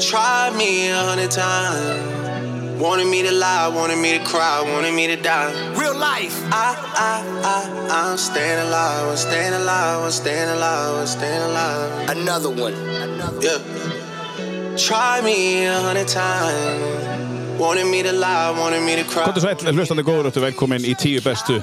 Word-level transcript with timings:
Tried 0.00 0.54
me 0.56 0.90
a 0.90 0.96
hundred 0.98 1.30
times. 1.30 2.80
Wanted 2.80 3.06
me 3.06 3.22
to 3.22 3.32
lie, 3.32 3.68
wanted 3.68 3.96
me 3.96 4.18
to 4.18 4.24
cry, 4.24 4.60
wanted 4.60 4.92
me 4.92 5.06
to 5.06 5.16
die. 5.16 5.50
Real 5.74 5.96
life. 5.96 6.36
I, 6.52 6.76
I, 6.94 7.22
I, 7.42 8.10
I'm 8.10 8.18
staying 8.18 8.58
alive, 8.66 9.08
I'm 9.08 9.16
staying 9.16 9.54
alive, 9.54 10.04
I'm 10.04 10.10
staying 10.10 10.50
alive, 10.50 10.94
I'm 11.00 11.06
staying 11.06 11.42
alive. 11.42 12.10
Another 12.10 12.50
one. 12.50 12.74
Another 12.74 13.40
Yeah. 13.40 14.76
Try 14.76 15.22
me 15.22 15.64
a 15.64 15.80
hundred 15.80 16.08
times. 16.08 17.58
Wanted 17.58 17.86
me 17.86 18.02
to 18.02 18.12
lie, 18.12 18.50
wanted 18.50 18.82
me 18.82 18.96
to 18.96 19.04
cry. 19.04 19.24
Kontur 19.24 19.40
sæl, 19.40 19.72
hlustandi 19.72 20.02
góður, 20.04 20.28
þetta 20.28 20.42
er 20.42 20.44
velkomin 20.50 20.84
í 20.84 20.92
tíu 21.00 21.22
bestu. 21.24 21.56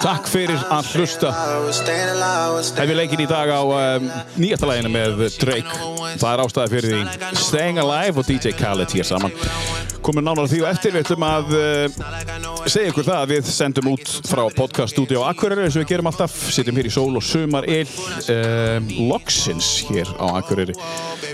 Takk 0.00 0.28
fyrir 0.32 0.60
að 0.72 0.94
hlusta. 0.96 1.28
I 1.28 1.58
was 1.60 1.76
staying 1.76 2.08
alive, 2.08 2.54
was 2.54 2.70
staying 2.70 2.88
Hef 2.88 2.92
ég 2.94 2.98
leikinn 3.02 3.20
í 3.20 3.28
dag 3.28 3.50
á 3.52 3.60
um, 3.60 4.06
nýjasta 4.40 4.68
læginu 4.70 4.92
með 4.94 5.26
Drake. 5.36 5.74
Það 6.20 6.30
er 6.30 6.42
ástæði 6.46 6.72
fyrir 6.72 6.94
því 6.94 7.40
Staying 7.42 7.80
Alive 7.82 8.22
og 8.22 8.28
DJ 8.30 8.54
Khaled 8.56 8.94
hér 8.96 9.08
saman. 9.08 9.34
Komum 10.00 10.24
nánar 10.24 10.48
því 10.48 10.62
og 10.64 10.68
eftir 10.70 10.94
við 10.96 11.04
ætlum 11.04 11.26
að 11.28 11.52
uh, 11.52 11.98
segja 12.64 12.88
ykkur 12.88 13.04
það 13.10 13.18
að 13.18 13.34
við 13.34 13.50
sendum 13.52 13.90
út 13.92 14.14
frá 14.30 14.42
podcaststudio 14.56 15.26
Akureyri 15.28 15.66
eins 15.66 15.76
og 15.76 15.84
við 15.84 15.90
gerum 15.92 16.08
alltaf. 16.08 16.38
Sittum 16.56 16.80
hér 16.80 16.88
í 16.88 16.94
sól 16.94 17.12
og 17.20 17.26
sumar 17.26 17.68
ill. 17.68 17.92
Um, 18.32 18.88
Logsins 19.10 19.68
hér 19.90 20.08
á 20.16 20.40
Akureyri. 20.40 20.78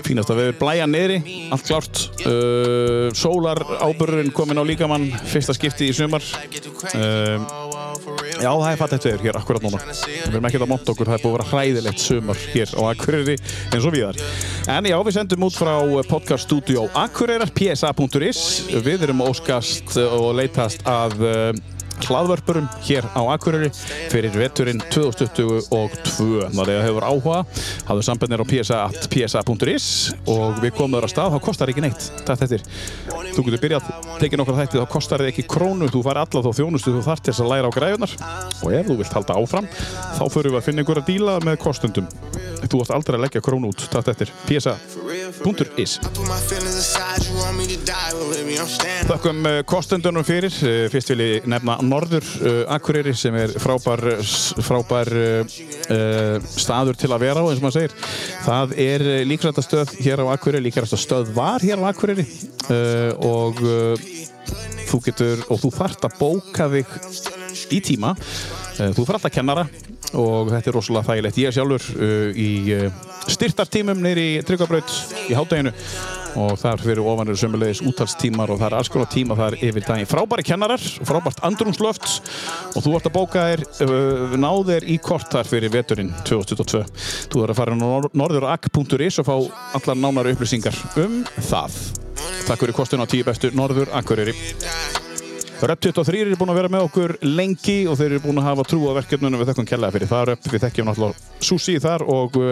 Fínast 0.03 0.33
að 0.33 0.41
við 0.41 0.49
erum 0.51 0.59
blæja 0.59 0.89
niðri, 0.91 1.21
allt 1.55 1.71
klárt. 1.71 2.03
Uh, 2.27 3.07
sólar 3.15 3.63
ábyrðurinn 3.79 4.35
komin 4.35 4.59
á 4.59 4.63
líkamann, 4.67 5.07
fyrsta 5.31 5.55
skipti 5.55 5.87
í 5.87 5.95
sumar. 5.95 6.27
Já, 8.37 8.49
það 8.51 8.71
er 8.71 8.79
fattigt 8.81 9.07
veður 9.07 9.23
hér 9.25 9.39
akkurat 9.39 9.65
núna. 9.65 9.81
Við 10.07 10.27
erum 10.31 10.49
ekkert 10.49 10.65
að 10.65 10.71
monta 10.71 10.93
okkur, 10.93 11.09
það 11.09 11.17
er 11.17 11.23
búið 11.23 11.31
að 11.31 11.37
vera 11.37 11.47
hræðilegt 11.51 12.03
sumar 12.03 12.43
hér 12.53 12.73
á 12.77 12.81
Akureyri 12.91 13.37
eins 13.37 13.87
og 13.87 13.95
viðar. 13.95 14.21
En 14.73 14.89
já, 14.89 14.97
við 15.07 15.17
sendum 15.17 15.47
út 15.47 15.57
frá 15.57 15.73
podcaststudio 16.09 16.85
Akureyrar, 16.97 17.53
psa.is. 17.57 18.43
Við 18.85 19.07
erum 19.07 19.25
óskast 19.25 19.97
og 20.03 20.29
leitast 20.37 20.85
að 20.87 21.17
uh, 21.23 21.76
hlaðvörpurum 22.05 22.67
hér 22.85 23.07
á 23.17 23.21
Akureyri 23.33 23.69
fyrir 24.11 24.35
veturinn 24.37 24.81
2022. 24.93 26.47
Þannig 26.53 26.77
að 26.77 26.85
hefur 26.85 27.07
áhuga, 27.07 27.39
hafðu 27.87 28.05
sambandnir 28.07 28.43
á 28.43 28.45
psa.psa.is 28.47 29.87
og 30.29 30.61
við 30.63 30.75
komum 30.77 30.97
þar 30.97 31.07
að 31.09 31.13
stað, 31.13 31.35
þá 31.35 31.39
kostar 31.47 31.73
ekki 31.73 31.85
neitt. 31.85 32.09
Þetta 32.27 32.49
er. 32.57 32.65
Þú 33.35 33.45
getur 33.47 33.63
byrjað, 33.65 33.91
tekið 34.21 34.41
nokkra 34.41 34.59
þætti, 34.61 34.81
þá 34.81 34.93
kostar 34.93 35.23
þið 35.23 35.31
ekki 35.33 35.47
krónu, 35.51 35.89
þú 35.93 36.03
fær 36.07 36.21
alla 36.23 36.43
þá 36.45 36.51
þjónustu 36.61 36.95
þú 36.95 37.03
þarf 37.05 37.23
til 37.23 37.33
þess 37.33 37.43
að 37.43 37.51
læra 37.53 37.69
á 37.69 37.75
græðunar 37.77 38.15
og 38.63 38.77
ef 38.77 38.87
þú 38.87 38.97
vilt 39.01 39.17
halda 39.17 39.37
áfram, 39.37 39.69
þá 40.17 40.23
förum 40.33 40.55
við 40.55 40.59
að 40.61 40.67
finna 40.67 40.83
einhver 40.83 41.01
að 41.01 41.09
díla 41.11 41.37
með 41.45 41.59
kostundum. 41.61 42.09
Þú 42.57 42.81
ætti 42.83 42.93
aldrei 42.95 43.15
að 43.17 43.23
leggja 43.27 43.41
krónu 43.45 43.69
út, 43.71 43.83
þetta 43.93 44.15
er 44.25 44.31
psa.is. 44.47 45.99
Þakkum 49.07 49.47
kostendunum 49.69 50.25
fyrir. 50.27 50.53
Uh, 50.63 50.87
Fyrst 50.91 51.13
vil 51.13 51.23
ég 51.23 51.47
nefna 51.49 51.77
Norður 51.87 52.25
uh, 52.41 52.59
Akureyri 52.75 53.13
sem 53.17 53.35
er 53.39 53.53
frábær, 53.61 54.03
s- 54.23 54.53
frábær 54.67 55.11
uh, 55.15 55.57
uh, 55.93 56.47
staður 56.57 56.99
til 56.99 57.11
að 57.15 57.23
vera 57.25 57.43
á, 57.43 57.45
eins 57.47 57.61
og 57.61 57.67
maður 57.67 57.77
segir. 57.79 57.97
Það 58.45 58.75
er 58.87 59.05
uh, 59.07 59.17
líkrættastöð 59.31 59.95
hér 60.05 60.23
á 60.23 60.25
Akureyri, 60.35 60.65
líkrættastöð 60.69 61.31
var 61.37 61.63
hér 61.65 61.81
á 61.83 61.89
Akureyri 61.93 62.27
uh, 62.27 63.11
og 63.27 63.61
uh, 63.63 64.07
þú 64.87 65.01
getur, 65.09 65.41
og 65.51 65.59
þú 65.65 65.73
þarft 65.75 66.05
að 66.07 66.17
bóka 66.21 66.69
þig 66.71 66.97
í 67.75 67.81
tíma. 67.83 68.13
Uh, 68.77 68.91
Þú 68.93 69.07
þarft 69.07 69.29
að 69.29 69.35
kennara 69.39 69.65
og 70.17 70.51
þetta 70.51 70.69
er 70.69 70.77
rosalega 70.77 71.07
þægilegt. 71.09 71.41
Ég 71.41 71.49
er 71.49 71.55
sjálfur 71.55 71.87
uh, 71.97 72.37
í 72.37 72.49
uh, 72.75 73.03
styrtartímum 73.27 73.99
neyri 74.03 74.27
í 74.35 74.45
Tryggvabraut 74.45 74.93
í 75.27 75.37
hátæginu 75.37 75.73
og 76.37 76.53
þar 76.61 76.81
fyrir 76.83 77.01
ofanir 77.01 77.37
sömulegis 77.39 77.81
útalstímar 77.81 78.51
og 78.53 78.59
það 78.59 78.67
er 78.67 78.75
alls 78.77 78.91
konar 78.93 79.09
tíma 79.09 79.37
þar 79.39 79.57
yfir 79.57 79.85
daginn. 79.87 80.09
Frábæri 80.09 80.45
kennarar, 80.45 80.83
frábært 81.07 81.41
andrumslöft 81.47 82.05
og 82.75 82.85
þú 82.85 82.93
ert 82.99 83.09
að 83.09 83.15
bóka 83.15 83.45
þér, 83.49 83.65
uh, 83.87 84.37
ná 84.37 84.49
þér 84.69 84.85
í 84.85 84.99
kort 85.01 85.31
þar 85.33 85.49
fyrir 85.49 85.73
veturinn 85.73 86.13
2022. 86.27 86.83
Þú 87.33 87.43
þarf 87.43 87.55
að 87.55 87.61
fara 87.63 87.73
á 87.73 87.79
norðurak.is 88.21 89.21
og 89.23 89.31
fá 89.31 89.35
allar 89.79 90.01
nánari 90.03 90.37
upplýsingar 90.37 90.77
um 91.01 91.23
það. 91.49 91.81
Takk 92.47 92.61
fyrir 92.61 92.77
kostun 92.77 93.03
á 93.03 93.09
tíu 93.09 93.25
bestu 93.27 93.51
Norður 93.57 93.91
Akureyri. 93.97 94.37
Röp 95.57 95.79
23 95.81 96.19
eru 96.21 96.35
búin 96.37 96.51
að 96.53 96.57
vera 96.59 96.69
með 96.69 96.83
okkur 96.85 97.11
lengi 97.25 97.87
og 97.89 97.95
þeir 97.97 98.11
eru 98.11 98.19
búin 98.27 98.37
að 98.37 98.45
hafa 98.45 98.63
trú 98.69 98.77
á 98.93 98.97
verkefnunum 98.99 99.41
við 99.41 99.49
þekkum 99.49 99.65
kellaði 99.65 99.95
fyrir 99.95 100.09
það 100.11 100.25
Röp. 100.29 100.49
Við 100.53 100.61
þekkjum 100.63 100.89
náttúrulega 100.91 101.47
sushi 101.47 101.73
þar 101.81 102.05
og 102.13 102.37
uh, 102.37 102.51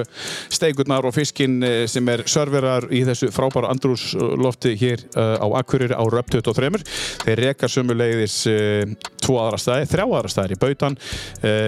steigurnar 0.53 1.05
og 1.05 1.13
fiskinn 1.13 1.59
uh, 1.61 1.75
sem 1.89 2.09
er 2.09 2.23
serverar 2.29 2.87
í 2.89 3.03
þessu 3.05 3.29
frábæra 3.33 3.69
andrúslofti 3.75 4.73
hér 4.81 5.03
uh, 5.13 5.37
á 5.37 5.47
Akureyri 5.61 5.93
á 5.93 6.01
Röp 6.01 6.33
23. 6.33 6.81
Þeir 7.27 7.43
reka 7.43 7.69
sömulegðis 7.69 8.39
tvo 9.21 9.37
aðra 9.41 9.61
staði, 9.61 9.85
þrjá 9.93 10.05
aðra 10.05 10.33
staðir 10.33 10.55
í 10.55 10.59
Bautan, 10.61 10.97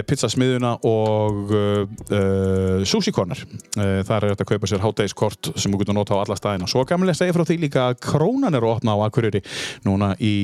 pizzasmiðuna 0.10 0.74
og 0.90 1.54
uh, 1.54 2.82
sushi 2.86 3.14
corner. 3.14 3.46
Uh, 3.78 4.02
þar 4.10 4.26
er 4.26 4.34
þetta 4.34 4.46
að 4.46 4.52
kaupa 4.56 4.74
sér 4.74 4.86
hátægiskort 4.86 5.54
sem 5.54 5.70
þú 5.70 5.86
getur 5.86 6.02
nota 6.02 6.18
á 6.18 6.22
alla 6.26 6.38
staðina. 6.38 6.70
Svo 6.70 6.86
gamlega 6.90 7.22
segja 7.22 7.38
frá 7.38 7.46
því 7.46 7.62
líka 7.68 7.88
að 7.92 8.02
Krónan 8.10 8.58
er 8.58 8.66
að 8.66 8.78
opna 8.80 8.98
á 8.98 9.06
Akureyri 9.06 9.46
núna 9.86 10.16
í 10.18 10.36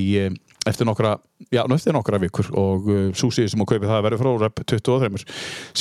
eftir 0.70 0.88
nokkra, 0.88 1.18
já, 1.52 1.64
eftir 1.66 1.96
nokkra 1.96 2.22
vikur 2.24 2.50
og 2.60 2.88
uh, 2.88 3.04
súsið 3.18 3.52
sem 3.52 3.64
að 3.64 3.74
kaupi 3.74 3.90
það 3.90 4.08
verður 4.08 4.24
frá 4.24 4.32
Rep 4.46 4.64
23 4.64 5.28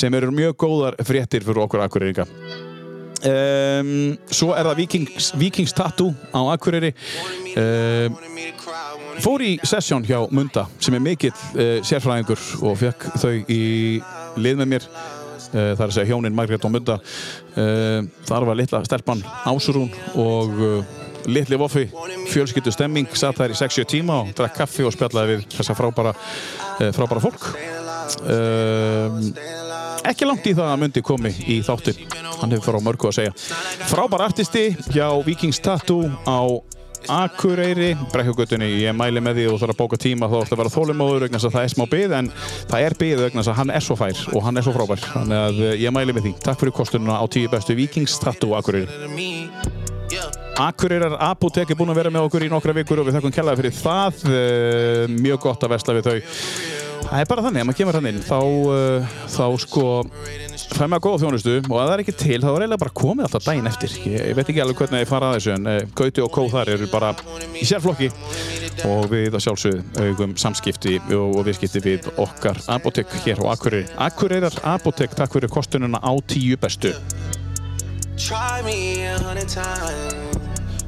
sem 0.03 0.19
eru 0.19 0.31
mjög 0.35 0.57
góðar 0.65 0.99
fréttir 1.07 1.45
fyrir 1.45 1.65
okkur 1.65 1.85
Akureyringa. 1.85 2.27
Um, 3.23 4.17
Svo 4.27 4.51
er 4.51 4.67
það 4.67 4.81
Vikings, 4.81 5.31
Vikings 5.39 5.73
Tattoo 5.75 6.11
á 6.35 6.41
Akureyri. 6.51 6.91
Um, 7.55 8.17
Fór 9.23 9.43
í 9.45 9.53
sessjón 9.61 10.03
hjá 10.07 10.17
Munda 10.33 10.65
sem 10.81 10.95
er 10.97 11.03
mikill 11.03 11.33
uh, 11.33 11.77
sérfræðingur 11.85 12.41
og 12.65 12.79
fekk 12.81 13.05
þau 13.21 13.35
í 13.47 13.63
lið 14.41 14.63
með 14.63 14.71
mér. 14.73 14.87
Uh, 15.53 15.71
það 15.77 15.83
er 15.83 15.87
að 15.87 15.95
segja 15.95 16.09
hjónin 16.09 16.35
Margrét 16.35 16.65
og 16.65 16.73
Munda. 16.73 16.97
Uh, 17.53 18.09
þar 18.27 18.49
var 18.49 18.59
litla 18.59 18.81
stelpan 18.87 19.23
Ásurún 19.45 19.93
og 20.19 20.59
uh, 20.59 21.02
litli 21.29 21.59
Voffi. 21.59 21.85
Fjölskyldu 22.31 22.73
stemming 22.73 23.13
satt 23.17 23.39
þær 23.39 23.53
í 23.53 23.59
60 23.59 23.89
tíma 23.93 24.21
og 24.23 24.33
drakk 24.37 24.57
kaffi 24.63 24.85
og 24.87 24.95
spjallaði 24.95 25.37
við 25.37 25.47
þessa 25.57 25.77
frábæra, 25.77 26.15
uh, 26.15 26.89
frábæra 26.95 27.23
fólk. 27.23 27.49
Um, 28.23 29.31
ekki 30.09 30.27
langt 30.27 30.47
í 30.49 30.55
það 30.57 30.73
að 30.73 30.83
Mundi 30.83 31.03
komi 31.05 31.31
í 31.47 31.61
þáttin 31.63 32.03
hann 32.43 32.51
hefur 32.51 32.75
frá 32.75 32.83
mörgu 32.83 33.09
að 33.09 33.17
segja. 33.19 33.33
Frábær 33.89 34.27
artisti 34.27 34.69
hjá 34.91 35.07
Vikings 35.25 35.61
Tattoo 35.63 36.11
á 36.27 36.39
Akureyri, 37.11 37.97
Brekkjagötunni, 38.13 38.69
ég 38.79 38.95
mæli 38.95 39.19
með 39.19 39.41
því 39.41 39.47
og 39.51 39.57
þarf 39.59 39.73
að 39.73 39.79
bóka 39.81 39.99
tíma 39.99 40.29
þá 40.31 40.37
ætla 40.39 40.55
að 40.55 40.61
vera 40.61 40.71
þólumóður 40.71 41.25
vegna 41.25 41.41
þess 41.41 41.49
að 41.49 41.57
það 41.57 41.67
er 41.67 41.73
smá 41.73 41.83
bið 41.91 42.15
en 42.19 42.31
það 42.71 42.87
er 42.87 42.97
bið 43.01 43.23
vegna 43.25 43.41
þess 43.41 43.51
að 43.51 43.59
hann 43.59 43.73
er 43.75 43.87
svo 43.87 43.99
fær 43.99 44.23
og 44.31 44.47
hann 44.47 44.59
er 44.59 44.67
svo 44.67 44.75
frábær. 44.77 45.05
Þannig 45.11 45.41
að 45.41 45.63
eh, 45.67 45.77
ég 45.83 45.95
mæli 45.95 46.15
með 46.15 46.29
því. 46.29 46.35
Takk 46.47 46.63
fyrir 46.63 46.77
kostununa 46.79 47.19
á 47.19 47.25
tíu 47.27 47.51
bestu 47.51 47.75
Vikings 47.75 48.19
Tattoo 48.23 48.55
Akureyri. 48.55 49.82
Akureyrar 50.59 51.17
Apotek 51.31 51.71
er 51.73 51.77
búin 51.77 51.89
að 51.89 51.97
vera 52.03 52.13
með 52.13 52.27
okkur 52.27 52.45
í 52.45 52.49
nokkra 52.51 52.75
vikur 52.77 53.01
og 53.01 53.07
við 53.07 53.17
þakkum 53.17 53.33
kellaði 53.33 53.61
fyrir 53.63 53.75
það. 53.79 54.23
Eh, 54.29 55.03
mjög 55.09 55.45
gott 55.47 55.65
að 55.65 55.73
vesla 55.73 55.95
við 55.97 56.09
þau. 56.09 56.17
Það 57.03 57.19
er 57.19 57.27
bara 57.29 57.43
þannig, 57.45 57.59
ef 57.61 57.67
maður 57.67 57.77
kemur 57.77 57.97
hann 57.97 58.07
inn 58.09 58.21
þá, 58.23 58.37
uh, 58.73 59.15
þá 59.29 59.45
sko 59.61 59.83
fær 60.73 60.87
maður 60.89 61.03
góða 61.03 61.19
þjónustu 61.23 61.55
og 61.59 61.65
ef 61.65 61.73
það 61.73 61.93
er 61.93 62.03
ekki 62.03 62.15
til 62.21 62.37
þá 62.39 62.47
er 62.47 62.63
eiginlega 62.63 62.81
bara 62.83 62.93
komið 63.01 63.27
alltaf 63.27 63.45
daginn 63.45 63.69
eftir. 63.69 63.95
Ég, 64.07 64.23
ég 64.31 64.37
veit 64.37 64.47
ekki 64.47 64.63
alveg 64.63 64.79
hvernig 64.79 65.03
ég 65.03 65.11
fara 65.11 65.29
að 65.29 65.37
þessu 65.37 65.53
en 65.53 65.69
uh, 65.69 65.77
Gauti 65.99 66.23
og 66.23 66.31
Kó 66.33 66.41
þar 66.53 66.73
eru 66.73 66.89
bara 66.93 67.11
í 67.59 67.67
sérflokki 67.67 68.09
og 68.89 69.09
við 69.11 69.35
að 69.35 69.45
sjálfsögðu 69.45 70.07
augum 70.07 70.37
samskipti 70.39 70.95
og, 71.03 71.37
og 71.41 71.47
viðskipti 71.49 71.83
við 71.83 72.09
okkar 72.15 72.61
Apotek 72.73 73.13
hér 73.27 73.43
á 73.43 73.45
Akureyri. 73.53 73.89
Akureyrar 74.07 74.57
Apotek, 74.73 75.17
takk 75.19 75.35
fyrir 75.35 75.51
kostununa 75.53 75.99
á 76.01 76.13
tíu 76.23 76.57
bestu 76.61 76.95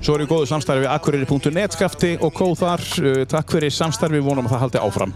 Svo 0.06 0.14
er 0.20 0.22
ég 0.22 0.30
góðu 0.30 0.46
samstarfi 0.46 0.84
við 0.84 0.92
Akureyri.net 0.94 1.74
skafti 1.74 2.12
og 2.22 2.30
kóð 2.38 2.60
þar. 2.60 2.82
Uh, 3.02 3.24
Takk 3.26 3.56
fyrir 3.56 3.74
samstarfi, 3.74 4.20
við 4.20 4.28
vonum 4.28 4.46
að 4.46 4.54
það 4.54 4.62
haldi 4.62 4.82
áfram. 4.86 5.14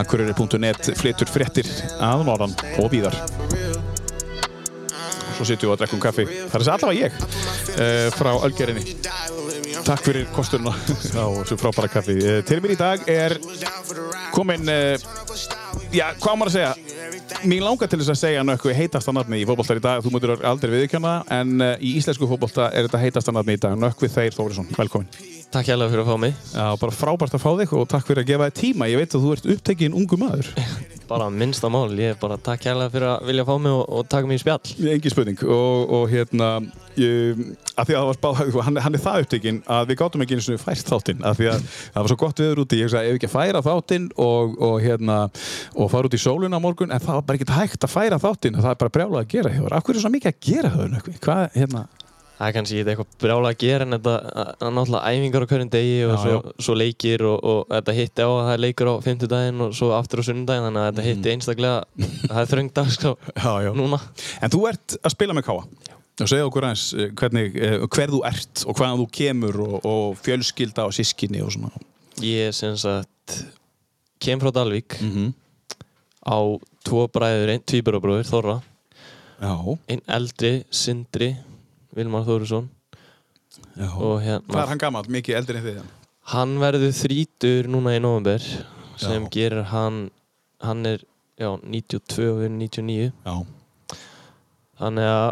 Akureyri.net 0.00 0.88
flytur 0.98 1.30
fréttir 1.30 1.70
að 2.02 2.24
norðan 2.26 2.56
og 2.82 2.90
víðar. 2.90 3.14
Svo 5.36 5.46
sitjum 5.46 5.70
við 5.70 5.76
að 5.76 5.80
drekkum 5.84 6.02
kaffi. 6.02 6.26
Það 6.26 6.58
er 6.58 6.64
þess 6.64 6.74
allavega 6.74 6.98
ég 7.04 7.12
uh, 7.22 8.10
frá 8.18 8.32
Ölgerinni. 8.42 8.98
Takk 9.88 10.04
fyrir 10.04 10.26
kosturna 10.36 10.74
á 11.16 11.24
þessu 11.40 11.56
frábæra 11.56 11.88
kaffi. 11.88 12.18
Uh, 12.20 12.42
til 12.44 12.58
mér 12.60 12.74
í 12.74 12.76
dag 12.76 13.06
er 13.08 13.38
komin, 14.34 14.68
uh, 14.68 15.00
já, 15.88 16.10
hvað 16.20 16.36
maður 16.36 16.50
að 16.50 16.56
segja? 16.58 16.98
Mér 17.48 17.64
langar 17.64 17.88
til 17.88 18.00
þess 18.02 18.12
að 18.12 18.20
segja 18.20 18.42
nokkuð 18.44 18.76
heitasta 18.76 19.14
nafni 19.16 19.40
í 19.40 19.46
fótboltar 19.48 19.80
í 19.80 19.84
dag. 19.86 20.04
Þú 20.04 20.12
mútur 20.12 20.34
aldrei 20.44 20.74
viðkjanna, 20.74 21.14
en 21.38 21.56
uh, 21.64 21.72
í 21.80 21.94
íslensku 22.02 22.28
fótbolta 22.28 22.68
er 22.68 22.84
þetta 22.84 23.00
heitasta 23.06 23.32
nafni 23.32 23.56
í 23.56 23.62
dag. 23.64 23.80
Nökkvið 23.80 24.12
Þeir 24.18 24.36
Þórisson, 24.36 24.68
velkomin. 24.76 25.08
Takk 25.48 25.70
hjálpa 25.70 25.88
fyrir 25.88 26.04
að 26.04 26.10
fá 26.10 26.20
mig. 26.20 26.36
Já, 26.52 26.64
bara 26.76 26.92
frábært 26.92 27.38
að 27.38 27.40
fá 27.40 27.50
þig 27.56 27.70
og 27.72 27.88
takk 27.88 28.04
fyrir 28.10 28.20
að 28.20 28.28
gefa 28.28 28.48
þig 28.50 28.56
tíma. 28.58 28.88
Ég 28.92 29.00
veit 29.00 29.14
að 29.16 29.22
þú 29.24 29.30
ert 29.32 29.46
upptekinn 29.54 29.96
ungu 29.96 30.20
maður. 30.20 30.50
Bara 31.08 31.30
minnsta 31.32 31.70
mál, 31.72 31.88
ég 31.96 32.12
er 32.12 32.18
bara 32.20 32.36
takk 32.36 32.60
kærlega 32.66 32.92
fyrir 32.92 33.08
að 33.08 33.22
vilja 33.30 33.44
fá 33.48 33.54
mig 33.64 33.72
og, 33.72 33.86
og 33.88 34.08
taka 34.12 34.28
mig 34.28 34.36
í 34.36 34.42
spjall. 34.42 34.74
Engi 34.92 35.08
spurning 35.08 35.40
og, 35.40 35.94
og 35.96 36.02
hérna 36.12 36.48
ég, 37.00 37.38
að 37.72 37.88
því 37.88 37.94
að 37.94 38.02
það 38.02 38.08
var 38.10 38.18
spáð, 38.18 38.58
hann, 38.66 38.80
hann 38.84 38.98
er 38.98 39.02
það 39.06 39.24
upptekinn 39.24 39.60
að 39.72 39.77
við 39.86 39.98
gáttum 40.00 40.24
ekki 40.24 40.38
eins 40.38 40.48
og 40.50 40.62
fært 40.62 40.88
þáttinn 40.90 41.22
að 41.28 41.38
því 41.38 41.48
að 41.52 41.62
það 41.68 42.00
var 42.02 42.10
svo 42.12 42.18
gott 42.24 42.42
viður 42.42 42.62
úti, 42.64 42.80
ég 42.82 42.90
sagði 42.92 43.12
ef 43.12 43.20
ekki 43.20 43.30
að 43.30 43.36
færa 43.36 43.62
þáttinn 43.68 44.08
og, 44.26 44.56
og 44.68 44.76
hérna 44.82 45.20
og 45.78 45.92
fara 45.92 46.10
út 46.10 46.18
í 46.18 46.22
sóluna 46.22 46.58
á 46.58 46.64
morgun 46.64 46.90
en 46.94 47.00
það 47.04 47.20
var 47.20 47.28
bara 47.30 47.38
ekki 47.38 47.52
hægt 47.60 47.86
að 47.86 47.94
færa 47.94 48.18
þáttinn 48.22 48.58
það 48.58 48.72
er 48.74 48.82
bara 48.82 48.94
brjálað 48.98 49.22
að 49.24 49.32
gera 49.36 49.54
Af 49.78 49.84
hverju 49.86 49.98
er 50.00 50.04
svo 50.04 50.10
mikið 50.16 50.34
að 50.34 50.44
gera 50.50 50.74
það? 50.74 50.98
Hvað, 51.22 51.42
hérna? 51.54 51.86
Það 52.38 52.46
er 52.48 52.54
kannski 52.54 52.76
eitthvað 52.84 53.14
brjála 53.18 53.48
að 53.50 53.56
gera 53.58 53.82
en 53.88 53.94
þetta 53.96 54.12
er 54.62 54.70
náttúrulega 54.76 55.10
æfingar 55.10 55.42
á 55.42 55.48
hverjum 55.50 55.70
degi 55.72 55.96
og 56.06 56.12
Já, 56.12 56.18
svo, 56.22 56.34
já. 56.36 56.52
svo 56.68 56.76
leikir 56.78 57.24
og, 57.26 57.38
og 57.50 57.72
þetta 57.72 57.94
hitti 57.96 58.22
á 58.22 58.28
að 58.30 58.38
það 58.44 58.52
er 58.54 58.62
leikur 58.62 58.90
á 58.90 58.94
fimmtudaginn 59.08 59.64
og 59.66 59.72
svo 59.74 59.88
aftur 59.96 60.22
á 60.22 60.28
sunnudaginn 60.28 60.68
þannig 60.68 60.84
að 60.84 60.88
þetta 60.92 61.06
hitti 61.08 61.32
einstaklega, 61.34 61.80
það 62.28 62.38
er 62.44 62.50
þröng 62.52 62.70
dagskrá 62.78 63.12
Já, 63.42 63.52
já. 63.66 63.70
núna. 63.74 63.98
En 64.38 64.54
þú 64.54 64.60
ert 64.70 64.94
að 65.02 65.16
spila 65.16 65.34
með 65.34 65.48
Káa 65.50 65.97
segja 66.26 66.46
okkur 66.48 66.66
aðeins 66.66 66.86
eh, 66.96 67.10
hvernig, 67.14 67.54
eh, 67.54 67.76
þú 68.10 68.22
ert 68.26 68.64
og 68.66 68.78
hvaðan 68.78 69.02
þú 69.02 69.06
kemur 69.14 69.60
og, 69.62 69.76
og 69.86 70.16
fjölskylda 70.18 70.88
og 70.88 70.96
sískinni 70.96 71.42
og 71.44 71.52
svona 71.54 71.70
Ég 72.24 72.50
sem 72.56 72.74
sagt 72.74 73.36
kem 74.18 74.40
frá 74.42 74.50
Dalvík 74.50 74.98
mm 75.00 75.10
-hmm. 75.14 75.32
á 76.26 76.38
tvo 76.84 77.06
bræður, 77.06 77.48
einn 77.48 77.62
tvíburabróður, 77.62 78.26
Þorra 78.26 78.62
Já, 79.40 79.78
einn 79.88 80.02
eldri, 80.08 80.64
Sindri 80.70 81.36
Vilmar 81.94 82.24
og 82.26 84.22
hérna 84.22 84.42
Hvað 84.48 84.62
er 84.62 84.68
hann 84.68 84.78
gammal? 84.78 85.04
Mikið 85.08 85.36
eldri 85.36 85.58
en 85.58 85.64
þið? 85.64 85.82
Hann 86.22 86.58
verður 86.58 86.92
þrítur 86.92 87.68
núna 87.68 87.96
í 87.96 88.00
november 88.00 88.40
sem 88.96 89.22
Já. 89.22 89.28
gerir 89.30 89.62
hann 89.62 90.10
hann 90.60 90.86
er 90.86 90.98
já, 91.38 91.56
92 91.62 92.30
og 92.30 92.42
erum 92.42 92.58
99 92.58 93.12
Já 93.24 93.46
þannig 94.78 95.10
að 95.10 95.30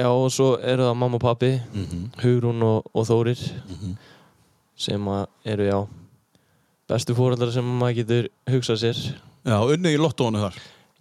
já 0.00 0.08
og 0.10 0.28
svo 0.32 0.50
eru 0.62 0.88
það 0.88 0.96
mamma 1.02 1.16
og 1.20 1.24
pappi 1.24 1.50
mm 1.60 1.84
-hmm. 1.86 2.04
Hugrún 2.24 2.62
og, 2.62 2.84
og 2.94 3.06
Þórir 3.06 3.40
Mhm. 3.68 3.96
sem 4.76 5.04
að 5.08 5.26
eru 5.44 5.64
já 5.70 5.86
bestu 6.88 7.14
fóröldar 7.14 7.52
sem 7.52 7.64
maður 7.64 7.94
getur 7.94 8.28
hugsað 8.50 8.76
sér. 8.82 8.96
Já, 9.46 9.56
unni 9.72 9.94
í 9.94 9.98
lottónu 9.98 10.38
þar. 10.40 10.54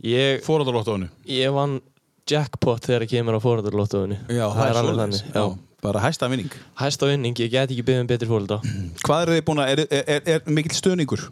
Ég, 0.04 0.44
Fórhaldarlottónu 0.46 1.10
ég 1.28 1.52
vann 1.54 1.82
jackpot 2.30 2.82
þegar 2.86 3.02
ég 3.04 3.10
kemur 3.10 3.36
á 3.36 3.40
fóröldarlóttofunni 3.44 4.18
Já, 4.30 4.46
það 4.54 4.70
er 4.70 4.78
alveg 4.80 4.96
þannig 5.02 5.24
já. 5.36 5.58
Bara 5.82 6.00
hæsta 6.00 6.28
vinning. 6.30 6.52
Hæsta 6.80 7.08
vinning, 7.08 7.36
ég 7.40 7.50
get 7.52 7.72
ekki 7.72 7.84
beðið 7.84 8.02
um 8.02 8.08
betri 8.08 8.28
fóröldra 8.30 8.60
Hvað 9.06 9.22
eru 9.22 9.36
þið 9.38 9.44
búin 9.50 9.60
að, 9.64 9.68
er, 9.74 9.80
er, 9.90 10.04
er, 10.08 10.22
er 10.36 10.42
mikill 10.46 10.76
stöðningur 10.78 11.26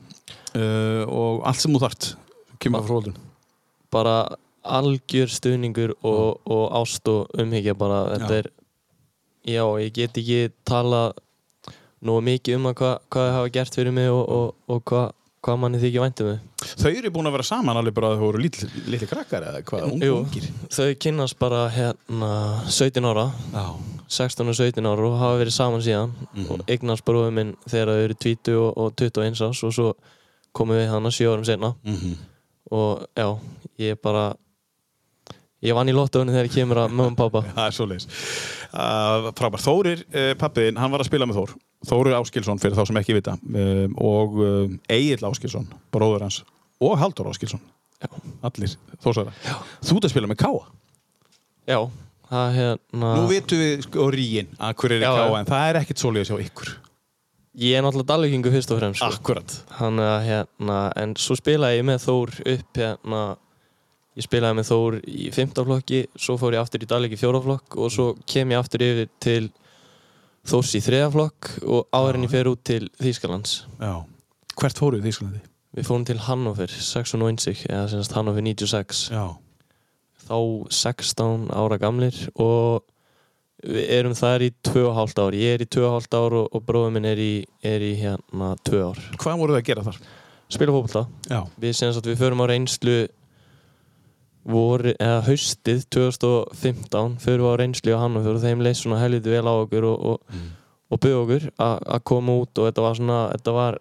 uh, 0.56 1.04
og 1.08 1.46
allt 1.48 1.60
sem 1.64 1.72
þú 1.72 1.80
þart 1.86 2.10
kemur 2.60 2.81
frá 2.81 2.88
fórhaldun 2.88 3.16
bara 3.92 4.16
algjör 4.78 5.31
stuðningur 5.31 5.94
og, 6.02 6.42
og 6.46 6.64
ást 6.81 7.08
og 7.12 7.31
umhyggja 7.40 7.75
bara. 7.78 8.04
Þetta 8.16 8.34
Já. 8.34 8.40
er 8.40 8.52
já, 9.48 9.64
ég 9.80 9.94
get 9.96 10.18
ekki 10.19 10.52
tala 10.68 11.12
nógu 12.04 12.24
mikið 12.28 12.60
um 12.60 12.69
að 12.69 12.75
hvað 12.81 12.98
hva 13.08 13.22
það 13.24 13.36
hafa 13.38 13.54
gert 13.56 13.80
fyrir 13.80 13.96
mig 13.96 14.10
og, 14.12 14.24
og, 14.28 14.56
og 14.68 14.84
hvað 14.92 15.08
hva 15.48 15.56
manni 15.62 15.80
þykir 15.80 16.04
vænt 16.04 16.22
um 16.24 16.31
mig 16.34 16.44
Þau 16.78 16.90
eru 16.90 17.12
búin 17.14 17.30
að 17.30 17.36
vera 17.38 17.46
saman 17.48 17.80
alveg 17.80 17.96
bara 17.96 18.10
að 18.12 18.18
þau 18.18 18.25
voru 18.25 18.42
litli, 18.42 18.68
litli 18.90 19.08
krakkar 19.08 19.46
eða 19.48 19.62
hvað, 19.66 19.94
ungir 19.94 20.48
þau 20.74 20.88
kynnast 21.00 21.38
bara 21.40 21.68
hérna 21.72 22.31
17 22.66 23.06
ára. 23.08 23.28
Já, 23.54 23.66
16 24.18 24.52
og 24.52 24.58
17 24.58 24.90
ára 24.90 25.06
og 25.08 25.18
hafa 25.22 25.40
verið 25.42 25.56
saman 25.56 25.86
síðan. 25.86 26.16
Mhm. 26.34 26.48
og 26.52 26.66
eignast 26.68 27.06
bróðum 27.08 27.38
minn 27.40 27.54
þegar 27.69 27.94
þau 27.94 28.04
eru 28.08 28.18
20 28.25 28.58
og, 28.64 28.72
og 28.78 28.96
21 29.00 29.46
árs 29.48 29.64
og 29.64 29.75
svo 29.78 29.94
komum 30.58 30.75
við 30.80 30.90
hana 30.92 31.14
7 31.14 31.30
árum 31.31 31.46
senna 31.48 31.75
mm 31.86 32.18
og 32.68 33.06
já, 33.16 33.40
ég 33.80 33.94
er 33.96 34.00
bara 34.04 34.36
ég 35.65 35.77
vann 35.77 35.89
í 35.89 35.95
lottóinu 35.95 36.33
þegar 36.33 36.50
ég 36.50 36.54
kemur 36.54 36.81
að 36.83 37.00
og 37.04 37.15
pappa 37.18 37.42
það 37.57 37.63
er 37.65 37.75
svoleiðis. 37.77 38.07
Uh, 38.68 39.30
Frábær, 39.38 39.63
Þórir, 39.63 40.04
uh, 40.12 40.33
pappiðinn, 40.39 40.77
hann 40.81 40.94
var 40.94 41.04
að 41.04 41.09
spila 41.09 41.27
með 41.30 41.39
Þór. 41.42 41.56
Þórir 41.88 42.18
Áskilsson 42.18 42.62
fyrir 42.62 42.77
þá 42.77 42.83
sem 42.89 43.00
ekki 43.01 43.15
vita. 43.18 43.38
Um, 43.54 43.95
og 44.01 44.39
uh, 44.42 44.65
Egil 44.94 45.25
Áskilsson 45.30 45.68
bróður 45.94 46.27
hans. 46.27 46.42
Og 46.83 46.98
Haldur 47.01 47.30
Áskilsson 47.31 47.62
Já. 48.04 48.09
allir. 48.45 48.75
Þórsara. 49.01 49.33
Þú 49.81 49.98
ert 49.98 50.09
að 50.09 50.13
spila 50.13 50.30
með 50.30 50.42
Káa 50.44 50.65
Já, 51.68 51.80
það 52.30 52.51
hérna 52.56 53.07
Nú 53.18 53.24
vitum 53.31 53.59
við 53.59 53.81
sko 53.88 54.06
rígin 54.13 54.51
að 54.62 54.75
hver 54.81 54.94
er 54.98 55.01
Káa 55.07 55.39
en 55.39 55.50
það 55.50 55.69
er 55.71 55.80
ekkert 55.81 56.04
svoleiðis 56.04 56.31
hjá 56.31 56.38
ykkur. 56.45 56.69
Ég 57.57 57.74
er 57.74 57.81
náttúrulega 57.81 58.12
dalvíkingu 58.13 58.51
fyrst 58.54 58.71
og 58.71 58.77
fremst. 58.77 59.01
Akkurat. 59.01 59.56
Þannig 59.80 60.06
að 60.06 60.27
hérna 60.27 60.77
svo 61.18 61.33
ég 64.18 64.25
spilaði 64.25 64.58
með 64.58 64.69
Þór 64.72 64.98
í 65.06 65.30
15 65.34 65.68
flokki 65.69 66.02
Svo 66.18 66.36
fór 66.42 66.58
ég 66.58 66.64
aftur 66.64 66.84
í 66.84 66.90
dalvík 66.90 67.16
í 67.16 67.19
4 67.22 67.42
flokk 67.46 67.78
Og 67.78 67.94
svo 67.94 68.08
kem 68.30 68.54
ég 68.54 68.62
aftur 68.62 68.84
yfir 68.86 69.12
til 69.24 69.44
Þórs 70.48 70.74
í 70.80 70.81
3 70.86 71.04
flokk 71.14 71.52
Og 71.66 71.88
áður 71.96 72.19
en 72.19 72.28
ég 72.28 72.34
fer 72.34 72.50
út 72.52 72.64
til 72.68 72.88
Þýskalands. 73.02 73.62
Já. 73.81 73.94
Hvert 74.58 74.81
fóruð 74.81 75.06
þið 75.06 75.14
Íslandi? 75.14 75.42
Við 75.78 75.90
fórum 75.90 76.06
til 76.10 76.19
Hannover 76.28 76.74
96 76.74 77.66
Eða 77.69 77.88
semst 77.94 78.18
Hannover 78.18 78.46
96 78.46 79.08
Já. 79.14 79.25
Þá 80.28 80.38
16 80.74 81.50
ára 81.56 81.80
gamlir 81.81 82.22
Og 82.36 82.86
við 83.68 83.90
erum 83.90 84.14
þar 84.14 84.44
í 84.46 84.52
2,5 84.69 85.18
ár. 85.18 85.34
Ég 85.34 85.56
er 85.56 85.64
í 85.66 85.68
2,5 85.74 86.14
ár 86.14 86.36
og, 86.38 86.50
og 86.54 86.64
bróður 86.68 86.92
minn 86.94 87.08
er 87.10 87.18
í, 87.18 87.31
er 87.66 87.81
í 87.81 87.96
hérna 87.98 88.52
2 88.69 88.81
ár. 88.86 89.00
Hvað 89.18 89.40
voruð 89.42 89.58
þið 89.58 89.64
að 89.64 89.69
gera 89.72 89.86
þar? 89.88 89.98
spila 90.50 91.06
Já. 91.28 91.42
Við 91.60 92.04
við 92.06 92.19
förum 92.22 92.44
á 92.44 92.46
reynslu 92.48 92.98
voru, 94.47 94.94
eða 94.99 95.23
haustið 95.27 95.83
2015 95.94 97.17
förum 97.23 97.44
við 97.45 97.51
á 97.51 97.59
reynslu 97.61 97.95
á 97.95 98.03
Hannafjörð 98.03 98.39
og 98.39 98.45
þeim 98.45 98.63
leist 98.63 98.85
svona 98.85 99.01
helviti 99.01 99.33
vel 99.33 99.44
á 99.47 99.53
okkur 99.53 99.83
og, 99.89 100.05
og, 100.11 100.21
Mm. 100.31 100.47
og 100.91 100.99
byggja 101.03 101.19
okkur 101.23 101.49
að 101.59 102.03
koma 102.03 102.38
út 102.41 102.57
og 102.57 102.69
þetta 102.69 102.81
var 102.81 102.95
svona 102.95 103.19
þetta 103.33 103.53
var 103.57 103.79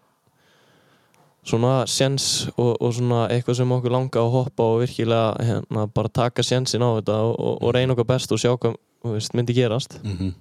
svona 1.47 1.73
sjens 1.87 2.49
og, 2.57 2.73
og 2.83 2.95
svona 2.95 3.29
eitthvað 3.31 3.61
sem 3.61 3.73
okkur 3.77 3.95
langa 3.95 4.23
að 4.23 4.33
hoppa 4.35 4.67
og 4.73 4.81
virkilega 4.83 5.37
hérna, 5.47 5.87
bara 5.87 6.09
taka 6.09 6.43
sjensin 6.43 6.83
á 6.83 6.99
þetta 6.99 7.21
og, 7.23 7.37
og, 7.39 7.63
og 7.63 7.75
reyna 7.77 7.95
okkar 7.95 8.09
best 8.11 8.33
og 8.35 8.43
sjá 8.43 8.51
hvað 8.57 8.75
veist, 9.07 9.35
myndi 9.35 9.55
gerast 9.55 10.01
mm 10.03 10.17
-hmm. 10.19 10.33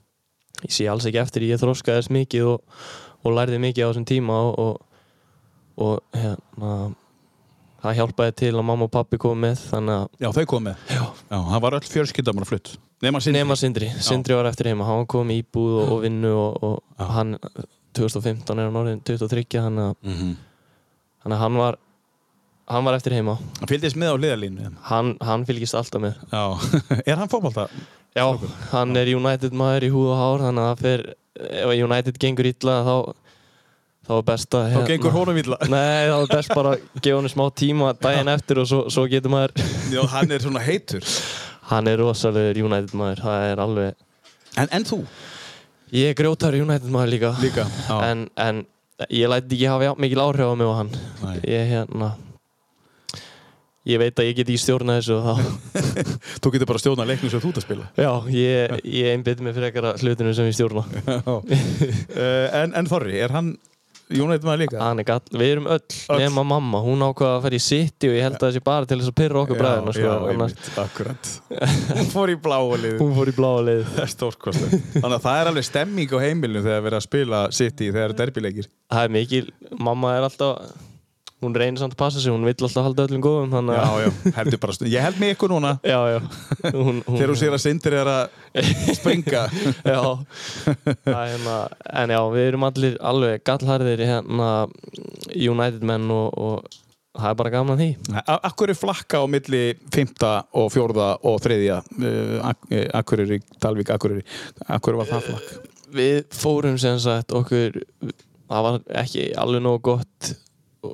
ég 0.66 0.72
sé 0.74 0.89
alls 0.89 1.06
ekki 1.06 1.22
eftir 1.22 1.42
ég 1.44 1.62
þroskaðist 1.62 2.10
mikið 2.10 2.44
og, 2.45 2.62
og 3.24 3.31
lærði 3.31 3.60
mikið 3.60 3.86
á 3.86 3.89
þessum 3.89 4.06
tíma 4.06 4.33
og, 4.33 4.60
og, 4.60 4.81
og 5.77 6.00
hérna 6.13 6.95
það 7.86 8.00
hjálpaði 8.00 8.36
til 8.42 8.52
að 8.54 8.66
mamma 8.68 8.88
og 8.88 8.92
pappi 8.94 9.20
komu 9.22 9.46
með 9.46 9.62
þannig 9.70 9.96
að 10.02 10.26
Já, 10.26 10.30
þau 10.36 10.46
komið 10.56 10.92
Já. 10.92 11.02
Já, 11.30 11.38
hann 11.52 11.64
var 11.66 11.78
öll 11.78 11.88
fjörskyldamann 11.94 12.46
að 12.46 12.52
flutt. 12.52 12.74
Nema 13.06 13.22
Sindri. 13.22 13.40
Nema 13.40 13.58
Sindri, 13.60 13.90
Sindri 14.02 14.38
var 14.38 14.50
eftir 14.50 14.72
heima. 14.72 14.88
Hann 14.88 15.08
kom 15.12 15.32
í 15.34 15.42
íbúð 15.44 15.74
og, 15.82 15.89
og 15.96 16.04
vinnu 16.06 16.32
og, 16.34 16.63
og 16.65 17.10
hann 17.18 17.36
2015 17.96 18.56
er 18.56 18.70
hann 18.70 18.80
orðin 18.80 19.01
23 19.06 19.46
þannig 19.56 19.89
að, 19.89 19.98
mm 20.04 20.15
-hmm. 20.22 21.36
hann 21.44 21.60
var 21.60 21.77
hann 22.68 22.86
var 22.86 22.98
eftir 22.98 23.13
heima. 23.13 23.38
Hann 23.60 23.70
fylgdist 23.70 24.00
með 24.00 24.15
á 24.15 24.22
liðalínu 24.24 24.72
hann, 24.89 25.18
hann 25.22 25.46
fylgist 25.46 25.75
alltaf 25.75 26.01
með. 26.01 26.18
Já. 26.32 26.44
Er 27.10 27.18
hann 27.18 27.30
fótbolta? 27.30 27.70
já, 28.15 28.25
hann 28.72 28.96
er 28.96 29.12
United 29.12 29.56
maður 29.58 29.88
í 29.88 29.92
húð 29.94 30.12
og 30.13 30.20
hár 30.20 30.44
þannig 30.48 30.63
að 30.63 30.70
það 30.70 30.84
fer, 30.86 31.06
ef 31.60 31.74
United 31.84 32.20
gengur 32.24 32.48
illa 32.48 32.75
þá 32.88 32.96
þá 34.06 34.12
er 34.18 34.26
best 34.30 34.58
að 34.58 34.76
Þá 34.76 34.80
gengur 34.92 35.16
honum 35.16 35.40
illa. 35.42 35.58
Nei, 35.74 36.06
þá 36.12 36.16
er 36.18 36.32
best 36.34 36.54
bara 36.56 36.74
að 36.76 36.86
gefa 37.02 37.18
henni 37.20 37.32
smá 37.34 37.46
tíma 37.62 37.94
daginn 38.02 38.32
eftir 38.36 38.62
og 38.64 38.70
svo, 38.70 38.82
svo 38.94 39.06
getur 39.12 39.34
maður 39.34 39.56
Já, 39.94 40.02
hann 40.16 40.32
er 40.36 40.46
svona 40.46 40.64
heitur. 40.66 41.06
Hann 41.72 41.88
er 41.90 41.98
rosalegur 41.98 42.60
United 42.68 42.94
maður 42.94 43.24
Það 43.26 43.44
er 43.50 43.62
alveg 43.64 43.96
En, 44.62 44.68
en 44.70 44.84
þú? 44.86 45.00
Ég 45.96 46.12
er 46.12 46.18
grjótar 46.20 46.54
United 46.58 46.92
maður 46.94 47.14
líka, 47.16 47.32
Líka 47.42 47.66
Já, 47.88 47.96
En, 48.12 48.28
en 48.38 48.62
ég 49.10 49.28
læti 49.28 49.58
ekki 49.58 49.68
hafa 49.68 49.96
mikil 50.00 50.22
áhrif 50.24 50.48
á 50.48 50.56
mig 50.56 50.70
og 50.70 50.78
hann. 50.78 50.92
Nei. 51.24 51.34
Ég 51.52 51.66
hérna 51.74 52.14
Ég 53.86 54.00
veit 54.02 54.18
að 54.18 54.30
ég 54.30 54.38
get 54.40 54.48
ekki 54.50 54.62
stjórna 54.64 54.96
þessu 54.98 55.18
og 55.20 55.26
þá 55.26 55.34
Þú 56.42 56.52
getur 56.56 56.70
bara 56.72 56.82
stjórnað 56.82 57.10
leiknum 57.12 57.32
sem 57.34 57.42
þú 57.44 57.52
ert 57.52 57.60
að 57.60 57.66
spila. 57.68 57.88
Já, 58.02 58.10
ég, 58.34 58.72
ég 58.90 59.12
einbytti 59.14 59.46
mig 59.46 59.54
frekar 59.58 59.90
að 59.92 60.02
hlutinu 60.06 60.34
sem 60.38 60.48
ég 60.50 60.56
stjórna. 60.58 60.86
Uh, 61.06 62.48
en, 62.62 62.74
en 62.78 62.90
Þorri, 62.90 63.20
er 63.22 63.34
hann 63.36 63.52
Jónættum 64.14 64.52
að 64.54 64.60
líka? 64.62 64.78
Gall, 65.08 65.22
við 65.34 65.52
erum 65.56 65.68
öll, 65.74 65.80
Öll. 66.14 66.20
nema 66.22 66.44
mamma 66.46 66.82
Hún 66.86 67.02
ákvaða 67.08 67.40
að 67.40 67.46
fara 67.48 67.58
í 67.58 67.62
City 67.66 68.10
og 68.12 68.14
ég 68.20 68.26
held 68.28 68.36
að 68.38 68.44
það 68.46 68.54
sé 68.58 68.62
bara 68.68 68.86
til 68.92 68.98
þess 69.02 69.10
að 69.10 69.16
pyrra 69.18 69.40
okkur 69.42 69.58
bræðina 69.64 69.94
sko, 69.98 70.12
annars- 70.36 70.56
Hún 71.98 72.12
fór 72.14 72.34
í 72.34 72.38
bláa 72.46 72.78
lið 72.84 72.98
Hún 73.02 73.16
fór 73.18 73.32
í 73.32 73.36
bláa 73.40 73.64
leið 73.66 73.84
Það 73.96 74.04
er 74.06 74.12
stórkostu 74.14 74.70
Þannig 75.00 75.16
að 75.18 75.26
það 75.26 75.40
er 75.42 75.52
alveg 75.54 75.68
stemming 75.72 76.14
á 76.14 76.18
heimilinu 76.22 76.64
þegar 76.68 76.86
verið 76.86 77.00
að 77.02 77.08
spila 77.10 77.42
City 77.58 77.90
þegar 77.90 78.04
það 78.04 78.14
er 78.14 78.20
derbyleikir. 78.22 78.70
Það 78.94 79.08
er 79.10 79.16
mikil, 79.18 79.46
mamma 79.90 80.14
er 80.20 80.28
alltaf 80.30 80.76
hún 81.44 81.56
reynir 81.58 81.82
samt 81.82 81.96
að 81.96 82.00
passa 82.00 82.22
sig, 82.22 82.32
hún 82.34 82.46
vill 82.48 82.56
alltaf 82.56 82.86
halda 82.86 83.06
öllum 83.08 83.24
góðum 83.24 83.51
þannig 83.54 83.75
Já, 83.77 84.06
já, 84.06 84.36
heldur 84.38 84.62
bara 84.63 84.75
stund 84.77 84.92
Ég 84.94 85.04
held 85.04 85.20
með 85.22 85.34
ykkur 85.36 85.51
núna. 85.51 85.74
Já, 85.84 85.98
já. 86.13 86.20
Hún, 86.70 87.01
hún, 87.04 87.18
þegar 87.18 87.34
þú 87.34 87.36
sér 87.42 87.58
að 87.58 87.63
Sindri 87.65 88.00
er 88.00 88.12
að 88.12 88.70
springa. 88.96 89.44
Já, 89.96 90.00
er 91.12 91.20
hérna, 91.34 91.58
en 92.01 92.13
já, 92.15 92.20
við 92.32 92.48
erum 92.51 92.65
allir 92.70 92.98
alveg 93.04 93.44
gallharðir 93.46 94.04
hérna 94.08 94.50
United 95.36 95.84
menn 95.86 96.08
og, 96.13 96.39
og 96.39 96.80
það 97.15 97.30
er 97.30 97.38
bara 97.42 97.54
gaman 97.54 97.82
því. 97.82 97.89
Akkur 98.36 98.72
er 98.72 98.80
flakka 98.80 99.22
á 99.22 99.25
milli 99.30 99.63
fymta 99.94 100.34
og 100.56 100.72
fjórða 100.74 101.10
og 101.27 101.42
þriðja? 101.44 101.82
Uh, 102.00 102.88
Akkur 102.96 103.25
er 103.25 103.36
í 103.38 103.42
Dalvík 103.62 103.92
Akkur 103.96 104.18
er, 104.18 104.24
akkur 104.77 105.00
var 105.01 105.12
það 105.12 105.30
flakk? 105.30 105.54
Við 105.96 106.24
fórum 106.36 106.80
sem 106.82 106.98
sagt 107.00 107.36
okkur 107.36 107.77
það 108.50 108.65
var 108.68 108.82
ekki 109.04 109.30
alveg 109.39 109.63
nógu 109.63 109.84
gott 109.92 110.34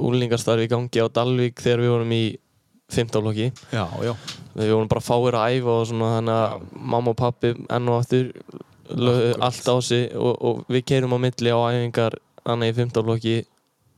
úlingarstarfi 0.07 0.67
í 0.67 0.71
gangi 0.71 1.03
á 1.03 1.07
Dalvík 1.12 1.62
þegar 1.62 1.83
við 1.86 1.93
vorum 1.95 2.15
í 2.15 2.24
15 2.91 3.21
flokki. 3.24 3.45
Já, 3.71 3.86
já. 4.03 4.13
Við 4.57 4.74
vorum 4.75 4.89
bara 4.91 5.03
fáir 5.03 5.38
að 5.39 5.55
æfa 5.60 5.75
og 5.79 5.86
svona 5.88 6.10
þannig 6.17 6.39
að 6.41 6.65
mamma 6.91 7.13
og 7.13 7.19
pappi 7.21 7.53
enn 7.71 7.91
og 7.91 8.01
aftur 8.01 8.31
lögðu 8.91 9.29
allt 9.48 9.69
á 9.71 9.75
sig 9.88 10.10
og, 10.19 10.33
og 10.43 10.63
við 10.67 10.83
keirum 10.91 11.15
á 11.15 11.19
milli 11.24 11.53
á 11.55 11.60
æfingar 11.71 12.17
annað 12.43 12.74
í 12.74 12.75
15 12.81 13.05
flokki 13.07 13.36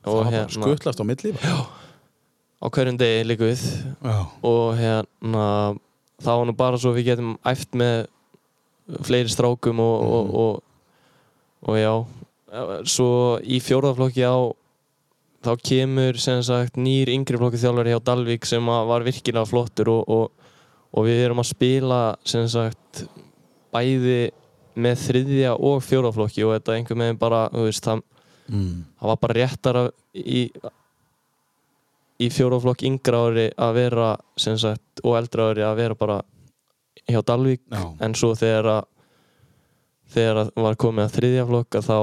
Það 0.03 0.11
og 0.11 0.19
var 0.19 0.31
hérna 0.35 0.67
skuttlast 0.67 1.01
á 1.01 1.05
milli 1.07 1.31
bara. 1.33 1.55
á 2.61 2.65
hverjum 2.69 2.99
degi 3.01 3.23
líka 3.25 3.47
við. 3.49 3.63
Já, 4.03 4.17
og 4.45 4.65
hérna 4.77 5.45
það 6.23 6.37
var 6.39 6.45
nú 6.51 6.55
bara 6.59 6.77
svo 6.79 6.93
við 6.95 7.07
getum 7.09 7.33
æft 7.49 7.73
með 7.79 8.05
fleiri 9.07 9.31
strákum 9.31 9.79
og, 9.81 10.03
og, 10.03 10.33
og, 10.43 10.61
og 11.71 11.79
já. 11.79 11.93
Svo 12.85 13.09
í 13.41 13.57
fjórðaflokki 13.63 14.21
á 14.27 14.37
þá 15.43 15.51
kemur 15.69 16.19
sem 16.21 16.41
sagt 16.45 16.79
nýr 16.79 17.11
yngri 17.13 17.39
flokki 17.39 17.61
þjálfari 17.61 17.93
hjá 17.93 17.99
Dalvík 18.07 18.47
sem 18.47 18.71
var 18.91 19.05
virkilega 19.05 19.47
flottur 19.49 19.91
og, 19.93 20.03
og, 20.07 20.53
og 20.93 21.07
við 21.07 21.25
erum 21.25 21.43
að 21.43 21.51
spila 21.51 21.99
sem 22.27 22.47
sagt 22.51 23.03
bæði 23.73 24.31
með 24.73 25.01
þriðja 25.07 25.57
og 25.57 25.83
fjórðaflokki 25.85 26.45
og 26.47 26.55
þetta 26.55 26.77
einhver 26.77 26.99
meginn 26.99 27.19
bara 27.21 27.43
veist, 27.53 27.85
það, 27.85 28.01
mm. 28.49 28.71
það 28.99 29.11
var 29.11 29.19
bara 29.25 29.37
réttara 29.37 29.83
í 30.13 30.47
í 32.23 32.29
fjóraflokk 32.31 32.85
yngra 32.87 33.23
ári 33.27 33.47
að 33.57 33.75
vera 33.77 34.07
sem 34.39 34.57
sagt, 34.61 35.01
og 35.03 35.17
eldra 35.17 35.49
ári 35.51 35.65
að 35.65 35.79
vera 35.81 35.97
bara 35.97 36.19
hjá 37.09 37.19
Dalvík 37.25 37.63
Já. 37.67 37.83
en 38.05 38.15
svo 38.15 38.33
þegar 38.37 38.69
að 38.77 38.89
þegar 40.13 40.41
að 40.43 40.51
var 40.65 40.77
komið 40.79 41.07
að 41.07 41.15
þriðja 41.17 41.45
flokk 41.49 41.77
að 41.79 41.87
þá 41.89 41.97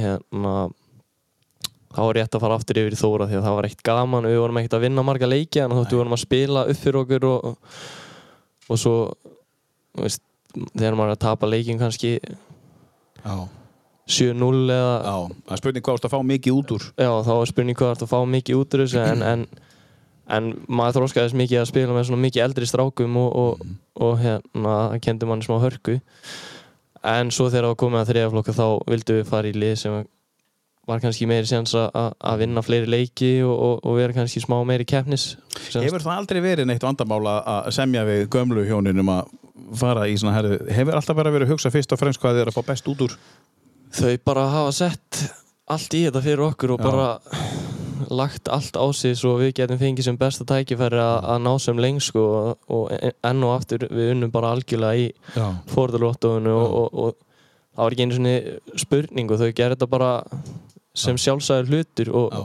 hérna 0.00 0.54
þá 1.96 2.00
var 2.04 2.18
rétt 2.18 2.36
að 2.36 2.42
fara 2.44 2.56
aftur 2.60 2.80
yfir 2.82 2.94
í 2.94 3.00
Þóra 3.00 3.28
því 3.30 3.38
að 3.38 3.46
það 3.46 3.58
var 3.58 3.68
eitt 3.70 3.84
gaman, 3.86 4.28
við 4.28 4.40
vorum 4.42 4.58
ekkert 4.60 4.76
að 4.76 4.84
vinna 4.84 5.04
marga 5.06 5.28
leiki 5.30 5.62
en 5.62 5.72
þóttu 5.72 5.94
við 5.94 6.00
vorum 6.02 6.16
að 6.16 6.22
spila 6.22 6.64
upp 6.68 6.80
fyrir 6.82 6.98
okkur 7.02 7.28
og, 7.30 7.46
og, 7.50 7.84
og 8.68 8.80
svo 8.82 8.96
þú 9.96 10.04
veist, 10.04 10.22
þegar 10.74 10.98
maður 10.98 11.14
er 11.14 11.16
að 11.16 11.22
tapa 11.24 11.48
leikin 11.48 11.80
kannski 11.80 12.18
Já, 13.26 13.36
7-0 14.06 14.50
eða 14.70 14.96
já 15.02 15.14
Það 15.46 15.54
er 15.56 15.62
spurning 15.62 15.86
hvað 15.86 15.94
þú 15.94 16.00
ert 16.00 16.08
að 16.08 16.12
fá 16.12 16.26
mikið 16.30 16.58
út 16.60 16.74
úr. 16.76 16.88
Já, 16.94 17.12
þá 17.26 17.32
er 17.36 17.50
spurning 17.50 17.78
hvað 17.78 17.88
þú 17.88 17.94
ert 17.96 18.04
að 18.04 18.12
fá 18.12 18.18
mikið 18.34 18.60
út 18.60 18.76
úr 18.76 18.82
þessu 18.84 19.00
en, 19.02 19.24
en, 19.26 19.46
en 20.36 20.50
maður 20.68 20.98
þróskaðist 21.00 21.38
mikið 21.40 21.62
að 21.62 21.70
spila 21.72 21.96
með 21.96 22.10
svona 22.10 22.22
mikið 22.26 22.44
eldri 22.44 22.68
strákum 22.70 23.16
og, 23.22 23.40
og, 23.40 23.64
og 24.06 24.20
hérna, 24.22 24.76
það 24.92 25.00
kendi 25.08 25.30
manni 25.30 25.48
smá 25.48 25.56
hörku. 25.64 25.96
En 27.06 27.32
svo 27.34 27.48
þegar 27.48 27.66
það 27.66 27.72
var 27.72 27.80
komið 27.82 28.02
að 28.02 28.12
þriðaflokka 28.12 28.54
þá 28.56 28.66
vildum 28.92 29.18
við 29.18 29.32
fara 29.32 29.50
í 29.50 29.56
lið 29.56 29.74
sem 29.82 29.98
var 30.86 31.02
kannski 31.02 31.26
meiri 31.28 31.48
sens 31.48 31.74
að, 31.74 32.36
vinna 32.40 32.62
fleiri 32.62 32.90
leiki 32.90 33.32
og, 33.44 33.54
og, 33.54 33.80
og 33.82 33.98
vera 33.98 34.14
kannski 34.16 34.42
smá 34.44 34.58
meiri 34.68 34.86
keppnis 34.88 35.34
Hefur 35.74 36.04
það 36.04 36.20
aldrei 36.20 36.42
verið 36.44 36.70
neitt 36.70 36.84
vandamála 36.84 37.40
að 37.56 37.72
semja 37.74 38.04
við 38.06 38.26
gömlu 38.32 38.66
hjónin 38.68 39.02
um 39.02 39.10
að 39.16 39.32
fara 39.80 40.06
í 40.06 40.14
svona 40.20 40.36
herri 40.36 40.60
Hefur 40.76 40.98
alltaf 40.98 41.18
bara 41.18 41.34
verið 41.34 41.50
að 41.50 41.56
hugsa 41.56 41.74
fyrst 41.74 41.94
og 41.96 42.00
fremst 42.02 42.22
hvað 42.22 42.38
þið 42.38 42.44
er 42.44 42.52
að 42.52 42.58
fá 42.58 42.70
best 42.70 42.90
út 42.92 43.06
úr? 43.08 43.16
Þau 43.96 44.14
bara 44.28 44.48
hafa 44.52 44.76
sett 44.76 45.22
allt 45.66 45.96
í 45.98 46.04
þetta 46.06 46.22
fyrir 46.22 46.46
okkur 46.46 46.76
og 46.76 46.82
Já. 46.82 46.86
bara 46.86 47.08
lagt 48.12 48.48
allt 48.52 48.76
á 48.78 48.86
sig 48.94 49.16
svo 49.18 49.34
við 49.40 49.54
getum 49.58 49.80
fengið 49.80 50.06
sem 50.06 50.18
besta 50.20 50.44
tækifæri 50.46 51.00
að, 51.00 51.40
ná 51.42 51.52
sem 51.62 51.78
lengst 51.80 52.12
sko, 52.12 52.22
og, 52.22 52.58
og 52.70 52.92
enn 52.94 53.46
og 53.46 53.54
aftur 53.56 53.88
við 53.90 54.12
unnum 54.14 54.30
bara 54.30 54.52
algjörlega 54.54 55.00
í 55.00 55.08
Já, 55.34 55.46
fórðalóttóinu 55.72 56.52
og, 56.54 56.76
og, 56.76 57.00
og 57.02 57.16
það 57.74 57.82
var 57.82 57.96
ekki 57.96 58.06
einu 58.06 58.36
spurning 58.78 59.32
og 59.32 59.42
þau 59.42 59.48
gerði 59.50 59.74
þetta 59.74 59.90
bara 59.90 60.12
sem 60.96 61.18
sjálfsæður 61.20 61.70
hlutur 61.72 62.10
og 62.16 62.32
já, 62.32 62.42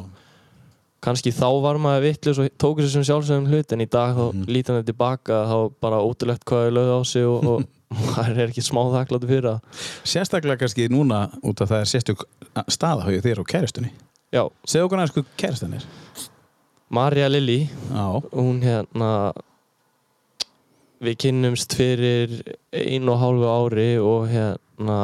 kannski 1.01 1.31
þá 1.33 1.47
var 1.63 1.79
maður 1.81 2.03
vitlu 2.05 2.33
og 2.43 2.49
tók 2.61 2.81
þessu 2.81 2.93
sem 2.99 3.05
sjálfsæðum 3.09 3.47
hlut 3.49 3.73
en 3.73 3.83
í 3.85 3.89
dag 3.89 4.15
þá 4.17 4.23
Mhm. 4.31 4.45
lítan 4.53 4.77
þetta 4.79 4.91
tilbaka 4.91 5.39
þá 5.49 5.57
bara 5.81 6.01
ótrúlegt 6.05 6.43
hvað 6.45 6.67
þau 6.67 6.75
lögðu 6.77 6.97
á 6.97 7.01
sig 7.07 7.25
og, 7.25 7.47
og 7.47 7.63
maður 8.15 8.37
er 8.39 8.51
ekki 8.51 8.63
smá 8.63 8.81
þakkláttu 8.93 9.27
fyrir 9.27 9.47
það. 9.49 9.79
Sérstaklega 10.07 10.61
kannski 10.61 10.85
núna 10.91 11.25
út 11.43 11.61
af 11.63 11.71
það 11.73 11.81
er 11.83 11.89
sérstök 11.91 12.25
staða 12.71 13.09
hjá 13.09 13.21
þér 13.25 13.41
og 13.43 13.47
kæristunni 13.51 13.91
Já, 14.31 14.45
Segðu 14.63 14.85
okkur 14.87 14.99
aðeins 15.01 15.15
hvað 15.17 15.31
kæristan 15.41 15.73
er. 15.75 15.87
Marja 16.91 17.27
Já, 17.27 18.05
hún 18.31 18.61
hérna 18.63 19.09
við 21.01 21.17
kynnumst 21.23 21.73
fyrir 21.75 22.33
einu 22.71 23.15
og 23.15 23.19
hálfu 23.23 23.49
ári 23.49 23.89
og 23.99 24.27
hérna 24.29 24.97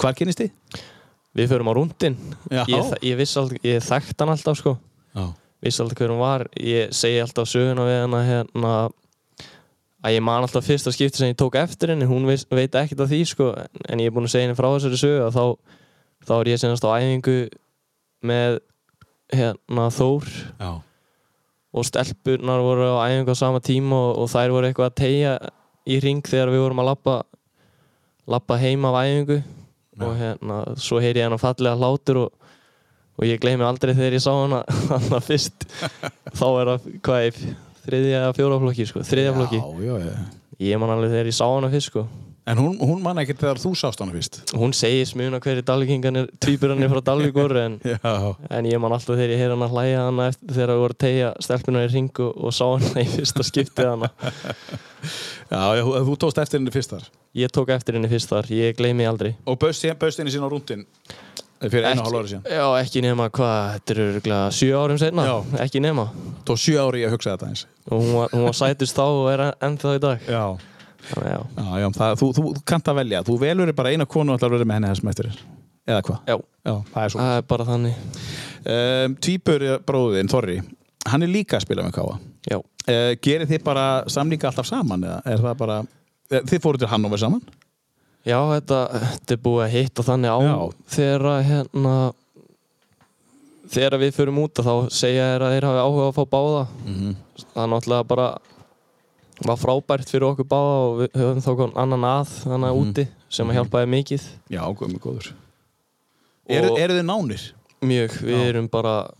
hvar 0.00 0.16
kynist 0.16 0.40
þið? 0.40 0.50
Við 1.34 1.50
förum 1.50 1.70
á 1.70 1.72
rúndin 1.74 2.16
ég, 2.50 2.68
ég 3.02 3.16
viss 3.18 3.36
alltaf, 3.40 3.58
ég 3.66 3.82
þekkt 3.84 4.20
hann 4.22 4.32
alltaf 4.34 4.58
sko. 4.60 4.76
Vissi 5.64 5.80
alltaf 5.82 5.98
hver 5.98 6.12
hún 6.12 6.20
var. 6.20 6.44
Ég 6.60 6.92
segi 6.94 7.22
alltaf 7.22 7.48
söguna 7.48 7.86
við 7.88 8.00
hana 8.04 8.20
hérna 8.28 8.74
að 10.04 10.16
ég 10.18 10.24
man 10.26 10.44
alltaf 10.44 10.66
fyrsta 10.66 10.92
skipti 10.92 11.22
sem 11.22 11.30
ég 11.32 11.38
tók 11.40 11.56
eftir 11.56 11.94
henni. 11.94 12.06
Hún 12.08 12.26
veist, 12.28 12.46
veit 12.52 12.74
ekkert 12.76 13.00
af 13.06 13.10
því 13.10 13.20
sko 13.30 13.50
en 13.56 14.02
ég 14.02 14.10
er 14.10 14.14
búinn 14.14 14.28
að 14.28 14.34
segja 14.34 14.48
henni 14.48 14.58
frá 14.58 14.68
þessari 14.74 15.00
sögu 15.00 15.22
að 15.24 15.38
þá, 15.38 15.44
þá 16.28 16.34
er 16.38 16.50
ég 16.52 16.60
senast 16.60 16.84
á 16.84 16.90
æfingu 16.92 17.38
með 18.24 18.58
hérna 19.34 19.88
Þór. 19.94 20.28
Já. 20.60 20.72
og 21.74 21.86
stelpurnar 21.88 22.62
voru 22.62 22.90
á 23.00 23.08
æfingu 23.08 23.32
á 23.32 23.36
sama 23.40 23.62
tíma 23.64 23.96
og, 23.96 24.22
og 24.22 24.30
þær 24.30 24.52
voru 24.54 24.68
eitthvað 24.68 24.92
að 24.92 24.98
tegja 25.00 25.32
í 25.88 25.98
ring 26.04 26.22
þegar 26.24 26.52
við 26.52 26.62
vorum 26.64 26.84
að 26.84 26.90
lappa 26.92 27.16
lappa 28.30 28.56
heim 28.60 28.84
af 28.88 29.00
æfingu 29.94 30.10
og 30.10 30.16
hérna, 30.18 30.58
svo 30.76 31.00
heyri 31.02 31.22
ég 31.22 31.28
hann 31.28 31.36
að 31.36 31.44
fallega 31.44 31.78
hlátur 31.78 32.20
og, 32.24 32.50
og 33.18 33.26
ég 33.28 33.40
gleymi 33.42 33.66
aldrei 33.66 33.94
þegar 33.94 34.18
ég 34.18 34.24
sá 34.24 34.32
hana, 34.32 34.62
hana 34.92 35.22
fyrst. 35.24 35.66
Þá 36.38 36.46
er 36.48 36.72
það, 36.72 36.92
hvað 37.06 37.28
er 37.30 37.40
þriðja 37.84 38.20
eða 38.22 38.36
fjóra 38.38 38.60
flokki, 38.62 38.88
sko, 38.90 39.04
þriðja 39.06 39.34
flokki. 39.38 39.62
Já, 39.62 39.88
já, 39.88 40.12
já. 40.12 40.46
ég 40.68 40.80
man 40.82 40.94
alveg 40.94 41.14
þegar 41.14 41.30
ég 41.30 41.38
sá 41.38 41.46
hana 41.46 41.72
fyrst, 41.72 41.92
sko 41.92 42.08
En 42.46 42.58
hún, 42.60 42.74
hún 42.76 43.00
man 43.00 43.16
ekkert 43.22 43.40
þegar 43.40 43.58
þú 43.62 43.70
sást 43.78 44.00
hana 44.02 44.12
fyrst. 44.12 44.42
Hún 44.52 44.74
segir 44.76 45.06
smuna 45.08 45.38
hverju 45.40 45.64
dalvíkingarnir 45.64 46.26
tvíburarnir 46.44 46.90
frá 46.92 47.00
Dalvík 47.06 47.32
voru 47.36 47.56
en, 47.62 47.78
en 48.58 48.68
ég 48.68 48.80
man 48.82 48.92
alltaf 48.92 49.16
þegar 49.16 49.32
ég 49.32 49.40
heyri 49.40 49.54
hana 49.56 49.68
hlæja 49.72 50.02
hana 50.10 50.26
eftir 50.28 50.52
þegar 50.52 50.72
það 50.74 50.82
voru 50.82 50.98
tegja 51.06 51.30
stelpunar 51.46 51.86
í 51.86 51.92
ring 51.94 52.20
og, 52.26 52.50
sá 52.52 52.66
hana 52.66 53.00
í 53.00 53.06
fyrsta 53.14 53.46
skiptið 53.48 53.88
hana. 53.94 54.12
Já, 55.54 55.76
já 55.76 55.82
þú, 55.84 56.14
tókst 56.16 56.38
eftir 56.40 56.56
henni 56.58 56.72
fyrst 56.72 56.90
þar. 56.94 57.04
Ég 57.36 57.50
tók 57.52 57.68
eftir 57.74 57.94
henni 57.98 58.08
fyrst 58.08 58.30
þar, 58.32 58.48
ég 58.56 58.72
gleymi 58.78 59.04
aldrei. 59.06 59.34
Og 59.44 59.58
baust 59.60 59.84
henni 59.84 60.32
sín 60.32 60.42
á 60.42 60.48
rúndin 60.48 60.86
fyrir 61.60 61.86
einu 61.90 62.02
hálf 62.04 62.16
ári 62.18 62.30
síðan. 62.32 62.46
Já, 62.48 62.64
ekki 62.80 63.02
nema 63.04 63.28
hvað, 63.32 63.74
þetta 63.74 63.94
eru 63.94 64.06
örugglega 64.10 64.50
sjö 64.56 64.80
árum 64.80 64.98
setna, 65.00 65.26
Já. 65.28 65.36
ekki 65.66 65.82
nema. 65.84 66.08
Tó 66.48 66.56
sjö 66.58 66.80
ári 66.80 67.04
í 67.04 67.06
að 67.06 67.14
hugsa 67.18 67.36
þetta 67.36 67.50
eins 67.52 67.66
Já, 71.04 71.20
já, 71.28 71.64
já, 71.82 71.88
það, 71.98 72.14
þú, 72.20 72.28
þú 72.38 72.52
kannt 72.68 72.88
að 72.90 72.98
velja. 73.02 73.22
Þú 73.26 73.36
velur 73.42 73.72
bara 73.76 73.92
eina 73.92 74.06
konu 74.08 74.32
og 74.32 74.38
ætlar 74.38 74.52
að 74.52 74.56
vera 74.58 74.68
með 74.70 74.78
henni 74.78 74.92
þessum 74.94 75.10
eftir 75.12 75.30
Eða 75.84 76.00
hvað? 76.06 76.30
já, 76.30 76.36
það 76.94 77.02
er 77.02 77.14
það 77.14 77.34
er 77.36 77.42
bara 77.50 77.66
þannig. 77.68 77.98
Um, 78.64 79.16
Tvíbur 79.20 79.64
bróðin, 79.84 80.30
Þorri 80.32 80.54
Hann 81.12 81.26
er 81.26 81.28
líka 81.28 81.58
að 81.58 81.66
spila 81.66 81.84
með 81.84 81.98
Káa 81.98 82.14
uh, 82.56 82.62
Gerir 83.20 83.50
þið 83.50 83.60
bara 83.66 83.84
samlinga 84.08 84.48
alltaf 84.48 84.70
saman 84.70 85.04
eða 85.04 85.18
er 85.28 85.42
það 85.44 85.58
bara 85.60 85.76
eh, 86.32 86.40
Þið 86.48 86.62
fóruð 86.64 86.84
til 86.86 86.88
Hannover 86.94 87.20
saman? 87.20 87.44
já 88.24 88.38
þetta, 88.54 88.78
þetta 89.02 89.34
er 89.34 89.40
búið 89.44 89.62
að 89.66 89.74
hitta 89.74 90.04
þannig 90.06 90.32
á 90.32 90.38
Já. 90.40 90.54
þegar 90.94 91.24
að, 91.28 91.40
hérna 91.50 91.96
þegar 93.74 93.96
við 94.00 94.14
förum 94.16 94.40
út 94.44 94.62
þá 94.64 94.72
segja 94.92 95.26
þér 95.34 95.44
að 95.44 95.54
þeir 95.54 95.66
hafi 95.68 95.82
áhuga 95.84 96.06
að 96.08 96.16
fá 96.16 96.24
báða. 96.32 96.62
Mm 96.86 97.12
það 97.34 97.62
er 97.64 97.70
náttúrulega 97.72 98.06
bara 98.14 98.26
var 99.42 99.56
frábært 99.58 100.08
fyrir 100.08 100.28
okkur 100.30 100.46
báða 100.46 100.74
og 100.84 100.98
við 101.00 101.16
höfum 101.18 101.42
þá 101.42 101.56
kon 101.56 101.72
annan 101.76 102.04
að 102.06 102.28
þannig 102.44 102.70
Mhm. 102.74 102.80
úti 102.92 103.06
sem 103.28 103.48
að 103.50 103.56
hjálpaði 103.58 103.88
mikið 103.96 104.22
Já, 104.50 104.60
góðum 104.74 104.98
góður 105.00 105.32
Eru, 106.46 106.70
Og- 106.72 106.78
eru 106.78 106.94
þið 106.94 107.06
nánir? 107.08 107.52
mjög, 107.82 108.10
við 108.22 108.36
Já. 108.38 108.48
erum 108.48 108.68
bara 108.68 109.10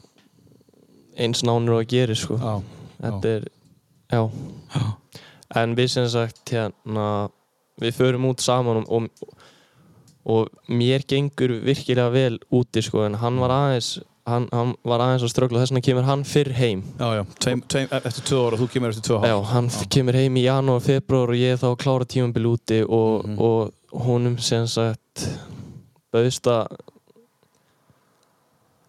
eins 1.18 1.42
nánur 1.42 1.78
og 1.78 1.84
að 1.84 1.88
gera 1.88 2.14
sko. 2.14 2.36
Já, 2.38 2.62
þetta 3.02 3.24
er, 3.36 3.44
já 4.12 4.30
já. 4.74 4.96
en 5.56 5.74
við 5.76 5.88
sem 5.90 6.08
sagt 6.08 6.44
hérna, 6.50 7.30
við 7.80 7.92
förum 7.94 8.24
út 8.30 8.40
saman 8.40 8.76
og, 8.76 8.88
og, 8.90 9.08
og 10.26 10.48
mér 10.68 11.04
gengur 11.06 11.60
virkilega 11.64 12.10
vel 12.12 12.38
úti 12.52 12.82
sko, 12.82 13.04
en 13.04 13.14
hann 13.14 13.38
var 13.38 13.50
aðeins 13.50 13.98
hann, 14.26 14.48
hann 14.52 14.74
var 14.84 15.00
aðeins 15.04 15.22
að 15.26 15.32
ströggla 15.34 15.60
þess 15.62 15.72
vegna 15.74 15.84
kemur 15.84 16.06
hann 16.08 16.24
fyrr 16.24 16.52
heim 16.56 16.82
Já, 16.98 17.08
já, 17.18 17.24
tveim, 17.44 17.62
tveim, 17.68 17.88
eftir 17.92 18.24
tvö 18.30 18.40
ára, 18.46 18.56
þú 18.62 18.68
kemur 18.72 18.88
eftir 18.94 19.04
tvö 19.10 19.18
já, 19.20 19.34
ára 19.34 19.50
hann 19.52 19.68
kemur 19.92 20.14
heim 20.16 20.34
í 20.40 20.44
janúar, 20.46 20.80
februar 20.80 21.28
og 21.34 21.36
ég 21.36 21.52
er 21.52 21.60
þá 21.60 21.68
að 21.72 21.78
klára 21.84 22.04
tímambil 22.08 22.46
úti 22.54 22.80
og, 22.88 23.24
Mhm. 23.26 23.38
og 23.38 23.72
honum 24.06 24.38
sem 24.38 24.66
sagt 24.66 25.28
bauðst 26.12 26.46
að 26.46 26.76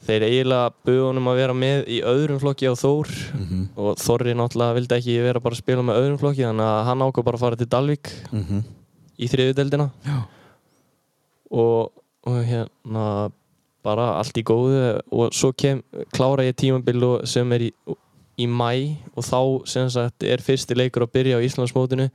þeir 0.06 0.22
eiginlega 0.28 0.70
buðu 0.86 1.06
honum 1.10 1.28
að 1.32 1.40
vera 1.40 1.54
með 1.58 1.88
í 1.90 2.00
öðrum 2.06 2.40
flokki 2.42 2.68
á 2.70 2.74
Þór 2.78 3.10
Mhm. 3.34 3.62
og 3.76 3.96
Þorri 3.98 4.36
náttúrulega 4.38 4.76
vildi 4.78 4.96
ekki 5.00 5.16
vera 5.24 5.40
bara 5.42 5.56
að 5.56 5.64
spila 5.64 5.82
með 5.82 5.98
öðrum 6.02 6.20
flokki 6.22 6.46
þannig 6.46 6.68
að 6.70 6.84
hann 6.86 7.00
ákvað 7.02 7.26
bara 7.26 7.38
að 7.38 7.40
fara 7.40 7.56
til 7.56 7.68
Dalvík 7.68 8.12
Mhm. 8.32 8.64
í 9.20 9.28
þriðudeldina 9.28 9.92
Já. 10.06 10.28
og, 11.52 11.92
og 12.28 12.44
hérna 12.46 13.32
bara 13.86 14.10
allt 14.20 14.38
í 14.42 14.44
góðu 14.46 14.82
og 15.14 15.34
svo 15.36 15.52
kem, 15.54 15.82
klára 16.16 16.46
ég 16.48 16.58
tímabil 16.60 17.04
og- 17.06 17.28
sem 17.30 17.52
er 17.56 17.68
í, 17.70 17.72
í 18.42 18.48
mæ 18.50 18.72
og 19.16 19.24
þá 19.24 19.40
sagt 19.94 20.24
er 20.28 20.44
fyrsti 20.44 20.76
leikur 20.76 21.06
að 21.06 21.14
byrja 21.16 21.38
á 21.40 21.46
Íslandsmótinu 21.46 22.10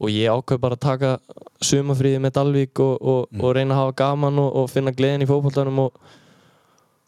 og 0.00 0.10
ég 0.12 0.28
ákveð 0.28 0.60
bara 0.60 0.76
að 0.76 0.84
taka 0.84 1.10
sumafríði 1.64 2.20
með 2.20 2.34
Dalvík 2.36 2.80
og, 2.84 2.96
og, 3.00 3.28
og 3.40 3.54
reyna 3.56 3.76
að 3.76 3.80
hafa 3.80 3.96
gaman 4.02 4.40
og, 4.42 4.50
og 4.60 4.70
finna 4.72 4.92
gleðin 4.92 5.24
í 5.24 5.28
fótboltanum 5.30 5.78
og 5.86 6.00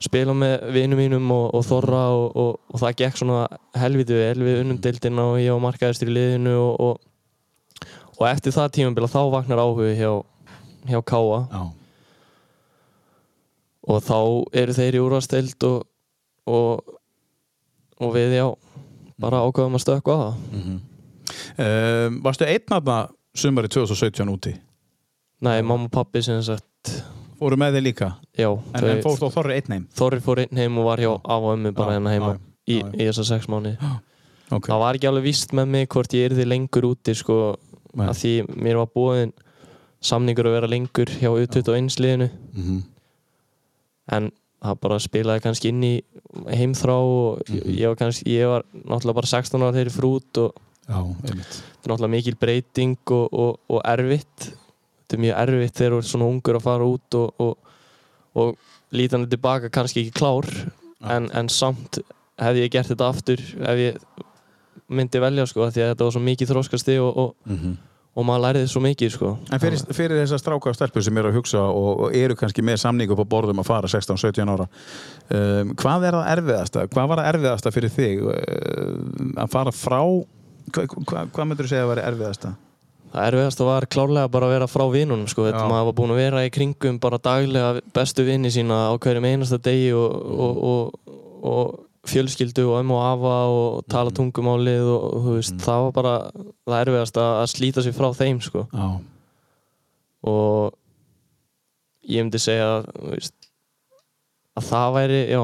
spila 0.00 0.32
með 0.36 0.68
vinum 0.76 1.00
mínum 1.02 1.30
og, 1.34 1.48
og 1.58 1.64
þorra 1.66 2.02
og, 2.14 2.36
það 2.78 2.96
gekk 3.00 3.18
svona 3.18 3.40
helviti 3.76 4.14
vel. 4.14 4.44
Við 4.46 4.60
unnum 4.62 4.78
deildina 4.80 5.24
og 5.32 5.40
ég 5.42 5.50
var 5.52 5.64
markaðistur 5.66 6.12
í 6.12 6.14
liðinu 6.14 6.54
og, 6.54 6.80
og, 6.86 7.90
og 8.18 8.24
eftir 8.30 8.54
það 8.54 8.72
tímabila 8.78 9.10
þá 9.10 9.20
vaknar 9.34 9.62
áhugi 9.64 9.96
hjá, 9.98 10.12
hjá 10.88 11.00
Káa 11.02 11.40
Já. 11.50 11.62
Og 13.88 14.02
þá 14.04 14.18
eru 14.62 14.74
þeir 14.76 14.98
í 14.98 15.02
úrvasteld 15.02 15.64
og, 15.68 15.82
og, 16.48 16.94
og 18.04 18.14
við 18.14 18.36
já 18.38 18.46
bara 19.18 19.40
ákveðum 19.48 19.78
að 19.78 19.84
stökka 19.86 20.14
á 20.14 20.18
það 20.22 20.78
Um, 21.58 22.20
varstu 22.24 22.46
einn 22.48 22.72
aðna 22.72 22.96
sumari 23.36 23.68
2017 23.68 24.30
úti? 24.32 24.52
Nei, 25.44 25.58
mamma 25.66 25.88
og 25.88 25.92
pappi 25.92 26.22
sem 26.24 26.38
sagt 26.46 26.92
Fóru 27.38 27.58
með 27.60 27.76
þig 27.76 27.84
líka? 27.84 28.08
já, 28.38 28.48
En, 28.74 28.84
en 28.94 29.02
fórst 29.04 29.20
þá 29.22 29.34
Þorri 29.34 29.56
einn 29.58 29.74
heim? 29.74 29.84
Þorri 29.98 30.20
fór 30.24 30.40
einn 30.44 30.56
heim 30.62 30.78
og 30.80 30.86
var 30.88 31.02
hjá 31.02 31.10
af 31.18 31.44
og 31.44 31.52
ömmu 31.56 31.72
bara 31.76 31.96
hérna 31.98 32.14
heima 32.14 32.30
já, 32.32 32.38
í, 32.72 32.78
já, 32.78 32.86
já. 32.86 32.94
í 32.96 33.08
þessa 33.10 33.26
sex 33.32 33.48
mánu 33.52 33.74
Ok. 34.56 34.70
það 34.70 34.80
var 34.84 34.96
ekki 34.98 35.10
alveg 35.10 35.26
víst 35.28 35.52
með 35.58 35.68
mig 35.74 35.88
hvort 35.92 36.14
ég 36.16 36.30
yrði 36.30 36.46
lengur 36.48 36.86
úti 36.94 37.14
sko, 37.18 37.36
Nei. 37.98 38.06
að 38.08 38.16
því 38.22 38.32
mér 38.64 38.80
var 38.80 38.90
búinn 38.96 39.34
samningur 40.00 40.48
að 40.48 40.56
vera 40.60 40.70
lengur 40.72 41.12
hjá 41.18 41.28
U21 41.34 41.98
liðinu 42.00 42.30
Mhm. 42.54 42.80
En 44.12 44.30
það 44.62 44.78
bara 44.82 44.98
spilaði 44.98 45.42
kannski 45.44 45.68
inn 45.70 45.82
í 45.86 45.92
heimþrá 46.50 46.96
og 46.98 47.42
Mhm. 47.48 47.76
ég, 47.78 47.86
var 47.88 47.96
kannski, 48.00 48.24
ég 48.34 48.48
var 48.50 48.64
náttúrulega 48.74 49.14
bara 49.20 49.26
16 49.26 49.62
ára 49.62 49.72
þegar 49.76 49.90
ég 49.92 49.96
fór 49.98 50.08
út 50.16 50.38
og 50.44 50.54
Já, 50.88 51.00
þetta 51.22 51.36
er 51.36 51.88
náttúrulega 51.92 52.10
mikil 52.16 52.36
breyting 52.40 52.96
og, 53.10 53.28
og, 53.32 53.58
og 53.68 53.82
erfitt 53.84 54.48
þetta 54.48 55.14
er 55.16 55.22
mjög 55.24 55.38
erfitt 55.44 55.74
þegar 55.76 55.92
þú 55.92 55.98
ert 56.02 56.10
svona 56.10 56.28
ungur 56.32 56.56
að 56.58 56.62
fara 56.64 56.84
út 56.88 57.14
og, 57.14 57.34
og, 57.38 57.56
og 58.34 58.56
lítandi 58.92 59.28
tilbaka 59.30 59.68
kannski 59.70 60.00
ekki 60.06 60.16
klár 60.18 60.48
en, 61.04 61.28
en 61.32 61.48
samt 61.48 62.00
hefði 62.40 62.64
ég 62.64 62.70
gert 62.72 62.88
þetta 62.88 63.08
aftur 63.12 63.38
ef 63.38 63.78
ég 63.78 63.96
myndi 64.88 65.20
velja 65.20 65.44
sko 65.46 65.68
því 65.68 65.82
að 65.84 65.90
þetta 65.92 66.04
var 66.08 66.14
svo 66.16 66.22
mikið 66.24 66.50
þróskasti 66.54 66.98
og, 67.04 67.16
og, 67.16 67.34
Mhm. 67.46 67.76
Og 68.16 68.26
maður 68.26 68.44
læriði 68.46 68.70
svo 68.72 68.82
mikið 68.84 69.12
sko 69.14 69.32
En 69.52 69.62
fyrir, 69.62 69.82
fyrir 69.94 70.20
þessar 70.22 70.42
stráka 70.42 70.70
og 70.70 70.76
stelpur 70.76 71.04
sem 71.04 71.20
eru 71.20 71.32
að 71.32 71.38
hugsa 71.38 71.64
og, 71.66 72.04
og 72.06 72.16
eru 72.16 72.36
kannski 72.38 72.64
með 72.66 72.80
samning 72.82 73.12
upp 73.14 73.22
á 73.22 73.32
borðum 73.34 73.62
að 73.62 73.68
fara 73.68 73.90
16-17 73.90 74.54
ára 74.54 74.68
um, 74.68 75.74
hvað 75.78 76.08
er 76.08 76.18
það 76.18 76.30
erfiðasta? 76.36 76.86
Hvað 76.94 77.10
var 77.12 77.22
það 77.22 77.30
erfiðasta 77.34 77.74
fyrir 77.74 77.94
þig 77.94 78.24
um, 78.24 79.34
að 79.36 79.52
fara 79.54 79.74
frá 79.74 80.00
hva, 80.02 80.86
hva, 80.86 81.26
hvað 81.34 81.50
myndur 81.50 81.68
þú 81.68 81.72
segja 81.74 81.86
að 81.86 81.92
vera 81.94 82.08
erfiðasta? 82.12 82.54
Það 83.08 83.26
erfiðast 83.30 83.62
var 83.64 83.86
klárlega 83.88 84.28
bara 84.32 84.48
að 84.48 84.54
vera 84.56 84.68
frá 84.68 84.84
vinunum 84.92 85.28
sko, 85.32 85.46
þetta 85.48 85.64
maður 85.70 85.86
var 85.88 85.94
búinn 85.96 86.12
að 86.12 86.18
vera 86.20 86.44
í 86.44 86.50
kringum 86.52 86.98
bara 87.00 87.20
daglega 87.24 87.84
bestu 87.96 88.26
vinni 88.26 88.50
sína 88.52 88.82
á 88.92 88.94
hverjum 89.00 89.28
einasta 89.30 89.56
degi 89.64 89.94
og, 89.96 90.18
og, 90.28 90.58
og, 90.68 91.14
og 91.48 91.87
fjölskyldu 92.06 92.66
og 92.68 92.80
ömmu 92.80 92.94
og 92.96 93.04
afa 93.04 93.36
og 93.52 93.86
tala 93.90 94.12
tungumálið 94.14 94.90
og, 94.92 95.06
og 95.18 95.30
veist, 95.38 95.56
það 95.64 95.86
var 95.86 95.96
bara 95.96 96.12
það 96.68 96.78
erfiðast 96.82 97.18
að, 97.20 97.32
að 97.42 97.50
slíta 97.54 97.84
sig 97.84 97.96
frá 97.96 98.08
þeim 98.16 98.38
sko. 98.44 98.66
Já, 98.72 98.88
og 100.28 100.78
ég 102.08 102.24
myndi 102.24 102.40
segja 102.42 102.70
veist, 103.02 103.34
að 104.58 104.70
það 104.70 104.96
væri, 104.98 105.20
já, 105.34 105.42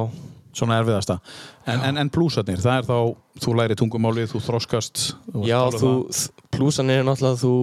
svona 0.54 0.78
erfiðasta. 0.80 1.18
En, 1.66 1.84
en, 1.90 2.00
en 2.04 2.10
plúsarnir, 2.14 2.62
það 2.62 2.80
er 2.80 2.88
þá 2.88 2.98
þú 3.44 3.58
læri 3.58 3.76
tungumálið, 3.78 4.30
þú 4.32 4.42
þroskast 4.48 5.04
þú 5.32 5.46
já 5.48 5.60
það. 5.74 6.26
plúsan 6.54 6.92
er 6.94 7.06
náttúrulega 7.06 7.34
að 7.34 7.44
þú 7.44 7.54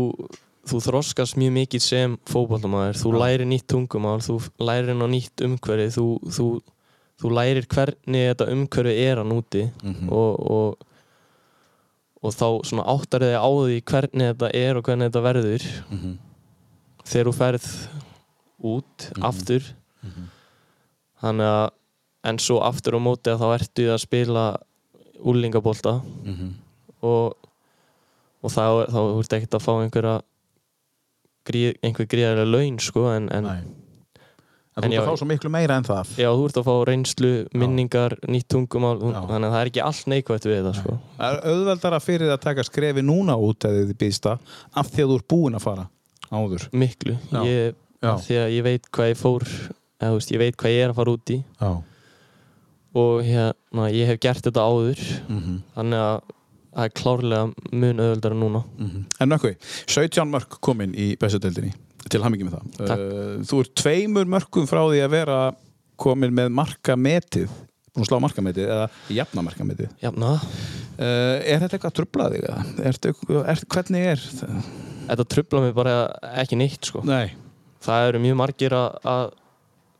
þú 0.69 0.81
þroskast 0.85 1.37
mjög 1.41 1.53
mikið 1.55 1.83
sem 1.83 2.17
fótballtamaður, 2.29 2.99
þú 3.01 3.13
Já. 3.15 3.19
lærir 3.23 3.47
nýtt 3.49 3.67
tungumál 3.71 4.19
þú 4.21 4.37
lærir 4.61 4.93
inn 4.93 5.01
á 5.01 5.07
nýtt 5.09 5.43
umhverfi 5.47 5.87
þú, 5.95 6.05
þú, 6.37 6.45
þú 7.21 7.29
lærir 7.37 7.67
hvernig 7.69 8.23
þetta 8.31 8.47
umhverfi 8.51 8.95
er 9.05 9.17
hann 9.21 9.31
úti 9.35 9.71
Mhm. 9.83 10.09
og, 10.09 10.39
og 10.51 10.87
og 12.23 12.33
þá 12.37 12.45
svona 12.69 12.83
áttar 12.85 13.23
þig 13.25 13.33
á 13.33 13.49
því 13.49 13.77
hvernig 13.81 14.27
þetta 14.35 14.49
er 14.53 14.77
og 14.77 14.83
hvernig 14.85 15.09
þetta 15.09 15.23
verður 15.25 15.63
Mhm. 15.91 16.17
þegar 17.05 17.25
þú 17.25 17.33
ferð 17.33 17.67
út 18.63 19.09
Mhm. 19.15 19.23
aftur 19.25 19.61
Mhm. 20.03 20.27
þannig 21.21 21.45
að 21.49 21.69
en 22.23 22.37
svo 22.37 22.59
aftur 22.61 22.93
á 22.93 22.99
móti 23.01 23.29
að 23.33 23.39
þá 23.41 23.59
ertu 23.59 23.87
að 23.89 23.99
spila 23.99 24.57
úlingabólta 25.25 26.01
Mhm. 26.25 26.53
og, 27.01 27.35
og 28.43 28.49
þá, 28.51 28.85
þá 28.85 28.97
þú 28.97 29.19
ert 29.19 29.33
ekkert 29.33 29.55
að 29.57 29.65
fá 29.65 29.73
einhverja 29.81 30.21
einhver 31.83 32.05
gríðarlega 32.07 32.51
laun 32.51 32.77
sko 32.79 33.07
en, 33.15 33.29
en. 33.33 33.75
En 34.77 34.83
þú 34.83 34.87
ert 34.87 34.93
já- 34.93 35.01
að 35.01 35.07
fá 35.09 35.17
svo 35.19 35.27
miklu 35.27 35.49
meira 35.51 35.75
en 35.75 35.83
það. 35.83 36.11
já, 36.15 36.29
þú 36.31 36.43
ert 36.47 36.57
að 36.61 36.63
fá 36.69 36.75
reynslu, 36.87 37.31
minningar, 37.53 38.13
nýtt 38.31 38.47
tungumál 38.47 38.99
Já. 39.01 39.19
þannig 39.27 39.47
að 39.49 39.51
það 39.51 39.61
er 39.61 39.69
ekki 39.71 39.81
allt 39.83 40.05
neikvægt 40.07 40.45
við 40.47 40.55
þetta 40.61 40.73
sko. 40.77 40.99
Það 41.19 41.33
er 41.35 41.49
auðveldara 41.51 41.99
fyrir 41.99 42.31
að 42.31 42.39
taka 42.45 42.63
skrefi 42.63 43.01
núna 43.03 43.35
út 43.35 43.59
eða 43.67 43.83
þið 43.89 43.97
býðst 43.99 44.21
það 44.29 44.39
af 44.79 44.87
því 44.93 45.03
að 45.03 45.09
þú 45.11 45.15
ert 45.19 45.27
búinn 45.27 45.55
að 45.59 45.65
fara 45.65 45.85
áður. 46.31 46.69
Miklu, 46.71 47.17
Já. 47.31 47.41
ég, 47.43 47.75
Já. 48.01 48.15
því 48.15 48.35
að 48.39 48.51
ég 48.55 48.63
veit 48.63 48.91
hvað 48.91 49.09
ég 49.11 49.17
fór 49.19 49.43
eða, 50.01 50.13
veist, 50.15 50.31
ég 50.31 50.39
veit 50.39 50.55
hvað 50.57 50.71
ég 50.71 50.83
er 50.85 50.89
að 50.89 50.95
fara 50.95 51.11
út 51.17 51.25
í. 51.35 51.43
Já. 51.61 51.71
og 52.93 53.21
hérna, 53.23 53.85
ég 53.91 54.05
hef 54.07 54.19
gert 54.19 54.43
þetta 54.43 54.63
áður. 54.67 54.99
Mm 55.29 55.61
þannig 55.75 55.99
að 55.99 56.21
það 56.71 56.85
er 56.85 56.93
klárlega 56.95 57.53
mun 57.73 57.99
auðveldara 57.99 58.35
núna. 58.39 58.63
En 59.19 59.29
nökkvi, 59.29 59.57
17 59.87 60.29
mörg 60.31 60.47
komin 60.63 60.93
í 60.95 61.17
bestudeldinni 61.19 61.73
til 62.09 62.21
hamingi 62.23 62.43
með 62.47 62.55
það 62.57 62.87
Takk. 62.87 62.99
uh, 62.99 63.43
Þú 63.49 63.59
ert 63.63 63.73
tveimur 63.75 64.25
mörgum 64.25 64.67
frá 64.69 64.81
því 64.89 65.01
að 65.05 65.09
vera 65.11 65.39
komin 66.01 66.33
með 66.33 66.49
markametið 66.49 67.49
búin 67.91 68.05
að 68.05 68.09
slá 68.09 68.19
markametið 68.23 68.69
eða 68.71 68.87
jafna 69.09 69.41
markametið 69.43 69.89
Jafna, 70.01 70.31
uh, 70.33 71.37
Er 71.45 71.59
þetta 71.59 71.75
eitthvað 71.77 71.91
að 71.91 71.99
trubla 71.99 72.29
þig? 72.31 72.47
Ertu, 72.91 73.13
er, 73.45 73.61
hvernig 73.75 74.07
er 74.13 74.17
það? 74.39 74.71
þetta 75.11 75.25
trubla 75.35 75.61
mig 75.61 75.73
bara 75.75 75.95
ekki 76.41 76.55
neitt 76.57 76.85
sko. 76.85 77.01
Nei 77.03 77.33
það 77.81 78.07
eru 78.11 78.19
mjög 78.21 78.35
margir 78.37 78.73
að, 78.77 79.31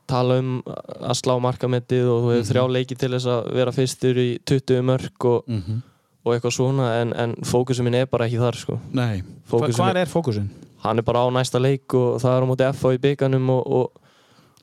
tala 0.06 0.36
um 0.38 0.50
að 0.66 1.14
slá 1.18 1.32
markamettið 1.42 2.06
og 2.10 2.18
þú 2.22 2.28
hefur 2.30 2.42
Mhm. 2.42 2.48
þrjá 2.50 2.64
leiki 2.76 2.96
til 2.98 3.08
þess 3.10 3.26
að 3.26 3.52
vera 3.54 3.72
fyrstur 3.72 4.14
í 4.22 4.38
20 4.44 4.82
mörg 4.82 5.24
og, 5.24 5.44
mm 5.48 5.60
-hmm. 5.62 5.82
og 6.24 6.34
eitthvað 6.34 6.52
svona 6.56 7.00
en, 7.00 7.12
en 7.12 7.34
fókusum 7.42 7.84
minn 7.84 7.94
er 7.94 8.06
bara 8.06 8.26
ekki 8.26 8.38
þar 8.38 8.54
sko. 8.56 8.80
Nei 8.92 9.18
er- 9.18 9.24
Hvað 9.50 9.96
er 9.96 10.06
fókusin? 10.06 10.48
Hann 10.82 10.98
er 10.98 11.06
bara 11.06 11.22
á 11.24 11.28
næsta 11.32 11.60
leik 11.62 11.94
og 11.94 12.18
það 12.22 12.36
er 12.36 12.42
á 12.42 12.50
móti 12.50 12.66
FH 12.72 12.94
í 12.96 13.02
bygganum 13.02 13.50
og, 13.54 13.62
og, 13.66 13.92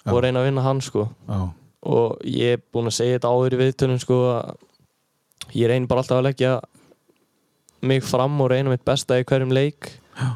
Já. 0.05 0.11
og 0.13 0.21
reyna 0.23 0.41
að 0.43 0.49
vinna 0.49 0.61
hann 0.65 0.81
sko. 0.81 1.07
Já 1.29 1.39
og 1.89 2.17
ég 2.27 2.57
er 2.57 2.63
búinn 2.75 2.89
að 2.89 2.95
segja 2.97 3.15
þetta 3.15 3.29
áður 3.31 3.53
í 3.55 3.57
viðtölum 3.61 3.99
sko, 4.03 4.15
að 4.35 5.53
ég 5.55 5.69
reynir 5.71 5.87
bara 5.87 6.01
alltaf 6.03 6.17
að 6.19 6.25
leggja 6.27 6.49
mig 7.87 8.03
fram 8.03 8.35
og 8.43 8.49
reyna 8.51 8.73
mitt 8.73 8.83
besta 8.83 9.15
í 9.15 9.23
hverjum 9.23 9.53
leik 9.55 9.87
Já. 10.19 10.33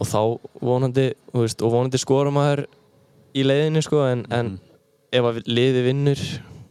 og 0.00 0.08
þá 0.10 0.18
vonandi 0.66 1.04
veist, 1.32 1.62
og 1.62 1.70
vonandi 1.76 2.00
skora 2.02 2.32
maður 2.34 2.64
í 3.38 3.44
leiðinni 3.46 3.84
sko, 3.86 4.02
en, 4.10 4.26
en 4.34 4.46
Mhm. 4.46 4.58
ef 5.12 5.24
að 5.30 5.42
liði 5.46 5.84
vinnur 5.86 6.24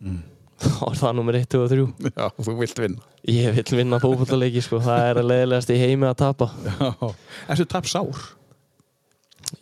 Mm. 0.04 0.20
Er 0.60 0.98
það 1.00 1.15
nummer 1.15 1.38
1, 1.39 1.48
2 1.54 1.62
og 1.63 1.69
3 1.72 2.12
Já, 2.15 2.26
þú 2.45 2.58
vilt 2.60 2.82
vinna. 2.84 3.06
Ég 3.30 3.56
vil 3.60 3.78
vinna 3.80 4.00
fókvöldaleiki 4.04 4.62
sko. 4.65 4.80
það 4.84 5.06
er 5.12 5.22
að 5.22 5.30
leiðilegast 5.32 5.72
í 5.76 5.80
heimi 5.80 6.10
að 6.10 6.19
tapa. 6.26 6.50
Já. 6.67 7.13
Ertu 7.50 7.65
tap 7.69 7.88
sár? 7.89 8.28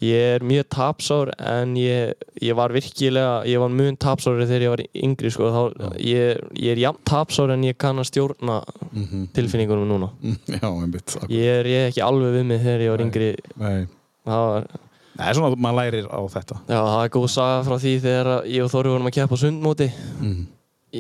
ég 0.03 0.36
er 0.36 0.43
mjög 0.43 0.65
tapsár 0.73 1.29
en 1.39 1.75
ég, 1.79 2.13
ég 2.43 2.55
var 2.57 2.73
virkilega 2.75 3.43
ég 3.47 3.62
var 3.62 3.69
mjög 3.71 3.97
tapsári 4.03 4.47
þegar 4.49 4.65
ég 4.65 4.73
var 4.73 4.81
yngri 5.05 5.31
sko. 5.31 5.51
þá, 5.53 5.93
ég, 6.03 6.41
ég 6.60 6.73
er 6.73 6.81
jafn 6.81 6.99
tapsár 7.07 7.53
en 7.55 7.63
ég 7.63 7.77
kann 7.79 8.01
að 8.01 8.10
stjórna 8.12 8.57
Mm 8.91 9.03
-hmm. 9.03 9.27
tilfinningunum 9.33 9.88
núna. 9.88 10.10
Já, 10.47 10.67
einmitt 10.81 11.17
ég 11.29 11.45
er, 11.45 11.65
ég 11.65 11.77
er 11.83 11.88
ekki 11.91 12.01
alveg 12.01 12.33
við 12.33 12.45
mig 12.45 12.62
þegar 12.62 12.81
ég 12.81 12.89
var 12.89 13.01
yngri. 13.01 13.36
Nei. 13.55 13.88
Það 14.25 14.45
var, 14.47 14.67
Það 15.17 15.29
er 15.29 15.33
svona 15.33 15.49
að 15.49 15.57
maður 15.57 15.77
lærir 15.77 16.07
á 16.13 16.21
þetta. 16.29 16.55
Já, 16.69 16.79
það 16.86 17.03
er 17.03 17.10
góð 17.10 17.27
saga 17.27 17.63
frá 17.65 17.75
því 17.81 17.93
þegar 18.01 18.45
ég 18.45 18.63
og 18.63 18.69
Þóri 18.71 18.89
vorum 18.93 19.07
að 19.07 19.15
keppa 19.17 19.38
sundmóti. 19.38 19.91
Mm. 20.21 20.47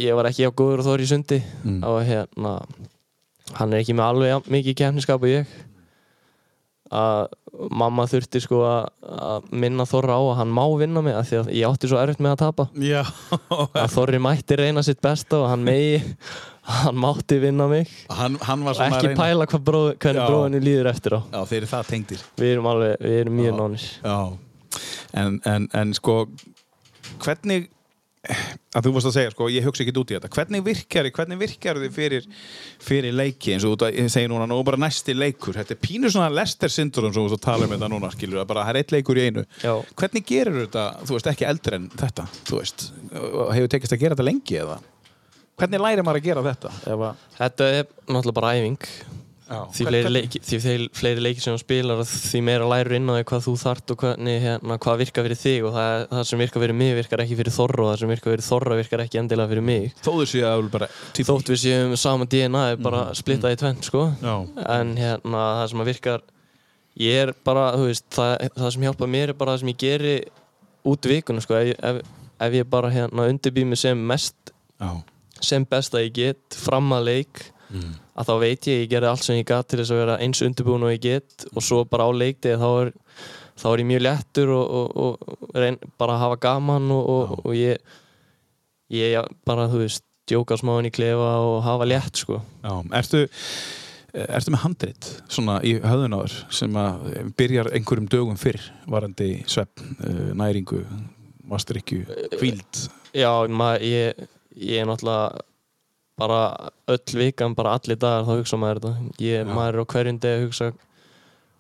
Ég 0.01 0.15
var 0.17 0.29
ekki 0.29 0.47
á 0.47 0.51
góður 0.51 0.83
og 0.83 0.87
Þóri 0.89 1.05
í 1.07 1.11
sundi 1.11 1.39
Mm. 1.63 1.79
og 1.83 2.01
hérna 2.07 2.53
hann 3.57 3.73
er 3.73 3.81
ekki 3.81 3.95
með 3.95 4.09
alveg 4.11 4.51
mikið 4.51 4.77
kemniskap 4.81 5.23
og 5.23 5.31
ég. 5.31 5.55
Að 6.87 7.25
mamma 7.75 8.05
þurfti 8.07 8.39
sko 8.39 8.61
að, 8.63 8.85
að 9.03 9.47
minna 9.51 9.83
Þorra 9.89 10.15
á 10.15 10.21
að 10.23 10.37
hann 10.39 10.53
má 10.55 10.63
vinna 10.79 11.01
mig 11.03 11.15
af 11.19 11.27
því 11.27 11.39
að 11.41 11.49
ég 11.57 11.67
átti 11.67 11.89
svo 11.91 11.99
erfitt 11.99 12.21
með 12.23 12.35
að 12.35 12.43
tapa. 12.45 12.65
Já, 12.79 13.01
að 13.75 13.89
Þorri 13.95 14.21
mætti 14.23 14.57
reyna 14.59 14.83
sitt 14.87 15.01
besta 15.03 15.41
og 15.41 15.49
hann 15.51 15.65
megi 15.67 15.97
hann 16.67 16.99
mátti 17.03 17.39
vinna 17.43 17.67
mig. 17.71 17.91
Hann, 18.11 18.37
hann 18.43 18.63
og 18.67 18.79
ekki 18.87 19.13
pæla 19.19 19.47
hvað 19.51 19.65
bróð, 19.67 19.89
bróðinu 19.99 20.61
líður 20.63 20.91
eftir 20.93 21.17
á. 21.17 21.21
Já, 21.33 21.39
þeir 21.49 21.59
eru 21.61 21.71
það 21.73 21.89
tengdir. 21.91 22.23
Við 22.39 22.53
erum 22.55 22.69
alveg, 22.71 22.95
við 23.03 23.17
erum 23.23 23.41
mjög 23.41 23.87
Já, 24.03 24.17
en, 25.23 25.41
en, 25.47 25.67
en 25.75 25.93
sko 25.97 26.21
hvernig 27.23 27.67
að 28.27 28.87
þú 28.87 28.91
varst 28.95 29.09
að 29.09 29.15
segja, 29.15 29.31
sko, 29.33 29.47
ég 29.53 29.65
hugsa 29.65 29.83
ekki 29.83 29.93
út 30.01 30.11
í 30.11 30.17
þetta. 30.17 30.31
Hvernig 30.33 30.63
virkar, 30.65 31.09
hvernig 31.15 31.39
virkar 31.39 31.79
þið 31.81 31.93
fyrir 31.95 32.27
fyrir 32.83 33.15
leiki, 33.15 33.53
eins 33.55 33.65
og 33.67 33.77
þú 33.77 33.91
ég 33.93 34.09
segi 34.11 34.29
núna? 34.31 34.47
Nú 34.49 34.57
er 34.59 34.67
bara 34.67 34.81
næsti 34.81 35.15
leikur, 35.15 35.55
þetta 35.57 35.75
er 35.75 35.81
pínu 35.83 36.11
svona 36.13 36.29
Lester 36.33 36.73
syndrom 36.73 37.13
sem 37.15 37.29
þú 37.29 37.39
tala 37.43 37.67
um 37.67 37.75
þetta 37.75 37.91
núna 37.93 38.11
skilur 38.13 38.43
bara 38.49 38.65
það 38.67 38.73
er 38.73 38.81
eitt 38.81 38.95
leikur 38.95 39.21
í 39.21 39.27
einu. 39.29 39.45
Já. 39.63 39.73
hvernig 40.01 40.27
gerir 40.27 40.59
þetta, 40.65 40.85
þú 41.03 41.17
veist, 41.17 41.31
ekki 41.33 41.47
eldur 41.47 41.77
en 41.79 41.89
þetta, 41.95 42.27
þú 42.49 42.61
veist, 42.61 42.87
hefur 43.13 43.71
tekist 43.75 43.95
að 43.95 44.03
gera 44.03 44.17
þetta 44.17 44.27
lengi 44.27 44.59
eða? 44.63 44.79
Hvernig 45.57 45.81
lærir 45.81 46.05
maður 46.05 46.21
að 46.21 46.27
gera 46.27 46.43
þetta? 46.45 46.73
Þetta 47.37 47.71
er 47.79 47.87
náttúrulega 48.05 48.37
bara 48.37 48.51
æfing 48.57 48.91
því 49.47 49.85
fleiri, 49.87 50.11
leiki, 50.11 50.41
því 50.43 50.73
fleiri, 50.97 51.23
leiki 51.23 51.43
sem 51.43 51.55
þú 51.55 51.61
spilar 51.61 52.01
því 52.07 52.41
meira 52.43 52.67
lærir 52.67 52.97
inn 52.97 53.07
á 53.07 53.15
því 53.15 53.25
hvað 53.29 53.43
þú 53.45 53.53
þart 53.61 53.93
og 53.93 53.99
hvernig, 54.03 54.39
hérna, 54.43 54.77
hvað 54.83 55.01
virkar 55.03 55.27
fyrir 55.27 55.39
þig 55.39 55.67
og 55.69 55.75
það, 55.77 56.05
það 56.11 56.23
sem 56.29 56.43
virkar 56.43 56.63
fyrir 56.65 56.77
mig 56.81 56.93
virkar 56.97 57.23
ekki 57.23 57.37
fyrir 57.39 57.55
Þorra 57.57 57.85
og 57.85 57.91
það 57.91 58.01
sem 58.01 58.11
virkar 58.13 58.33
fyrir 58.33 58.47
Þorra 58.47 58.79
virkar 58.81 59.03
ekki 59.05 59.21
endilega 59.21 59.53
fyrir 59.53 59.67
mig. 59.69 59.93
Þó 60.03 60.11
þú 60.11 60.27
séu 60.33 60.47
að 60.49 60.65
bara 60.73 60.89
típ, 61.15 61.27
þótt 61.29 61.51
við 61.53 61.61
séum 61.63 61.95
sama 61.99 62.27
DNA 62.27 62.63
er 62.73 62.81
bara 62.83 63.03
splittað 63.17 63.55
í 63.55 63.59
tvenn 63.63 63.83
sko. 63.87 64.03
já, 64.21 64.35
en 64.77 64.95
hérna 64.99 65.45
það 65.61 65.67
sem 65.71 65.85
virkar 65.91 66.25
ég 66.97 67.21
er 67.27 67.33
bara, 67.47 67.69
þú 67.77 67.89
veist 67.91 68.07
það, 68.15 68.33
það 68.57 68.71
sem 68.75 68.87
hjálpa 68.87 69.11
mér 69.15 69.33
er 69.33 69.37
bara 69.39 69.53
það 69.55 69.63
sem 69.63 69.73
ég 69.73 69.81
geri 69.83 70.15
út 70.87 71.11
vikuna 71.11 71.43
sko. 71.43 71.59
ef, 71.59 71.77
ef, 71.77 72.01
ef 72.47 72.57
ég 72.57 72.69
bara 72.69 72.91
hérna 72.93 73.27
undirbýð 73.31 73.69
mig 73.71 73.79
sem 73.81 74.07
mest 74.11 74.51
já, 74.81 74.89
sem 75.39 75.65
best 75.69 75.95
að 75.95 76.09
ég 76.09 76.17
get 76.17 76.59
fram 76.65 76.91
að 76.97 77.07
leik 77.11 77.45
að 78.17 78.29
þá 78.29 78.35
veit 78.41 78.69
ég, 78.69 78.83
ég 78.83 78.91
gerði 78.91 79.11
allt 79.11 79.25
sem 79.25 79.39
ég 79.39 79.47
gat 79.47 79.67
til 79.69 79.81
þess 79.81 79.93
að 79.93 80.01
vera 80.01 80.19
eins 80.23 80.41
undirbúin 80.45 80.87
og 80.87 80.93
ég 80.95 81.03
get 81.03 81.47
og 81.53 81.63
svo 81.65 81.83
bara 81.89 82.09
á 82.09 82.11
leikdegi 82.11 82.59
þá 82.61 82.69
er 82.71 82.91
þá 83.57 83.67
er 83.71 83.81
ég 83.81 83.89
mjög 83.89 84.03
léttur 84.05 84.51
og, 84.53 84.75
og, 84.81 85.07
og 85.07 85.57
reyn, 85.57 85.79
bara 85.97 86.17
að 86.17 86.23
hafa 86.25 86.41
gaman 86.47 86.91
og, 86.93 87.09
og, 87.13 87.33
og 87.45 87.57
ég 87.57 87.81
ég 88.93 89.17
bara, 89.47 89.67
þú 89.71 89.81
veist, 89.83 90.05
djóka 90.27 90.57
smáinn 90.59 90.87
í 90.89 90.93
klefa 90.93 91.33
og 91.43 91.59
hafa 91.65 91.87
létt, 91.87 92.21
sko. 92.21 92.39
Já, 92.63 92.73
ertu, 92.99 93.23
ertu 94.13 94.53
með 94.53 94.63
handrit 94.63 95.09
svona 95.31 95.59
í 95.67 95.75
höðunáður 95.83 96.37
sem 96.55 96.79
að 96.79 97.05
byrjar 97.39 97.71
einhverjum 97.75 98.09
dögum 98.11 98.39
fyrr 98.39 98.61
varandi 98.87 99.41
svepp, 99.49 99.83
næringu 100.37 100.83
mastrykju, 101.47 102.05
kvíld 102.37 102.87
Já, 103.15 103.31
maður, 103.47 103.85
ég, 103.87 104.25
ég 104.59 104.83
er 104.83 104.89
náttúrulega 104.89 105.45
bara 106.17 106.41
öll 106.89 107.17
vikan, 107.19 107.55
bara 107.55 107.75
allir 107.77 107.99
dagar 107.99 108.25
þá 108.25 108.33
hugsa 108.39 108.59
maður 108.59 108.81
þetta 108.81 109.23
ég, 109.23 109.47
maður 109.47 109.75
er 109.75 109.85
á 109.85 109.91
hverjum 109.93 110.21
degi 110.21 110.37
að 110.37 110.45
hugsa 110.47 110.69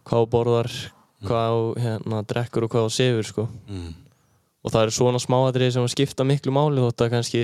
hvað 0.07 0.23
þú 0.23 0.29
borðar 0.33 0.71
hvað 1.27 1.55
þú 1.55 1.65
hérna, 1.83 2.21
drekkur 2.29 2.65
og 2.65 2.73
hvað 2.73 2.87
þú 2.87 2.93
sefur 2.95 3.27
sko. 3.27 3.47
mm. 3.67 3.89
og 4.63 4.73
það 4.73 4.85
eru 4.85 4.95
svona 4.97 5.21
smáatriði 5.21 5.75
sem 5.75 5.89
skipta 5.93 6.25
miklu 6.27 6.53
máli 6.55 6.83
þótt 6.83 7.05
að 7.05 7.13
kannski 7.15 7.43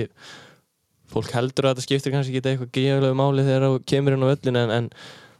fólk 1.14 1.34
heldur 1.34 1.68
að 1.68 1.76
þetta 1.76 1.86
skiptir 1.86 2.14
kannski 2.14 2.38
ekki 2.38 2.50
eitthvað 2.52 2.72
gríðarlegu 2.74 3.18
máli 3.18 3.46
þegar 3.46 3.68
þú 3.68 3.84
kemur 3.92 4.16
inn 4.16 4.26
á 4.26 4.32
öllin 4.34 4.60
en, 4.62 4.74
en 4.78 4.88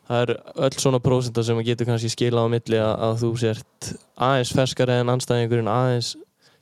það 0.04 0.22
er 0.22 0.34
öll 0.66 0.78
svona 0.78 1.00
prósenta 1.02 1.44
sem 1.46 1.62
getur 1.66 1.88
kannski 1.88 2.12
skilað 2.12 2.46
á 2.46 2.52
milli 2.52 2.80
að, 2.80 2.94
að 3.08 3.18
þú 3.24 3.32
sért 3.42 3.90
aðeins 4.28 4.54
ferskari 4.54 5.00
en 5.00 5.12
anstæðingurinn 5.14 5.70
aðeins 5.72 6.14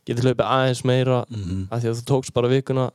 getur 0.09 0.31
hlaupið 0.31 0.46
aðeins 0.48 0.85
meira 0.88 1.22
Mm 1.31 1.66
af 1.70 1.83
því 1.83 1.90
að 1.90 1.98
þú 2.01 2.07
tókst 2.11 2.35
bara 2.37 2.51
vikuna 2.53 2.90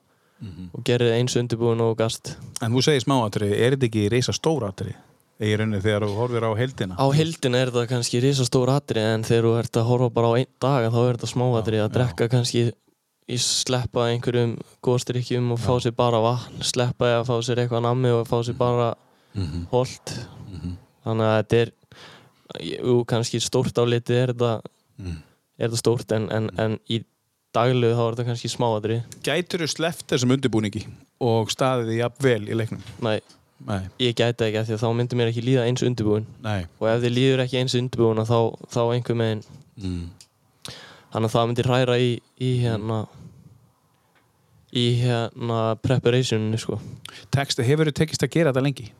og 0.73 0.83
gerir 0.85 1.13
eins 1.17 1.35
undirbúin 1.35 1.81
og 1.81 1.97
gast 1.97 2.35
En 2.61 2.71
þú 2.71 2.81
segir 2.85 3.01
smáatri, 3.05 3.51
er 3.51 3.75
þetta 3.75 3.85
ekki 3.89 4.09
reysa 4.09 4.33
stóratri? 4.33 4.93
Í 5.37 5.53
rauninni 5.57 5.81
þegar 5.81 6.07
þú 6.07 6.15
horfir 6.17 6.45
á 6.45 6.51
heldina 6.57 6.95
á 6.97 7.05
heldina 7.13 7.57
er 7.61 7.69
þetta 7.71 7.87
kannski 7.87 8.21
risastór 8.21 8.69
atri 8.73 9.01
en 9.01 9.23
þegar 9.23 9.43
þú 9.43 9.53
ert 9.59 9.77
að 9.77 9.87
horfa 9.91 10.09
bara 10.13 10.27
á 10.29 10.33
einn 10.39 10.51
dag 10.59 10.87
þá 10.93 10.99
er 11.03 11.17
þetta 11.17 11.31
smáatri 11.33 11.77
að 11.77 11.89
Já, 11.89 11.93
drekka 11.97 12.27
kannski 12.29 12.63
í 13.27 13.37
sleppa 13.37 14.07
einhverjum 14.07 14.53
góðstrykkjum 14.81 15.51
og 15.51 15.59
fá 15.59 15.73
sér 15.83 15.91
bara 15.91 16.21
vatn. 16.23 16.61
Sleppa 16.63 17.09
eða 17.11 17.25
fá 17.27 17.35
sér 17.43 17.59
eitthvað 17.59 17.83
nammi 17.83 18.13
og 18.15 18.27
fá 18.29 18.37
sér 18.47 18.55
bara 18.57 18.93
mm 19.35 19.43
-hmm. 19.45 19.65
holt. 19.71 20.27
Mhm. 20.47 20.77
þannig 21.03 21.25
að 21.25 21.37
þetta 21.37 21.57
er 21.61 21.71
jú, 22.83 23.05
kannski 23.05 23.39
stórt 23.39 23.77
á 23.77 23.83
litið 23.85 24.15
er 24.15 24.33
þetta, 24.33 24.61
Mm. 24.97 25.17
er 25.59 25.69
þetta 25.69 25.77
stórt 25.77 26.11
en, 26.11 26.31
en, 26.31 26.49
en 26.57 26.79
í 26.89 27.03
daglegu 27.57 27.97
þá 27.97 28.03
er 28.05 28.15
þetta 28.15 28.27
kannski 28.29 28.53
smáatri 28.53 29.01
Gætur 29.25 29.65
þú 29.65 29.71
sleppt 29.73 30.13
þessum 30.13 30.37
undirbúningi 30.37 30.85
og 31.27 31.51
staðið 31.51 31.91
því 31.91 31.99
jafn 32.03 32.23
vel 32.27 32.43
í 32.45 32.57
leiknum? 32.61 32.87
Nei, 33.03 33.17
Nei, 33.65 33.87
ég 33.97 34.13
gæti 34.13 34.45
ekki 34.45 34.59
af 34.59 34.67
því 34.67 34.75
að 34.75 34.83
þá 34.83 34.89
myndi 34.93 35.17
mér 35.17 35.31
ekki 35.31 35.41
líða 35.41 35.63
eins 35.65 35.81
undirbúin 35.85 36.27
nei 36.45 36.67
og 36.77 36.89
ef 36.91 36.99
þið 37.01 37.13
líður 37.15 37.41
ekki 37.41 37.57
eins 37.57 37.73
undirbúin 37.79 38.21
þá, 38.29 38.39
þá 38.69 38.81
einhver 38.93 39.17
megin 39.17 39.41
mm. 39.81 40.03
þannig 41.15 41.25
að 41.25 41.33
það 41.33 41.47
myndi 41.49 41.65
hræra 41.65 41.95
í, 41.97 42.11
í 42.37 42.51
hérna 42.61 42.99
í 44.77 44.85
hérna 45.01 45.61
preparationinu 45.81 46.61
sko 46.61 46.77
Texti, 47.33 47.65
hefur 47.65 47.89
þú 47.89 47.95
tekist 47.97 48.27
að 48.27 48.33
gera 48.35 48.53
þetta 48.53 48.65
lengi? 48.67 48.91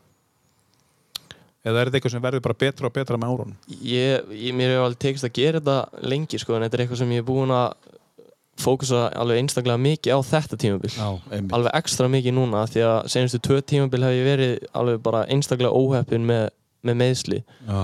Eða 1.62 1.78
er 1.78 1.88
þetta 1.88 1.98
eitthvað 2.00 2.14
sem 2.16 2.24
verður 2.24 2.44
bara 2.48 2.58
betra 2.64 2.90
og 2.90 2.96
betra 2.98 3.20
með 3.20 3.34
árunum? 3.36 3.56
ég, 3.78 4.26
ég, 4.34 4.56
mér 4.58 4.74
hefur 4.74 4.88
alveg 4.88 5.02
tekist 5.06 5.28
að 5.28 5.36
gera 5.38 5.62
þetta 5.62 6.08
lengi 6.10 6.42
sko 6.42 6.56
en 6.56 6.66
þetta 6.66 6.80
er 6.80 6.84
eitthvað 6.84 7.02
sem 7.04 7.14
ég 7.14 7.22
er 7.22 7.30
búinn 7.30 7.54
að 7.54 7.94
fókusa 8.58 9.08
alveg 9.14 9.42
einstaklega 9.42 9.80
mikið 9.80 10.14
á 10.14 10.20
þetta 10.28 10.58
tímabil. 10.60 10.92
Alveg 11.54 11.74
ekstra 11.78 12.08
mikið 12.12 12.34
núna 12.38 12.64
því 12.70 12.84
að 12.86 13.10
senastu 13.14 13.40
tvö 13.44 13.60
tímabil 13.62 14.02
hef 14.06 14.16
ég 14.16 14.26
verið 14.28 14.54
alveg 14.80 15.02
bara 15.04 15.24
einstaklega 15.30 15.74
óheppin 15.74 16.26
með, 16.28 16.48
með 16.86 16.98
meðsli 17.02 17.38
Já, 17.68 17.82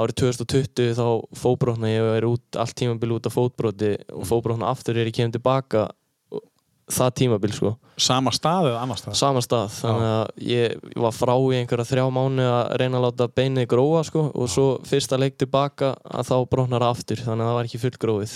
árið 0.00 0.18
2020 0.24 0.98
þá 0.98 1.06
fótbrotna 1.40 1.92
ég 1.92 2.10
er 2.18 2.26
út 2.28 2.60
allt 2.60 2.76
tímabil 2.78 3.16
út 3.16 3.30
af 3.30 3.36
fótbroti 3.38 3.94
og 4.14 4.26
fótbrotna 4.28 4.70
aftur 4.70 4.98
er 4.98 5.10
ég 5.10 5.16
kemur 5.16 5.38
tilbaka 5.38 5.86
og 5.88 5.96
það 6.94 7.10
tímabil 7.20 7.52
sko. 7.56 7.72
Sama 8.00 8.32
stað 8.34 8.70
eða 8.70 8.80
annar 8.84 9.00
stað? 9.00 9.16
sama 9.20 9.42
stað 9.44 9.74
þannig 9.76 10.08
að 10.10 10.46
ég 10.50 10.96
var 11.04 11.14
frá 11.16 11.34
í 11.36 11.58
einhverja 11.58 11.88
þrjá 11.90 12.06
mánu 12.16 12.46
að 12.48 12.72
reyna 12.80 12.98
að 13.00 13.06
láta 13.06 13.28
beinið 13.40 13.68
gróa 13.74 14.02
sko 14.08 14.24
og 14.30 14.50
svo 14.50 14.66
fyrsta 14.88 15.18
leik 15.20 15.36
tilbaka 15.40 15.94
að 16.04 16.30
þá 16.30 16.36
brotnar 16.54 16.86
aftur 16.88 17.20
þannig 17.20 17.44
að 17.44 17.50
það 17.50 17.58
var 17.58 17.68
ekki 17.68 17.82
fullgróið 17.84 18.34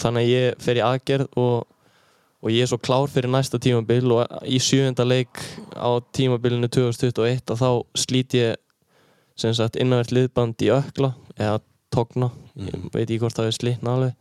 þannig 0.00 0.22
að 0.22 0.32
ég 0.32 0.64
fer 0.64 0.80
í 0.80 0.84
aðgerð 0.88 1.38
og, 1.44 1.66
og 2.40 2.54
ég 2.54 2.64
er 2.64 2.72
svo 2.72 2.80
klár 2.80 3.12
fyrir 3.12 3.32
næsta 3.34 3.60
tímabil 3.60 4.16
og 4.16 4.40
í 4.48 4.60
sjöunda 4.62 5.04
leik 5.04 5.44
á 5.76 5.90
tímabilinu 6.16 6.70
2021 6.72 7.52
að 7.52 7.60
þá 7.60 7.70
slít 8.06 8.38
ég 8.38 8.56
sem 9.36 9.54
sagt 9.56 9.76
innanvert 9.76 10.14
liðband 10.14 10.62
í 10.62 10.70
ökla 10.72 11.12
eða 11.36 11.60
togna, 11.94 12.30
ég 12.58 12.88
veit 12.94 13.04
ekki 13.04 13.20
hvort 13.22 13.36
það 13.38 13.48
er 13.50 13.56
slitna 13.58 13.92
alveg 13.98 14.14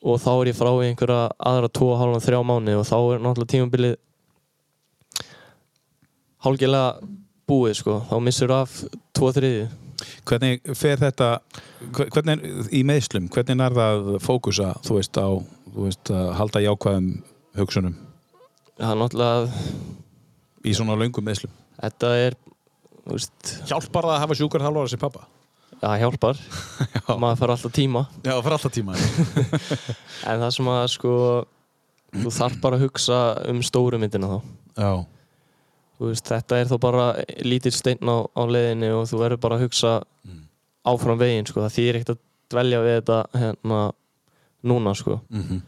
og 0.00 0.20
þá 0.20 0.30
er 0.32 0.50
ég 0.50 0.56
frá 0.56 0.70
í 0.72 0.88
einhverja 0.88 1.24
aðra 1.50 1.68
2,5 1.76 2.24
þrjá 2.24 2.40
mánu 2.48 2.76
og 2.80 2.86
þá 2.88 2.96
er 2.98 3.24
náttúrulega 3.24 3.52
tímabilið 3.52 3.96
hálgilega 6.40 7.10
búið 7.50 7.76
sko, 7.80 8.00
þá 8.08 8.16
missur 8.24 8.54
af 8.56 8.82
2 9.18 9.32
þriði 9.38 9.68
Hvernig 10.24 10.62
fer 10.80 10.96
þetta, 10.96 11.26
hvernig 11.92 12.70
í 12.72 12.80
meðslum, 12.88 13.26
hvernig 13.28 13.60
er 13.60 13.74
það 13.76 13.98
að 13.98 14.22
fókusa, 14.24 14.70
þú 14.86 14.94
veist, 14.96 15.18
á, 15.20 15.28
þú 15.74 15.84
veist, 15.84 16.12
að 16.16 16.30
halda 16.38 16.62
jákvæðum 16.64 17.10
hugsunum 17.60 17.98
það 18.80 18.94
er 18.94 19.00
náttúrulega, 19.02 19.66
í 20.64 20.76
svona 20.76 20.96
löngum 20.96 21.28
meðslum? 21.28 21.52
þetta 21.82 22.14
er 22.22 22.38
þú 23.04 23.18
veist, 23.18 23.52
Hjálpar 23.68 24.08
það 24.08 24.16
að 24.16 24.24
hafa 24.24 24.38
sjúkar 24.40 24.64
halvóra 24.64 24.92
sem 24.92 25.02
pappa? 25.02 25.26
Það 25.80 26.00
hjálpar 26.02 26.40
maður 27.22 27.38
fær 27.40 27.52
alltaf 27.54 27.72
tíma 27.76 28.02
Já, 28.24 28.34
fyrir 28.42 28.56
alltaf 28.56 28.74
tíma. 28.74 28.96
en 30.30 30.42
það 30.44 30.52
sem 30.56 30.70
að 30.74 30.84
sko 30.94 31.14
þú 32.20 32.32
þarf 32.34 32.60
bara 32.64 32.76
að 32.78 32.84
hugsa 32.88 33.20
um 33.52 33.62
stóru 33.64 34.00
myndina 34.02 34.28
þá 34.30 34.38
Já, 34.80 34.92
veist, 36.00 36.26
þetta 36.30 36.58
er 36.62 36.70
þó 36.70 36.76
bara 36.82 37.06
lítill 37.44 37.74
steinn 37.76 38.08
á, 38.08 38.16
á 38.24 38.42
leiðinni 38.48 38.92
og 38.96 39.08
þú 39.10 39.20
verður 39.24 39.42
bara 39.42 39.58
að 39.58 39.66
hugsa 39.68 39.94
áfram 40.88 41.18
veginn 41.20 41.44
sko. 41.48 41.60
það 41.66 41.74
þýr 41.76 41.98
ekkert 42.00 42.14
að 42.16 42.22
dvelja 42.50 42.78
við 42.86 42.94
þetta 43.00 43.18
hérna 43.42 43.82
núna 44.70 44.94
sko. 44.98 45.20
mm 45.32 45.60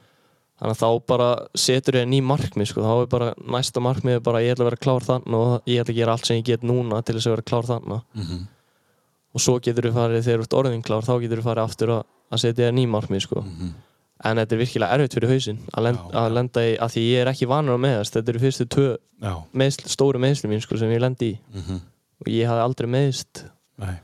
þannig 0.63 0.77
að 0.77 0.83
þá 0.85 1.07
bara 1.11 1.29
setur 1.59 1.97
ég 1.99 2.05
ný 2.07 2.21
markmið 2.23 2.69
sko. 2.71 2.83
þá 2.87 2.93
er 3.03 3.09
bara 3.11 3.29
næsta 3.51 3.81
markmið 3.83 4.21
bara 4.23 4.43
ég 4.45 4.53
ætla 4.55 4.63
að 4.63 4.69
vera 4.71 4.79
klár 4.85 5.07
þannig 5.09 5.35
og 5.35 5.67
ég 5.67 5.81
ætla 5.83 5.91
að 5.91 5.99
gera 5.99 6.13
allt 6.15 6.29
sem 6.29 6.37
ég 6.39 6.45
get 6.53 6.63
núna 6.63 7.01
til 7.03 7.17
þess 7.17 7.27
að 7.27 7.35
vera 7.35 7.47
klár 7.51 7.67
þannig 7.67 8.05
Mhm. 8.15 8.45
Og 9.33 9.41
svo 9.45 9.57
getur 9.65 9.89
þú 9.89 9.95
farið 9.97 10.27
þegar 10.27 10.43
þú 10.43 10.49
ert 10.49 10.59
orðin 10.61 10.85
klár 10.85 11.07
þá 11.07 11.15
getur 11.23 11.41
þú 11.41 11.47
farið 11.47 11.69
aftur 11.69 11.95
að, 11.97 12.03
að 12.33 12.43
setja 12.45 12.67
þér 12.67 12.77
ný 12.77 12.85
markmið 12.93 13.25
sko. 13.27 13.45
en 14.23 14.39
þetta 14.39 14.55
er 14.55 14.61
virkilega 14.61 14.99
erfitt 14.99 15.17
fyrir 15.17 15.33
hausinn 15.33 15.63
að, 15.73 15.87
lend, 15.89 16.03
Já. 16.03 16.19
að 16.21 16.35
lenda 16.37 16.63
í, 16.63 16.75
að 16.79 16.93
því 16.95 17.07
ég 17.09 17.23
er 17.23 17.31
ekki 17.33 17.49
vanur 17.51 17.75
að 17.75 17.81
meðast 17.87 18.19
þetta 18.19 18.31
eru 18.33 18.43
fyrstu 18.43 18.67
tvö 18.71 18.91
meðsl, 19.53 19.89
stóru 19.91 20.21
meðslu 20.23 20.51
mín 20.51 20.63
sko, 20.63 20.79
sem 20.79 20.93
ég 20.95 21.03
lendi 21.03 21.33
í 21.33 21.39
mm 21.51 21.81
og 22.23 22.31
ég 22.31 22.47
hafði 22.47 22.63
aldrei 22.63 22.91
meðist 22.91 23.45
nei. 23.83 23.97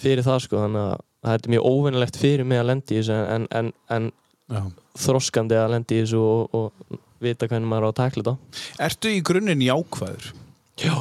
fyrir 0.00 0.24
það 0.24 0.44
sko 0.46 0.62
þannig 0.62 0.86
að 0.88 0.94
það 1.24 1.34
er 1.36 1.50
mjög 1.54 1.66
óvinnilegt 1.70 2.20
fyrir 2.20 2.48
mig 2.48 2.60
að 2.60 2.70
lendi 2.70 2.94
í 2.94 3.00
þessu 3.00 3.18
en, 3.36 3.46
en, 3.60 3.72
en 3.92 4.70
þroskandi 5.04 5.58
að 5.60 5.74
lendi 5.74 5.98
í 5.98 6.04
þessu 6.04 6.22
og, 6.24 6.56
og 6.56 7.00
vita 7.24 7.48
hvernig 7.48 7.68
maður 7.68 7.88
á 7.88 7.90
að 7.90 7.98
takla 8.00 8.24
þetta 8.30 8.84
Ertu 8.88 9.12
í 9.12 9.20
grunninn 9.24 9.64
jákvæður? 9.64 10.32
Já 10.80 10.96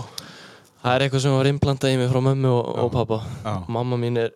Það 0.83 0.95
er 0.97 1.01
eitthvað 1.05 1.21
sem 1.23 1.31
var 1.37 1.47
implantað 1.47 1.93
í 1.93 1.97
mig 2.01 2.09
frá 2.11 2.19
mömmu 2.25 2.49
og, 2.51 2.63
og 2.75 2.89
Já. 2.89 2.93
pappa 2.97 3.17
Já. 3.45 3.53
Mamma 3.71 3.95
mín 4.01 4.17
er 4.19 4.33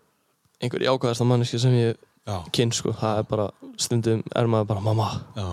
einhver 0.63 0.85
jákvæðasta 0.87 1.25
manneski 1.27 1.59
sem 1.59 1.73
ég 1.75 1.97
Já. 2.27 2.37
kyn 2.55 2.71
sko, 2.75 2.91
það 2.95 3.19
er 3.21 3.25
bara 3.29 3.45
stundum 3.79 4.23
er 4.35 4.47
maður 4.51 4.67
bara 4.71 4.81
mamma 4.85 5.07
Já. 5.35 5.47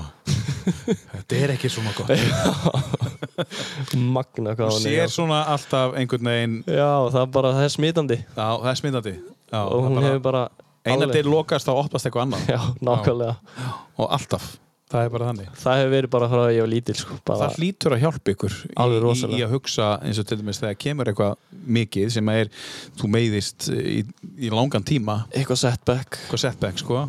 Þetta 1.12 1.36
er 1.42 1.52
ekki 1.56 1.68
svona 1.70 1.92
gott. 1.98 2.10
magna 4.16 4.54
hvað 4.56 4.70
Þú 4.70 4.74
hún 4.74 4.80
er 4.80 4.86
sér 4.86 4.98
já. 5.02 5.06
svona 5.12 5.38
alltaf 5.52 5.88
einhvern 5.98 6.28
veginn, 6.30 6.54
já, 6.66 6.88
það 7.12 7.20
er 7.24 7.30
bara, 7.36 7.50
það 7.58 7.66
er 7.68 7.72
smitandi 7.74 8.18
já, 8.22 8.46
það 8.46 8.70
er 8.72 8.78
smyndandi. 8.80 9.14
Já, 9.54 9.60
og 9.62 9.78
hún 9.84 9.94
bara, 9.98 10.06
hefur 10.08 10.22
bara 10.24 10.42
alveg- 10.94 11.14
dyr 11.18 11.28
lokast 11.30 11.68
þá 11.68 11.72
opnast 11.82 12.04
eitthvað 12.08 12.24
annað. 12.28 12.42
já, 12.48 12.60
nákvæmlega 12.80 13.34
Og 13.98 14.06
alltaf. 14.10 14.44
Það 14.92 15.06
er 15.06 15.12
bara 15.14 15.28
þannig. 15.30 15.46
það 15.58 15.78
hefur 15.80 15.92
verið 15.94 16.10
bara 16.12 16.26
frá 16.28 16.40
að 16.44 16.50
ég 16.54 16.60
var 16.64 16.70
lítil 16.70 16.94
sko, 16.98 17.14
bara, 17.24 17.46
Það 17.48 17.54
hlýtur 17.62 17.94
að 17.96 18.02
hjálpa 18.04 18.32
ykkur 18.34 18.56
í, 18.60 18.74
í, 19.32 19.38
að 19.46 19.54
hugsa 19.54 19.86
eins 20.04 20.20
og 20.20 20.26
til 20.28 20.38
dæmis 20.42 20.60
þegar 20.60 20.76
kemur 20.84 21.10
eitthvað 21.10 21.32
mikið 21.78 22.12
sem 22.14 22.28
er, 22.34 22.50
þú 23.00 23.10
meiðist 23.14 23.70
í, 23.72 23.96
í 24.44 24.52
langan 24.52 24.84
tíma, 24.86 25.16
eitthvað 25.32 25.62
setback 25.62 26.20
eitthvað 26.20 26.42
setback 26.44 26.82
sko, 26.84 27.00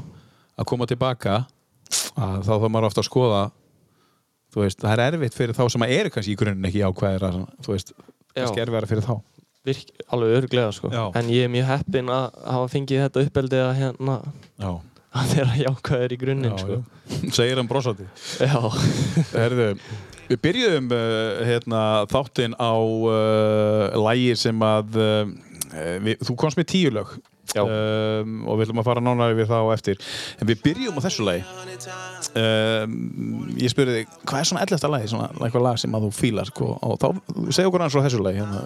að 0.55 0.69
koma 0.71 0.87
tilbaka, 0.89 1.41
að 2.15 2.39
þá 2.47 2.53
þá 2.63 2.67
maður 2.71 2.89
ofta 2.89 3.03
að 3.03 3.09
skoða, 3.11 3.43
veist, 4.55 4.79
það 4.81 4.95
er 4.95 5.05
erfitt 5.19 5.35
fyrir 5.35 5.57
þá 5.59 5.63
sem 5.75 5.83
að 5.85 5.95
eru 5.99 6.15
kannski 6.15 6.31
í 6.33 6.39
grunninn 6.39 6.71
ekki 6.71 6.79
jákvæðir, 6.85 7.27
að, 7.27 7.39
þú 7.67 7.75
veist, 7.75 7.91
kannski 8.31 8.61
Já. 8.61 8.65
erfiðara 8.65 8.91
fyrir 8.93 9.05
þá. 9.11 9.15
virk, 9.65 9.87
alveg 10.15 10.35
örglega 10.39 10.71
sko. 10.77 10.89
Já. 10.95 11.03
en 11.19 11.29
ég 11.33 11.47
er 11.47 11.51
mjög 11.51 11.67
heppinn 11.73 12.09
að 12.13 12.25
hafa 12.45 12.67
fengið 12.71 13.03
þetta 13.03 13.23
uppeldi 13.27 13.61
að 13.65 13.71
hérna 13.81 14.17
Já, 14.61 14.71
að 15.15 15.35
vera 15.37 15.59
jákvæður 15.63 16.15
í 16.15 16.19
grunninn 16.21 16.57
sko. 16.59 16.81
segir 17.31 17.61
hann 17.61 17.69
brosandi. 17.69 18.07
já. 18.39 18.59
Herðu, 19.31 19.69
við 20.29 20.41
byrjuðum 20.43 20.91
uh, 20.95 21.45
hérna, 21.47 21.81
þáttinn 22.11 22.57
á 22.59 22.73
uh, 22.75 23.97
lægir 24.07 24.39
sem 24.41 24.65
að 24.65 24.99
uh, 24.99 25.35
við, 26.05 26.19
þú 26.27 26.37
komst 26.39 26.59
með 26.59 26.69
tíu 26.71 26.93
lög 26.95 27.15
um, 27.61 28.37
og 28.47 28.57
við 28.57 28.65
ætlum 28.65 28.81
að 28.81 28.87
fara 28.89 29.03
nánar 29.03 29.35
við 29.37 29.49
það 29.51 29.69
á 29.69 29.75
eftir 29.75 30.01
en 30.39 30.49
við 30.49 30.63
byrjum 30.65 30.99
á 30.99 31.05
þessu 31.05 31.27
lagi 31.27 31.43
um, 32.39 32.95
ég 33.59 33.71
spurði 33.71 33.99
þig 33.99 34.15
hvað 34.23 34.39
er 34.39 34.49
svona 34.49 34.63
11. 34.65 34.89
lagi, 34.93 35.09
svona 35.11 35.29
eitthvað 35.35 35.65
lag 35.65 35.79
sem 35.81 35.97
að 35.97 36.07
þú 36.07 36.11
fílar 36.15 36.49
sko, 36.49 36.71
og 36.75 36.97
þá, 37.01 37.07
segja 37.49 37.69
okkur 37.69 37.85
hans 37.85 37.95
frá 37.95 38.03
þessu 38.05 38.23
lagi 38.25 38.41
hérna. 38.41 38.63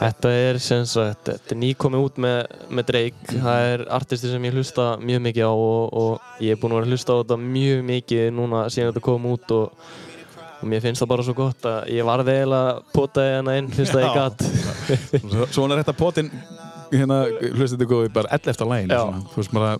Þetta 0.00 0.32
er 0.46 0.60
sem 0.62 0.86
sagt, 0.90 1.28
þetta 1.28 1.54
er 1.54 1.60
nýkomið 1.62 2.06
út 2.08 2.20
með, 2.22 2.38
með 2.70 2.88
Drake. 2.90 3.36
Það 3.36 3.68
er 3.74 3.86
artisti 3.98 4.32
sem 4.32 4.48
ég 4.48 4.56
hlusta 4.56 4.88
mjög 5.02 5.22
mikið 5.28 5.50
á 5.50 5.52
og, 5.52 5.96
og 6.02 6.42
ég 6.44 6.56
er 6.56 6.60
búinn 6.60 6.76
að 6.76 6.82
vera 6.82 6.90
að 6.90 6.96
hlusta 6.96 7.16
á 7.16 7.20
þetta 7.22 7.40
mjög 7.44 7.86
mikið 7.92 8.28
núna 8.36 8.66
síðan 8.72 8.92
þetta 8.92 9.06
kom 9.06 9.30
út 9.32 9.56
og, 9.56 9.88
og 10.56 10.68
mér 10.70 10.80
finnst 10.84 11.02
það 11.02 11.10
bara 11.12 11.24
svo 11.26 11.34
gott 11.36 11.66
að 11.68 11.90
ég 11.92 12.06
varði 12.08 12.34
eiginlega 12.38 12.70
að 12.72 12.82
pota 12.96 13.24
hérna 13.26 13.56
inn 13.60 13.68
fyrst 13.76 13.94
að 13.98 14.06
ég. 14.06 14.46
Svo- 15.20 15.48
Svona 15.52 15.76
er 15.76 15.82
þetta 15.84 15.96
potinn 15.98 16.30
hérna, 16.92 17.18
hlustið 17.56 17.82
þið 17.82 17.90
góði, 17.90 18.10
bara 18.14 18.32
11. 18.36 18.66
lagin 18.70 18.92
Já. 18.92 19.00
svona. 19.02 19.20
Þú 19.32 19.40
veist 19.40 19.54
bara, 19.56 19.70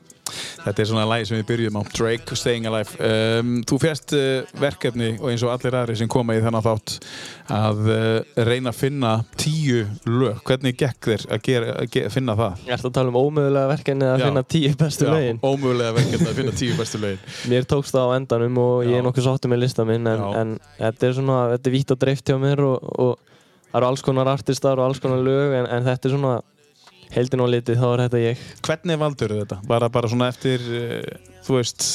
þetta 0.64 0.82
er 0.82 0.88
svona 0.90 1.04
lagi 1.06 1.26
sem 1.28 1.38
við 1.38 1.46
byrjum 1.50 1.78
á 1.78 1.82
Drake, 1.94 2.36
Staying 2.40 2.66
Alive 2.66 3.08
um, 3.08 3.50
Þú 3.68 3.78
fjast 3.82 4.14
uh, 4.16 4.56
verkefni 4.60 5.10
og 5.20 5.28
eins 5.30 5.44
og 5.46 5.52
allir 5.54 5.76
aðri 5.78 5.96
sem 6.00 6.10
koma 6.10 6.34
í 6.36 6.40
þennan 6.42 6.64
þátt 6.66 6.96
að 7.54 7.82
uh, 7.94 8.40
reyna 8.48 8.72
að 8.72 8.80
finna 8.80 9.12
tíu 9.38 9.84
lög, 10.08 10.40
hvernig 10.48 10.74
gekk 10.80 11.10
þér 11.12 11.26
að, 11.30 11.44
gera, 11.46 11.76
að 11.84 11.92
ge 11.94 12.02
finna 12.16 12.34
það? 12.40 12.64
Ég 12.66 12.74
ætla 12.78 12.90
að 12.90 12.96
tala 12.98 13.12
um 13.14 13.20
ómögulega 13.20 13.70
verkefni 13.70 14.08
að 14.10 14.18
Já. 14.18 14.26
finna 14.26 14.42
tíu 14.56 14.72
bestu 14.82 15.06
lögin. 15.12 15.38
ómögulega 15.46 15.94
verkefni 16.00 16.32
að 16.32 16.40
finna 16.40 16.56
tíu 16.58 16.76
bestu 16.80 17.02
lögin 17.04 17.22
Mér 17.52 17.68
tókst 17.70 17.94
það 17.94 18.10
á 18.10 18.16
endanum 18.18 18.58
og 18.64 18.74
ég 18.88 18.96
Já. 18.96 18.98
er 18.98 19.06
nokkuð 19.06 19.28
sáttur 19.28 19.54
með 19.54 19.62
lista 19.62 19.86
minn 19.86 20.10
en, 20.10 20.26
Já. 20.26 20.42
en 20.42 20.56
þetta 20.80 21.06
er 21.10 21.16
svona, 21.20 21.38
þetta 21.54 21.70
er 21.70 21.76
vítt 21.78 21.94
og 21.94 22.02
dreift 22.02 22.26
hjá 22.34 22.38
mér 22.42 22.64
og, 22.66 22.90
og 22.98 23.14
það 23.70 23.78
eru 23.78 23.90
alls 23.92 24.04
konar 24.10 24.30
artistar 24.34 24.80
og 24.82 24.88
alls 24.90 25.00
konar 25.04 25.22
lög 25.22 25.54
en, 25.60 25.70
en 25.70 25.86
þetta 25.86 26.10
er 26.10 26.16
svona 26.16 26.34
heldin 27.14 27.44
og 27.44 27.52
litið 27.52 27.78
þá 27.80 27.86
er 27.92 28.02
þetta 28.06 28.22
ég. 28.22 28.42
Hvernig 28.66 29.00
valdur 29.00 29.36
þetta? 29.40 29.60
Bara, 29.68 29.90
bara 29.92 30.10
svona 30.10 30.30
eftir, 30.32 30.64
uh, 30.66 31.36
þú 31.46 31.60
veist? 31.60 31.86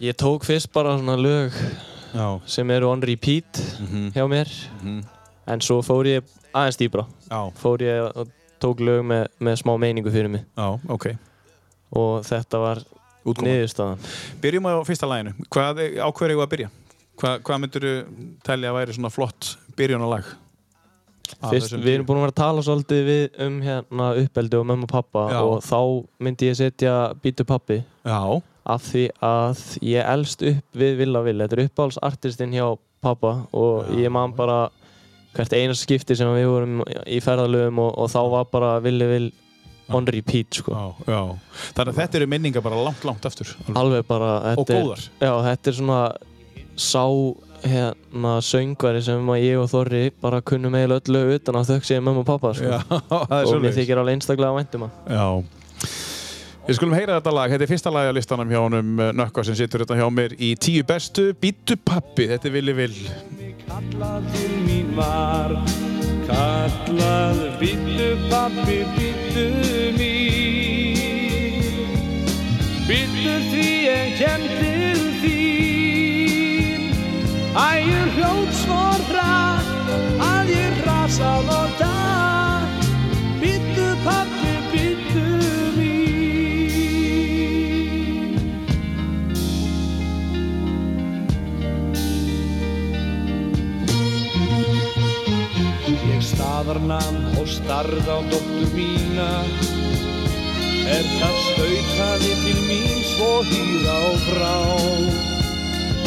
Ég 0.00 0.16
tók 0.18 0.46
fyrst 0.48 0.70
bara 0.72 0.96
svona 0.98 1.16
lög 1.20 1.56
Já, 2.10 2.40
sem 2.46 2.70
eru 2.74 2.90
on 2.90 3.02
repeat 3.02 3.60
mm 3.78 4.10
hjá 4.14 4.26
mér. 4.28 4.50
En 5.46 5.60
svo 5.60 5.80
fór 5.82 6.06
ég 6.06 6.24
aðeins 6.52 6.78
dýbra 6.78 7.06
já, 7.30 7.40
fór 7.58 7.82
ég 7.82 8.02
og 8.14 8.30
tók 8.60 8.80
lög 8.80 9.04
með, 9.06 9.26
með 9.40 9.60
smá 9.62 9.76
meiningu 9.78 10.10
fyrir 10.12 10.28
mig. 10.30 10.44
Já, 10.56 10.78
ok. 10.88 11.06
Og 11.96 12.24
þetta 12.26 12.58
var 12.60 12.82
niðurstaðan. 13.24 14.04
Byrjum 14.42 14.68
á 14.68 14.82
fyrsta 14.86 15.08
læginu. 15.08 15.34
Hvað, 15.48 15.82
á 16.00 16.08
eigum 16.08 16.28
við 16.28 16.44
að 16.44 16.52
byrja? 16.54 16.70
Hvað, 17.20 17.42
hvað 17.46 17.60
myndur 17.60 17.86
þú 17.86 17.94
telja 18.46 18.70
að 18.70 18.78
væri 18.78 18.96
svona 18.96 19.12
flott 19.12 19.54
byrjunalag? 19.76 20.28
Fyrst, 21.50 21.74
við 21.78 21.94
erum 21.94 22.06
búin 22.08 22.18
að 22.20 22.24
vera 22.26 22.34
að 22.34 22.40
tala 22.42 22.64
svolítið 22.66 23.02
við 23.10 23.40
um 23.46 23.58
hérna 23.64 24.08
uppeldi 24.22 24.58
og 24.60 24.66
mömmu 24.70 24.88
og 24.88 24.92
pappa 24.94 25.24
Já. 25.30 25.40
og 25.44 25.62
þá 25.66 25.80
myndi 26.26 26.48
ég 26.50 26.58
setja 26.58 26.94
Bítu 27.22 27.46
pappi 27.48 27.80
Já, 28.04 28.20
af 28.66 28.82
því 28.90 29.04
að 29.24 29.64
ég 29.90 30.10
elst 30.14 30.42
upp 30.42 30.80
við 30.82 30.96
Villa 31.02 31.22
Vill 31.26 31.38
þetta 31.44 31.58
er 31.58 31.64
uppáhaldsartistinn 31.68 32.54
hjá 32.56 32.66
pappa 33.00 33.34
og 33.56 33.88
Já. 33.90 34.04
ég 34.06 34.12
man 34.12 34.34
bara 34.36 34.68
hvert 35.36 35.52
einast 35.54 35.86
skipti 35.86 36.16
sem 36.18 36.26
við 36.34 36.48
vorum 36.50 36.80
í 37.06 37.20
ferðalöfum 37.22 37.78
og, 37.84 37.92
og 38.02 38.10
þá 38.10 38.20
var 38.34 38.48
bara 38.50 38.72
Villi 38.82 39.06
Vill 39.06 39.30
on 39.90 40.06
repeat 40.06 40.54
sko. 40.54 40.70
já, 40.70 41.10
já. 41.10 41.20
Þannig 41.74 41.92
að 41.92 41.96
þetta 42.00 42.18
eru 42.20 42.26
minningar 42.30 42.62
bara 42.62 42.78
langt, 42.78 43.02
langt 43.04 43.24
aftur. 43.26 43.48
alveg 43.74 44.04
bara 44.06 44.54
Og 44.54 44.66
góðar. 44.68 45.02
já, 45.18 45.32
þetta 45.48 45.70
er 45.72 45.78
svona 45.80 46.00
sá 46.78 47.02
hérna 47.64 48.34
söngvari 48.44 49.02
sem 49.04 49.32
að 49.32 49.42
ég 49.44 49.60
og 49.60 49.70
Þorri 49.70 50.02
bara 50.22 50.40
kunnum 50.44 50.76
eiginlega 50.78 51.02
öll 51.04 51.16
lög 51.16 51.32
utan 51.38 51.60
að 51.60 51.72
þau 51.72 51.88
séu 51.88 52.04
mömmu 52.04 52.24
og 52.24 52.28
pappa 52.28 52.52
sko. 52.56 52.70
Já, 52.72 52.80
það 53.30 53.36
er 53.40 53.50
og 53.54 53.64
mér 53.64 53.76
þykir 53.78 54.02
alveg 54.02 54.18
einstaklega 54.18 54.56
væntum 54.60 54.86
að 54.86 55.16
Já. 55.16 55.26
Við 56.70 56.76
skulum 56.76 56.94
heyra 56.94 57.16
þetta 57.16 57.32
lag. 57.34 57.50
Þetta 57.50 57.64
er 57.66 57.70
fyrsta 57.72 57.90
lag 57.90 58.08
á 58.08 58.12
listanum 58.14 58.50
hjá 58.52 58.60
honum 58.60 59.00
eh, 59.02 59.12
Nökkva 59.16 59.42
sem 59.48 59.56
situr 59.58 59.82
þetta 59.82 59.96
hjá 59.98 60.06
mér 60.14 60.36
í 60.38 60.52
tíu 60.60 60.84
bestu. 60.86 61.30
Býtu 61.40 61.74
pappi, 61.82 62.28
þetta 62.30 62.46
er 62.46 62.54
Vili 62.54 62.74
Vil. 62.76 62.94
Kallað 63.70 64.28
til 64.34 64.52
mín 64.66 64.92
var 64.98 65.56
Kallað 66.30 67.40
Bittu 67.60 68.10
pappi, 68.30 68.80
bittu 68.96 69.46
mín 69.98 71.00
Bittu 72.90 73.38
því 73.50 73.66
ég 73.86 74.14
kem 74.18 74.46
til 74.46 74.60
þín 74.60 74.79
Ægur 77.50 78.08
hljótt 78.14 78.54
svo 78.62 78.82
hratt 79.10 79.66
Að 80.22 80.54
ég 80.54 80.74
rasað 80.86 81.48
og 81.50 81.70
datt 81.80 82.10
Bittu 83.40 83.86
pappi, 84.04 84.52
bittu 84.70 85.24
mín. 85.76 86.20
Ég 95.88 96.20
staðarnam 96.20 97.32
og 97.40 97.48
starð 97.48 98.04
á 98.12 98.20
dóttur 98.28 98.68
mína. 98.76 99.32
Er 100.84 101.04
það 101.16 101.36
stautaði 101.48 102.32
til 102.44 102.60
mín 102.68 103.02
svo 103.14 103.32
hýra 103.48 103.96
og 104.12 104.18
frá 104.28 104.56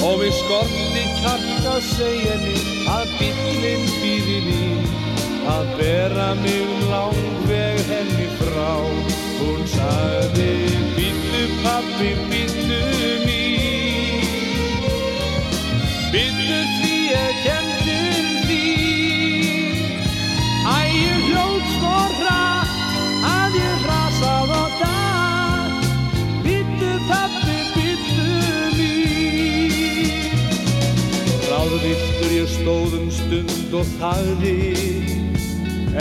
Og 0.04 0.18
við 0.20 0.34
skorti 0.36 1.04
kjarta 1.22 1.78
segja 1.88 2.36
henni 2.36 2.84
að 2.92 3.13
bílinn 3.20 3.86
býði 4.02 4.39
mín. 4.50 4.89
Að 5.54 5.72
bera 5.80 6.30
mig 6.42 6.60
um 6.63 6.84
langveg 6.92 7.80
henni 7.88 8.28
frá. 8.42 8.74
Hún 9.39 9.63
sagði 9.72 10.52
bíllu 10.98 11.46
pappi, 11.63 12.12
bíllu 12.32 12.53
út 33.74 33.80
og 33.80 33.88
þagði 33.98 34.54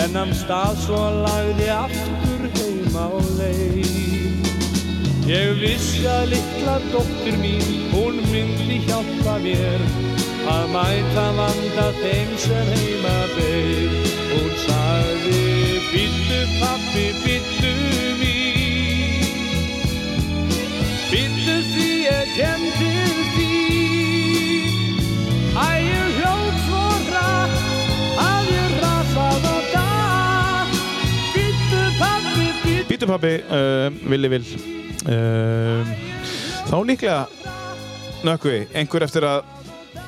en 0.03 0.17
am 0.21 0.33
stað 0.37 0.77
svo 0.83 1.01
lagði 1.25 1.69
aftur 1.73 2.43
heima 2.59 3.05
á 3.09 3.21
leið. 3.39 4.49
Ég 5.31 5.55
vissi 5.61 6.03
að 6.11 6.35
litla 6.35 6.77
dóttur 6.91 7.37
mín, 7.41 7.65
hún 7.95 8.19
myndi 8.29 8.81
hjálpa 8.85 9.39
mér 9.45 9.85
að 10.53 10.65
mæta 10.75 11.27
vanda 11.39 11.89
þeim 12.03 12.35
sem 12.45 12.73
heima 12.77 13.19
beir. 13.37 13.93
Hún 14.33 14.53
sagði, 14.67 15.45
byttu 15.93 16.41
pappi, 16.59 17.07
byttu 17.25 17.73
við, 18.21 19.31
byttu 21.13 21.57
því 21.73 21.89
ég 22.09 22.37
kem 22.37 22.69
til 22.81 23.02
býttu 33.03 33.07
Bítu 33.07 33.11
pabbi, 33.11 33.43
uh, 33.51 34.11
Willi 34.11 34.29
Will 34.31 34.45
uh, 35.11 35.87
Þá 36.69 36.77
líklega 36.87 37.27
Nökkvi, 38.23 38.69
einhver 38.79 39.03
eftir 39.03 39.25
að 39.27 39.41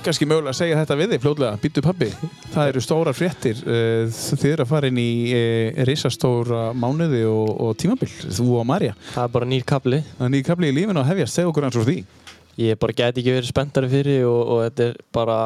kannski 0.05 0.29
mögulega 0.29 0.55
segja 0.55 0.77
þetta 0.79 0.97
við 1.01 1.15
þig 1.15 1.23
fljóðlega 1.25 1.59
Bítu 1.63 1.83
pabbi, 1.83 2.11
það 2.53 2.71
eru 2.71 2.83
stórar 2.85 3.17
fréttir 3.17 3.59
uh, 3.67 4.07
Þið 4.15 4.47
eru 4.53 4.67
að 4.67 4.71
fara 4.71 4.91
inn 4.93 5.01
í 5.03 5.09
uh, 5.35 5.81
risastóra 5.89 6.69
mánuði 6.77 7.25
og, 7.27 7.51
og 7.67 7.75
tímabil 7.83 8.13
Þú 8.29 8.61
og 8.61 8.69
Marja. 8.71 8.95
Það 9.17 9.27
er 9.27 9.35
bara 9.41 9.51
nýr 9.51 9.67
kapli. 9.67 10.01
Það 10.15 10.29
er 10.29 10.33
nýja 10.37 10.49
kapli 10.53 10.71
í 10.71 10.79
lífinu 10.79 11.03
að 11.03 11.11
hefjast, 11.11 11.41
segja 11.41 11.51
okkur 11.51 11.67
hans 11.67 11.81
úr 11.81 11.89
því. 11.91 11.99
Ég 12.63 12.79
bara 12.79 12.95
gæti 12.95 13.25
ekki 13.25 13.35
verið 13.41 13.51
spenntari 13.51 13.91
fyrir 13.91 14.29
og, 14.31 14.41
og 14.55 14.63
þetta 14.69 14.87
er 14.87 14.97
bara, 15.19 15.41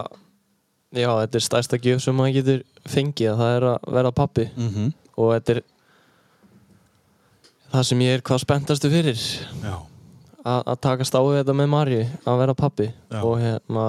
já, 0.93 1.09
þetta 1.23 1.41
er 1.41 1.49
stærsta 1.49 1.81
gjöf 1.81 2.05
sem 2.05 2.21
maður 2.21 2.39
getur 2.43 2.63
fengið 2.85 3.33
að 3.33 3.43
það 3.43 3.57
er 3.57 3.69
að 3.73 3.91
vera 3.97 4.17
pappi 4.21 4.49
mm 4.51 4.71
-hmm. 4.75 4.95
og 5.17 5.35
þetta 5.39 5.57
er 5.57 5.65
það 7.73 7.87
sem 7.91 8.03
ég 8.07 8.19
er 8.19 8.23
hvað 8.27 8.43
spenntastu 8.45 8.91
fyrir 8.93 9.23
að 10.49 10.79
takast 10.81 11.13
á 11.17 11.21
þetta 11.21 11.55
með 11.57 11.69
Marju 11.75 12.05
að 12.25 12.39
vera 12.43 12.55
pappi 12.57 12.87
Já. 13.13 13.21
og 13.23 13.35
hérna 13.43 13.87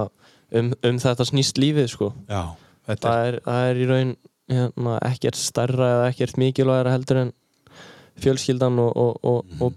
um, 0.59 0.71
um 0.83 0.97
þetta 0.99 1.27
snýst 1.29 1.61
lífið 1.61 1.91
sko 1.93 2.13
já 2.29 2.41
Þetta 2.89 3.05
það 3.11 3.27
er, 3.29 3.35
það 3.45 3.67
er 3.69 3.77
í 3.79 3.85
raun 3.85 4.11
hérna, 4.49 4.93
ekkert 5.05 5.37
stærra 5.37 5.89
eða 5.93 6.05
ekkert 6.09 6.39
mikilvægara 6.41 6.93
heldur 6.95 7.19
en 7.21 7.31
fjölskyldan 8.19 8.79
og, 8.81 8.95
og, 8.97 9.19
og, 9.29 9.59
og, 9.61 9.75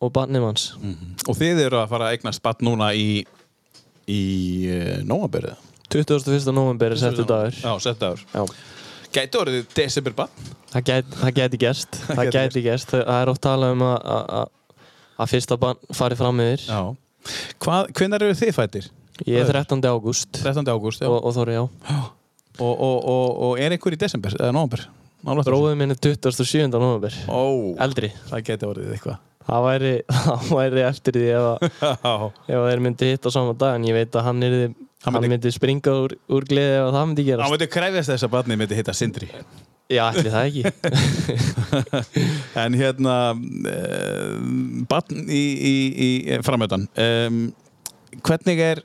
og 0.00 0.12
barnið 0.16 0.44
manns 0.46 0.70
Mhm. 0.80 1.18
Og 1.28 1.36
þið 1.36 1.60
eru 1.66 1.82
að 1.82 1.90
fara 1.92 2.08
að 2.08 2.16
eignast 2.16 2.40
spatt 2.40 2.64
núna 2.64 2.94
í 2.96 3.26
í 4.08 4.20
uh, 4.72 4.94
nómaberið 5.04 5.52
21. 5.92 6.48
november 6.52 6.92
er 6.96 7.00
settu 7.00 7.24
dagur 7.28 7.52
Já, 7.60 7.72
settu 7.84 8.00
dagur 8.06 8.24
Já. 8.32 8.44
Gæti 9.14 9.40
orðið 9.40 9.68
desember 9.76 10.16
bann 10.18 10.48
það 10.72 10.84
gæti, 10.90 11.18
það 11.22 11.34
gæti 11.38 11.60
gerst. 11.62 11.98
Það 12.08 12.22
gæti 12.28 12.36
gæti 12.38 12.62
gerst. 12.66 12.92
það 12.92 13.22
er 13.22 13.32
oft 13.32 13.42
talað 13.44 13.74
um 13.76 13.84
að, 13.88 14.50
fyrsta 15.32 15.58
barn 15.60 15.96
fari 15.96 16.18
fram 16.18 16.44
yfir. 16.44 16.66
Hvenær 17.96 18.24
eru 18.26 18.36
þið 18.38 18.54
fættir? 18.56 18.90
ég 19.26 19.42
er 19.42 19.50
13. 19.50 19.82
ágúst. 19.82 20.30
13. 20.38 20.68
ágúst, 20.70 21.02
já. 21.02 21.08
Og, 21.10 21.18
og 21.24 21.34
Þóri 21.36 21.58
já. 21.58 21.64
Og, 22.58 22.72
og, 22.74 23.04
og, 23.06 23.26
og 23.46 23.60
er 23.62 23.70
einhver 23.70 23.94
í 23.94 23.96
desember 24.00 24.34
eða 24.34 24.50
nómber? 24.50 24.80
bróðið 25.22 25.76
minn 25.78 25.94
er 25.94 25.98
27. 26.02 26.64
november 26.72 27.14
Ó, 27.30 27.70
eldri. 27.84 28.08
Það 28.26 28.42
geti 28.48 28.66
orðið 28.66 28.96
eitthvað. 28.96 29.20
Það 29.46 29.66
væri, 29.68 29.92
það 30.24 30.50
væri 30.58 30.82
eftir 30.88 31.18
því 31.20 31.28
ef, 31.38 31.78
ef 32.50 32.66
þeir 32.66 32.82
myndi 32.82 33.12
hitta 33.12 33.30
á 33.30 33.36
sama 33.36 33.54
dag 33.54 33.78
en 33.78 33.86
ég 33.86 33.94
veit 33.94 34.18
að 34.18 34.26
hann, 34.26 34.42
yrði, 34.48 34.66
Hann 34.66 34.87
hann, 35.04 35.14
myndi- 35.14 35.32
myndi, 35.34 35.52
springa 35.54 35.94
úr, 36.04 36.14
úr 36.32 36.46
gleði 36.48 36.76
ef 36.80 36.92
það 36.96 37.08
myndi 37.10 37.24
gerast. 37.28 37.54
Veitu 37.54 37.68
krefjast 37.72 38.12
þess 38.14 38.26
að 38.28 38.32
barnið 38.36 38.60
myndi 38.62 38.78
hitta 38.78 38.94
Sindri. 38.96 39.30
Já, 39.88 40.02
ætli 40.10 40.28
það 40.28 40.48
ekki. 40.50 40.62
En 42.62 42.74
hérna 42.76 43.14
uh, 43.32 44.34
barn 44.90 45.22
í, 45.32 45.42
í, 45.70 45.74
í 46.04 46.08
framöðan 46.44 46.84
um, 46.92 47.38
Hvernig 48.24 48.60
er 48.64 48.82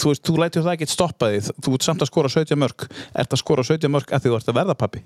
þú 0.00 0.12
veist, 0.12 0.22
þú 0.28 0.36
lætur 0.40 0.64
það 0.64 0.76
ekki 0.76 0.88
stoppa 0.92 1.28
því 1.32 1.40
þú 1.64 1.74
ert 1.76 1.86
samt 1.86 2.04
að 2.04 2.10
skora 2.12 2.30
17 2.32 2.60
mörg 2.60 2.86
ert 2.88 3.32
að 3.36 3.40
skora 3.42 3.64
17 3.66 3.92
mörg 3.92 4.12
að 4.12 4.24
því 4.24 4.32
þú 4.32 4.38
ert 4.38 4.50
að 4.52 4.58
verða 4.60 4.76
pappi 4.80 5.02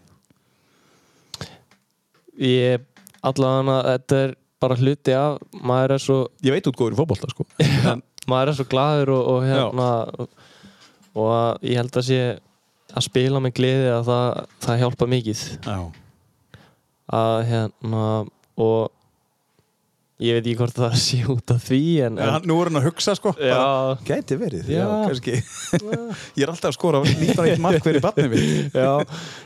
ég 2.45 2.83
allavega 3.25 3.77
þetta 3.93 4.19
er 4.25 4.35
bara 4.65 4.79
hluti 4.81 5.15
af 5.17 5.39
maður 5.67 5.95
er 5.97 6.03
svo, 6.03 6.19
Ég 6.45 6.55
veit 6.57 6.67
út 6.71 6.79
góður 6.79 6.97
í 6.97 6.99
fótbolta 6.99 7.31
sko. 7.31 7.47
En, 7.91 8.03
maður 8.31 8.53
er 8.53 8.59
svo 8.59 8.67
glaður 8.71 9.15
og, 9.15 9.31
og 9.35 9.47
hérna 9.49 9.89
og 11.15 11.31
að 11.31 11.69
ég 11.71 11.79
held 11.79 12.01
að 12.01 12.09
sé 12.09 12.21
að 12.95 13.07
spila 13.07 13.43
með 13.43 13.57
gleði 13.59 13.91
að 13.91 14.09
það, 14.09 14.27
það 14.65 14.81
hjálpa 14.83 15.09
mikið. 15.11 15.43
Já, 15.65 15.79
að 17.21 17.39
hérna 17.51 18.05
og 18.65 18.93
ég 20.25 20.37
veit 20.39 20.45
ekki 20.45 20.57
hvort 20.59 20.79
það 20.79 20.95
sé 21.01 21.19
út 21.31 21.53
af 21.55 21.65
því 21.69 21.81
en, 22.07 22.19
en, 22.19 22.33
en 22.39 22.47
Nú 22.49 22.57
er 22.63 22.71
hann 22.71 22.81
að 22.81 22.87
hugsa 22.89 23.15
sko. 23.19 23.33
Gæti 24.09 24.39
verið, 24.41 24.71
já, 24.73 24.85
Já. 24.85 25.43
Ég 26.39 26.45
er 26.45 26.53
alltaf 26.53 26.71
að 26.71 26.77
skora 26.77 27.03
19 27.05 27.61
mark 27.65 27.85
fyrir 27.85 28.05
barnið 28.05 28.31
mitt. 28.33 28.75
Já. 28.75 28.93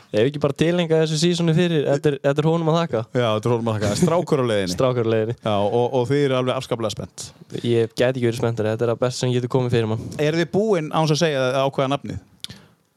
Ég 0.09 0.23
hef 0.23 0.29
ekki 0.31 0.41
bara 0.41 0.57
tilenga 0.57 1.01
þessu 1.03 1.19
sísoni 1.21 1.53
fyrir? 1.57 1.83
Þetta 1.85 2.11
er, 2.11 2.17
þetta 2.23 2.43
er 2.43 2.49
honum 2.49 2.71
að 2.73 2.79
þakka. 2.79 3.03
Já, 3.13 3.27
þetta 3.27 3.49
er 3.49 3.53
hólum 3.55 3.69
að 3.69 3.77
þakka. 3.77 3.91
Strákur 4.01 4.41
á 4.41 4.45
leiðinni. 4.49 4.73
Strákarleginni 4.73 5.35
Já, 5.37 5.53
og, 5.59 5.85
og 5.99 6.07
þið 6.09 6.23
eru 6.25 6.39
alveg 6.39 6.57
afskaplega 6.57 6.95
spennt. 6.95 7.27
Ég 7.61 7.93
get 7.93 8.09
ekki 8.09 8.25
verið 8.25 8.41
spenntari, 8.41 8.73
þetta 8.73 8.87
er 8.87 8.93
að 8.95 9.03
best 9.05 9.21
sem 9.21 9.35
getur 9.35 9.53
komið 9.53 9.77
fyrir 9.77 9.91
mann. 9.91 10.09
Er 10.17 10.39
þið 10.39 10.49
búin 10.55 10.89
án 10.89 11.05
að 11.05 11.21
segja 11.21 11.45
að 11.51 11.61
ákveða 11.67 11.93
nafnið? 11.93 12.25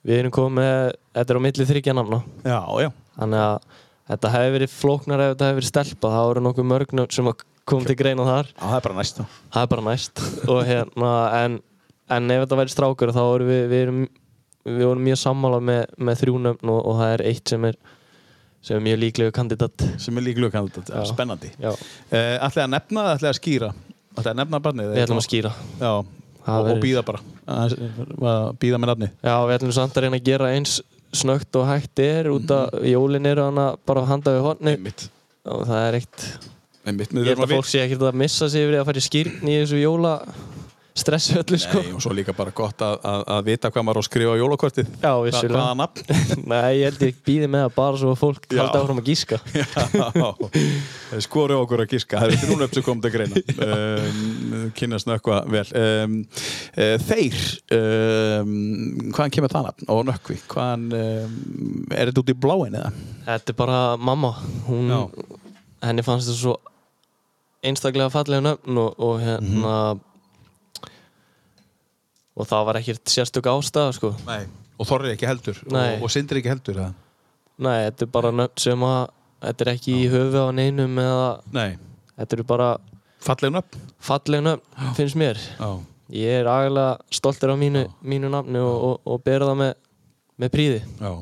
við 0.06 0.18
erum 0.18 0.34
komið 0.34 0.58
með, 0.58 0.96
þetta 1.14 1.34
er 1.34 1.38
á 1.38 1.44
milli 1.46 1.68
þryggja 1.68 1.94
namna 1.94 2.20
Já, 2.42 2.58
já. 2.82 2.88
Þannig 3.18 3.42
að 3.44 3.66
þetta 4.12 4.30
hefði 4.34 4.54
verið 4.56 4.72
flóknar 4.74 5.22
ef 5.22 5.32
þetta 5.32 5.48
hefði 5.48 5.58
verið 5.60 5.70
stelpa. 5.70 6.12
Það 6.16 6.28
voru 6.28 6.44
nokkuð 6.46 6.68
mörgnöld 6.72 7.14
sem 7.14 7.28
að 7.30 7.44
kom 7.68 7.84
til 7.86 7.96
greina 7.98 8.26
þar. 8.26 8.50
Já, 8.54 8.62
það 8.64 8.76
er 8.78 8.84
bara 8.86 8.98
næst 8.98 9.22
það 9.22 9.62
er 9.62 9.70
bara 9.72 9.86
næst. 9.86 10.22
Og 10.48 10.60
hérna 10.68 11.12
en, 11.42 11.58
en 12.16 12.34
ef 12.34 12.44
þetta 12.44 12.60
væri 12.62 12.74
strákur 12.74 13.14
þá 13.14 13.22
vorum 13.22 13.50
við 13.52 13.64
við, 13.70 13.82
erum, 13.86 14.00
við 14.68 14.86
vorum 14.90 15.04
mjög 15.08 15.20
sammála 15.22 15.60
með, 15.70 15.82
með 15.98 16.22
þrjú 16.22 16.38
nöfn 16.46 16.72
og, 16.74 16.80
og 16.82 17.02
það 17.02 17.14
er 17.16 17.26
eitt 17.32 17.54
sem 17.54 17.68
er 17.70 17.78
sem 18.62 18.78
er 18.78 18.84
mjög 18.84 19.00
líklegu 19.02 19.34
kandidat. 19.34 19.84
Sem 19.98 20.18
er 20.18 20.22
líklega 20.22 20.54
kandidat, 20.54 20.90
Já. 20.94 21.02
spennandi. 21.10 21.50
uh, 21.66 21.74
Ætlaði 22.14 22.62
að 22.62 22.74
nefna 22.76 23.06
eða 23.08 23.14
ætlaði 23.16 23.32
að 23.32 23.38
skýra? 23.40 23.70
Ætlaði 24.12 24.32
að 24.32 24.38
nefna 24.38 24.60
barnið? 24.62 24.90
við 24.92 25.02
ætlum 25.02 25.18
að 25.18 25.26
skýra. 25.26 25.50
Já, 25.80 25.90
og, 25.98 26.68
og 26.70 26.82
býða 26.84 27.02
bara. 27.08 27.22
Að 27.50 27.74
býða 28.62 28.78
með 28.78 28.92
nafnið. 28.92 29.16
Já, 29.18 29.34
við 29.48 29.56
ætlum 29.56 29.74
samt 29.74 29.98
að 29.98 30.06
reyna 30.06 30.20
að 30.20 30.28
gera 30.30 30.52
eins 30.54 30.76
snögt 31.12 31.58
og 31.60 31.66
hægt 31.68 32.02
er 32.02 32.30
út 32.32 32.54
að 32.54 32.86
jólin 32.88 33.28
eru 33.28 33.48
hana 33.50 33.66
bara 33.88 34.06
handa 34.08 34.32
við 34.36 34.46
horni 34.46 34.76
og 35.42 35.64
það 35.68 35.82
er 35.88 35.98
eitt 35.98 36.26
einmitt 36.86 37.14
ég 37.14 37.32
held 37.32 37.46
að 37.46 37.54
fólk 37.56 37.70
sé 37.70 37.84
ekkert 37.84 38.08
að 38.08 38.18
missa 38.24 38.48
sig 38.50 38.64
yfir 38.64 38.76
því 38.76 38.82
að 38.82 38.90
fara 38.90 39.02
í 39.02 39.06
skýrn 39.08 39.48
í 39.52 39.60
þessu 39.60 39.82
jóla 39.82 40.16
stressu 40.92 41.38
öllu 41.40 41.58
sko. 41.60 41.80
Nei, 41.80 41.92
og 41.96 42.02
svo 42.04 42.12
líka 42.14 42.34
bara 42.36 42.52
gott 42.54 42.82
að, 42.84 42.98
að, 43.08 43.22
að 43.34 43.46
vita 43.46 43.70
hvað 43.72 43.84
maður 43.86 43.98
á 43.98 44.02
að 44.02 44.06
skrifa 44.08 44.32
á 44.32 44.40
jólakortið. 44.40 44.88
Já, 45.00 45.12
vissulega. 45.24 45.54
Hvaða 45.56 45.76
nafn? 45.80 46.02
nei, 46.52 46.72
ég 46.76 46.90
held 46.90 47.04
ég 47.06 47.20
býði 47.26 47.48
með 47.52 47.64
það 47.64 47.76
bara 47.78 48.00
svo 48.02 48.12
að 48.12 48.18
fólk 48.20 48.48
haldi 48.52 48.80
áfram 48.80 49.00
að 49.00 49.08
gíska. 49.08 49.38
Já, 51.12 51.20
skori 51.24 51.56
okkur 51.56 51.84
að 51.84 51.94
gíska. 51.94 52.20
Það 52.20 52.34
er 52.34 52.42
þrjún 52.42 52.66
upp 52.66 52.76
sem 52.76 52.86
kom 52.86 53.00
til 53.04 53.12
greina. 53.14 53.44
Um, 53.68 54.66
Kynnast 54.76 55.08
nökkva 55.08 55.38
vel. 55.52 55.64
Um, 55.80 56.18
uh, 56.76 56.96
Þeir 57.08 57.38
um, 57.78 58.52
Hvaðan 59.12 59.36
kemur 59.36 59.52
það 59.52 59.70
nafn? 59.70 59.88
Og 59.92 60.02
nökkvi 60.08 60.38
Hvaðan 60.50 60.86
um, 60.98 61.38
Er 61.92 62.10
þetta 62.10 62.24
út 62.24 62.34
í 62.34 62.36
bláin 62.36 62.76
eða? 62.76 62.92
Þetta 63.30 63.54
er 63.54 63.58
bara 63.62 63.80
mamma. 63.96 64.34
Hún, 64.68 64.92
henni 65.82 66.04
fannst 66.04 66.28
þetta 66.28 66.40
svo 66.42 66.58
einstaklega 67.62 68.10
fallega 68.12 68.42
nöfn 68.44 68.80
og, 68.82 68.98
og 68.98 69.20
hérna 69.22 69.74
og 72.32 72.48
það 72.48 72.66
var 72.68 72.78
ekkert 72.80 73.12
sérstök 73.12 73.48
ástæða 73.52 73.92
sko. 73.98 74.12
Nei 74.26 74.42
Og 74.80 74.88
Þorri 74.88 75.12
ekki 75.14 75.28
heldur 75.28 75.58
Nei. 75.70 75.98
Og, 75.98 76.06
og 76.08 76.10
Sindri 76.10 76.40
ekki 76.40 76.50
heldur 76.50 76.78
eða? 76.80 76.92
Nei, 77.62 77.76
þetta 77.86 78.06
er 78.06 78.12
bara 78.14 78.32
nöfn 78.34 78.62
sem 78.64 78.84
að 78.86 79.02
þetta 79.44 79.64
er 79.66 79.70
ekki 79.74 79.94
í 80.00 80.08
höfu 80.10 80.40
á 80.42 80.48
neinum 80.56 80.98
eða 81.02 81.28
Nei. 81.54 81.70
Þetta 82.16 82.38
eru 82.38 82.46
bara 82.48 82.70
Falleg 83.22 83.52
nöfn? 83.54 83.82
fallega 84.02 84.42
nöfn, 84.42 84.64
finnst 84.96 85.14
mér. 85.20 85.38
Já. 85.60 85.68
Ég 86.12 86.40
er 86.40 86.48
agalega 86.50 86.96
stoltur 87.14 87.52
af 87.54 87.60
mínu, 87.60 87.84
mínu 88.02 88.28
nafni 88.32 88.58
og, 88.58 88.74
og, 88.88 88.96
það 89.46 89.60
með, 89.60 89.76
með 90.42 90.50
príði 90.56 90.80
Já. 90.82 91.12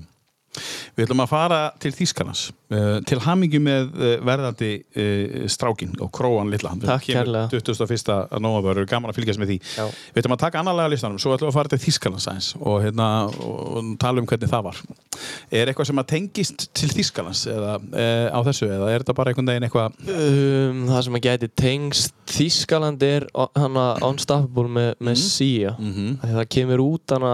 Við 0.96 1.04
ætlum 1.06 1.20
að 1.22 1.28
fara 1.30 1.58
til 1.78 1.92
Þýskarnas 1.94 2.40
uh, 2.74 2.98
til 3.06 3.20
hamingju 3.22 3.60
með 3.62 3.92
uh, 3.94 4.14
verðandi 4.26 4.70
uh, 4.82 5.46
strákin 5.52 5.92
og 6.02 6.10
króan 6.16 6.50
litla 6.50 6.72
Hann 6.72 6.80
Takk 6.82 7.06
kærlega. 7.06 7.46
21. 7.54 8.16
nóvabur, 8.42 8.80
gaman 8.90 9.12
að 9.12 9.20
fylgjast 9.20 9.38
með 9.42 9.52
því 9.52 9.58
Já. 9.76 9.84
Við 10.14 10.22
ætlum 10.24 10.34
að 10.34 10.42
taka 10.42 10.58
annarlega 10.64 10.90
listanum, 10.90 11.20
svo 11.22 11.36
ætlum 11.36 11.48
við 11.48 11.54
að 11.54 11.58
fara 11.60 11.72
til 11.74 11.80
Þýskarnas 11.86 12.26
aðeins 12.32 12.50
og, 12.58 12.76
hérna, 12.82 13.08
og 13.30 13.92
tala 14.02 14.20
um 14.24 14.26
hvernig 14.26 14.50
það 14.50 14.66
var 14.70 14.82
Er 15.54 15.70
eitthvað 15.70 15.86
sem 15.92 16.02
að 16.02 16.10
tengist 16.16 16.66
til 16.74 16.90
Þýskarnas 16.96 17.44
eða, 17.54 17.76
uh, 17.78 18.26
á 18.34 18.38
þessu 18.50 18.66
eða 18.74 18.90
er 18.90 19.04
þetta 19.04 19.16
bara 19.20 19.30
einhvern 19.30 19.50
veginn 19.54 19.68
eitthvað 19.68 19.98
um, 20.10 20.84
það 20.90 21.02
sem 21.06 21.18
að 21.20 21.26
gæti 21.30 21.52
tengst 21.62 22.14
Þískaland 22.30 23.02
er 23.06 23.26
hana 23.58 23.86
Unstoppable 24.06 24.66
með, 24.70 24.92
með 24.98 25.16
Mhm. 25.20 25.26
Sia 25.30 25.76
mm 25.78 25.92
-hmm. 25.94 26.12
Það 26.34 26.46
kemur 26.54 26.80
út 26.84 27.10
hana 27.14 27.32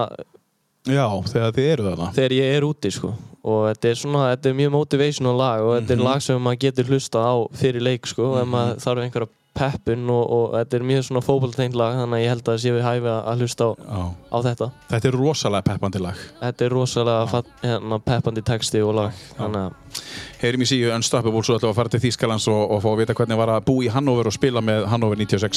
Já, 0.87 1.07
þegar 1.33 1.57
þið 1.57 1.71
eru 1.73 1.89
þarna. 1.91 2.11
Þegar 2.17 2.37
ég 2.37 2.57
er 2.59 2.67
úti 2.69 2.93
sko. 2.95 3.15
og 3.47 3.69
þetta 3.71 3.89
er 3.93 3.99
svona, 4.01 4.23
þetta 4.35 4.49
er 4.51 4.55
mjög 4.59 4.71
motivational 4.75 5.37
lag 5.39 5.61
og 5.63 5.75
þetta 5.77 5.93
er 5.95 6.01
lag 6.03 6.23
sem 6.25 6.41
maður 6.43 6.63
getur 6.65 6.89
hlusta 6.91 7.19
á 7.23 7.35
fyrir 7.55 7.85
leik 7.87 8.07
sko, 8.11 8.33
ef 8.41 8.49
maður 8.51 8.81
þarf 8.83 9.03
einhverja 9.05 9.29
peppun 9.57 10.03
og, 10.13 10.25
og 10.37 10.47
þetta 10.53 10.77
er 10.77 10.83
mjög 10.85 11.05
svona 11.07 11.23
fótboltegnd 11.25 11.77
lag 11.79 11.95
þannig 11.97 12.19
að 12.19 12.23
ég 12.25 12.33
held 12.35 12.43
að 12.43 12.51
það 12.51 12.59
sé 12.65 12.73
við 12.75 12.83
hæfi 12.85 13.09
að 13.15 13.41
hlusta 13.41 13.69
á, 13.73 14.01
á 14.29 14.39
þetta. 14.45 14.67
Þetta 14.91 15.09
er 15.09 15.17
rosalega 15.17 15.67
peppandi 15.71 16.03
lag. 16.03 16.25
þetta 16.43 16.67
er 16.67 16.75
rosalega 16.75 17.23
fatt, 17.31 17.49
hérna, 17.63 17.99
peppandi 18.11 18.43
texti 18.51 18.83
og 18.85 18.93
lag 18.99 19.23
þannig 19.39 19.63
að 19.63 20.03
Heyrim 20.43 20.61
í 20.67 20.69
síðu 20.69 20.91
Unstoppable 20.93 21.41
svo 21.47 21.57
ætlum 21.57 21.71
við 21.71 21.73
að 21.73 21.79
fara 21.79 21.95
til 21.95 22.03
Þýskalands 22.05 22.49
og, 22.53 22.63
og 22.77 22.83
fá 22.85 22.91
að 22.93 22.99
vita 23.01 23.17
hvernig 23.17 23.39
var 23.41 23.55
að 23.55 23.65
búa 23.71 23.87
í 23.87 23.89
Hannover 23.95 24.29
og 24.29 24.35
spila 24.37 24.61
með 24.61 24.85
Hannover 24.93 25.17
96. 25.23 25.57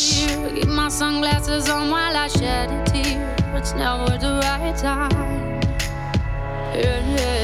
time. 4.74 5.12
Yeah, 6.74 7.16
yeah. 7.16 7.39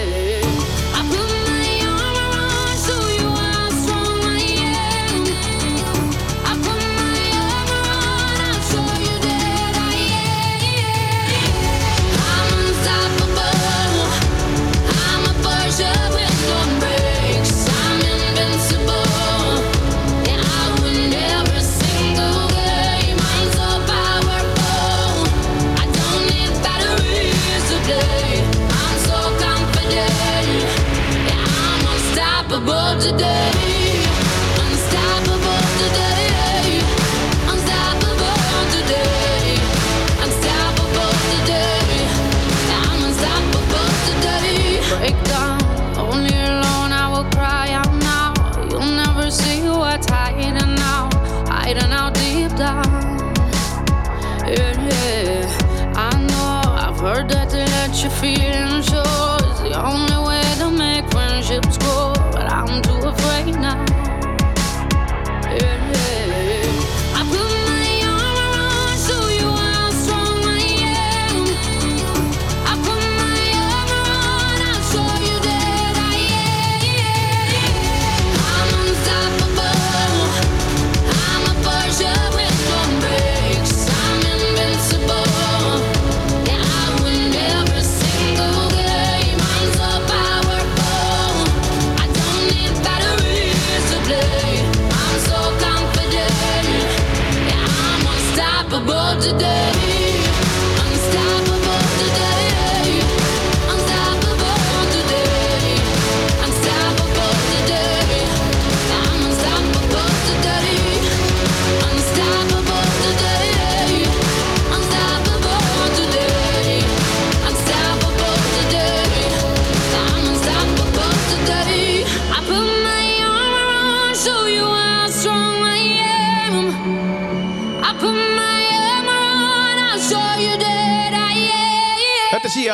Unstoppable 32.47 33.01
today. 33.01 33.64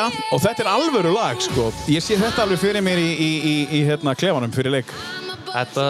Er 0.06 0.14
Sia 0.18 0.28
og 0.34 0.44
þetta 0.44 0.64
er 0.64 0.70
alvöru 0.72 1.12
lag 1.14 1.42
sko. 1.42 1.70
Ég 1.92 2.04
sé 2.04 2.18
þetta 2.20 2.46
alveg 2.46 2.60
fyrir 2.62 2.84
mér 2.84 3.00
í, 3.02 3.10
í, 3.12 3.32
í, 3.42 3.56
í 3.78 3.82
hérna, 3.88 4.14
klefanum 4.18 4.52
fyrir 4.54 4.78
leik. 4.80 4.94
þetta, 5.52 5.84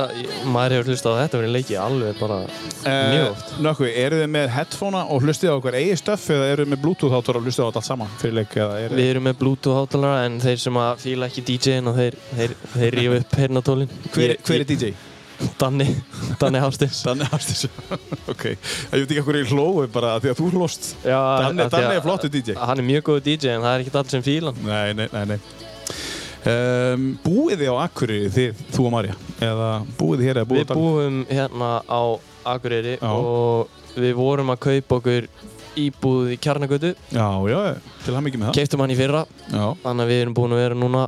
maður 0.50 0.72
hefur 0.74 0.88
hlustað 0.90 1.14
á 1.14 1.20
þetta 1.22 1.38
verið 1.38 1.52
leikið 1.54 1.76
alveg 1.78 2.16
bara 2.18 2.38
mjög 2.82 3.26
oft 3.28 3.52
Nökku, 3.62 3.86
eru 3.86 4.18
þið 4.18 4.32
með 4.34 4.48
headphonea 4.56 5.02
og 5.14 5.22
hlustið 5.22 5.52
á 5.52 5.54
okkur 5.54 5.76
eigið 5.78 6.00
stöff 6.00 6.24
eða 6.34 6.48
eru 6.50 6.64
þið 6.66 6.72
með 6.72 6.82
bluetooth 6.82 7.14
átur 7.14 7.38
og 7.38 7.46
hlustið 7.46 7.62
á 7.62 7.66
þetta 7.68 7.82
allt 7.82 7.90
saman 7.92 8.10
fyrir 8.18 8.36
leik 8.40 8.56
eða 8.58 8.80
eru 8.82 8.98
Við 8.98 9.10
erum 9.12 9.28
með 9.28 9.38
Bluetooth 9.44 9.78
hátalara 9.78 10.26
en 10.26 10.40
þeir 10.42 10.58
sem 10.64 10.82
að 10.82 10.92
fíla 11.04 11.30
ekki 11.30 11.46
DJ-in 11.52 11.92
og 11.92 12.00
þeir, 12.00 12.18
þeir, 12.32 12.56
þeir 12.74 12.98
rífa 12.98 13.22
upp 13.22 13.38
hernatólin 13.44 13.96
hver, 14.10 14.36
hver 14.42 14.58
er 14.64 14.68
DJ? 14.72 14.92
Danni, 15.60 15.86
Danni 16.40 16.60
Hafstins 16.62 17.02
Danni 17.06 17.26
Hafstins 17.30 17.66
Ok, 18.32 18.44
ég 18.52 18.92
veit 18.92 19.04
ekki 19.06 19.20
okkur 19.22 19.38
í 19.40 19.44
hlóu 19.50 19.86
bara 19.92 20.14
því 20.22 20.32
að 20.32 20.40
þú 20.40 20.48
hlóst. 20.56 20.88
Já, 21.04 21.18
Danni, 21.46 21.68
Danni 21.72 21.98
er 21.98 22.04
flottu 22.04 22.30
DJ 22.32 22.56
Hann 22.60 22.82
er 22.82 22.88
mjög 22.88 23.04
góð 23.10 23.20
DJ 23.28 23.52
en 23.56 23.66
það 23.66 23.76
er 23.76 23.84
ekki 23.86 23.94
allir 24.00 24.14
sem 24.16 24.26
fíla 24.26 24.54
hann 24.54 24.66
Nei, 24.68 24.92
nei, 24.98 25.08
nei, 25.12 25.24
nei. 25.34 25.38
Um, 26.42 27.06
Búið 27.22 27.60
þið 27.62 27.70
á 27.70 27.76
Akureyri 27.84 28.30
þið, 28.34 28.62
þú 28.74 28.86
og 28.88 28.94
Marja? 28.96 29.14
Eða 29.46 29.70
búið 30.00 30.22
þið 30.22 30.28
hér 30.28 30.40
eða 30.42 30.50
búið 30.50 30.62
Við 30.64 30.74
búum 30.80 31.20
hérna 31.30 31.70
á 31.86 32.02
Akureyri 32.54 32.96
Já. 32.98 33.10
og 33.14 33.98
við 34.02 34.14
vorum 34.18 34.50
að 34.54 34.62
kaupa 34.66 34.98
okkur 34.98 35.28
íbúð 35.78 36.32
í 36.34 36.36
Kjarnagötu. 36.42 36.90
Já, 37.14 37.28
já, 37.48 37.60
til 38.04 38.12
hann 38.16 38.24
mikið 38.26 38.40
með 38.42 38.48
það. 38.50 38.56
Keiftum 38.58 38.82
hann 38.84 38.92
í 38.92 38.96
fyrra. 38.98 39.22
Já, 39.48 39.62
þannig 39.84 40.04
að 40.04 40.10
við 40.12 40.18
erum 40.24 40.34
búin 40.36 40.52
að 40.56 40.60
vera 40.60 40.76
núna 40.76 41.04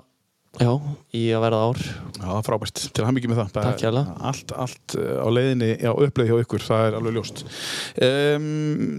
já, 0.60 0.70
í 1.16 1.22
að 1.34 1.42
verða 1.44 1.60
ár 1.68 1.80
já, 1.84 2.28
frábært, 2.46 2.82
til 2.94 3.06
hann 3.06 3.16
mikið 3.16 3.32
með 3.32 3.40
það 3.40 3.54
Takk 3.56 3.84
hérlega. 3.86 4.14
Allt, 4.30 4.54
allt 4.64 4.96
uh, 4.98 5.16
á 5.24 5.28
leiðinni, 5.34 5.70
já, 5.82 5.90
uppleið 6.06 6.30
hjá 6.30 6.44
ykkur, 6.44 6.64
það 6.66 6.84
er 6.88 6.98
alveg 6.98 7.16
ljóst 7.18 7.42
um, 8.08 8.46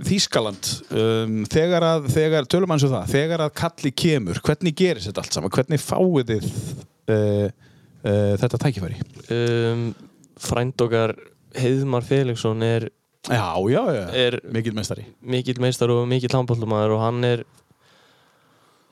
Þýskaland 0.07 0.71
um, 1.03 1.37
þegar 1.51 1.87
að, 1.89 2.09
þegar, 2.15 2.49
tölum 2.51 2.75
hans 2.75 2.87
um 2.87 2.93
það 2.95 3.13
þegar 3.13 3.45
að 3.45 3.55
kalli 3.61 3.93
kemur, 4.03 4.41
hvernig 4.45 4.77
gerist 4.81 5.11
þetta 5.11 5.25
allt 5.25 5.39
saman? 5.39 5.55
Hvernig 5.55 5.83
fáið 5.85 6.33
þið 6.33 6.49
uh, 6.51 7.47
uh, 8.03 8.35
þetta 8.43 8.61
tækifæri? 8.67 8.99
um, 9.37 9.87
Frænd 10.45 10.83
okkar 10.83 11.15
Heiðmar 11.55 12.03
Felixson 12.05 12.63
er 12.65 12.89
Já, 13.25 13.57
já, 13.71 13.81
já, 13.89 14.35
mikill 14.53 14.75
mestari 14.77 15.07
mikill 15.25 15.57
meistar 15.57 15.89
og 15.89 16.03
mikill 16.05 16.35
handbóltumæður 16.35 16.91
og 16.93 16.99
hann 17.01 17.23
er 17.25 17.41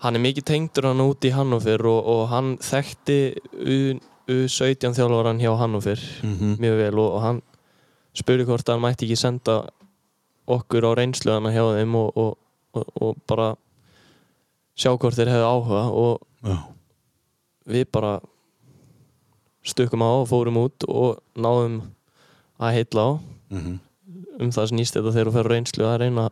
hann 0.04 0.16
er 0.18 0.22
mikill 0.24 0.44
tengdur 0.48 0.90
hann 0.90 1.00
út 1.04 1.24
í 1.26 1.32
Hannover 1.36 1.86
og, 1.88 2.06
og 2.14 2.24
hann 2.32 2.58
þekkti 2.64 3.18
U- 3.56 4.00
U17 4.34 4.94
þjálfaran 4.98 5.40
hjá 5.42 5.52
Hannover 5.60 6.00
Mhm. 6.24 6.58
mjög 6.60 6.78
vel 6.80 7.00
og, 7.00 7.10
og 7.18 7.22
hann 7.22 7.42
spurði 8.16 8.46
hvort 8.48 8.68
hann 8.72 8.82
mætti 8.84 9.08
ekki 9.08 9.18
senda 9.20 9.58
okkur 10.48 10.84
á 10.88 10.92
reynsluðana 11.00 11.52
hjá 11.56 11.64
þeim 11.80 11.96
og, 11.96 12.18
og, 12.76 13.16
bara 13.28 13.50
sjá 14.76 14.92
hvort 14.98 15.16
þeir 15.18 15.32
hefðu 15.32 15.50
áhuga 15.50 15.84
og 15.92 16.22
Já, 16.44 16.58
við 17.72 17.86
bara 17.96 18.14
stukkum 19.64 20.04
á 20.04 20.10
og 20.20 20.28
fórum 20.28 20.58
út 20.66 20.84
og 20.92 21.20
náðum 21.40 21.82
að 22.60 22.74
heilla 22.80 23.04
á 23.08 23.12
Mhm. 23.54 23.80
um 24.40 24.50
það 24.52 24.70
snýst 24.72 24.96
þetta 24.98 25.14
þegar 25.14 25.28
þú 25.30 25.34
fer 25.38 25.48
á 25.48 25.52
reynslu 25.54 25.84
að 25.88 26.00
reyna, 26.04 26.30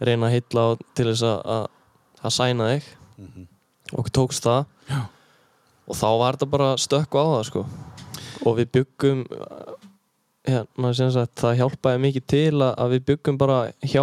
reyna 0.00 0.26
að 0.28 0.34
heilla 0.36 0.60
á 0.62 0.70
til 0.94 1.06
þess 1.10 1.22
að, 1.22 1.66
að, 2.22 2.28
að 2.28 2.34
sæna 2.38 2.68
þig. 2.72 2.90
Og 3.98 4.08
tókst 4.14 4.46
það. 4.46 4.64
Já. 4.88 5.00
og 5.90 5.96
þá 5.98 6.06
var 6.18 6.36
þetta 6.38 6.46
bara 6.52 6.68
stökku 6.80 7.18
á 7.20 7.24
það 7.34 7.42
sko. 7.50 7.62
Og 8.46 8.56
við 8.58 8.68
byggum 8.78 9.24
hérna 10.48 10.90
sagt 10.96 11.38
það 11.42 11.58
hjálpaði 11.60 12.00
mikið 12.02 12.24
til 12.32 12.54
að, 12.62 12.72
að 12.82 12.94
við 12.96 13.04
byggum 13.12 13.38
bara 13.38 13.58
hjá 13.86 14.02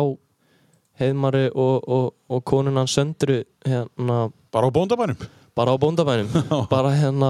heiðmari 0.99 1.45
og, 1.55 1.87
og, 1.87 2.05
og 2.31 2.43
konunan 2.47 2.87
söndru 2.91 3.41
hérna 3.67 4.29
Bara 4.51 4.67
á 4.67 4.71
bóndabænum? 4.73 5.19
bara 5.55 5.73
á 5.75 5.77
bóndabænum. 5.79 6.29
Bara 6.71 6.93
hérna 6.95 7.29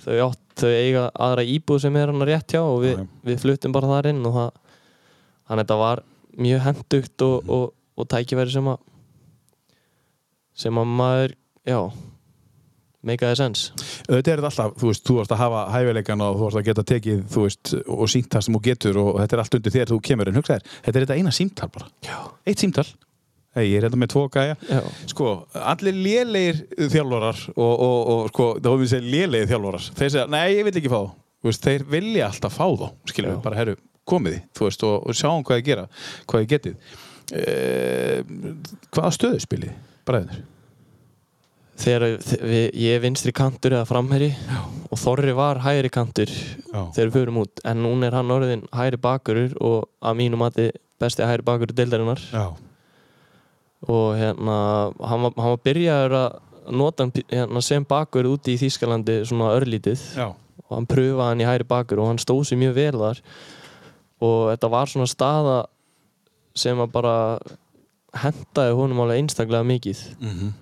þau, 0.00 0.16
átt, 0.30 0.40
þau 0.56 0.70
eiga 0.72 1.02
aðra 1.12 1.44
íbúð 1.44 1.82
sem 1.84 1.96
er 2.00 2.08
hann 2.12 2.24
rétt 2.24 2.54
hjá 2.54 2.62
og 2.64 2.80
við, 2.84 3.02
við 3.26 3.42
fluttum 3.42 3.72
bara 3.76 3.90
þar 3.90 4.08
inn 4.14 4.22
og 4.24 4.32
það 4.38 4.50
þannig 5.50 5.50
að 5.50 5.60
þetta 5.64 5.76
var 5.82 6.02
mjög 6.40 6.62
hendugt 6.64 7.24
og, 7.26 7.36
Mhm. 7.44 7.50
og, 7.58 7.72
og 8.00 8.08
tækifæri 8.08 8.54
sem 8.54 8.70
að 8.72 8.78
sem 10.60 10.80
að 10.80 10.94
maður 11.00 11.36
já, 11.68 11.80
make 13.02 13.26
a 13.26 13.36
sense. 13.36 13.72
Þetta 14.06 14.18
er 14.18 14.40
þetta 14.40 14.48
alltaf, 14.50 14.74
þú 14.80 14.90
veist, 14.90 15.04
þú 15.06 15.18
varst 15.18 15.34
að 15.34 15.42
hafa 15.42 15.60
hæfileikan 15.74 16.24
og 16.24 16.38
þú 16.38 16.46
varst 16.46 16.60
að 16.60 16.66
geta 16.68 16.86
tekið, 16.90 17.22
þú 17.32 17.44
veist, 17.46 17.74
og 17.96 18.10
sínt 18.12 18.32
það 18.32 18.46
sem 18.46 18.56
þú 18.56 18.62
getur 18.66 19.00
og 19.02 19.12
þetta 19.22 19.36
er 19.36 19.44
allt 19.44 19.56
undir 19.60 19.76
þér 19.76 19.92
þú 19.92 20.00
kemur 20.10 20.30
en 20.30 20.40
hugsa 20.40 20.58
þér, 20.58 20.74
þetta 20.86 21.00
er 21.00 21.06
þetta 21.06 21.20
eina 21.20 21.36
símtal 21.36 21.70
bara. 21.76 21.88
Já. 22.06 22.18
eitt 22.50 22.64
símtal, 22.64 22.86
hey, 23.56 23.66
ég 23.70 23.78
er 23.78 23.88
hérna 23.88 24.02
með 24.02 24.12
tvo 24.14 24.26
gæja. 24.34 24.56
Já. 24.68 24.80
sko, 25.14 25.34
allir 25.72 26.00
lélegir 26.04 26.62
þjálfarar 26.76 27.44
og, 27.56 27.74
og, 27.74 28.00
og 28.14 28.32
sko, 28.34 28.50
þá 28.60 28.72
höfum 28.72 28.84
við 28.84 28.94
segja 28.94 29.14
lélegir 29.16 29.52
þjálfarar, 29.54 29.92
þeir 30.00 30.16
segja, 30.16 30.30
nei, 30.36 30.46
ég 30.58 30.66
vil 30.68 30.76
ekki 30.82 30.92
fá 30.92 31.00
þá. 31.00 31.12
Veist, 31.40 31.64
þeir 31.64 31.86
vilja 31.88 32.26
alltaf 32.28 32.52
fá 32.52 32.66
þá 32.68 32.90
skilum 33.08 33.30
við, 33.32 33.44
bara, 33.46 33.56
herru, 33.56 33.78
komið 34.10 34.34
þið 34.34 34.42
þú 34.58 34.66
veist, 34.66 34.82
og, 34.84 34.96
og 35.08 35.16
sjáum 35.16 35.44
hvað 35.48 35.62
þið 35.62 35.70
gera, 35.70 35.86
hvað 36.28 36.42
þið. 36.42 36.50
Getið 36.50 37.06
e, 37.30 38.22
hvaða 38.90 39.12
stöðu 39.16 39.40
spilið, 39.44 39.72
bræðinir 40.08 40.42
þegar 41.80 42.04
þe- 42.20 42.40
við, 42.44 42.64
ég 42.76 42.96
er 42.98 43.00
vinstri 43.06 43.32
kantur 43.32 43.72
eða 43.78 43.86
framherri 43.88 44.30
og 44.90 44.98
Þorri 45.00 45.32
var 45.36 45.60
hægri 45.64 45.88
kantur 45.92 46.28
Já. 46.28 46.82
þegar 46.92 47.06
við 47.08 47.14
förum 47.16 47.38
út 47.44 47.62
en 47.64 47.80
núna 47.84 48.08
er 48.10 48.16
hann 48.18 48.30
orðin 48.34 48.66
hægri 48.76 49.00
bakurur 49.00 49.54
og 49.60 49.88
að 50.02 50.18
mínu 50.20 50.36
mati 50.40 50.66
besti 51.00 51.24
hægri 51.24 51.46
bakurur 51.46 51.72
deildarinnar. 51.78 52.20
Já, 52.34 52.50
og 53.88 54.10
hérna 54.20 54.56
hann 55.00 55.22
var, 55.24 55.32
hann 55.40 55.54
var 55.54 55.62
byrjaður 55.64 56.16
að 56.18 56.74
nota 56.76 57.06
hérna, 57.32 57.62
sem 57.64 57.84
bakur 57.88 58.28
úti 58.28 58.52
í 58.54 58.60
Þýskalandi 58.60 59.22
svona 59.30 59.54
örlítið 59.56 60.02
já, 60.18 60.26
og 60.68 60.74
hann 60.76 60.86
pröfaði 60.90 61.30
hann 61.30 61.40
í 61.40 61.48
hægri 61.48 61.66
bakur 61.70 62.02
og 62.04 62.10
hann 62.12 62.20
stóð 62.20 62.44
sér 62.50 62.60
mjög 62.60 62.76
vel 62.76 62.98
þar. 63.00 63.22
Og 64.20 64.36
þetta 64.52 64.68
var 64.76 64.90
svona 64.92 65.08
staða 65.08 65.56
sem 66.60 66.76
að 66.84 66.92
bara 66.92 67.14
hendaði 68.16 68.76
honum 68.78 69.00
alveg 69.04 69.22
einstaklega 69.22 69.66
mikið. 69.66 70.02
Mhm. 70.20 70.52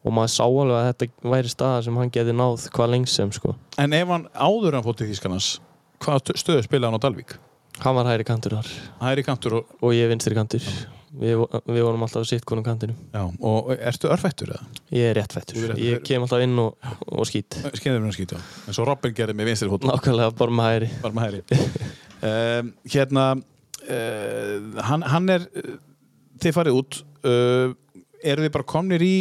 Og 0.00 0.14
maður 0.16 0.32
sá 0.32 0.44
alveg 0.46 0.76
að 0.78 0.86
þetta 0.88 1.30
væri 1.34 1.52
staða 1.52 1.82
sem 1.84 1.96
hann 2.00 2.10
geti 2.10 2.32
náð 2.32 2.70
hvað 2.72 2.90
lengst 2.94 3.14
sem 3.14 3.32
sko. 3.36 3.54
En 3.78 3.92
ef 3.92 4.08
hann 4.08 4.28
áður 4.34 4.78
hann 4.78 4.86
fótt 4.86 5.02
til 5.02 5.10
Þýskanans 5.10 5.58
hvaða 6.00 6.36
stöðu 6.40 6.64
spilaði 6.64 6.88
hann 6.88 7.00
á 7.00 7.04
Dalvík? 7.04 7.36
hann 7.80 7.96
var 7.96 8.08
hægri 8.10 8.26
kantur 8.28 8.56
þar. 8.58 8.70
Hæri 9.00 9.22
kantur 9.24 9.60
og, 9.60 9.76
og 9.80 9.94
ég 9.96 10.10
vinstri 10.10 10.36
kantur. 10.36 10.64
Við, 11.20 11.40
við 11.66 11.82
vorum 11.82 12.04
alltaf 12.06 12.26
sitt 12.28 12.44
konum 12.46 12.62
kantinum. 12.62 12.98
Já, 13.10 13.24
og 13.42 13.70
ertu 13.74 14.10
örfættur 14.12 14.52
eða? 14.54 14.66
ég 14.94 15.08
er 15.10 15.16
réttfættur. 15.18 15.72
ég 15.80 16.04
kem 16.06 16.22
alltaf 16.22 16.44
inn 16.44 16.54
og, 16.62 16.76
og 17.08 17.26
skýt. 17.26 17.58
Skeiður 17.74 18.04
mér 18.04 18.12
að 18.12 18.18
skýta 18.18 18.38
En 18.68 18.76
svo 18.76 18.86
Robin 18.86 19.14
gerði 19.16 19.34
með 19.38 19.50
vinstri 19.50 19.70
fót 19.72 19.86
nákvæmlega 19.88 20.36
bara 20.38 20.56
með 20.60 20.68
hægri. 20.70 20.90
Bara 21.02 21.16
með 21.16 21.26
hæri 21.26 21.42
um, 22.30 22.70
Hérna 22.94 23.24
uh, 23.34 24.84
hann, 24.86 25.06
hann 25.16 25.34
er 25.34 25.48
Þið 26.40 26.54
farið 26.56 26.78
út 26.80 26.98
uh, 27.24 27.74
Eru 28.20 28.44
þið 28.46 28.52
bara 28.54 28.68
komnir 28.68 29.02
í, 29.04 29.14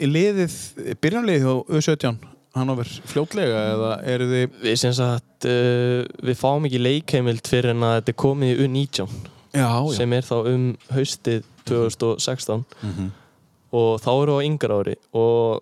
í 0.00 0.06
liðið, 0.06 0.54
byrjanliðið 1.02 1.46
á 1.50 1.54
U17 1.78 2.20
Hannover 2.54 2.88
fljótlega 3.06 3.58
eða 3.76 3.90
eru 4.10 4.26
þið 4.30 4.54
við 4.64 4.76
sem 4.82 4.94
sagt 4.96 5.46
uh, 5.46 6.02
við 6.26 6.38
fáum 6.40 6.66
ekki 6.66 6.80
leikheimild 6.82 7.46
fyrir 7.50 7.74
en 7.74 7.84
að 7.86 7.96
þetta 8.00 8.14
er 8.14 8.18
komið 8.24 8.52
í 8.54 8.64
U19 8.66 9.06
Já, 9.54 9.68
sem 9.94 10.12
er 10.14 10.26
þá 10.26 10.36
um 10.50 10.64
haustið 10.94 11.42
2016 11.66 12.64
Mhm. 12.86 13.08
og 13.74 14.00
þá 14.02 14.10
eru 14.22 14.38
á 14.38 14.46
yngra 14.46 14.78
ári 14.82 14.94
og 15.14 15.60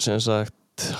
sem 0.00 0.18
sagt 0.20 0.52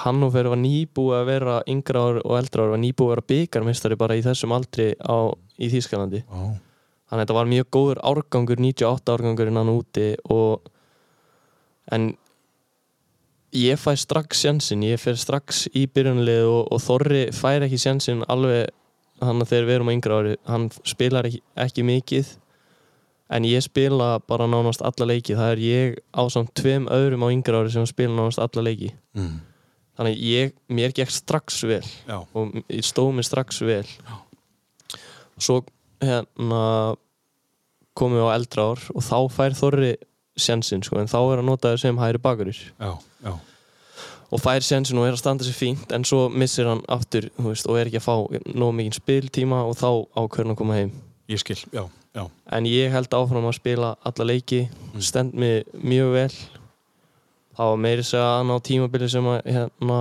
Hannover 0.05 0.47
var 0.53 0.61
nýbúið 0.61 1.17
að 1.19 1.25
vera 1.33 1.55
yngra 1.69 2.03
ári 2.09 2.21
og 2.25 2.37
eldra 2.39 2.63
ári 2.65 2.75
var 2.77 2.83
nýbúið 2.85 3.09
að 3.09 3.13
vera 3.17 3.27
byggarmistari 3.33 3.97
bara 3.99 4.17
í 4.17 4.23
þessum 4.23 4.53
aldri 4.55 4.93
á, 5.03 5.17
í 5.59 5.67
Þýskalandi. 5.73 6.21
Já, 6.23 6.45
þannig 7.09 7.21
að 7.21 7.25
þetta 7.25 7.39
var 7.39 7.51
mjög 7.53 7.71
góður 7.77 8.03
árgangur 8.11 8.61
98 8.65 9.17
árgangurinn 9.17 9.61
hann 9.61 9.73
úti 9.73 10.11
og 10.33 10.71
en 11.93 12.13
ég 13.55 13.79
fæ 13.79 13.95
strax 13.99 14.43
sjansinn, 14.43 14.85
ég 14.87 15.01
fer 15.01 15.19
strax 15.19 15.67
í 15.75 15.87
byrjunlið 15.87 16.49
og, 16.49 16.63
og 16.75 16.83
Þorri 16.83 17.27
fær 17.35 17.67
ekki 17.67 17.79
sjansinn 17.81 18.25
alveg 18.29 18.73
hann 19.23 19.43
að 19.43 19.53
þegar 19.53 19.69
við 19.69 19.77
erum 19.77 19.91
á 19.91 19.95
yngra 19.95 20.19
ári. 20.21 20.33
Hann 20.49 20.67
spilar 20.87 21.29
ekki, 21.29 21.41
ekki 21.65 21.85
mikið 21.87 22.33
en 23.35 23.47
ég 23.49 23.65
spila 23.65 24.19
bara 24.29 24.49
nánast 24.51 24.83
alla 24.85 25.09
leiki, 25.09 25.37
það 25.39 25.53
er 25.55 25.63
ég 25.65 25.99
á 26.13 26.23
samt 26.33 26.53
tveim 26.59 26.89
öðrum 26.93 27.25
á 27.25 27.29
yngra 27.33 27.63
ári 27.63 27.73
sem 27.73 27.87
spila 27.89 28.15
nánast 28.15 28.43
alla 28.43 28.67
leiki. 28.67 28.93
Mm. 29.15 29.39
þannig 29.95 30.23
ég, 30.27 30.55
mér 30.67 30.91
gekk 30.91 31.13
strax 31.15 31.61
vel 31.71 31.85
já. 31.87 32.17
og 32.35 32.57
ég 32.67 32.83
stóð 32.83 33.13
mér 33.15 33.27
strax 33.29 33.61
vel. 33.63 33.87
Svo 35.39 35.63
hérna 36.03 36.65
komum 37.95 38.19
við 38.19 38.27
á 38.27 38.35
eldra 38.35 38.69
ár 38.73 38.85
og 38.95 39.05
þá 39.07 39.19
fær 39.33 39.57
Þorri 39.59 39.95
sjansinn 40.35 40.83
sko, 40.83 40.99
en 40.99 41.11
þá 41.11 41.19
er 41.23 41.43
að 41.43 41.49
nota 41.49 41.73
það 41.73 41.83
sem 41.85 41.99
hægri 42.01 42.21
bakurir 42.23 42.59
já, 42.59 42.91
já. 43.23 43.35
og 44.35 44.43
fær 44.43 44.67
sjansinn 44.67 44.99
og 44.99 45.07
er 45.07 45.15
að 45.15 45.21
standa 45.23 45.47
sér 45.47 45.59
fínt 45.59 45.95
en 45.95 46.07
svo 46.09 46.27
missir 46.33 46.67
hann 46.67 46.83
aftur 46.91 47.29
veist, 47.39 47.69
og 47.71 47.79
er 47.79 47.91
ekki 47.91 48.01
að 48.03 48.09
fá 48.09 48.49
nóg 48.51 48.75
mikið 48.81 48.99
spiltíma 48.99 49.63
og 49.69 49.79
þá 49.79 49.89
ákveðin 50.19 50.57
að 50.57 50.59
koma 50.59 50.81
heim. 50.81 50.91
Ég 51.31 51.41
skil, 51.41 51.61
já, 51.73 51.87
já. 52.17 52.27
En 52.53 52.67
ég 52.69 52.93
held 52.93 53.15
áfram 53.17 53.47
að 53.49 53.57
spila 53.61 53.95
alla 54.05 54.27
leiki 54.29 54.67
stend 54.99 55.39
mig 55.39 55.65
mjög 55.79 56.13
vel. 56.19 56.29
Það 57.55 57.71
var 57.71 57.81
meiri 57.87 58.05
segja 58.05 58.27
að 58.35 58.47
ná 58.51 58.55
tímabili 58.67 59.09
sem 59.09 59.31
að 59.31 59.41
hérna, 59.47 60.01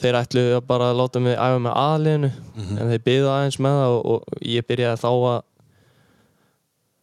þeir 0.00 0.18
ætlu 0.20 0.42
að 0.56 0.66
bara 0.68 0.90
láta 0.96 1.20
mig 1.22 1.36
æfa 1.36 1.60
með 1.62 1.78
aðliðinu 1.84 2.30
en 2.80 2.90
þeir 2.92 3.06
byggðu 3.06 3.30
aðeins 3.34 3.58
með 3.60 3.78
það 3.80 3.94
og, 3.96 4.10
og 4.14 4.44
ég 4.50 4.66
byrjaði 4.68 5.00
þá 5.02 5.08
að 5.12 5.38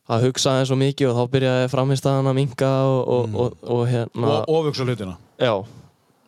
að 0.08 0.24
hugsa 0.24 0.54
aðeins 0.54 0.70
svo 0.72 0.78
mikið 0.80 1.10
og 1.12 1.18
þá 1.18 1.34
byrjaði 1.36 1.72
framistæðan 1.74 2.30
að 2.32 2.38
minka 2.38 2.70
og, 2.88 3.02
og, 3.12 3.36
og, 3.43 3.58
og 3.76 3.82
hérna 3.91 4.30
Og 4.38 4.54
ofugsa 4.62 4.86
hlutina. 4.88 5.18
Já, 5.36 5.54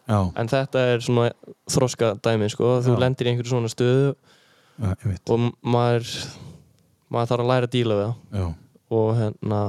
Já, 0.09 0.20
en 0.41 0.49
þetta 0.49 0.84
er 0.93 1.03
svona 1.05 1.30
þroska 1.70 2.15
dæmi 2.26 2.49
sko, 2.51 2.80
þú 2.84 2.95
Já. 2.95 2.99
lendir 3.05 3.30
í 3.30 3.32
einhverju 3.32 3.53
svona 3.53 3.70
stöðu 3.72 4.15
veit 5.05 5.32
og 5.32 5.49
maður 5.61 6.09
maður 7.13 7.32
þarf 7.32 7.43
að 7.45 7.51
læra 7.51 7.70
að 7.70 7.74
díla 7.76 7.97
við 7.99 8.07
það. 8.07 8.41
Já, 8.41 8.47
og 8.99 9.09
hérna 9.20 9.61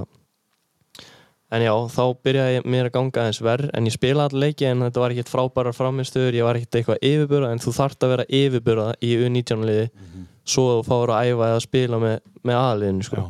en 1.50 1.64
já, 1.64 1.72
þá 1.90 2.02
byrjaði 2.24 2.62
mér 2.70 2.88
að 2.88 2.94
ganga 2.94 3.24
aðeins 3.24 3.40
verð 3.42 3.72
en 3.74 3.88
ég 3.88 3.96
spilaði 3.96 4.30
allir 4.30 4.44
leiki 4.46 4.68
en 4.68 4.84
þetta 4.86 5.02
var 5.02 5.14
ekkert 5.14 5.32
frábærar 5.32 5.76
framistöður, 5.76 6.38
ég 6.38 6.46
var 6.46 6.58
ekkert 6.58 6.78
eitthvað 6.78 7.02
yfirbura 7.10 7.50
en 7.50 7.62
þú 7.62 7.74
þarft 7.74 8.06
að 8.06 8.14
vera 8.14 8.26
yfirbura 8.40 8.86
í 9.02 9.10
U19 9.18 9.66
liði 9.66 9.88
svo 10.46 10.66
að 10.68 10.78
þú 10.78 10.86
fáur 10.88 11.14
að 11.14 11.30
æfa 11.30 11.50
eða 11.50 11.64
spila 11.66 12.00
með, 12.02 12.16
með 12.46 12.60
aðliðinu 12.60 13.08
sko. 13.08 13.24
já, 13.24 13.26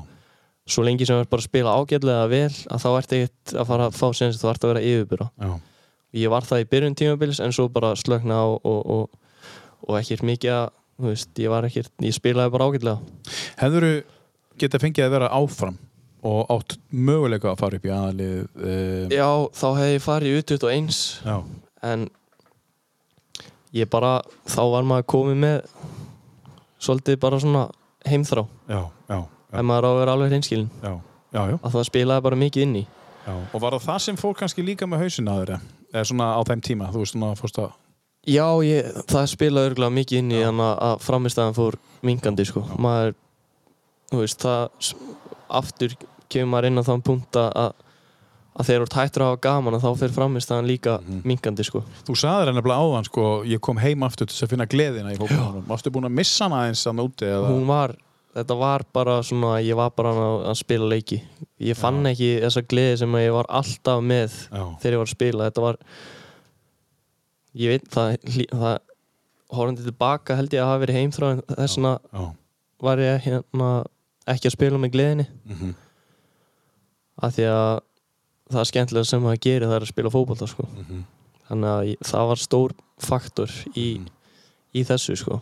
svo 0.75 0.85
lengi 0.87 1.09
sem 1.09 1.17
þú 1.17 1.25
ert 1.25 1.33
bara 1.33 1.45
að 1.45 1.49
spila 1.49 1.75
ágætlega 1.81 2.29
vel 2.35 2.45
að 2.51 2.85
þá 2.85 2.91
ert 2.93 3.17
ekkert 3.17 3.57
að 3.57 3.73
fara 3.73 3.89
að 3.89 3.99
fá 4.01 4.07
sen 4.17 4.37
þú 4.37 4.47
þarft 4.47 4.67
að 4.67 4.75
vera 4.75 4.87
yfirbura 4.93 5.31
já. 5.41 5.53
Ég 6.11 6.31
var 6.33 6.43
það 6.43 6.65
í 6.65 6.71
byrjun 6.73 6.97
tímabils 6.99 7.39
en 7.39 7.53
svo 7.55 7.69
bara 7.71 7.93
slökna 7.95 8.41
á 8.43 8.47
og, 8.51 8.61
og, 8.67 9.11
og 9.87 9.99
ekkert 10.01 10.25
mikið 10.27 10.57
að 10.57 10.65
þú 11.01 11.07
veist, 11.07 11.31
ég 11.39 11.53
var 11.53 11.67
ekkert, 11.69 11.93
ég 12.03 12.17
spilaði 12.17 12.51
bara 12.57 12.67
ágætlega. 12.67 13.37
Hefðurðu 13.61 14.01
getað 14.61 14.83
fengið 14.85 15.07
að 15.07 15.15
vera 15.15 15.31
áfram 15.39 15.79
og 16.27 16.51
átt 16.53 16.75
möguleika 16.93 17.53
að 17.55 17.61
fara 17.63 17.79
upp 17.81 17.87
í 17.89 17.93
aðalið 17.95 18.39
um, 18.61 19.13
já, 19.15 19.29
þá 19.57 19.67
hefði 19.79 19.95
ég 19.95 20.03
farið 20.05 20.31
í 20.31 20.41
U21 20.43 20.99
já, 21.25 21.37
en 21.91 22.09
ég 23.81 23.89
bara 23.91 24.15
þá 24.51 24.61
var 24.75 24.89
maður 24.91 25.07
komið 25.15 25.39
með 25.45 25.59
svolítið 26.81 27.19
bara 27.23 27.39
svona 27.41 27.67
heimþrá. 28.09 28.45
Já, 28.69 28.81
já, 28.81 29.19
já, 29.21 29.21
ef 29.61 29.67
maður 29.69 29.87
á 29.87 29.91
að 29.91 29.99
vera 30.01 30.15
alveg 30.17 30.33
hreinskilin 30.33 30.71
já, 30.81 30.93
já, 31.35 31.43
já. 31.53 31.57
að 31.61 31.75
það 31.77 31.87
spilaði 31.91 32.25
bara 32.27 32.41
mikið 32.41 32.65
inn 32.67 32.79
í. 32.81 32.87
Já, 33.27 33.35
og 33.37 33.61
var 33.63 33.77
það 33.77 33.87
það 33.87 34.01
sem 34.07 34.19
fór 34.21 34.37
kannski 34.39 34.65
líka 34.65 34.89
með 34.89 35.05
hausin 35.05 35.29
að 35.29 35.43
þeirra? 35.43 35.59
Eða 35.93 36.05
svona 36.09 36.29
á 36.37 36.41
þeim 36.49 36.63
tíma, 36.65 36.89
þú 36.95 37.03
veist 37.03 37.15
svona 37.17 37.33
fórst 37.39 37.61
að... 37.61 37.73
já, 38.31 38.47
ég, 38.65 38.89
það 39.11 39.29
spilaði 39.35 39.71
örgulega 39.73 39.97
mikið 39.99 40.23
inn 40.23 40.33
í 40.33 40.39
Já. 40.41 40.47
þannig 40.49 40.71
að- 40.89 41.05
framistæðan 41.05 41.57
fór 41.59 41.79
minkandi 42.07 42.47
sko, 42.49 42.63
maður 42.81 43.15
þú 44.11 44.23
veist, 44.25 44.47
það 44.47 44.91
aftur 45.61 45.95
kemur 46.31 46.51
maður 46.55 46.67
inn 46.71 46.79
á 46.83 46.85
þann 46.87 47.03
punkt 47.07 47.37
að 47.41 47.73
að 48.61 48.67
þegar 48.67 48.83
þú 48.83 48.87
ert 48.89 48.97
hættur 48.99 49.23
að 49.23 49.29
hafa 49.31 49.41
gaman 49.47 49.75
að 49.77 49.85
þá 49.87 49.91
fyrir 50.01 50.15
framistæðan 50.17 50.67
líka 50.69 50.95
Mhm. 51.01 51.21
minkandi 51.25 51.65
sko. 51.65 51.81
Þú 52.05 52.17
sagðir 52.19 52.51
henni 52.51 52.63
bara 52.67 52.79
áðan, 52.83 53.05
sko, 53.07 53.23
ég 53.47 53.61
kom 53.61 53.79
heim 53.79 54.03
aftur 54.03 54.27
til 54.27 54.37
að 54.45 54.51
finna 54.51 54.67
gleðina 54.67 55.13
í 55.15 55.17
fólkvöldunum. 55.17 55.67
Varstu 55.71 55.91
búin 55.95 56.05
að 56.11 56.17
missa 56.19 56.45
hana 56.49 56.67
eins 56.69 56.83
að 56.87 57.01
úti 57.07 57.25
eða? 57.31 57.47
hún 57.49 57.65
var, 57.71 57.95
þetta 58.35 58.59
var 58.59 58.83
bara 58.93 59.23
svona 59.23 59.63
ég 59.63 59.75
var 59.79 59.91
bara 59.97 60.11
að, 60.13 60.47
að 60.51 60.57
spila 60.61 60.89
leiki. 60.91 61.23
Ég 61.61 61.77
fann 61.79 62.03
ekki 62.11 62.41
þessa 62.43 62.63
gleði 62.67 62.99
sem 62.99 63.13
ég 63.23 63.33
var 63.33 63.47
alltaf 63.49 64.03
með 64.03 64.31
Já, 64.51 64.65
þegar 64.83 64.93
ég 64.93 64.99
var 64.99 65.07
að 65.07 65.15
spila. 65.17 65.49
Þetta 65.51 65.63
var 65.63 65.77
ég 67.61 67.69
veit 67.75 67.89
það, 67.91 68.19
það 68.51 68.79
horfandi 69.57 69.87
tilbaka 69.89 70.37
held 70.39 70.53
ég 70.55 70.63
að 70.63 70.69
hafa 70.71 70.83
verið 70.85 70.99
heimþráin 71.01 71.41
þess 71.49 71.77
vegna 71.79 71.95
já, 72.13 72.27
var 72.83 73.03
ég 73.03 73.25
hérna 73.27 73.71
ekki 74.35 74.51
að 74.51 74.57
spila 74.57 74.81
með 74.81 74.95
gleðinni 74.97 75.27
mhm, 75.51 75.73
af 77.21 77.35
því 77.37 77.49
að 77.51 77.73
það 78.51 78.63
er 78.63 78.71
skemmtilega 78.71 79.11
sem 79.11 79.25
maður 79.25 79.43
gerir 79.47 79.69
það 79.69 79.77
er 79.79 79.87
að 79.87 79.93
spila 79.93 80.13
fótbolta 80.15 80.49
sko. 80.51 80.67
mhm. 80.83 81.03
þannig 81.49 81.75
að 81.75 82.11
það 82.11 82.31
var 82.33 82.43
stór 82.45 82.77
faktor 83.01 83.55
í, 83.75 83.89
í 84.77 84.85
þessu 84.87 85.17
sko. 85.19 85.41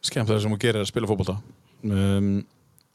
Skemmtilega 0.00 0.44
sem 0.44 0.54
þú 0.54 0.60
gerir 0.62 0.84
að 0.84 0.90
spila 0.90 1.10
fótbolta 1.10 1.38
um, 1.84 2.36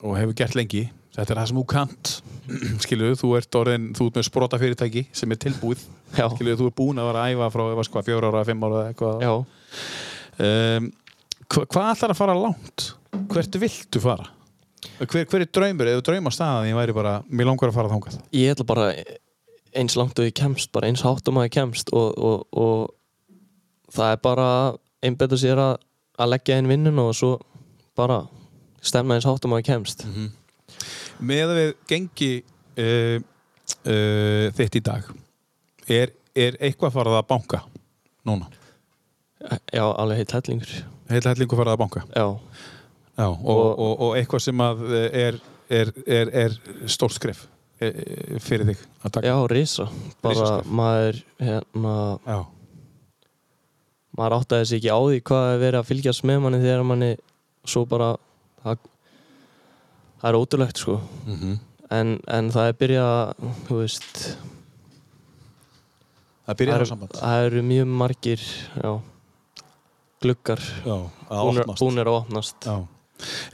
og 0.06 0.18
hefur 0.20 0.38
gert 0.38 0.58
lengi. 0.58 0.88
Þetta 1.16 1.32
er 1.32 1.40
það 1.40 1.48
sem 1.50 1.60
þú 1.60 1.66
kant. 1.72 2.12
skiluðu, 2.84 3.20
þú 3.22 3.30
ert 3.40 3.58
orðin, 3.58 3.88
þú 3.96 4.10
ert 4.10 4.20
með 4.20 4.28
sprota 4.28 4.60
fyrirtæki 4.62 5.06
sem 5.16 5.32
er 5.32 5.40
tilbúið, 5.46 5.86
Já, 6.16 6.28
skiluðu, 6.34 6.60
þú 6.60 6.68
ert 6.70 6.78
búin 6.82 7.02
að 7.02 7.10
vera 7.10 7.24
að 7.24 7.36
æfa 7.36 7.48
frá, 7.54 7.64
hvað, 7.80 8.10
fjóra 8.10 8.32
ára, 8.32 8.44
fimm 8.48 8.68
ára 8.68 8.82
eða 8.82 8.92
eitthvað. 8.92 9.24
Um, 10.36 10.90
hva, 11.46 11.64
hvað 11.64 11.90
ætlar 11.94 12.14
að 12.14 12.20
fara 12.20 12.36
langt? 12.38 12.90
Hvert 13.32 13.60
viltu 13.60 14.02
fara? 14.04 14.30
Hver, 15.00 15.26
hver 15.26 15.44
er 15.44 15.50
draumur, 15.50 15.90
eða 15.90 16.04
drauma 16.06 16.32
staðan 16.34 16.70
ég 16.70 16.78
væri 16.78 16.94
bara, 16.96 17.18
mér 17.28 17.50
langar 17.50 17.72
að 17.72 17.78
fara 17.80 17.92
þangað 17.92 18.20
Ég 18.36 18.54
ætla 18.54 18.68
bara 18.70 18.88
eins 19.76 19.96
langt 20.00 20.20
og 20.20 20.28
ég 20.28 20.36
kemst, 20.38 20.72
bara 20.76 20.90
eins 20.90 21.04
hátt 21.06 21.28
og 21.28 21.36
maður 21.36 21.54
kemst 21.58 21.92
og, 21.96 22.16
og, 22.16 22.46
og 22.56 23.94
það 23.96 24.14
er 24.14 24.22
bara 24.24 24.48
einbetta 25.06 25.40
sér 25.40 25.62
að, 25.62 25.78
að 26.22 26.32
leggja 26.34 26.60
inn 26.62 26.72
vinnun 26.72 27.02
og 27.04 27.14
svo 27.18 27.32
bara 27.98 28.22
stemma 28.86 29.18
eins 29.18 29.28
hátt 29.28 29.48
og 29.48 29.52
maður 29.52 29.68
kemst. 29.72 30.06
með 31.20 31.46
að 31.50 31.60
við 31.62 31.74
gengi 31.92 32.32
uh, 32.42 33.18
uh, 33.88 34.46
þitt 34.60 34.80
í 34.80 34.84
dag 34.86 35.10
er, 35.88 36.14
er 36.36 36.60
eitthvað 36.60 36.96
farað 36.96 37.20
að 37.22 37.28
banka 37.32 37.64
núna? 38.28 38.52
Já, 39.74 39.84
alveg 39.86 40.24
heitt 40.24 40.34
hellingur. 40.34 40.72
Heil 41.12 41.22
hellingu 41.28 41.58
farað 41.60 41.76
að 41.76 41.82
banka 41.84 42.02
Já, 42.16 42.26
Já, 43.16 43.28
og, 43.32 43.80
Og- 43.80 44.00
og, 44.02 44.16
eitthvað 44.20 44.42
sem 44.44 44.62
að 44.66 44.82
er, 45.16 45.38
er, 45.72 45.92
er, 46.06 46.32
er 46.46 46.56
stórt 46.92 47.16
skref 47.16 47.46
eh, 47.80 47.88
eh, 47.94 48.40
fyrir 48.44 48.66
þig 48.74 48.82
að 49.06 49.12
taka 49.16 49.28
já, 49.30 49.36
risa. 49.52 49.86
Bara 50.26 50.50
maður, 50.68 51.22
hérna, 51.40 51.94
Já. 52.26 52.40
maður 54.18 54.36
áttaði 54.42 54.68
sig 54.68 54.82
ekki 54.82 54.92
á 54.92 55.00
því 55.00 55.22
hvað 55.30 55.46
er 55.54 55.62
verið 55.64 55.80
að 55.80 55.88
fylgjast 55.92 56.26
með 56.28 56.42
manni 56.44 56.60
þegar 56.64 56.84
manni 56.92 57.12
svo 57.66 57.86
bara, 57.90 58.10
það, 58.66 58.84
það 60.22 60.30
er 60.32 60.40
ótrúlegt 60.42 60.84
sko. 60.84 61.00
Mhm. 61.26 61.56
En, 61.96 62.16
en 62.28 62.48
það 62.52 62.68
er 62.72 62.78
byrjað, 62.82 63.34
þú 63.68 63.76
veist, 63.84 64.22
Það 66.46 66.58
byrjaði 66.60 66.78
það 66.78 66.86
á 66.86 66.92
samband 66.92 67.16
það 67.18 67.44
eru 67.48 67.62
mjög 67.66 67.88
margir, 68.02 68.42
já, 68.84 68.92
gluggar 70.22 70.62
að 70.86 71.40
opnast 71.50 71.80
búnir 71.82 72.10
að 72.10 72.18
opnast. 72.20 72.68
Já. 72.68 72.76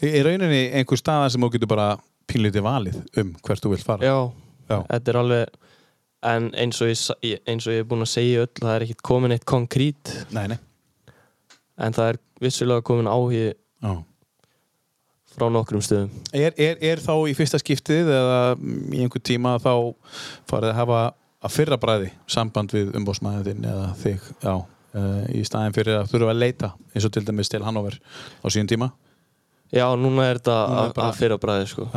Er 0.01 0.25
rauninni 0.25 0.63
einhver 0.73 0.99
staða 0.99 1.29
sem 1.31 1.43
þú 1.43 1.51
getur 1.55 1.71
bara 1.71 1.89
pínlítið 2.31 2.65
valið 2.65 2.99
um 3.21 3.33
hvert 3.45 3.63
þú 3.63 3.73
vilt 3.75 3.85
fara? 3.85 4.07
Já, 4.07 4.17
Já. 4.71 4.77
þetta 4.89 5.13
er 5.13 5.19
alveg 5.21 5.57
en 6.31 6.51
eins 6.53 6.81
og 6.83 6.91
ég, 7.25 7.41
eins 7.49 7.65
og 7.67 7.73
ég 7.73 7.81
er 7.81 7.87
búinn 7.89 8.05
að 8.05 8.11
segja 8.13 8.45
öll 8.45 8.53
það 8.59 8.75
er 8.75 8.85
ekkert 8.85 9.03
komin 9.05 9.33
eitt 9.35 9.47
konkrít 9.49 10.11
Nei, 10.35 10.45
nei. 10.51 10.59
en 11.81 11.97
það 11.97 12.13
er 12.13 12.21
vissulega 12.43 12.85
komin 12.85 13.09
Já. 13.81 13.93
frá 15.33 15.47
nokkrum 15.49 15.81
stöðum 15.81 16.11
Er, 16.33 16.53
er, 16.57 16.77
er 16.77 17.01
þá 17.01 17.15
í 17.29 17.33
fyrsta 17.37 17.57
skiptið 17.61 18.11
eða 18.13 18.41
í 18.93 19.01
einhver 19.01 19.23
tíma 19.25 19.55
þá 19.63 19.73
farið 20.49 20.69
að 20.69 20.77
hafa 20.77 21.01
að 21.41 21.55
fyrra 21.55 21.77
bræði 21.81 22.11
samband 22.29 22.73
við 22.75 22.91
umbóðsmæðin 22.99 23.65
eða 23.65 23.87
þig 23.97 24.27
já, 24.43 24.53
uh, 24.61 25.23
í 25.33 25.41
staðin 25.47 25.73
fyrir 25.73 26.03
að 26.03 26.11
þurfa 26.13 26.35
að 26.35 26.41
leita 26.43 26.69
eins 26.93 27.07
og 27.07 27.15
til 27.15 27.25
dæmis 27.25 27.49
til 27.49 27.63
Hannover 27.65 27.97
á 27.97 28.47
síðan 28.53 28.69
tíma 28.69 28.91
Já, 29.71 29.85
núna 29.95 30.25
er 30.29 30.39
þetta 30.41 30.57
Núna 30.67 30.85
er 30.89 30.93
að- 31.05 31.15
fyrra 31.19 31.37
bræði 31.39 31.67
sko. 31.71 31.87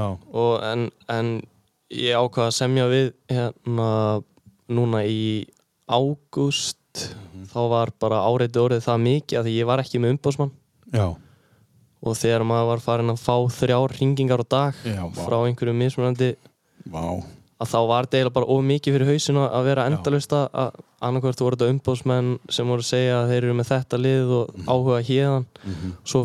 En, 0.73 0.91
en 1.09 1.43
ég 1.91 2.15
ákvað 2.15 2.47
að 2.49 2.55
semja 2.61 2.85
við 2.91 3.13
hérna 3.29 4.23
núna 4.71 5.03
í 5.07 5.47
ágúst. 5.91 6.77
Mhm. 6.95 7.49
þá 7.51 7.59
var 7.69 7.91
bara 7.99 8.21
áreiti 8.23 8.61
orðið 8.63 8.85
það 8.87 9.01
mikið 9.03 9.39
að 9.41 9.47
því 9.49 9.53
ég 9.59 9.67
var 9.67 9.81
ekki 9.83 9.99
með 9.99 10.13
umbóðsmann 10.15 10.51
já, 10.95 11.07
og 12.07 12.15
þegar 12.21 12.45
maður 12.47 12.69
var 12.69 12.83
farin 12.85 13.11
að 13.11 13.19
fá 13.19 13.35
þrjár 13.51 13.95
ringingar 13.99 14.39
á 14.39 14.47
dag 14.47 14.75
Já, 14.87 15.03
frá 15.19 15.35
einhverju 15.43 15.75
mismunandi 15.75 16.29
vá. 16.87 17.19
að 17.59 17.67
þá 17.73 17.79
var 17.91 18.07
þetta 18.07 18.15
eiginlega 18.21 18.35
bara 18.39 18.47
of 18.55 18.63
mikið 18.71 18.95
fyrir 18.95 19.11
hausinu 19.11 19.43
að 19.51 19.65
vera 19.67 19.87
endalust 19.91 20.31
að 20.39 20.71
annarkvört 21.03 21.43
voru 21.43 21.57
þetta 21.59 21.73
umbóðsmenn 21.75 22.31
sem 22.49 22.71
voru 22.71 22.87
að 22.87 22.91
segja 22.93 23.19
að 23.25 23.29
þeir 23.35 23.43
eru 23.43 23.59
með 23.59 23.71
þetta 23.75 24.01
lið 24.07 24.33
og 24.39 24.55
áhuga 24.71 25.03
hérðan 25.11 25.47
svo 26.07 26.23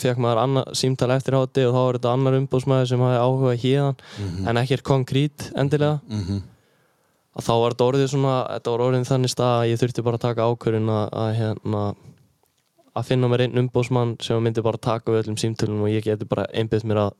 fekk, 0.00 0.18
maður 0.20 0.40
annað 0.42 0.72
símtal 0.76 1.10
eftir 1.14 1.36
hátti 1.38 1.64
og 1.68 1.72
þá 1.74 1.80
var 1.86 1.98
þetta 1.98 2.12
annar 2.16 2.36
umbóðsmæður 2.40 2.88
sem 2.90 3.00
hafi 3.06 3.20
áhuga 3.22 3.54
hérðan 3.62 4.48
en 4.50 4.60
ekkert 4.62 4.84
konkrít 4.86 5.46
endilega 5.56 6.00
Mhm. 6.10 6.42
að 7.36 7.44
þá 7.46 7.52
var 7.62 7.74
þetta 7.74 7.88
orðið 7.90 8.08
svona 8.12 8.34
þetta 8.54 8.70
var 8.74 8.84
orðið 8.88 9.08
þannig 9.10 9.32
stað 9.34 9.54
að 9.60 9.68
ég 9.70 9.80
þurfti 9.82 10.04
bara 10.04 10.16
að 10.20 10.26
taka 10.26 10.46
ákvörðin 10.50 10.88
að, 10.88 11.06
að 11.12 11.30
hérna 11.40 11.82
að 12.96 13.04
finna 13.10 13.28
mér 13.28 13.42
einn 13.44 13.58
umbóðsmann 13.60 14.16
sem 14.24 14.40
myndi 14.42 14.62
bara 14.64 14.78
taka 14.80 15.12
við 15.12 15.22
öllum 15.26 15.36
símtölunum 15.40 15.82
og 15.84 15.92
ég 15.92 16.04
geti 16.06 16.24
bara 16.28 16.46
einbytt 16.56 16.84
mér 16.88 17.02
að 17.06 17.12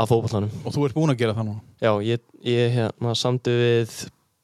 að 0.00 0.08
fótballanum 0.08 0.50
Og 0.64 0.72
þú 0.72 0.84
ert 0.86 0.94
búin 0.96 1.10
að 1.12 1.18
gera 1.20 1.34
það 1.36 1.48
núna? 1.50 1.60
Já, 1.82 1.90
ég, 2.06 2.20
ég 2.46 2.72
hérna, 2.76 3.12
samdi 3.18 3.50
við 3.52 3.96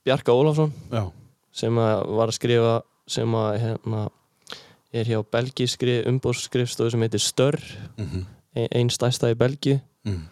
Bjarka 0.04 0.34
Ólafsson 0.36 0.72
Já. 0.92 1.06
sem 1.52 1.78
að 1.80 2.02
var 2.18 2.28
að 2.28 2.36
skrifa 2.36 2.74
sem 3.08 3.32
að 3.38 3.58
hérna, 3.62 4.02
er 4.96 5.10
hjá 5.10 5.20
belgískri 5.36 6.00
umbóðsskrifstofu 6.10 6.94
sem 6.94 7.06
heitir 7.06 7.22
Störr 7.22 7.60
Mm 7.96 8.26
ein, 8.56 8.72
ein 8.72 8.90
stærsta 8.92 9.30
í 9.32 9.38
Belgíu. 9.38 9.80
Mm. 10.06 10.24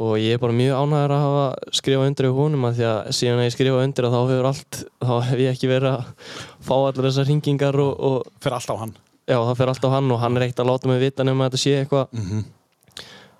og 0.00 0.14
ég 0.16 0.32
er 0.32 0.38
bara 0.40 0.54
mjög 0.56 0.78
ánægður 0.80 1.12
að 1.12 1.22
hafa 1.26 1.72
skrifað 1.76 2.06
undir 2.08 2.26
í 2.28 2.30
húnum 2.32 2.62
að 2.64 2.76
því 2.78 2.84
að 2.88 3.08
síðan 3.18 3.40
að 3.42 3.44
ég 3.44 3.52
skrifa 3.52 3.80
undir 3.84 4.06
að 4.06 4.14
þá 4.14 4.20
hefur 4.20 4.46
allt 4.48 4.78
þá 5.02 5.10
hef 5.26 5.42
ég 5.42 5.50
ekki 5.50 5.68
verið 5.68 5.88
að 5.90 6.30
fá 6.64 6.72
allar 6.76 7.08
þessar 7.08 7.26
hringingar 7.28 7.78
og, 7.82 7.90
og 8.08 8.30
Fyrir 8.40 8.56
allt 8.56 8.72
á 8.72 8.76
hann. 8.80 8.94
Já, 9.28 9.36
það 9.36 9.52
fer 9.58 9.72
allt 9.74 9.84
á 9.84 9.90
hann 9.92 10.14
og 10.14 10.22
hann 10.22 10.38
er 10.38 10.46
ekkert 10.46 10.62
að 10.62 10.70
láta 10.70 10.88
mig 10.88 11.02
vita 11.02 11.26
nema 11.26 11.44
að 11.44 11.50
þetta 11.50 11.62
sé 11.64 11.74
eitthvað 11.82 12.16
mm 12.16 12.48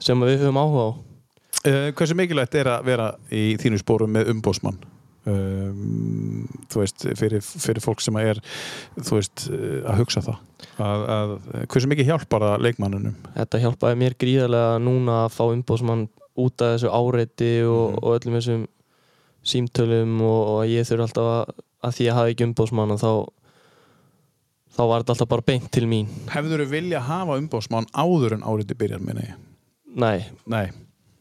sem 0.00 0.22
við 0.24 0.38
höfum 0.40 0.56
áhuga 0.56 0.82
á. 0.84 0.90
Uh, 1.60 1.88
hversu 1.92 2.14
mikilvægt 2.16 2.54
er 2.56 2.68
að 2.72 2.86
vera 2.88 3.08
í 3.28 3.42
þínu 3.60 3.80
spórum 3.82 4.14
með 4.16 4.30
umbósmann 4.32 4.78
um, 5.28 6.46
þú 6.70 6.82
veist 6.82 7.04
fyrir, 7.18 7.42
fyrir 7.44 7.82
fólk 7.84 8.00
sem 8.04 8.16
er 8.22 8.40
þú 9.00 9.18
veist 9.18 9.46
uh, 9.50 9.82
að 9.90 10.00
hugsa 10.04 10.22
það. 10.24 10.38
Að, 10.80 11.04
að, 11.16 11.34
hversu 11.72 11.88
mikið 11.90 12.10
hjálpar 12.10 12.44
það 12.44 12.64
leikmannunum 12.66 13.14
Þetta 13.36 13.60
hjálpaði 13.62 13.98
mér 14.02 14.16
gríðarlega 14.20 14.78
núna 14.84 15.18
að 15.26 15.34
fá 15.38 15.42
umbóðsmann 15.48 16.06
út 16.40 16.64
af 16.64 16.74
þessu 16.76 16.90
áreiti 16.92 17.52
og, 17.64 17.90
Mhm. 17.90 17.98
og 18.04 18.16
öllum 18.18 18.36
þessum 18.38 18.62
símtölum 19.50 20.16
og, 20.20 20.40
og 20.54 20.62
ég 20.68 20.84
þurfi 20.88 21.06
alltaf 21.06 21.28
að, 21.32 21.54
að 21.88 21.94
því 21.96 22.08
að 22.10 22.18
hafa 22.18 22.32
ekki 22.34 22.46
umbóðsmann 22.50 22.92
og 22.94 23.00
þá 23.00 23.12
þá 24.76 24.82
var 24.86 25.02
þetta 25.02 25.14
alltaf 25.16 25.30
bara 25.32 25.46
beint 25.48 25.70
til 25.74 25.86
mín. 25.90 26.10
Hefur 26.30 26.62
þú 26.62 26.66
vilja 26.70 27.00
hafa 27.04 27.38
umbósmann 27.40 27.88
áður 27.96 28.36
en 28.38 28.44
áriti 28.46 28.76
byrjar 28.78 29.02
minni 29.02 29.26
Nei, 29.90 30.22
nei, 30.46 30.68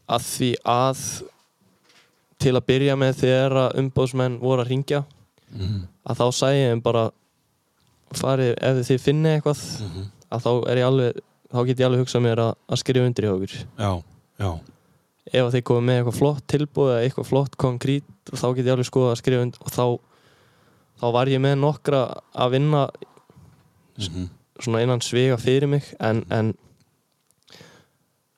að 0.06 0.26
því 0.30 0.50
að 0.70 1.00
til 2.40 2.56
að 2.56 2.66
byrja 2.72 2.96
með 3.00 3.18
þegar 3.24 3.58
umbóðsmenn 3.80 4.38
voru 4.42 4.64
að 4.64 4.72
ringja 4.74 5.04
að 6.06 6.20
þá 6.20 6.26
sagði 6.38 6.60
ég 6.62 6.82
bara 6.86 7.10
farið, 8.16 8.54
ef 8.62 8.82
þið 8.88 9.02
finnið 9.06 9.36
eitthvað 9.38 9.64
að 10.30 10.44
þá 10.46 10.52
er 10.72 10.82
ég 10.82 10.88
alveg 10.90 11.22
þá 11.50 11.60
get 11.66 11.80
ég 11.80 11.88
alveg 11.88 12.04
hugsað 12.04 12.24
mér 12.26 12.42
að, 12.44 12.52
að 12.70 12.82
skrifa 12.84 13.10
undir 13.10 13.26
í 13.26 13.32
okkur 13.34 13.56
já, 13.58 13.92
já. 14.40 14.52
Ef 15.30 15.52
þið 15.54 15.64
komið 15.70 15.86
með 15.90 15.98
eitthvað 16.00 16.18
flott 16.20 16.46
tilbúð 16.50 16.92
eða 16.94 17.02
eitthvað 17.06 17.30
flott 17.30 17.58
konkrít 17.62 18.32
þá 18.34 18.48
get 18.56 18.66
ég 18.66 18.74
alveg 18.76 18.90
skoða 18.90 19.12
að 19.14 19.22
skrifa 19.22 19.46
undir 19.46 19.66
og 19.66 19.74
þá, 19.74 19.86
þá 21.02 21.06
var 21.18 21.30
ég 21.34 21.42
með 21.44 21.60
nokkra 21.62 22.02
að 22.34 22.56
vinna 22.56 22.86
svona 24.60 24.82
innan 24.86 25.02
svega 25.04 25.38
fyrir 25.42 25.70
mig 25.70 25.86
en, 26.00 26.24
en 26.30 26.54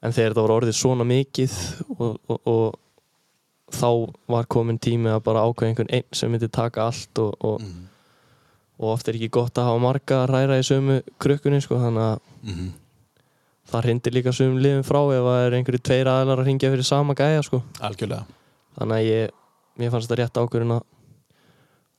en 0.01 0.13
þegar 0.15 0.31
þetta 0.33 0.45
var 0.45 0.55
orðið 0.55 0.77
svona 0.79 1.05
mikið 1.05 1.57
og, 1.97 2.15
og, 2.27 2.39
og 2.49 2.79
þá 3.73 3.89
var 4.31 4.49
komin 4.51 4.79
tími 4.81 5.11
að 5.11 5.23
bara 5.27 5.45
ákveða 5.47 5.71
einhvern 5.71 5.95
einn 5.97 6.07
sem 6.17 6.31
myndi 6.31 6.49
taka 6.51 6.89
allt 6.89 7.21
og, 7.23 7.33
og, 7.45 7.65
og 8.81 8.93
oft 8.93 9.09
er 9.09 9.17
ekki 9.17 9.31
gott 9.39 9.57
að 9.57 9.69
hafa 9.69 9.83
marga 9.83 10.21
að 10.21 10.29
ræra 10.33 10.59
í 10.59 10.67
sömu 10.67 11.01
krukkunni 11.21 11.61
sko, 11.63 11.79
þannig 11.81 12.07
að 12.07 12.21
það 13.71 13.85
hrindir 13.87 14.17
líka 14.17 14.35
sömum 14.35 14.61
liðum 14.61 14.87
frá 14.87 15.01
ef 15.15 15.27
það 15.27 15.45
er 15.45 15.57
einhverju 15.57 15.83
tveir 15.87 16.11
aðlar 16.11 16.41
að 16.41 16.49
ringja 16.49 16.71
fyrir 16.73 16.87
sama 16.87 17.15
gæja 17.15 17.43
sko. 17.47 17.61
þannig 18.79 18.97
að 18.97 19.05
ég, 19.07 19.35
mér 19.79 19.93
fannst 19.93 20.09
þetta 20.09 20.21
rétt 20.21 20.41
ákvörðin 20.41 20.77
að 20.77 20.87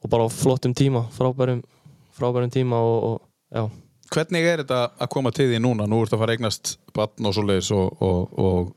og 0.02 0.10
bara 0.10 0.26
á 0.26 0.28
flottum 0.34 0.74
tíma 0.74 1.04
frábærum, 1.14 1.62
frábærum 2.10 2.50
tíma 2.50 2.76
og, 2.76 3.22
og 3.54 3.70
hvernig 4.12 4.46
er 4.46 4.62
þetta 4.62 4.80
að 4.98 5.10
koma 5.14 5.32
til 5.34 5.48
því 5.50 5.60
núna? 5.62 5.86
Nú 5.88 6.02
ertu 6.02 6.16
að 6.16 6.24
fara 6.24 6.36
eignast 6.36 6.76
batn 6.96 7.28
og 7.28 7.36
svoleiðis 7.36 7.70
og, 7.76 8.02
og, 8.02 8.32
og 8.38 8.72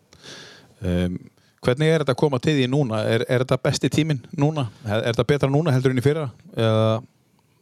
um, 0.85 1.17
hvernig 1.65 1.89
er 1.91 2.03
þetta 2.03 2.13
að 2.15 2.19
koma 2.21 2.39
til 2.43 2.53
því 2.59 2.67
núna? 2.71 3.01
Er, 3.09 3.23
er 3.29 3.43
þetta 3.43 3.57
besti 3.65 3.89
tíminn 3.93 4.21
núna? 4.39 4.67
Er, 4.85 5.01
er 5.01 5.11
þetta 5.13 5.25
betra 5.33 5.49
núna 5.51 5.73
heldur 5.75 5.93
en 5.95 6.01
í 6.01 6.05
fyrra? 6.05 6.27
Eða 6.55 6.87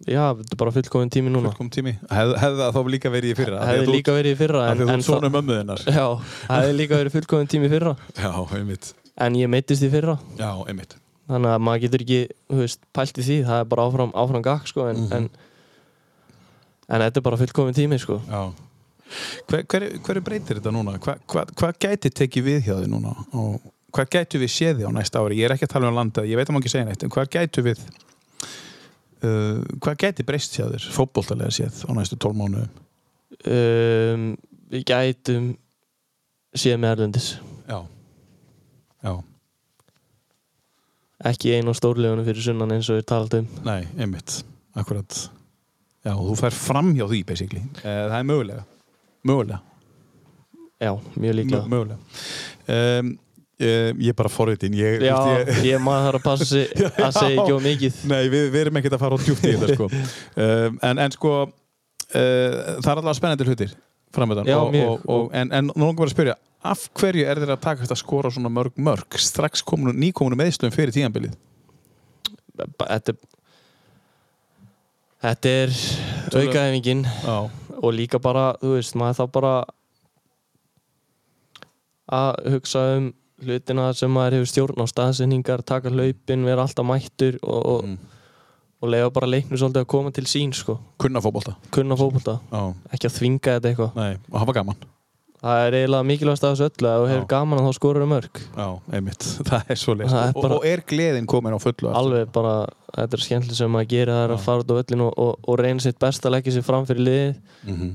já, 0.04 0.24
þetta 0.39 0.56
er 0.56 0.60
bara 0.60 0.74
fullkomin 0.76 1.12
tími 1.14 1.32
núna. 1.32 1.51
Fullkom 1.54 1.70
tími. 1.72 1.93
Hef, 2.12 2.34
hefði 2.41 2.60
það 2.64 2.74
þá 2.76 2.82
líka 2.95 3.12
verið 3.14 3.32
í 3.32 3.38
fyrra? 3.39 3.62
Hefði 3.70 3.93
líka 3.97 4.16
verið 4.18 4.36
í 4.36 4.39
fyrra 4.41 4.64
af 4.68 4.76
því 4.78 4.88
að 4.89 4.91
þú 4.97 5.06
svona 5.08 5.32
mömmu 5.38 5.60
þinnar. 5.62 5.86
Já, 5.88 6.06
hefði 6.49 6.74
líka 6.82 6.99
verið 6.99 7.16
fullkomin 7.16 7.49
tími 7.54 7.70
í 7.70 7.74
fyrra. 7.78 7.93
Já, 8.20 8.32
einmitt. 8.60 8.89
En 9.24 9.38
ég 9.39 9.47
meittist 9.54 9.86
í 9.86 9.89
fyrra. 9.93 10.18
Já, 10.41 10.49
einmitt. 10.68 10.97
Þannig 11.32 11.54
að 11.56 11.62
maður 11.64 11.84
getur 11.86 12.01
ekki, 12.04 12.20
þú 12.51 12.58
veist, 12.66 12.82
pælt 12.97 13.20
í 13.22 13.24
því. 13.24 13.38
Það 13.47 13.62
er 13.64 13.68
bara 13.72 13.86
áfram, 13.88 14.12
áfram 14.26 14.43
gakk 14.43 14.68
sko, 14.68 14.88
en, 14.91 14.97
Mhm. 15.06 15.14
en, 15.14 15.30
en 16.89 17.01
þetta 17.06 17.22
er 17.22 17.26
bara 17.30 17.38
fullkomin 17.39 17.74
tími 17.78 17.99
sko. 18.04 18.20
já. 18.28 18.43
Hver, 19.47 19.64
hver, 19.70 19.84
hver 20.04 20.20
breytir 20.26 20.58
þetta 20.60 20.72
núna? 20.74 20.97
Hva, 20.99 21.14
hva, 21.30 21.43
hvað 21.54 21.78
gæti 21.86 22.10
tekið 22.10 22.43
við 22.47 22.60
hjá 22.66 22.76
þið 22.82 22.89
núna? 22.95 23.14
Á 23.30 23.41
hvar 23.93 24.07
gætu 24.09 24.39
við 24.41 24.51
séð 24.53 24.79
þig 24.81 24.87
á 24.89 24.91
næsta 24.97 25.21
ári? 25.21 25.37
Ég 25.39 25.45
er 25.49 25.55
ekki 25.55 25.67
að 25.67 25.73
tala 25.75 25.89
um 25.91 25.97
landað, 25.99 26.29
ég 26.31 26.39
veit 26.39 26.49
að 26.49 26.55
maður 26.55 26.63
ekki 26.65 26.73
segja 26.73 26.87
neitt, 26.89 27.03
en 27.05 27.13
hvar 27.13 27.29
gætu 27.33 27.63
við 27.65 27.81
uh, 29.23 29.59
hvað 29.83 29.99
gæti 30.05 30.25
breyst 30.27 30.55
séð 30.57 30.73
þér, 30.75 30.87
fótboltalega 30.95 31.53
séð 31.53 31.83
á 31.85 31.91
næstu 31.97 32.17
12 32.17 32.39
mánuðum? 32.41 32.71
um, 33.53 34.25
Við 34.73 34.85
gætum 34.89 35.51
síðan 36.57 36.81
með 36.81 36.95
Erlendis 36.95 37.27
Já. 37.69 37.77
Já. 39.05 39.13
ekki 41.29 41.53
einu 41.57 41.71
á 41.71 41.75
stórlegunum 41.77 42.25
fyrir 42.27 42.43
sunnan 42.47 42.73
eins 42.75 42.89
og 42.91 42.97
við 42.99 43.05
talað 43.11 43.37
um 43.41 43.47
Nei, 43.67 43.83
einmitt, 44.01 44.39
akkurat. 44.75 45.19
Já, 46.03 46.11
þú 46.17 46.33
fær 46.35 46.55
fram 46.57 46.89
hjá 46.97 47.05
því, 47.07 47.19
basically. 47.29 47.61
Uh, 47.79 48.09
það 48.11 48.17
er 48.17 48.25
mögulega. 48.27 48.63
Mögulega. 49.23 49.59
Já, 50.83 50.91
mjög 51.15 51.37
Mö- 51.47 51.69
mögulega. 51.71 51.99
Um, 52.67 53.13
ég 53.62 54.10
er 54.10 54.18
bara 54.18 54.32
forritin. 54.34 54.74
Ég, 54.78 55.04
Já, 55.06 55.18
ég, 55.39 55.51
ég 55.70 55.82
maður 55.84 56.08
þarf 56.08 56.20
að 56.20 56.24
passa 56.26 56.64
að 57.08 57.18
segja 57.20 57.41
ekki 57.43 57.54
of 57.56 57.64
mikið. 57.64 57.99
Nei, 58.10 58.22
við, 58.34 58.47
við 58.54 58.62
erum 58.66 58.80
ekkert 58.82 58.97
að 58.97 59.04
fara 59.06 59.20
á 59.20 59.24
djúpt 59.24 59.43
í 59.45 59.54
þetta 59.54 59.78
sko. 59.78 59.89
um, 60.45 60.80
en, 60.89 61.04
en 61.06 61.16
sko 61.16 61.34
uh, 61.43 61.51
það 62.14 62.89
er 62.89 63.01
alltaf 63.01 63.20
spennandi 63.20 63.47
hlutir 63.49 63.76
framöðan 64.14 64.49
en, 65.34 65.49
en 65.49 65.70
nú 65.74 65.88
langar 65.88 65.97
bara 66.04 66.10
að 66.10 66.14
spyrja 66.14 66.36
af 66.64 66.84
hverju 66.99 67.24
er 67.28 67.39
þeir 67.41 67.54
að 67.56 67.64
taka 67.64 67.82
þetta 67.82 67.95
að 67.97 68.01
skora 68.04 68.32
svona 68.32 68.51
mörg 68.54 68.76
mörg? 68.80 69.18
Strax 69.20 69.64
komunu, 69.66 69.93
nýkomunu 69.97 70.38
meðslum 70.39 70.74
fyrir 70.74 70.93
tíðanbilið 70.95 71.34
Ba- 72.78 72.88
Þetta 72.91 73.16
Þetta 75.24 75.51
er 75.64 75.74
aukaðefingin 76.36 77.06
og 77.80 77.93
líka 77.95 78.20
bara, 78.20 78.54
þú 78.60 78.74
veist, 78.76 78.95
maður 78.99 79.22
þá 79.22 79.26
bara 79.38 79.51
að 82.14 82.41
hugsa 82.54 82.82
um 82.97 83.06
hlutina 83.45 83.89
sem 83.95 84.11
maður 84.13 84.39
hefur 84.39 84.49
stjórn 84.53 84.81
á 84.81 84.85
staðsendingar, 84.89 85.63
taka 85.65 85.89
hlaupin, 85.93 86.45
vera 86.47 86.63
alltaf 86.65 86.85
mættur 86.87 87.37
og, 87.43 87.65
og, 87.65 87.83
Mm. 87.83 87.97
og 88.83 88.89
leiða 88.91 89.11
bara 89.13 89.27
leiknum 89.27 89.57
svolítið 89.59 89.83
að 89.85 89.87
koma 89.87 90.11
til 90.11 90.23
sín 90.27 90.53
sko. 90.53 90.79
kunna 90.99 91.21
fótbolta. 91.21 91.55
Kunna 91.71 91.95
fótbolta, 91.95 92.39
Já, 92.51 92.73
ekki 92.93 93.07
að 93.07 93.15
þvinga 93.19 93.53
þetta 93.59 93.69
eitthvað. 93.71 93.95
Nei, 93.95 94.17
og 94.31 94.39
hafa 94.39 94.53
gaman. 94.53 94.75
Það 95.43 95.61
er 95.67 95.71
eiginlega 95.75 96.07
mikilvægast 96.07 96.43
af 96.47 96.53
þessu 96.55 96.67
öllu 96.69 96.87
að 96.87 97.01
þú 97.03 97.07
hefur 97.11 97.25
gaman 97.27 97.59
að 97.59 97.65
þá 97.67 97.73
skorur 97.75 98.05
mörg. 98.07 98.37
Já, 98.55 98.67
einmitt, 98.95 99.23
það 99.49 99.69
er 99.69 99.75
svo 99.75 99.93
leið 99.95 100.09
Það 100.09 100.23
er 100.23 100.33
og, 100.37 100.41
bara- 100.41 100.55
og 100.55 100.65
er 100.65 100.81
gleðin 100.87 101.25
komin 101.27 101.51
á 101.55 101.59
fullu 101.59 101.91
alveg 101.91 102.31
bara, 102.31 102.53
þetta 102.95 103.13
er 103.19 103.23
skemmtileg 103.25 103.55
sem 103.59 103.71
maður 103.71 103.89
gerir 103.91 104.13
það 104.13 104.23
er 104.23 104.29
Já. 104.29 104.35
að 104.37 104.45
fara 104.45 104.63
út 104.63 104.71
á 104.71 104.75
öllin 104.83 105.01
og, 105.03 105.13
og, 105.19 105.39
og 105.47 105.59
reyna 105.59 105.79
sitt 105.83 105.99
best 105.99 106.23
að 106.23 106.31
leggja 106.37 106.53
sér 106.55 106.63
fram 106.63 106.85
fyrir 106.87 107.03
liðið. 107.07 107.35
Mhm. 107.67 107.91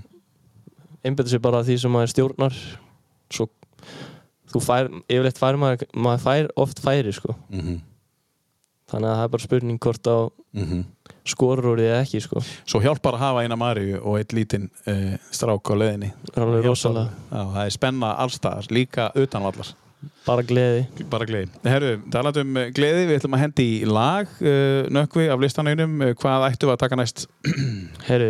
einbetta 1.04 1.30
sér 1.32 1.40
bara 1.40 1.62
því 1.64 1.78
sem 1.80 1.92
maður 1.94 2.12
stjórnar 2.12 2.54
svo 3.32 3.46
þú 4.52 4.62
fær, 4.64 4.88
yfirleitt 5.08 5.38
fær 5.40 5.58
maður 5.60 5.86
maður 5.96 6.24
fær 6.26 6.50
oft 6.56 6.80
færi 6.84 7.12
sko 7.14 7.34
Mhm. 7.50 7.80
þannig 8.88 9.08
að 9.10 9.16
það 9.18 9.24
er 9.24 9.32
bara 9.36 9.46
spurning 9.46 9.78
hvort 9.78 10.06
á 10.08 10.18
Mhm. 10.58 10.84
skorur 11.28 11.66
úr 11.74 11.78
því 11.78 11.88
eða 11.92 12.02
ekki 12.06 12.20
sko 12.24 12.40
Svo 12.66 12.80
hjálpar 12.80 13.12
að 13.14 13.18
hafa 13.20 13.42
eina 13.44 13.56
Maríu 13.56 13.98
og 14.02 14.16
eitt 14.18 14.32
lítinn 14.32 14.70
uh, 14.86 15.18
strák 15.30 15.60
á 15.68 15.74
rosalega, 16.64 17.10
Já, 17.30 17.42
það 17.52 17.66
er 17.66 17.70
spenna 17.70 18.14
allstaðar, 18.16 18.68
líka 18.72 19.10
utanvallar 19.14 19.74
bara 20.24 20.42
gleði 20.42 20.86
Bara 21.10 21.24
gleði. 21.26 21.48
Herru, 21.64 21.96
talað 22.10 22.36
um 22.42 22.56
eh, 22.56 22.70
gleði, 22.70 23.06
við 23.08 23.18
ætlum 23.18 23.34
að 23.34 23.40
hendi 23.42 23.64
í 23.82 23.86
lag 23.88 24.28
uh, 24.40 24.86
nökkvi 24.94 25.24
af 25.32 25.40
listanauðnum. 25.40 25.94
Uh, 26.04 26.14
hvað 26.14 26.44
ættum 26.52 26.68
við 26.68 26.74
að 26.76 26.82
taka 26.84 26.96
næst? 27.00 27.26
herru, 28.06 28.28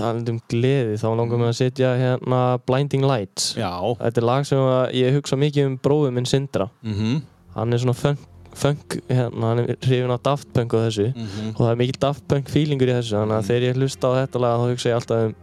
talandi 0.00 0.34
um 0.34 0.40
gleði 0.50 0.96
þá 1.00 1.06
langar 1.12 1.40
mig 1.40 1.52
að 1.52 1.58
setja 1.60 1.92
hérna 2.00 2.40
Blinding 2.66 3.06
Lights. 3.06 3.52
Já. 3.58 3.70
þetta 4.00 4.22
er 4.22 4.28
lag 4.30 4.48
sem 4.48 4.64
ég 4.96 5.14
hugsa 5.18 5.38
mikið 5.40 5.70
um 5.70 5.78
bróðum 5.84 6.18
minn 6.18 6.28
Sindra. 6.28 6.70
Mm 6.82 6.96
-hmm. 6.98 7.22
hann 7.54 7.72
er 7.72 7.78
svona 7.84 7.96
funk, 7.96 8.26
funk 8.54 8.98
hérna, 9.08 9.52
hann 9.52 9.58
er 9.58 9.76
hrifin 9.86 10.10
af 10.10 10.22
Daft 10.22 10.52
Punk 10.52 10.74
og 10.74 10.88
þessu. 10.88 11.12
Og 11.54 11.60
það 11.60 11.70
er 11.70 11.80
mikið 11.84 12.00
Daft 12.00 12.28
Punk 12.28 12.48
feelingur 12.48 12.88
í 12.88 12.98
þessu 12.98 13.16
þannig 13.16 13.36
að 13.38 13.46
þegar 13.48 13.68
ég 13.68 13.76
hlusta 13.76 14.08
á 14.08 14.12
þetta 14.24 14.38
lag 14.40 14.58
þá 14.58 14.66
hugsa 14.72 14.88
ég 14.90 14.94
alltaf 14.94 15.24
um, 15.24 15.34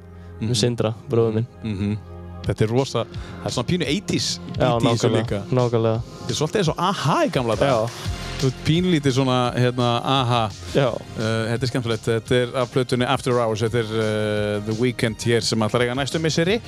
um 0.42 0.56
Sindra, 0.56 0.94
bróðum 1.10 1.34
minn. 1.34 1.48
Mhm. 1.64 2.17
Þetta 2.48 2.64
er 2.64 2.72
rosa, 2.72 3.02
það 3.42 3.50
er 3.50 3.56
svona 3.58 3.68
pínu 3.72 3.88
80s 3.92 4.28
Já, 4.58 4.70
beat 4.80 4.84
í 4.84 4.92
þessu 4.94 5.10
líka. 5.12 5.42
nákvæmlega, 5.52 5.58
nákvæmlega 5.60 5.98
Þetta 6.22 6.32
er 6.32 6.38
svolítið 6.40 6.62
eins 6.62 6.72
og 6.72 6.80
aha 6.90 7.18
í 7.28 7.34
gamla 7.36 7.56
dag. 7.60 7.68
Já, 7.74 8.14
Þú 8.38 8.46
ert 8.52 8.58
pínlítið 8.68 9.14
svona, 9.18 9.38
hérna, 9.58 9.88
aha. 10.06 10.42
já, 10.76 10.88
Uh, 11.18 11.24
þetta 11.50 11.64
er 11.66 11.70
skemmtilegt, 11.72 12.06
þetta 12.06 12.36
er 12.38 12.52
af 12.62 12.70
plötunni 12.70 13.06
After 13.10 13.34
Hours, 13.42 13.64
þetta 13.66 13.80
er 13.82 13.88
uh, 13.98 14.66
The 14.68 14.76
Weeknd 14.78 15.24
hér 15.26 15.42
sem 15.42 15.60
ætlar 15.66 15.82
að 15.82 15.88
eiga 15.88 15.96
næstu 15.98 16.20
misseri 16.22 16.60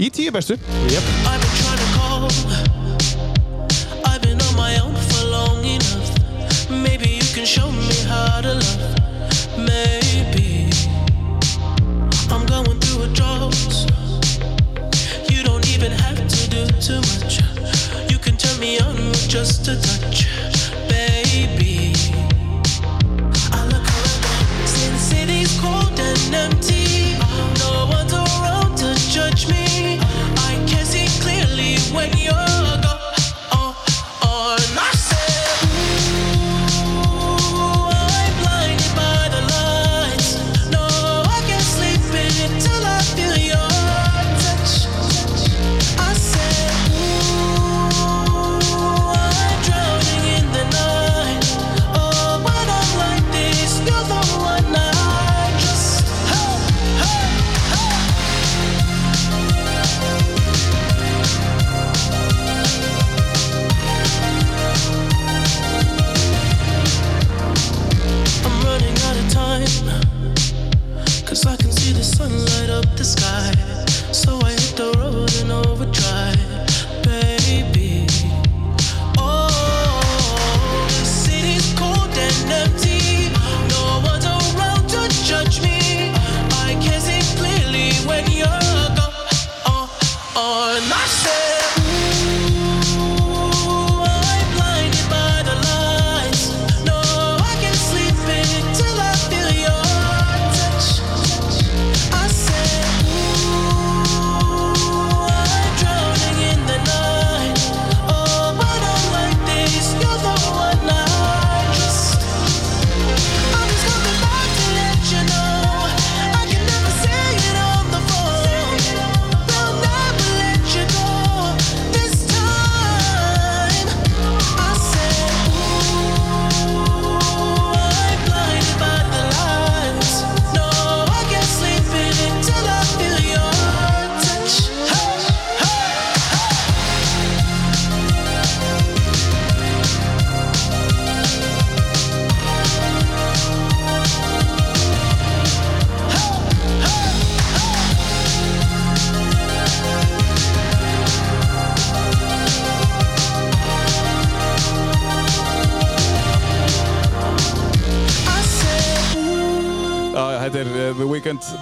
í 0.00 0.08
tíu 0.10 0.32
bestu. 0.32 0.56
Yep. 0.88 1.10
I've 1.28 1.40
been 1.44 1.54
trying 1.60 1.82
to 1.82 1.88
call. 1.92 2.24
I've 4.08 4.22
been 4.24 4.40
on 4.40 4.56
my 4.56 4.78
own 4.80 4.96
for 5.12 5.24
long 5.28 5.60
enough. 5.64 6.08
Maybe 6.70 7.10
you 7.20 7.26
can 7.36 7.44
show 7.44 7.68
me 7.70 7.92
how 8.08 8.40
to 8.40 8.54
love. 8.54 9.93
Too 16.84 17.00
much. 17.00 17.40
You 18.10 18.18
can 18.18 18.36
turn 18.36 18.60
me 18.60 18.78
on 18.78 18.94
with 19.08 19.26
just 19.26 19.68
a 19.68 19.80
touch, 19.80 20.28
baby. 20.86 21.94
I 23.52 23.64
look 23.72 23.86
around, 23.88 24.68
see 24.68 24.90
the 24.90 24.98
city's 24.98 25.58
cold 25.60 25.98
and 25.98 26.34
empty. 26.34 27.13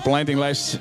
Blinding 0.02 0.38
Lights. 0.40 0.78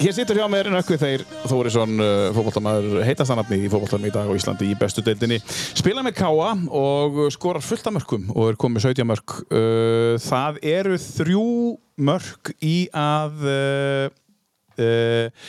Hér 0.00 0.14
situr 0.14 0.38
hjá 0.38 0.46
mér 0.48 0.68
Nökkvi 0.72 0.96
Þeir 1.00 1.24
Þórisson, 1.50 1.98
uh, 2.00 2.28
fótboltamæður 2.36 3.02
heitastanafni 3.04 3.58
í 3.66 3.70
fótboltam 3.72 4.06
í 4.06 4.12
dag 4.14 4.30
á 4.30 4.32
Íslandi 4.32 4.70
í 4.70 4.76
bestu 4.78 5.02
deildinni. 5.04 5.40
Spila 5.76 6.04
með 6.06 6.14
Káa 6.20 6.54
og 6.78 7.18
skorar 7.34 7.64
fullt 7.64 7.90
af 7.90 7.96
mörgum 7.98 8.30
og 8.32 8.52
er 8.52 8.60
komið 8.60 8.86
17 8.92 9.10
mörg 9.10 9.36
uh, 9.50 10.14
það 10.22 10.62
eru 10.70 10.96
þrjú 11.02 11.44
mörg 12.00 12.54
í 12.64 12.76
að 12.96 13.44
uh, 13.50 15.44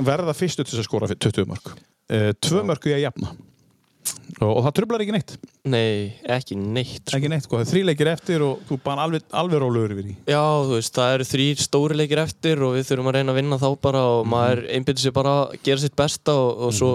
verða 0.00 0.36
fyrstu 0.38 0.64
til 0.64 0.78
að 0.78 0.86
skora 0.86 1.10
20 1.12 1.50
mörg 1.50 1.74
tvö 2.40 2.62
mörg 2.66 2.86
í 2.88 2.94
að 2.96 3.04
jafna 3.04 3.34
og, 4.40 4.50
og 4.50 4.60
það 4.66 4.74
trublar 4.78 5.04
ekki 5.04 5.14
neitt. 5.14 5.34
Nei, 5.70 6.10
ekki 6.36 6.56
neitt 6.58 7.04
sko. 7.04 7.18
ekki 7.18 7.30
neitt, 7.32 7.46
sko, 7.46 7.58
það 7.58 7.64
er 7.64 7.70
þríleikir 7.70 8.10
eftir 8.12 8.44
og 8.46 8.64
þú 8.68 8.78
bara 8.84 9.06
alveg, 9.06 9.24
alveg 9.42 9.62
rólegur 9.62 9.94
yfir 9.96 10.10
í 10.12 10.16
Já, 10.30 10.42
þú 10.66 10.76
veist, 10.76 10.94
það 10.96 11.14
eru 11.16 11.28
þrýr 11.30 11.64
stóri 11.64 11.98
leikir 12.00 12.22
eftir 12.24 12.62
og 12.66 12.76
við 12.76 12.86
þurfum 12.90 13.10
að 13.10 13.18
reyna 13.18 13.34
að 13.34 13.40
vinna 13.40 13.60
þá 13.60 13.68
bara 13.86 14.04
og 14.16 14.28
maður 14.30 14.62
einbyrður 14.76 15.04
sér 15.04 15.16
bara 15.16 15.34
að 15.42 15.56
gera 15.66 15.84
sitt 15.84 15.96
besta 15.98 16.36
og, 16.36 16.52
og 16.66 16.76
svo 16.76 16.92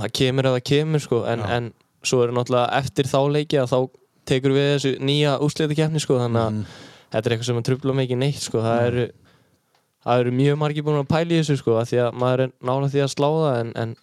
það 0.00 0.14
kemur 0.20 0.50
eða 0.52 0.66
kemur 0.72 1.04
sko. 1.04 1.24
En, 1.30 1.46
en 1.46 1.72
svo 2.06 2.22
eru 2.24 2.36
náttúrulega 2.36 2.78
eftir 2.80 3.10
þá 3.10 3.20
leiki 3.34 3.60
að 3.60 3.72
þá 3.74 3.80
tekur 4.30 4.54
við 4.54 4.70
þessu 4.74 4.94
nýja 5.02 5.38
úrslitakefni 5.42 6.02
sko. 6.02 6.20
Þannig 6.22 6.44
að 6.44 6.60
þetta 7.10 7.24
er 7.24 7.34
eitthvað 7.34 7.50
sem 7.50 7.60
að 7.60 7.66
trubla 7.70 7.96
mig 7.96 8.06
ekki 8.06 8.20
neitt 8.20 8.44
sko. 8.44 8.62
Það 8.64 8.86
eru 8.86 9.08
það 10.04 10.22
eru 10.22 10.32
mjög 10.36 10.60
margir 10.60 10.86
búin 10.86 11.02
að 11.02 11.10
pæla 11.10 11.34
í 11.34 11.40
þessu 11.40 11.58
sko 11.60 11.76
því 11.84 12.00
að 12.06 12.18
maður 12.22 12.44
er 12.46 12.52
nála 12.64 12.88
því 12.92 13.02
að 13.04 13.12
slá 13.12 13.28
það 13.28 13.58
en, 13.58 13.72
en 13.82 13.94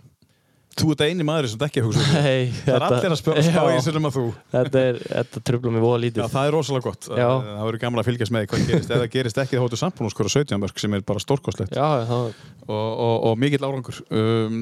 Þú 0.77 0.91
ert 0.93 1.01
eini 1.07 1.25
maður 1.25 1.47
sem 1.49 1.63
ekki 1.65 1.81
hugsa 1.81 2.01
um 2.03 2.09
það. 2.11 2.27
Er 2.69 2.83
allir 2.87 3.13
að 3.13 3.19
spá, 3.19 3.29
í 3.33 3.43
Já. 3.47 3.61
þessu 3.77 3.93
um 3.97 4.09
að 4.09 4.17
þú. 4.17 4.25
þetta, 4.53 4.83
er, 4.91 4.99
þetta 5.07 5.41
trubla 5.49 5.73
mig 5.73 5.83
voða 5.83 5.97
Já, 5.97 6.03
lítið 6.05 6.35
það 6.35 6.49
er 6.49 6.55
rosalega 6.57 6.85
gott. 6.85 7.07
Já. 7.09 7.29
Það 7.47 7.63
verður 7.67 7.81
gaman 7.83 8.01
að 8.03 8.09
fylgjast 8.11 8.35
með 8.35 8.45
hvað 8.51 8.67
gerist. 8.67 8.91
Ef 8.91 9.01
það 9.01 9.09
gerist 9.15 9.41
ekki 9.41 9.57
þá 9.57 9.63
hóttu 9.65 9.81
að 9.87 10.13
skora 10.13 10.33
17 10.35 10.61
mörg 10.61 10.83
sem 10.83 10.97
er 10.99 11.07
bara 11.07 11.23
stórkostlegt 11.23 11.73
Já, 11.73 11.87
það, 12.11 12.29
og, 12.67 12.77
og, 12.77 13.15
og 13.31 13.41
mikill 13.41 13.65
árangur. 13.65 14.03
Um, 14.13 14.61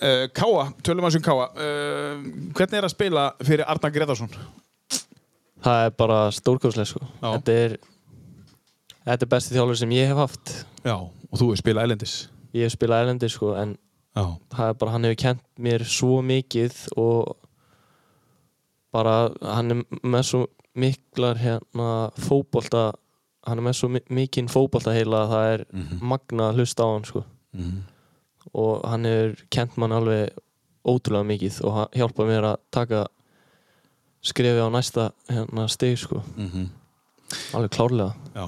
uh, 0.00 0.24
Káa, 0.32 0.64
tölum 0.86 1.10
að 1.10 1.18
sem 1.18 1.26
Káa. 1.28 1.50
Uh, 1.52 2.26
hvernig 2.56 2.80
er 2.80 2.88
að 2.88 2.96
spila 2.96 3.28
fyrir 3.44 3.68
Arnar 3.68 3.92
Gretarsson? 3.92 4.32
það 5.64 5.86
er 5.86 5.94
bara 5.98 6.18
stórkoslega 6.34 6.88
sko 6.88 7.02
Já. 7.04 7.28
þetta 7.36 7.56
er 7.64 7.76
þetta 9.04 9.26
er 9.26 9.30
besti 9.34 9.56
þjálfur 9.56 9.80
sem 9.80 9.94
ég 9.96 10.10
hef 10.10 10.20
haft 10.20 10.54
Já, 10.84 10.96
og 10.96 11.36
þú 11.40 11.52
er 11.52 11.60
spilað 11.60 11.88
elendis. 11.88 12.16
ég 12.56 12.66
hef 12.66 12.76
spilað 12.76 13.06
elendi 13.06 13.30
sko 13.32 13.54
en 13.60 13.76
Já. 13.76 13.89
Bara, 14.78 14.90
hann 14.92 15.04
hefur 15.04 15.18
kent 15.22 15.42
mér 15.58 15.84
svo 15.84 16.20
mikið 16.22 16.74
og 16.96 17.36
bara 18.92 19.30
hann 19.42 19.70
er 19.70 19.82
með 20.02 20.24
svo 20.30 20.40
miklar 20.80 21.38
hérna 21.38 22.10
fótbolta 22.18 22.92
hann 23.46 23.58
er 23.58 23.64
með 23.68 23.76
svo 23.78 23.88
mi- 23.88 24.06
mikinn 24.10 24.48
fótbolta 24.50 24.92
heila 24.94 25.24
að 25.24 25.32
það 25.34 25.52
er 25.54 25.64
magna 26.02 26.50
að 26.50 26.60
hlusta 26.60 26.84
á 26.84 26.88
hann 26.92 27.04
sko. 27.08 27.24
Og 28.54 28.84
hann 28.88 29.04
hefur 29.04 29.36
kent 29.50 29.76
mann 29.78 29.92
alveg 29.92 30.30
ótrúlega 30.84 31.26
mikið 31.28 31.60
og 31.68 31.90
hjálpað 31.92 32.28
mér 32.30 32.46
að 32.50 32.56
taka 32.72 33.06
skrefi 34.22 34.60
á 34.60 34.68
næsta 34.72 35.10
hérna, 35.28 35.68
stig 35.68 35.98
sko. 35.98 36.22
Alveg 37.54 37.70
klárlega. 37.70 38.14
Já, 38.34 38.46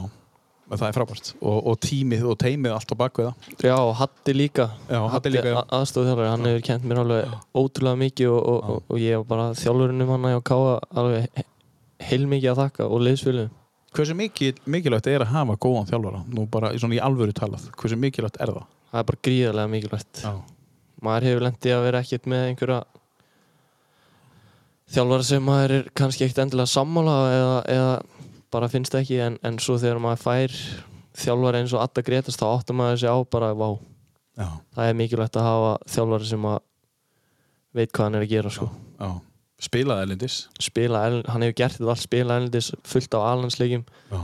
og 0.73 0.81
það 0.81 0.87
er 0.89 0.97
frábært. 0.97 1.31
Og, 1.45 1.57
og 1.69 1.79
tímið 1.85 2.23
og 2.33 2.37
teimið 2.41 2.73
allt 2.75 2.93
á 2.93 2.97
bakveða. 3.03 3.33
Já, 3.61 3.75
og 3.77 3.93
Hatti 4.01 4.33
líka 4.35 4.67
Já, 4.89 4.99
já. 4.99 5.65
aðstofþjálfari, 5.79 6.29
hann 6.33 6.47
hefur 6.49 6.65
kent 6.71 6.87
mér 6.89 7.03
alveg 7.03 7.35
ótrúlega 7.61 8.01
mikið 8.03 8.31
og, 8.33 8.41
og, 8.53 8.71
og, 8.77 8.85
og 8.89 9.03
ég 9.03 9.19
var 9.21 9.27
bara 9.35 9.49
þjálfurinnum 9.61 10.13
hann 10.17 10.29
að 10.33 10.39
káa 10.49 10.79
alveg 11.03 11.27
he- 11.37 11.45
heilmikið 12.09 12.55
að 12.55 12.63
þakka 12.65 12.89
og 12.89 13.05
liðsfjölu 13.09 13.49
Hversu 13.93 14.15
mikil, 14.17 14.55
mikilvægt 14.73 15.07
er 15.13 15.21
að 15.21 15.35
hafa 15.35 15.59
góðan 15.61 15.85
þjálfara? 15.91 16.23
Nú 16.33 16.47
bara 16.49 16.71
í 16.73 16.79
svona 16.81 16.97
í 16.97 17.01
alvöru 17.05 17.35
talað. 17.37 17.67
Hversu 17.77 17.99
mikilvægt 18.01 18.39
er 18.41 18.49
það? 18.55 18.65
það 18.93 19.03
er 19.03 19.07
bara 19.11 19.21
gríðarlega 19.29 19.73
mikilvægt 19.75 20.23
Já. 20.25 20.33
maður 21.05 21.27
hefur 21.29 21.45
lendið 21.47 21.75
að 21.77 21.85
vera 21.91 22.01
ekkert 22.07 22.31
með 22.33 22.47
einhverja 22.49 22.79
þjálfara 24.93 25.25
sem 25.29 25.45
maður 25.47 25.75
er 25.79 25.87
kannski 25.97 26.25
ekkert 26.27 26.43
endilega 26.47 26.73
sammála 26.73 27.15
eða, 27.37 27.55
eða 27.77 27.93
bara 28.53 28.69
finnst 28.73 28.95
ekki 28.99 29.19
en, 29.25 29.39
en 29.47 29.59
svo 29.63 29.79
þegar 29.81 30.01
maður 30.03 30.23
fær 30.27 30.57
þjálfara 31.23 31.63
eins 31.63 31.73
og 31.77 31.83
Adda 31.85 32.05
Gretast 32.07 32.41
þá 32.41 32.47
áttum 32.51 32.79
maður 32.81 33.01
sig 33.03 33.13
á 33.13 33.17
bara, 33.33 33.51
vá, 33.57 33.69
Já. 34.39 34.49
það 34.77 34.89
er 34.91 34.99
mikilvægt 35.01 35.37
að 35.41 35.49
hafa 35.49 35.73
þjálfara 35.95 36.29
sem 36.31 36.47
að 36.53 36.61
veit 37.73 37.93
hvað 37.93 38.07
hann 38.07 38.19
er 38.19 38.25
að 38.27 38.33
gera 38.33 38.53
sko. 38.53 38.69
Já. 39.01 39.11
Spilað 39.63 40.01
elendis. 40.05 40.37
spila, 40.61 41.03
hann 41.31 41.45
hefur 41.47 41.59
gert 41.61 41.77
þetta 41.79 41.93
allt 41.93 42.03
spila 42.03 42.37
erlendis 42.41 42.73
fullt 42.89 43.15
á 43.15 43.21
alhansleikjum 43.31 43.85
Já. 44.11 44.21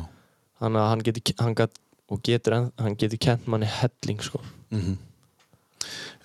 þannig 0.63 0.81
að 0.83 0.89
hann 0.93 1.05
getur, 1.07 1.35
hann 1.45 1.55
gat, 1.61 1.77
og 2.11 2.23
getur, 2.27 2.57
hann 2.81 2.97
getur 2.99 3.21
kent 3.23 3.47
manni 3.47 3.69
helling 3.81 4.25
sko. 4.25 4.41
Mm 4.75 4.97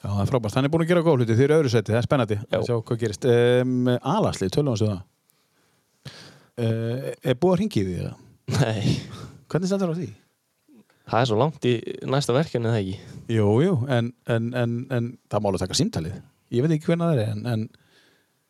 Já, 0.04 0.10
það 0.10 0.22
er 0.24 0.28
frábært. 0.28 0.56
Hann 0.58 0.66
er 0.68 0.72
búin 0.74 0.84
að 0.84 0.89
gera 0.89 1.01
góð 1.06 1.22
hluti. 1.22 1.36
Þið 1.38 1.43
eru 1.45 1.56
öðru 1.62 1.70
seti, 1.72 1.93
það 1.93 1.99
er 2.01 2.06
spennandi 2.08 2.36
Já. 2.41 2.58
sjá 2.68 2.74
hvað 2.76 2.97
gerist. 2.99 3.28
Um, 3.30 3.86
Alasli, 4.01 4.49
tölum 4.51 4.74
við 4.74 4.82
þessu 4.82 4.89
það. 4.89 4.97
Uh, 6.54 7.14
er 7.26 7.38
búið 7.41 7.54
að 7.56 7.60
ringi 7.64 7.82
því? 7.88 7.93
eða? 8.04 8.14
nei, 8.60 8.97
Hvernig 9.49 9.70
stendur 9.72 9.93
á 9.93 9.97
því? 9.97 10.10
það 11.10 11.20
er 11.24 11.30
svo 11.30 11.38
langt 11.39 11.66
í 11.68 11.72
næsta 12.10 12.34
verkefni 12.36 12.70
það 12.70 12.82
ekki 12.82 12.97
Jú, 13.34 13.47
jú, 13.64 13.72
en, 13.91 14.12
en, 14.30 14.49
en, 14.58 14.76
en 14.93 15.08
það 15.32 15.41
má 15.43 15.47
alveg 15.49 15.64
taka 15.64 15.78
símtalið. 15.80 16.20
Ég 16.54 16.64
veit 16.66 16.76
ekki 16.76 16.89
hvernig 16.91 17.08
það 17.10 17.22
er, 17.24 17.32
en, 17.34 17.41
en, 17.49 17.64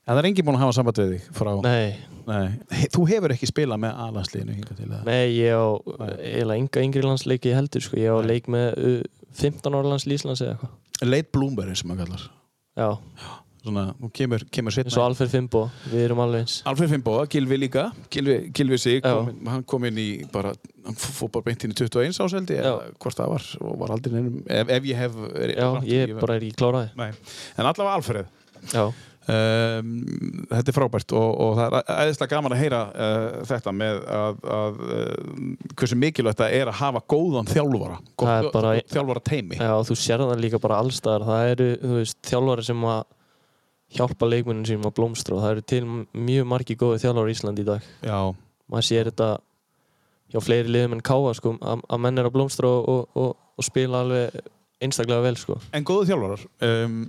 en 0.03 0.11
það 0.11 0.19
er 0.23 0.27
enginn 0.29 0.47
búin 0.49 0.57
að 0.59 0.63
hafa 0.65 0.75
samband 0.79 0.99
við 1.03 1.13
þig 1.15 1.29
frá... 1.37 1.51
nei, 1.63 1.93
Nei. 2.23 2.85
Þú 2.93 3.01
hefur 3.09 3.33
ekki 3.35 3.47
spilað 3.49 3.81
með 3.83 3.97
það? 4.93 5.07
nei, 5.09 5.23
ég 5.35 5.55
á 5.59 5.65
eiginlega 6.23 6.59
enga 6.61 6.83
yngri 6.87 7.01
landsleiki 7.03 7.51
heldur 7.55 7.83
sko. 7.83 7.97
ég 7.99 8.15
á 8.15 8.19
leik 8.23 8.45
með 8.51 8.69
uh, 8.79 9.01
15 9.39 9.75
ára 9.75 9.89
lands 9.91 10.05
Íslands 10.07 10.43
eða 10.45 10.53
eitthvað 10.55 11.09
Late 11.09 11.33
Bloomberg 11.35 11.75
sem 11.75 11.89
maður 11.91 12.05
kallar. 12.07 12.23
já, 12.79 12.87
Svona, 13.63 13.85
hún 13.95 14.11
kemur, 14.11 14.43
kemur 14.51 14.73
eins 14.75 14.91
og 14.91 14.91
setna. 14.91 15.05
Alfred 15.07 15.31
Fimbo, 15.31 15.63
við 15.87 16.01
erum 16.09 16.19
alveg 16.25 16.43
eins. 16.43 16.57
Alfred 16.67 16.91
Fimboa, 16.91 17.23
Gilvi 17.31 17.61
líka. 17.61 17.85
Gilvi, 18.11 18.77
sig, 18.81 18.99
kom, 19.05 19.29
hann 19.47 19.63
kom 19.63 19.87
inn 19.87 20.01
í 20.03 20.07
bara, 20.33 20.51
hann 20.83 20.97
fór 20.99 21.31
bara 21.31 21.47
beint 21.47 21.63
inn 21.63 21.73
í 21.73 21.77
21 21.77 22.19
áseldi 22.25 22.57
eða 22.59 22.91
hvort 22.99 23.19
það 23.19 23.31
var 23.33 23.47
og 23.61 23.79
var 23.83 23.95
aldrei 23.95 24.17
neinum, 24.17 24.43
ef, 24.43 24.75
ef 24.77 24.89
ég 24.89 24.99
hef 24.99 25.17
er, 25.31 25.55
já, 25.55 25.67
ég 25.87 26.13
bara 26.19 26.37
er 26.37 26.45
ekki 26.45 26.59
kláraði 26.59 26.91
Nei. 26.99 27.09
en 27.55 27.69
allavega 27.69 27.95
Alfred 27.99 28.73
já, 28.73 28.83
um, 28.83 29.93
þetta 30.51 30.73
er 30.73 30.77
frábært 30.77 31.15
og, 31.19 31.29
og 31.45 31.55
það 31.59 31.77
er 31.79 32.03
æðislega 32.03 32.35
gaman 32.35 32.55
að 32.57 32.63
heyra 32.63 32.83
uh, 32.91 33.39
þetta 33.53 33.75
með 33.79 34.03
að, 34.19 34.45
að 34.57 34.83
uh, 34.89 35.49
hversu 35.73 35.99
mikilvægt 36.03 36.43
það 36.43 36.59
er 36.59 36.71
að 36.73 36.79
hafa 36.81 37.03
góðan 37.15 37.51
er 37.53 37.97
góð, 38.19 38.69
þjálfara 38.91 39.25
teimi 39.31 39.59
já, 39.61 39.73
þú 39.87 39.99
sér 40.03 40.27
það 40.27 40.47
líka 40.47 40.63
bara 40.63 40.83
allstaðar 40.83 41.27
það 41.31 41.51
eru, 41.55 41.73
veist, 41.99 42.19
þjálfari 42.27 42.71
sem 42.71 42.87
að 42.91 43.03
hjálpa 43.93 44.29
leikmunum 44.29 44.65
sínum 44.67 44.87
að 44.89 44.95
blómstra 44.97 45.37
og 45.37 45.43
það 45.43 45.55
eru 45.55 45.65
til 45.69 45.81
mjög 46.13 46.47
margi 46.49 46.77
góði 46.79 47.01
þjálfari 47.03 47.33
í 47.33 47.37
Íslandi 47.37 47.63
í 47.63 47.67
dag. 47.67 47.89
Já, 48.01 48.19
maður 48.71 48.87
sér 48.89 49.09
þetta 49.11 49.29
hjá 50.33 50.41
fleiri 50.41 50.73
liðum 50.73 50.97
en 50.97 51.05
káa 51.05 51.33
sko, 51.37 51.55
að, 51.61 51.83
menn 52.01 52.19
er 52.19 52.29
að 52.29 52.35
blómstra 52.37 52.69
og, 52.69 52.89
og, 52.89 53.19
og, 53.21 53.35
og 53.59 53.67
spila 53.67 54.01
alveg 54.03 54.39
einstaklega 54.83 55.25
vel 55.25 55.35
sko. 55.39 55.59
En 55.75 55.85
góðu 55.87 56.09
þjálfarar 56.09 56.45
um, 56.69 56.99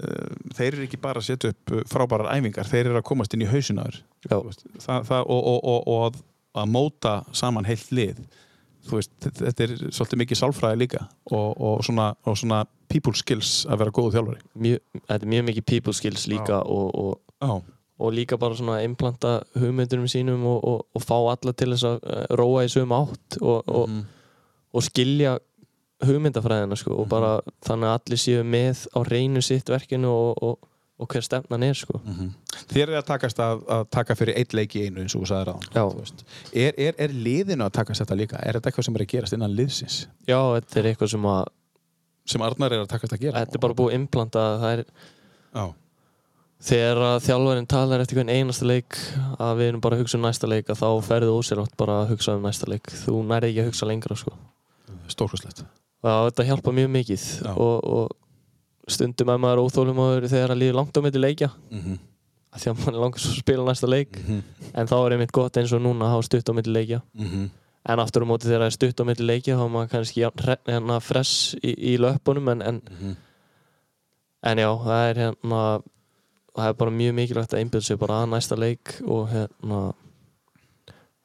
uh, 0.00 0.30
þeir 0.58 0.70
eru 0.72 0.86
ekki 0.88 1.00
bara 1.02 1.22
að 1.22 1.28
setja 1.30 1.52
upp 1.54 1.74
uh, 1.74 1.84
frábærar 1.90 2.32
æfingar, 2.34 2.70
þeir 2.70 2.90
eru 2.90 3.00
að 3.00 3.06
komast 3.10 3.36
inn 3.36 3.44
í 3.46 3.50
það, 5.06 5.20
og, 5.22 5.50
og, 5.52 5.60
og, 5.60 5.92
og 5.94 6.06
að, 6.08 6.22
móta 6.70 7.18
saman 7.36 7.68
heilt 7.68 7.94
lið 7.94 8.24
veist, 8.90 9.10
þetta 9.22 9.64
er 9.64 9.74
svolítið 9.90 10.20
mikið 10.24 10.40
sálfræði 10.40 10.78
líka 10.82 11.00
og, 11.30 11.54
og, 11.60 11.84
svona, 11.86 12.10
og 12.28 12.36
svona 12.36 12.64
people 12.92 13.14
skills 13.16 13.64
að 13.66 13.78
vera 13.84 13.94
góðu 13.96 14.12
þjálfari. 14.16 14.42
Mjög, 14.66 14.82
þetta 15.08 15.20
er 15.26 15.32
mjög 15.34 15.46
mikið 15.50 15.66
people 15.70 15.94
skills 15.96 16.26
líka 16.30 16.60
og, 16.62 16.90
og, 16.94 17.14
Já, 17.44 17.54
og 18.04 18.12
líka 18.12 18.36
bara 18.40 18.56
svona 18.58 18.82
implanta 18.82 19.36
hugmyndunum 19.54 20.06
sínum 20.10 20.44
og, 20.50 20.60
og, 20.64 20.84
og 20.94 21.02
fá 21.04 21.16
alla 21.16 21.52
til 21.52 21.70
þess 21.74 21.84
að 21.88 21.98
eh, 22.10 22.26
róa 22.40 22.64
í 22.66 22.70
sömu 22.72 22.96
átt 23.00 23.38
og, 23.40 23.62
og, 23.68 23.88
Mhm. 23.88 24.04
og 24.74 24.82
skilja 24.82 25.38
hugmyndafræðina 26.04 26.76
sko, 26.76 26.96
og 27.00 27.08
bara 27.08 27.38
þannig 27.64 27.88
að 27.88 27.98
allir 28.00 28.20
séu 28.20 28.44
með 28.44 28.86
á 28.92 28.98
reynu 29.06 29.42
sitt 29.42 29.70
verkinu 29.70 30.10
og, 30.10 30.58
og, 30.98 31.08
hver 31.10 31.24
stefnan 31.26 31.64
er 31.66 31.74
sko. 31.78 31.98
Þér 32.70 32.92
er 32.92 32.98
að 33.00 33.06
takast 33.08 33.40
að, 33.42 33.64
að 33.76 33.84
taka 33.96 34.16
fyrir 34.18 34.38
eitt 34.38 34.54
leik 34.54 34.76
í 34.78 34.84
einu 34.86 35.02
eins 35.02 35.16
og 35.16 35.24
þú 35.24 35.30
sagðir 35.32 35.50
Já. 35.50 35.82
ráðan 35.82 36.24
er, 36.52 36.78
er, 36.86 36.98
er 37.06 37.14
liðinu 37.26 37.66
að 37.66 37.74
takast 37.80 38.04
þetta 38.04 38.18
líka? 38.20 38.40
Er 38.42 38.58
þetta 38.58 38.70
eitthvað 38.70 38.88
sem 38.88 38.98
er 38.98 39.04
að 39.06 39.12
gerast 39.14 39.36
innan 39.36 39.56
liðsins? 39.58 39.96
Já, 40.28 40.38
þetta 40.56 40.80
er 40.80 40.90
eitthvað 40.92 41.14
sem 41.16 41.30
að 41.34 41.44
Sem 42.24 42.40
Arnar 42.40 42.72
er 42.72 42.80
að 42.86 42.92
takast 42.94 43.12
að 43.12 43.26
gera? 43.26 43.42
þetta 43.42 43.58
er 43.58 43.64
bara 43.66 43.76
búið 43.76 43.90
að 43.92 43.98
implanta 43.98 44.44
það 44.62 44.76
er 44.78 44.84
Já, 45.54 45.64
þegar 46.64 47.00
að 47.04 47.18
þjálfarinn 47.26 47.68
talar 47.68 48.02
eftir 48.04 48.18
hvern 48.18 48.32
einasta 48.32 48.66
leik 48.68 48.96
að 49.36 49.58
við 49.58 49.68
erum 49.68 49.82
bara 49.84 49.98
að 49.98 50.04
hugsa 50.04 50.16
um 50.16 50.24
næsta 50.24 50.48
leik 50.48 50.70
að 50.72 50.80
þá 50.80 50.88
ferðu 51.04 51.34
ósérátt 51.36 51.74
bara 51.76 51.98
að 52.02 52.14
hugsa 52.14 52.36
um 52.38 52.46
næsta 52.46 52.68
leik 52.70 52.88
þú 53.02 53.18
nærði 53.28 53.50
ekki 53.50 53.64
að 53.64 53.68
hugsa 53.68 53.88
lengra 53.90 54.16
sko. 54.16 54.32
stórkostlegt 55.12 55.64
og 56.04 56.28
þetta 56.30 56.46
hjálpa 56.48 56.72
mjög 56.76 56.90
mikið 56.94 57.24
Já. 57.44 57.50
og, 57.52 57.76
og 57.84 58.23
stundum 58.88 59.28
er 59.32 59.38
maður 59.38 59.62
óþólum 59.64 60.00
þegar 60.28 60.50
að 60.54 60.58
líði 60.60 60.74
langt 60.76 60.96
á 60.96 61.00
milli 61.04 61.20
leikja 61.20 61.50
mm 61.70 61.80
-hmm. 61.80 61.98
af 62.52 62.60
því 62.62 62.70
að 62.70 62.78
maður 62.78 62.94
er 62.94 63.00
langt 63.04 63.16
að 63.16 63.38
spila 63.38 63.64
næsta 63.64 63.86
leik 63.88 64.18
en 64.74 64.86
þá 64.86 64.94
er 65.06 65.12
einmitt 65.12 65.32
gott 65.32 65.56
eins 65.56 65.72
og 65.72 65.80
núna 65.82 66.04
að 66.06 66.10
hafa 66.14 66.22
stutt 66.22 66.48
á 66.50 66.54
milli 66.54 66.72
leikja 66.72 67.00
Mhm. 67.14 67.50
en 67.86 67.98
aftur 68.00 68.22
á 68.24 68.26
móti 68.26 68.46
þegar 68.48 68.60
það 68.60 68.66
er 68.66 68.70
stutt 68.78 69.00
á 69.00 69.04
milli 69.04 69.26
leiki 69.26 69.52
þá 69.52 69.64
er 69.64 69.70
maður 69.74 69.90
kannski 69.90 70.20
hérna 70.66 71.00
fress 71.00 71.54
í, 71.62 71.74
í 71.94 71.98
löpunum 71.98 72.48
en, 72.52 72.62
en, 72.62 72.80
Mhm. 72.90 73.16
en 74.42 74.58
já, 74.58 74.68
það 74.84 75.10
er 75.10 75.14
hérna 75.14 75.82
það 76.56 76.68
er 76.68 76.72
bara 76.74 76.90
mjög 76.90 77.14
mikilvægt 77.14 77.52
að 77.54 77.60
einbjöða 77.64 77.82
sig 77.84 77.98
bara 77.98 78.14
að 78.22 78.28
næsta 78.28 78.56
leik 78.56 79.00
og 79.08 79.28
hérna 79.28 79.94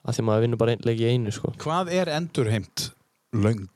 að 0.07 0.16
því 0.16 0.24
maður 0.26 0.41
vinnur 0.41 0.57
bara 0.57 0.72
einn 0.72 0.86
leik 0.86 0.99
í 0.99 1.10
einu 1.12 1.32
sko. 1.32 1.53
Hvað 1.60 1.91
er 1.91 2.07
endurheimt 2.10 2.91
löng? 3.34 3.68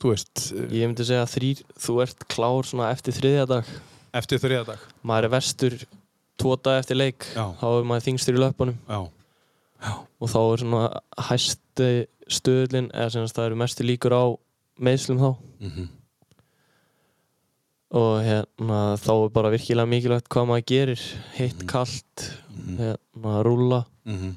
Þú 0.00 0.10
veist, 0.14 0.52
eh, 0.56 0.66
ég 0.80 0.88
myndi 0.88 1.04
segja 1.04 1.26
þrýr, 1.28 1.58
þú 1.78 2.02
ert 2.02 2.28
klár 2.32 2.64
eftir 2.90 3.12
þriðja 3.12 3.46
dag 3.48 3.64
eftir 4.14 4.38
þriða 4.38 4.66
dag. 4.66 4.78
maður 5.04 5.24
er 5.24 5.28
vestur 5.36 5.74
tvo 6.40 6.56
dag 6.56 6.80
eftir 6.82 6.96
leik 6.96 7.26
Já. 7.36 7.52
þá 7.60 7.66
er 7.78 7.84
maður 7.84 8.06
þingstur 8.08 8.34
í 8.34 8.40
löpunum 8.40 8.78
Já. 8.88 9.00
og 10.20 10.28
þá 10.28 10.38
er 10.52 10.56
svona 10.64 11.00
hæsti 11.28 12.06
stöðlin 12.30 12.90
eða 12.92 13.10
sem 13.12 13.26
sagt 13.26 13.36
það 13.38 13.46
eru 13.50 13.56
mestu 13.60 13.84
líkur 13.84 14.12
á 14.16 14.24
meðslum 14.80 15.18
þá 15.20 15.36
Mhm. 15.60 15.88
og 17.92 18.22
hérna 18.22 18.80
þá 19.02 19.10
er 19.24 19.28
bara 19.34 19.50
virkilega 19.50 19.88
mikilvægt 19.90 20.28
hvað 20.30 20.46
maður 20.48 20.66
gerir 20.70 21.00
hitt, 21.36 21.66
kalt 21.66 22.26
hérna 22.78 23.42
rúlla, 23.44 23.84
Mhm. 24.06 24.36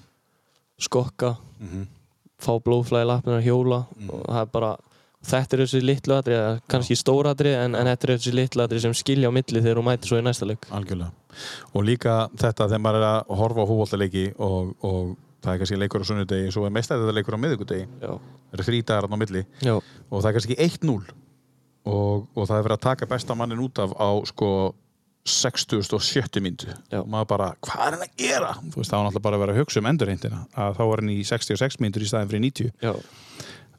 skokka 0.79 1.37
Mhm. 1.61 1.87
fá 2.39 2.59
blóðflæði 2.61 3.07
lappinu 3.07 3.37
að 3.39 3.45
hjóla 3.47 3.87
og 4.09 4.25
það 4.27 4.41
er 4.41 4.45
bara 4.45 4.77
þetta 5.27 5.55
er 5.55 5.63
þessi 5.63 5.81
litlu 5.83 6.15
atrið, 6.17 6.37
eða 6.39 6.61
kannski 6.73 6.97
stóra 6.99 7.33
atrið 7.35 7.57
en, 7.61 7.77
en 7.79 7.89
þetta 7.91 8.07
er 8.07 8.13
þessi 8.15 8.35
litlu 8.35 8.65
atrið 8.65 8.85
sem 8.85 8.95
skilja 8.97 9.31
á 9.31 9.35
milli 9.35 9.63
þegar 9.63 9.79
þú 9.79 9.85
mætir 9.87 10.11
svo 10.11 10.21
í 10.21 10.25
næsta 10.25 10.47
leik. 10.49 10.69
Algjörlega. 10.73 11.11
Og 11.73 11.87
líka 11.87 12.17
þetta 12.37 12.69
þegar 12.69 12.83
maður 12.85 12.99
er 13.01 13.07
að 13.09 13.33
horfa 13.41 13.65
á 13.65 13.69
húbóltaleiki 13.71 14.25
og, 14.37 14.75
og 14.85 15.15
það 15.43 15.55
er 15.55 15.63
kannski 15.63 15.81
leikur 15.81 16.05
á 16.05 16.09
sunnudegi 16.11 16.53
svo 16.53 16.67
er 16.67 16.75
meistæðið 16.75 17.07
þetta 17.07 17.17
leikur 17.19 17.37
á 17.37 17.43
miðvikudegi. 17.43 17.89
Já, 18.03 18.13
það 18.53 18.63
eru 18.63 18.85
þarna 18.91 19.19
á 19.19 19.21
milli. 19.23 19.43
Já, 19.63 19.75
og 19.75 20.15
það 20.21 20.29
er 20.29 20.37
kannski 20.39 20.59
1-0 20.69 20.95
og, 21.83 22.29
og 22.35 22.47
það 22.47 22.57
er 22.57 22.65
verið 22.69 22.77
að 22.77 22.85
taka 22.87 23.09
besta 23.11 23.35
mannin 23.35 23.63
út 23.63 23.81
af 23.83 23.95
á 23.99 24.09
sko 24.29 24.49
60 25.23 25.93
og 25.95 26.01
70 26.03 26.43
myndu 26.43 26.67
og 26.99 27.07
maður 27.07 27.27
bara, 27.31 27.45
hvað 27.63 27.83
er 27.85 27.95
hann 27.95 28.03
að 28.03 28.15
gera? 28.19 28.49
Þú 28.59 28.81
veist, 28.81 28.91
það 28.91 28.97
var 28.97 29.05
náttúrulega 29.05 29.25
bara 29.27 29.37
að 29.37 29.43
vera 29.43 29.53
að 29.53 29.59
hugsa 29.61 29.79
um 29.79 29.87
endurheimtina 29.87 30.39
að 30.51 30.79
þá 30.79 30.81
var 30.89 31.01
hann 31.01 31.11
í 31.13 31.19
66 31.29 31.79
myndur 31.79 32.03
í 32.03 32.09
staðin 32.09 32.31
fyrir 32.33 32.43
90 32.43 32.73
já, 32.83 32.91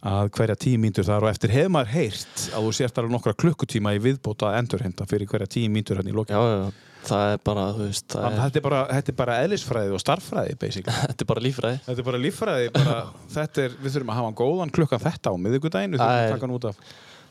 að 0.05 0.30
hverja 0.36 0.57
10 0.61 0.80
myndur 0.82 1.07
þar 1.09 1.24
og 1.24 1.30
eftir 1.32 1.52
hefur 1.55 1.70
maður 1.78 1.92
heyrt 1.94 2.42
að 2.55 2.66
þú 2.66 2.72
sért 2.76 2.98
alveg 3.00 3.14
nokkra 3.14 3.32
klukkutíma 3.40 3.94
í 3.96 4.02
viðbóta 4.05 4.50
að 4.50 4.59
endurheimta 4.62 5.07
fyrir 5.09 5.30
hverja 5.30 5.46
10 5.57 5.70
myndur 5.72 6.00
hann 6.02 6.11
í 6.11 6.16
já 6.34 6.72
það 7.05 7.30
er 7.34 7.40
bara, 7.44 7.64
veist, 7.76 8.07
það 8.09 8.26
er, 8.30 8.36
þetta 8.40 8.59
er 8.61 8.64
bara, 8.64 8.82
þetta 8.96 9.11
er 9.12 9.16
bara 9.18 9.38
eðlisfræði 9.44 9.90
og 9.92 10.00
starffræði 10.00 10.55
basically. 10.61 10.94
þetta 11.09 11.24
er 11.24 11.28
bara 11.28 11.42
lífræði 11.44 11.80
Þetta 11.84 12.00
er 12.00 12.07
bara 12.11 12.20
líffræði, 12.22 12.68
bara, 12.72 12.94
þetta 13.34 13.64
er, 13.66 13.74
við 13.84 13.96
þurfum 13.96 14.12
að 14.14 14.20
hafa 14.20 14.28
hann 14.30 14.38
góðan 14.40 14.72
klukkan 14.78 15.02
þetta 15.05 15.32
á 15.32 15.34
þurfum 15.44 16.00
Það 16.00 16.12
að 16.14 16.22
er- 16.24 16.32
taka 16.32 16.46
hann 16.46 16.55
út 16.57 16.68
af. 16.70 16.78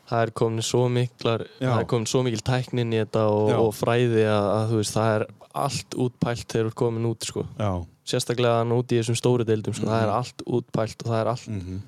það 0.04 0.22
er 0.26 0.30
komin 0.42 0.62
svo 0.68 0.82
miklar 0.94 1.42
Já. 1.58 1.70
það 1.72 1.80
er 1.80 1.88
komin 1.94 2.06
svo 2.12 2.22
mikil 2.26 2.42
tæknin 2.46 2.92
í 2.94 3.00
þetta 3.02 3.24
og, 3.34 3.50
og 3.64 3.72
fræði 3.74 4.22
að, 4.30 4.46
að 4.60 4.74
veist, 4.78 4.94
það 4.98 5.14
er 5.16 5.26
allt 5.64 5.96
útpælt 6.06 6.46
þegar 6.54 6.68
þú 6.68 6.70
ert 6.70 6.78
komin 6.84 7.08
út 7.10 7.26
sko. 7.30 7.44
Já. 7.58 7.70
sérstaklega 8.14 8.62
út 8.78 8.92
í 8.94 8.98
þessum 9.00 9.16
stóru 9.18 9.46
deildum 9.48 9.74
sko. 9.74 9.86
það 9.90 9.98
Mhm. 9.98 10.06
er 10.06 10.14
allt 10.20 10.46
útpælt 10.46 11.02
og 11.02 11.10
það 11.10 11.20
er 11.24 11.32
allt 11.34 11.48
Mm 11.50 11.82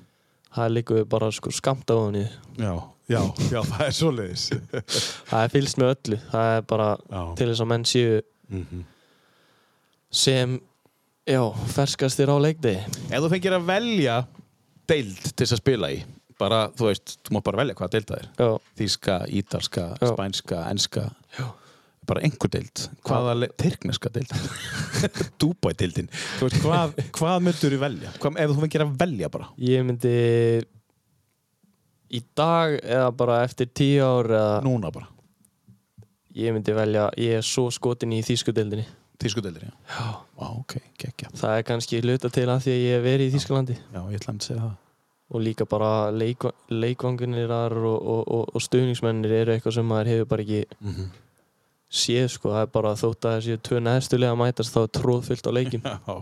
það 0.55 0.69
við 1.01 1.07
bara 1.11 1.31
sko, 1.35 1.51
skamt 1.51 1.89
á 1.91 1.95
hann 1.97 2.15
Já, 2.57 2.73
já, 3.09 3.21
já, 3.51 3.61
það 3.63 3.83
er 3.87 3.95
svoleiðis. 3.99 4.45
það 5.29 5.43
er 5.43 5.53
fylgst 5.53 5.77
með 5.81 5.93
öllu. 5.95 6.19
Það 6.31 6.51
er 6.57 6.61
bara 6.71 6.87
Já. 7.11 7.21
til 7.39 7.47
þess 7.51 7.63
að 7.65 7.71
menn 7.73 7.85
séu 7.85 8.21
Mm 8.47 8.85
sem 10.09 10.53
já, 11.27 11.41
ferskastir 11.75 12.29
á 12.31 12.37
leikdegi. 12.39 12.79
Ef 13.11 13.19
þú 13.19 13.29
fengir 13.33 13.55
að 13.57 13.65
velja 13.67 14.13
deild 14.87 15.17
til 15.35 15.43
þess 15.43 15.57
að 15.57 15.59
spila 15.59 15.89
í, 15.91 15.97
bara, 16.39 16.61
þú 16.79 16.87
veist, 16.87 17.17
þú 17.27 17.35
má 17.35 17.41
bara 17.43 17.59
velja 17.59 17.75
hvaða 17.75 17.91
deild 17.97 18.07
það 18.13 18.21
er. 18.21 18.29
já, 18.39 18.47
Þíska, 18.79 19.17
ítalska, 19.41 19.85
spænska, 19.99 20.61
enska, 20.71 21.03
já, 21.35 21.45
bara 22.07 22.23
einhver 22.25 22.49
deild. 22.53 22.85
Hvaða, 23.07 23.49
tyrkneska 23.61 24.09
deild. 24.15 24.31
Dubai 25.41 25.73
deildin. 25.79 26.09
Þú 26.39 26.47
veist, 26.49 26.61
hvað, 26.63 26.95
hvað 27.19 27.43
myndur 27.47 27.75
þú 27.75 27.81
velja? 27.83 28.13
Hvað, 28.21 28.39
ef 28.43 28.53
þú 28.55 28.63
fengir 28.65 28.85
að 28.85 28.95
velja 29.03 29.29
bara. 29.33 29.49
ég 29.67 29.85
myndi 29.87 30.15
í 32.17 32.21
dag 32.39 32.77
eða 32.83 33.11
bara 33.19 33.41
eftir 33.43 33.67
tíu 33.75 34.03
ár 34.05 34.29
eða 34.31 34.61
Núna 34.63 34.91
bara. 34.95 35.09
ég 36.37 36.53
myndi 36.55 36.73
velja, 36.77 37.09
ég 37.19 37.39
er 37.41 37.45
svo 37.45 37.67
skotin 37.73 38.13
í 38.15 38.21
þýsku 38.23 38.53
deildinni 38.55 38.85
Þísku 39.17 39.41
deildir, 39.41 39.63
já. 39.65 39.73
já, 39.89 40.09
Vá, 40.37 40.47
ok, 40.59 40.75
geggja. 41.01 41.31
það 41.33 41.55
er 41.57 41.63
kannski 41.65 42.01
hluta 42.03 42.29
til 42.29 42.45
að 42.53 42.59
því 42.67 42.73
að 42.75 42.83
ég 42.83 42.91
hef 42.93 43.05
verið 43.07 43.27
í 43.27 43.33
Þýskalandi 43.33 43.77
Já, 43.79 44.01
ég 44.13 44.19
ætla 44.19 44.33
að 44.35 44.43
segja 44.45 44.59
það. 44.61 44.75
og 45.33 45.41
líka 45.41 45.65
bara 45.65 45.89
leik, 46.13 46.45
leikvangunir 46.69 47.49
og, 47.57 47.77
og, 47.97 48.21
og, 48.27 48.43
og 48.53 48.61
stuðningsmennir 48.61 49.33
eru 49.39 49.55
eitthvað 49.55 49.73
sem 49.79 49.89
maður 49.89 50.11
hefur 50.13 50.29
bara 50.35 50.45
ekki 50.45 50.61
Mm 50.79 50.93
-hmm. 50.93 51.07
Séð 51.87 52.27
sko, 52.33 52.51
það 52.51 52.65
er 52.65 52.71
bara 52.73 52.93
þótt 52.99 53.27
að 53.29 53.37
þessi 53.37 53.57
tvö 53.63 53.81
neðstulega 53.85 54.37
mætast 54.39 54.75
þá 54.75 54.79
er 54.83 54.93
tróðfyllt 54.99 55.47
á 55.47 55.51
leikin 55.55 55.85
Já, 55.87 56.15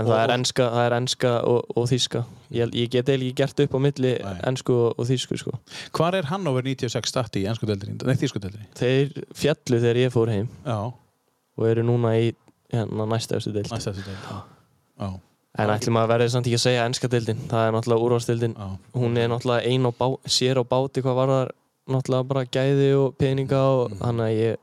en 0.00 0.06
það 0.08 0.20
er 0.22 0.32
enska, 0.38 0.68
það 0.72 0.86
er 0.86 0.94
enska 0.96 1.32
og, 1.44 1.74
og 1.76 1.88
þýska 1.90 2.22
ég, 2.56 2.70
ég 2.80 2.92
get 2.94 3.10
eiginlega 3.12 3.28
ekki 3.28 3.40
gert 3.42 3.60
upp 3.66 3.76
á 3.76 3.80
milli 3.84 4.12
Nei. 4.16 4.38
ensku 4.48 4.76
og, 4.86 4.94
og 4.96 5.08
þýsku 5.10 5.40
sko 5.42 5.52
Hvar 5.92 6.16
er 6.16 6.30
Hannover 6.30 6.64
96 6.64 7.12
stati 7.12 7.42
í 7.42 7.50
ennsku 7.50 7.68
deildinni? 7.68 7.98
Nei, 8.00 8.16
þýsku 8.22 8.40
deildinni. 8.40 8.70
þeir 8.78 9.12
fjallu 9.36 9.82
þegar 9.84 10.00
ég 10.00 10.14
fór 10.14 10.32
heim 10.32 10.48
Já, 10.64 10.78
og 11.58 11.68
eru 11.68 11.84
núna 11.84 12.14
í 12.16 12.32
hérna, 12.72 13.06
næsta 13.12 13.36
eftir 13.36 13.58
deild 13.58 13.68
næsta 13.74 13.92
þessu 13.92 14.08
deild. 14.08 14.24
Já. 14.24 14.40
Já, 15.02 15.10
en 15.60 15.74
ætlum 15.76 16.00
að 16.00 16.12
verði 16.14 16.32
samt 16.32 16.48
ekki 16.48 16.60
að 16.62 16.64
segja 16.64 16.88
enska 16.88 17.12
deildin 17.12 17.44
það 17.50 17.66
er 17.66 17.74
náttúrulega 17.76 18.06
úrvarsdeildin 18.08 18.56
já. 18.56 18.68
hún 18.96 19.20
er 19.20 19.28
náttúrulega 19.28 19.68
ein 19.68 19.84
á 19.84 19.92
bá, 19.92 20.06
sér 20.24 20.60
á 20.60 20.64
báti 20.64 21.04
hvað 21.04 21.18
var 21.20 21.34
það 21.36 21.52
náttúrulega 21.88 22.28
bara 22.28 22.44
gæði 22.44 22.90
og 22.96 23.16
peninga 23.18 23.58
og 23.58 23.90
Mhm. 23.90 23.98
þannig 23.98 24.22
að 24.28 24.38
ég, 24.42 24.56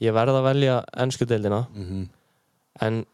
ég 0.00 0.12
verð 0.14 0.34
að 0.38 0.44
velja 0.44 0.84
ennsku 0.96 1.26
deildina 1.26 1.66
Mm 1.74 2.08
en 2.80 3.04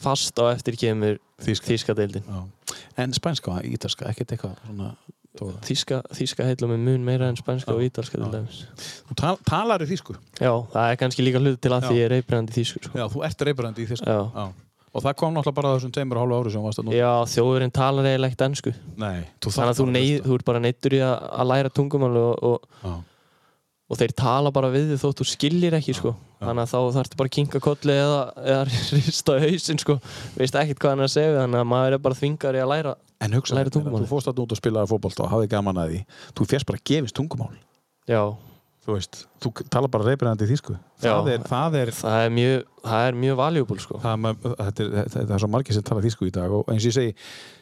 fast 0.00 0.38
á 0.38 0.48
eftir 0.54 0.76
kemur 0.78 1.18
Þýska. 1.42 1.66
þýska 1.68 1.94
deildin 1.94 2.22
Já. 2.24 2.44
En 2.96 3.12
spænska, 3.12 3.60
ítalska, 3.64 4.06
ekkert 4.08 4.32
eitthvað 4.32 4.56
svona 4.66 4.94
tóra. 5.36 5.58
þýska, 5.60 6.02
þýska 6.14 6.44
heila 6.44 6.68
með 6.68 6.78
mun 6.78 7.04
meira 7.04 7.28
en 7.28 7.36
spænska 7.36 7.72
Já. 7.72 7.74
og 7.76 7.82
ítalska 7.82 8.12
til 8.16 8.24
Já. 8.24 8.30
dæmis 8.32 8.64
Þú 9.10 9.14
tal, 9.16 9.36
talar 9.44 9.80
í 9.82 9.86
þýsku? 9.90 10.16
já, 10.40 10.52
það 10.72 10.92
er 10.92 10.96
kannski 10.96 11.22
líka 11.26 11.38
hlut 11.40 11.60
til 11.60 11.70
að 11.72 11.82
Já. 11.82 11.88
því 11.90 11.94
ég 11.98 12.04
er 12.04 12.10
reybrandi 12.10 12.52
þýsku 12.52 12.84
sko. 12.84 12.98
Já, 12.98 13.08
þú 13.08 13.24
ert 13.24 13.38
reybrandi 13.42 13.84
í 13.84 13.86
þýsku. 13.86 14.06
já. 14.06 14.52
Og 14.90 15.04
það 15.04 15.14
kom 15.20 15.34
náttúrulega 15.36 15.56
bara 15.60 15.70
á 15.70 15.74
þessum 15.76 15.92
tveimur 15.94 16.18
og 16.18 16.24
hálfu 16.24 16.38
ári 16.40 16.52
sem 16.54 16.64
varst 16.64 16.80
að 16.82 16.88
nú. 16.88 16.94
já, 16.96 17.10
þjóðurinn 17.30 17.74
talar 17.76 18.08
eiginlega 18.10 18.32
ekkert 18.32 18.46
ennsku 18.48 18.72
Nei, 18.98 19.20
þú 19.38 19.52
þannig 19.54 19.70
að 19.70 19.78
þú, 19.78 19.86
neyð, 19.94 20.16
þú 20.24 20.38
ert 20.38 20.48
bara 20.50 20.62
neittur 20.64 20.96
í 20.96 21.00
að, 21.06 21.14
að 21.30 21.50
læra 21.52 21.70
tungumál 21.78 22.16
og, 22.18 22.32
og, 22.42 22.64
Já, 22.82 22.96
og 23.90 24.00
þeir 24.00 24.14
tala 24.18 24.52
bara 24.54 24.72
við 24.74 24.90
þig 24.92 25.00
þótt 25.04 25.22
þú 25.22 25.28
skiljir 25.30 25.78
ekki 25.78 25.94
sko. 25.98 26.14
já. 26.16 26.42
þannig 26.48 26.64
að 26.66 26.72
þá 26.74 26.98
þarftu 26.98 27.20
bara 27.20 27.30
að 27.30 27.36
kinka 27.38 27.62
kolli 27.62 27.96
eða, 28.02 28.20
eða 28.42 28.66
rista 28.98 29.38
hausinn 29.46 29.82
sko. 29.82 29.98
veist 30.34 30.58
ekkert 30.58 30.82
hvað 30.82 30.94
hann 30.96 31.04
er 31.04 31.10
að 31.10 31.14
segja 31.14 31.38
þannig 31.38 31.62
að 31.62 31.70
maður 31.76 31.96
er 31.96 32.04
bara 32.08 32.20
þvingar 32.20 32.58
í 32.58 32.64
að 32.64 32.70
læra 32.74 32.96
En 33.20 33.34
hugsa, 33.36 33.52
þú 33.68 34.06
fórst 34.08 34.30
að 34.30 34.38
út 34.40 34.54
og 34.54 34.58
spilaði 34.58 34.88
fótbolta 34.88 35.26
og 35.26 35.34
hafði 35.34 35.50
gaman 35.52 35.76
að 35.82 35.90
því. 35.90 35.98
Þú 36.38 36.46
já, 38.80 38.86
Þú 38.86 38.94
veist, 38.96 39.26
þú 39.44 39.50
talar 39.70 39.90
bara 39.92 40.04
reybrandi 40.08 40.46
í 40.46 40.50
þýsku. 40.50 40.72
Já. 41.02 41.12
Það 41.12 41.28
er, 41.34 41.42
það 41.46 41.74
er, 41.80 41.90
það 41.92 42.22
er 42.24 42.30
mjög 42.30 42.62
það 42.82 43.08
er 43.10 43.18
mjög 43.20 43.36
valuable 43.36 43.78
sko. 43.78 43.98
það 44.00 44.12
er, 44.12 44.16
ma- 44.16 44.32
þetta 44.40 44.80
er, 44.86 45.08
þetta 45.12 45.34
er 45.36 45.38
svo 45.44 45.48
margir 45.52 45.74
sem 45.76 45.82
tala 45.82 46.00
þýsku 46.00 46.26
í 46.26 46.32
dag 46.32 46.50
og 46.50 46.64
eins 46.72 46.80
og 46.86 46.88
ég 46.88 46.96
segi, 46.96 47.14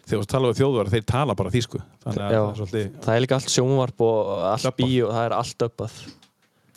þegar 0.07 0.23
þú 0.23 0.29
tala 0.31 0.49
við 0.53 0.61
þjóðvar, 0.63 0.91
þeir 0.95 1.05
tala 1.11 1.35
bara. 1.35 1.51
Þannig 1.51 2.23
að 2.23 2.31
Já. 2.33 2.39
það 2.39 2.53
er 2.53 2.61
svolítið, 2.63 2.87
það 3.03 3.15
er 3.17 3.21
líka 3.27 3.35
allt 3.35 3.51
sjónvarp 3.51 4.01
og 4.01 4.31
allt 4.53 4.63
Döbbað. 4.69 4.79
bíó 4.87 5.11
það 5.13 5.25
er 5.27 5.33
allt 5.43 5.67
uppað 5.69 5.99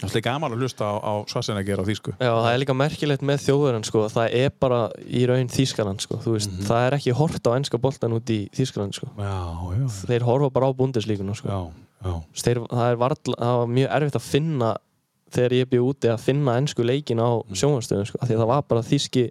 svolítið 0.02 0.24
gaman 0.26 0.52
að 0.56 0.64
hlusta 0.66 0.82
á, 0.90 0.94
á 0.98 1.14
Schwarzenegger 1.30 1.78
á 1.78 1.86
þýsku. 1.86 2.12
Já, 2.18 2.32
það 2.34 2.50
er 2.56 2.60
líka 2.64 2.74
merkilegt 2.74 3.22
með 3.22 3.44
þjóðurinn 3.46 3.86
sko. 3.86 4.08
það 4.10 4.34
er 4.34 4.50
bara 4.60 4.80
í 5.06 5.22
raun 5.30 5.48
Þýskaland 5.54 6.02
sko. 6.02 6.18
Veist, 6.26 6.50
Mhm. 6.50 6.66
það 6.66 6.88
er 6.88 6.98
ekki 6.98 7.14
hort 7.14 7.44
á 7.46 7.52
enska 7.54 7.78
boltan 7.78 8.12
út 8.18 8.26
í 8.34 8.50
Þýskaland 8.50 8.98
sko. 8.98 9.06
Já, 9.14 9.38
já, 9.78 9.86
þeir 10.10 10.22
horfa 10.26 10.50
bara 10.50 10.66
á 10.66 10.72
bundeslíkuna 10.74 11.36
sko. 11.38 11.48
Þeir, 12.02 12.60
það, 12.68 12.86
er 12.92 12.96
varla, 13.02 13.36
það 13.38 13.58
var 13.62 13.68
mjög 13.68 13.90
erfitt 13.98 14.16
að 14.20 14.26
finna 14.28 14.72
þegar 15.32 15.52
ég 15.56 15.70
byrja 15.72 15.88
úti 15.88 16.10
að 16.12 16.20
finna 16.20 16.58
ensku 16.60 16.84
leikin 16.84 17.20
á 17.22 17.30
Mhm. 17.46 17.54
sjónvarstöðum 17.56 18.06
sko. 18.08 18.18
því 18.22 18.34
að 18.36 18.42
það 18.42 18.48
var 18.48 18.62
bara 18.64 18.82
þýski 18.82 19.30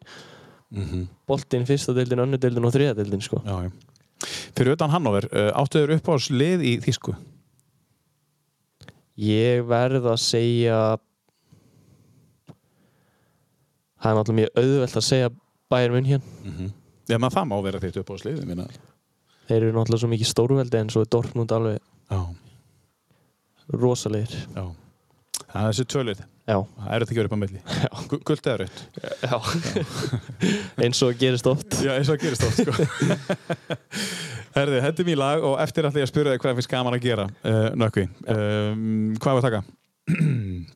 Mm 0.72 1.08
boltin, 1.26 1.64
fyrsta 1.66 1.92
deildin, 1.94 2.18
önnu 2.22 2.38
deildin 2.38 2.64
og 2.64 2.72
þriða 2.72 2.94
deildin 2.94 3.20
sko. 3.22 3.42
Já, 3.44 3.62
já. 3.66 3.70
Fyrir 4.54 4.72
utan 4.76 4.90
Hannover, 4.90 5.24
uh, 5.32 5.50
áttu 5.58 5.78
þeir 5.82 5.96
upp 5.96 6.08
á 6.08 6.14
lið 6.30 6.60
í 6.62 6.80
Þýsku? 6.80 7.14
ég 9.18 9.64
verð 9.66 10.04
að 10.06 10.18
segja 10.22 10.96
það 14.00 14.10
er 14.10 14.18
náttúrulega 14.18 14.38
mjög 14.40 14.60
auðvelt 14.62 14.96
að 15.00 15.06
segja 15.08 15.30
Bayern 15.70 15.92
München 15.98 16.22
Mm 16.44 16.52
-hmm. 16.52 16.70
Já, 17.08 17.18
maður 17.18 17.34
það 17.34 17.48
má 17.50 17.62
vera 17.64 17.78
þitt 17.80 17.96
upp 18.00 18.10
á 18.10 18.14
lið, 18.24 18.44
minna. 18.46 18.66
þeir 19.48 19.56
eru 19.62 19.72
náttúrulega 19.72 19.98
svo 20.00 20.08
mikið 20.08 20.26
stórveldi 20.30 20.78
en 20.78 20.88
svo 20.88 21.00
er 21.00 21.06
Dortmund 21.10 21.50
alveg 21.52 21.78
Já, 22.10 22.34
rosalegir 23.72 24.36
já. 24.56 24.64
Það 25.50 25.66
er 25.66 25.72
þessi 25.74 25.86
já, 26.50 26.56
Það 26.76 26.90
er 26.94 27.02
þetta 27.02 27.10
ekki 27.10 27.18
verið 27.20 27.28
upp 27.30 27.34
á 27.34 27.42
milli. 27.42 27.60
Gu- 28.10 28.20
Gult 28.26 28.46
eða 28.46 28.58
rautt? 28.60 28.78
já. 29.22 29.36
eins 30.84 31.00
og 31.06 31.18
gerist 31.18 31.46
oft 31.50 31.76
Já, 31.82 31.92
eins 31.96 32.08
og 32.10 32.16
það 32.16 32.22
gerist 32.24 32.44
oft, 32.46 32.58
sko. 32.60 32.72
Herði, 34.56 34.80
hendum 34.82 35.10
í 35.10 35.16
lag 35.18 35.42
og 35.46 35.56
eftir 35.62 35.86
ætla 35.86 36.02
ég 36.02 36.06
að 36.08 36.10
spyrja 36.12 36.32
þig 36.34 36.42
hvað 36.44 36.56
finnst 36.58 36.70
gaman 36.72 36.96
að 36.96 37.04
gera, 37.06 37.26
uh, 37.46 37.68
Nökkvi. 37.78 38.04
Um, 38.34 39.14
hvað 39.22 39.36
var 39.36 39.40
að 39.40 39.46
taka? 39.46 39.62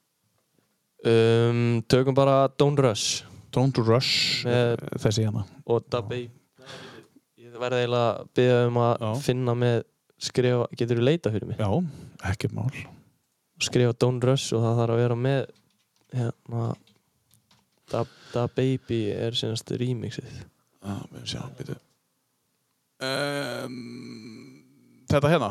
um, 1.10 1.82
Tökum 1.90 2.14
bara 2.16 2.36
Don't 2.60 2.78
Rush 2.82 3.24
Don't 3.54 3.78
Rush, 3.86 4.44
Með- 4.46 4.78
uh, 4.82 4.98
þessi 5.02 5.26
hérna. 5.26 5.44
og 5.66 5.86
Da 5.90 6.02
Baby 6.02 6.30
Ég 7.44 7.58
verði 7.62 7.84
eiginlega 7.84 8.06
að 8.14 8.30
byggja 8.34 8.60
um 8.68 8.78
að 8.82 8.94
Já. 9.04 9.10
finna 9.22 9.54
með 9.58 9.76
skrifa, 10.24 10.64
getur 10.78 10.98
þú 10.98 11.04
leita 11.06 11.30
fyrir 11.34 11.50
mig 11.52 11.60
Já, 11.62 11.68
ekkert 12.30 12.56
mál. 12.56 12.70
skrifa 13.62 13.94
Don't 14.00 14.24
Rush 14.24 14.54
og 14.56 14.64
það 14.64 14.80
þarf 14.80 14.96
að 14.96 15.02
vera 15.04 15.18
með 15.18 15.44
hérna 16.14 16.72
Da, 17.92 18.04
da 18.32 18.46
Baby 18.48 19.04
er 19.12 19.36
senast 19.36 19.68
remixið 19.76 20.30
við 21.12 21.28
sjá. 21.28 21.42
Um, 23.04 23.74
þetta 25.10 25.30
hérna? 25.32 25.50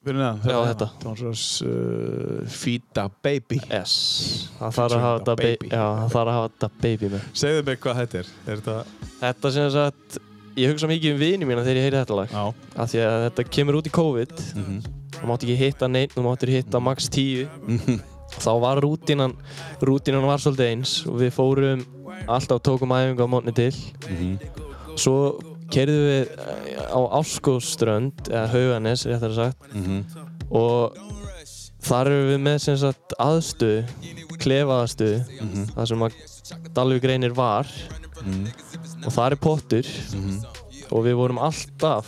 Fyrir 0.00 0.16
neðan? 0.16 0.38
Já, 0.40 0.54
hérna. 0.54 0.70
þetta. 0.70 1.14
Rush, 1.20 1.66
uh, 1.66 2.48
Feed 2.48 2.86
the 2.96 3.04
Baby. 3.20 3.60
Yes 3.68 4.48
Það 4.56 4.78
þarf 4.78 4.96
að 4.96 5.04
hafa 5.04 5.18
Da 5.20 5.28
Da 5.28 5.36
Baby. 5.42 5.68
Já, 5.68 5.84
það 5.84 6.14
þarf 6.14 6.22
að 6.22 6.38
hafa 6.38 6.52
Da 6.64 6.70
Baby 6.80 7.12
með 7.12 7.28
Segðu 7.42 7.66
mig 7.68 7.82
hvað 7.84 8.00
þetta 8.00 8.22
er. 8.22 8.32
Er 8.46 8.62
þetta... 8.62 9.08
Þetta 9.20 9.52
sem 9.58 9.70
sagt 9.76 10.20
Ég 10.58 10.72
hugsa 10.72 10.88
mikið 10.90 11.14
um 11.14 11.20
vini 11.20 11.46
mína 11.46 11.62
þegar 11.66 11.78
ég 11.78 11.86
heyri 11.86 12.00
þetta 12.00 12.16
lag 12.18 12.32
af 12.34 12.90
því 12.90 13.04
að 13.06 13.20
þetta 13.28 13.44
kemur 13.54 13.78
út 13.78 13.86
í 13.86 13.94
COVID 13.94 14.34
Mm 14.56 14.80
þú 15.20 15.26
mátt 15.30 15.44
ekki 15.44 15.56
hitta 15.60 15.88
neitt, 15.88 16.14
þú 16.14 16.22
máttir 16.24 16.48
hitta 16.54 16.80
max 16.80 17.08
10 17.08 17.48
Mhm. 17.66 18.00
þá 18.44 18.50
var 18.60 18.80
rútínan 18.80 19.32
rútínan 19.82 20.26
var 20.26 20.38
svolítið 20.38 20.68
eins 20.70 21.06
og 21.06 21.18
við 21.20 21.30
fórum 21.34 21.84
alltaf 22.28 22.60
tókum 22.62 22.92
æfingu 22.94 23.24
á 23.26 23.28
mótni 23.28 23.54
til 23.54 23.72
Mhm. 24.08 24.38
svo 24.96 25.38
kerðum 25.70 26.06
við 26.10 26.28
eh, 26.38 26.82
á 26.90 27.00
Áskóströnd 27.20 28.26
eða 28.30 28.46
Hauganes, 28.52 29.06
réttar 29.06 29.34
sagt 29.34 29.74
Mhm. 29.74 30.04
og 30.50 30.96
þar 31.82 32.06
erum 32.06 32.28
við 32.30 32.40
með 32.44 32.58
sem 32.60 32.76
sagt 32.76 33.14
aðstöðu 33.18 33.84
klefa 34.38 34.82
aðstöðu 34.84 35.24
Mhm. 35.40 35.64
þar 35.74 35.86
sem 35.88 35.98
að 36.00 36.12
Dalvík 36.74 37.04
reynir 37.04 37.32
var 37.34 37.66
og 39.06 39.12
það 39.12 39.30
er 39.32 39.36
pottur 39.36 39.86
og 40.90 41.04
við 41.06 41.14
vorum 41.14 41.38
alltaf 41.38 42.06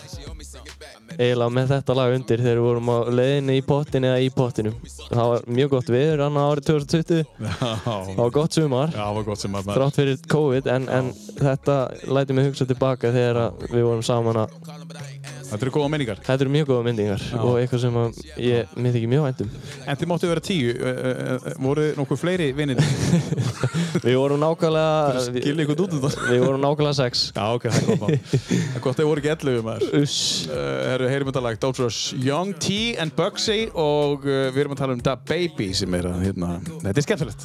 eiginlega 1.16 1.54
með 1.58 1.74
þetta 1.74 1.96
lag 1.98 2.16
undir 2.16 2.42
þegar 2.44 2.60
við 2.60 2.66
vorum 2.68 2.90
á 2.92 2.98
leiðinni 3.18 3.58
í 3.58 3.64
pottin 3.66 4.08
eða 4.08 4.22
í 4.22 4.30
pottinum. 4.34 4.78
Það 5.02 5.30
var 5.32 5.46
mjög 5.58 5.74
gott 5.76 5.92
viður 5.92 6.24
annað 6.26 6.50
árið 6.52 6.68
2020 6.70 7.22
það 7.84 8.16
var 8.22 8.34
gott 8.38 8.58
sumar. 8.58 8.94
Já, 8.94 9.02
það 9.02 9.20
var 9.20 9.28
gott 9.28 9.46
maður... 9.56 9.76
þrátt 9.78 10.00
fyrir 10.00 10.26
COVID 10.36 10.72
en, 10.76 10.88
en 11.00 11.12
þetta 11.42 11.78
læti 12.18 12.38
mig 12.38 12.50
hugsa 12.50 12.68
tilbaka 12.70 13.14
þegar 13.14 13.42
við 13.68 13.88
vorum 13.88 14.04
saman 14.06 14.44
að 14.44 15.41
Þetta 15.52 15.66
eru 15.66 15.72
góða 15.74 15.90
minningar. 15.92 16.18
þetta 16.24 16.44
eru 16.46 16.52
mjög 16.56 16.66
góða 16.72 16.84
myndingar 16.88 17.22
og 17.42 17.58
eitthvað 17.60 17.80
sem 17.84 17.96
að 18.02 18.20
ég 18.40 18.72
myndi 18.76 18.96
ekki 19.00 19.10
mjög 19.12 19.22
væntum 19.28 19.48
En 19.86 19.96
þið 20.00 20.08
máttu 20.12 20.30
vera 20.30 20.42
tíu. 20.44 20.70
Voru 21.62 21.84
nokkuð 21.98 22.18
fleiri 22.22 22.48
vinnir? 22.56 22.78
við 24.06 24.16
vorum 24.16 24.40
nákvæmlega 24.42 25.22
Skilja 25.28 25.66
ykkur 25.66 25.82
út 25.84 25.92
um 25.96 26.02
það? 26.06 26.14
við 26.30 26.40
vorum 26.46 26.62
nákvæmlega 26.64 26.96
sex 26.98 27.12
Já, 27.36 27.44
ok, 27.56 27.64
það 27.68 27.76
er 27.76 27.86
gott 27.90 28.00
mál. 28.02 28.10
Það 28.32 28.76
er 28.76 28.82
gott 28.86 28.94
að 28.94 29.00
þið 29.02 29.08
voru 29.10 29.22
ekki 29.22 29.32
11 29.32 29.62
maður. 29.66 29.82
Uss. 30.02 30.16
Uh, 30.48 30.54
herru, 30.92 31.06
heyrum 31.12 31.28
þetta 31.30 31.42
lag, 31.46 31.56
Don't 31.62 31.78
Rush, 31.82 32.00
Young 32.22 32.50
T 32.62 32.66
and 33.02 33.10
Bugsy 33.18 33.60
og 33.72 34.24
uh, 34.26 34.48
við 34.54 34.60
erum 34.64 34.74
að 34.76 34.80
tala 34.82 34.96
um 34.96 35.02
Da 35.04 35.14
Baby 35.16 35.68
sem 35.76 35.90
er 35.98 36.04
að, 36.10 36.18
hérna, 36.28 36.48
þetta 36.82 36.98
er 36.98 37.06
skemmtilegt. 37.08 37.42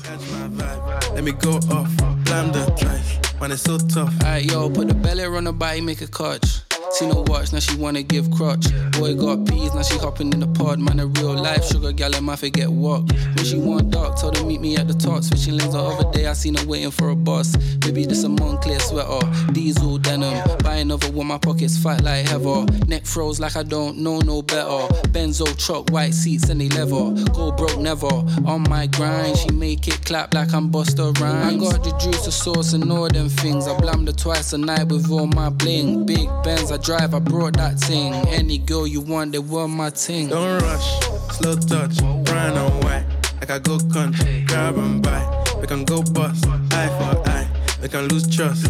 A 6.88 7.05
no 7.05 7.23
watch, 7.27 7.51
now 7.53 7.59
she 7.59 7.75
wanna 7.75 8.01
give 8.01 8.31
crutch. 8.31 8.65
Boy 8.93 9.13
got 9.13 9.45
peas, 9.45 9.73
now 9.75 9.83
she 9.83 9.97
hopping 9.97 10.31
in 10.33 10.39
the 10.39 10.47
pod. 10.47 10.79
Man, 10.79 10.99
a 10.99 11.05
real 11.05 11.35
life 11.35 11.63
sugar 11.65 11.91
gal, 11.91 12.15
and 12.15 12.25
my 12.25 12.35
forget 12.35 12.69
what. 12.69 13.11
When 13.35 13.45
she 13.45 13.57
want 13.57 13.91
dark, 13.91 14.17
told 14.17 14.38
her 14.38 14.45
meet 14.45 14.61
me 14.61 14.77
at 14.77 14.88
the 14.88 14.93
top. 14.93 15.23
Switching 15.23 15.57
lanes 15.57 15.73
the 15.73 15.79
other 15.79 16.09
day, 16.11 16.25
I 16.27 16.33
seen 16.33 16.55
her 16.55 16.65
waiting 16.65 16.89
for 16.91 17.09
a 17.09 17.15
bus. 17.15 17.55
Baby, 17.77 18.05
this 18.05 18.23
a 18.23 18.27
Moncler 18.27 18.81
sweater, 18.81 19.53
diesel 19.53 19.97
denim. 19.99 20.41
Buy 20.63 20.77
another 20.77 21.11
one, 21.11 21.27
my 21.27 21.38
pockets 21.38 21.77
fight 21.77 22.01
like 22.03 22.25
heather. 22.27 22.65
Neck 22.88 23.05
froze 23.05 23.39
like 23.39 23.57
I 23.57 23.63
don't 23.63 23.99
know 23.99 24.19
no 24.19 24.41
better. 24.41 24.88
Benzo 25.09 25.45
truck, 25.57 25.89
white 25.91 26.13
seats 26.13 26.49
and 26.49 26.61
they 26.61 26.69
leather. 26.69 27.13
Go 27.33 27.51
broke 27.51 27.77
never. 27.77 28.07
On 28.45 28.63
my 28.69 28.88
grind, 28.88 29.38
she 29.38 29.51
make 29.51 29.88
it 29.88 30.03
clap 30.05 30.33
like 30.33 30.53
I'm 30.53 30.71
Busta 30.71 31.15
Rhymes. 31.19 31.53
I 31.53 31.57
got 31.57 31.83
the 31.83 31.95
juice, 31.99 32.25
the 32.25 32.31
sauce, 32.31 32.73
and 32.73 32.91
all 32.91 33.07
them 33.07 33.29
things. 33.29 33.67
I 33.67 33.77
blammed 33.77 34.07
her 34.07 34.13
twice 34.13 34.53
a 34.53 34.57
night 34.57 34.88
with 34.88 35.11
all 35.11 35.27
my 35.27 35.49
bling. 35.49 36.05
Big 36.05 36.27
Benz, 36.43 36.71
I 36.71 36.76
drive, 36.78 37.13
I 37.13 37.19
brought 37.19 37.57
that 37.57 37.80
thing. 37.80 38.13
Any 38.28 38.57
girl 38.57 38.88
you 38.88 39.01
want, 39.01 39.32
they 39.32 39.39
were 39.39 39.67
my 39.67 39.89
ting. 39.89 40.30
Don't 40.30 40.61
rush, 40.61 40.99
slow 41.32 41.55
touch, 41.55 41.97
brown 42.25 42.57
and 42.57 42.84
white. 42.84 43.05
Like 43.39 43.51
I 43.51 43.59
go 43.59 43.80
country, 43.91 44.43
grab 44.47 44.78
and 44.78 45.01
buy. 45.01 45.23
We 45.59 45.67
can 45.67 45.84
go 45.86 46.01
bust, 46.01 46.45
eye 46.71 46.88
for 46.97 47.30
eye. 47.30 47.47
We 47.82 47.89
can 47.89 48.07
lose 48.07 48.28
trust. 48.34 48.67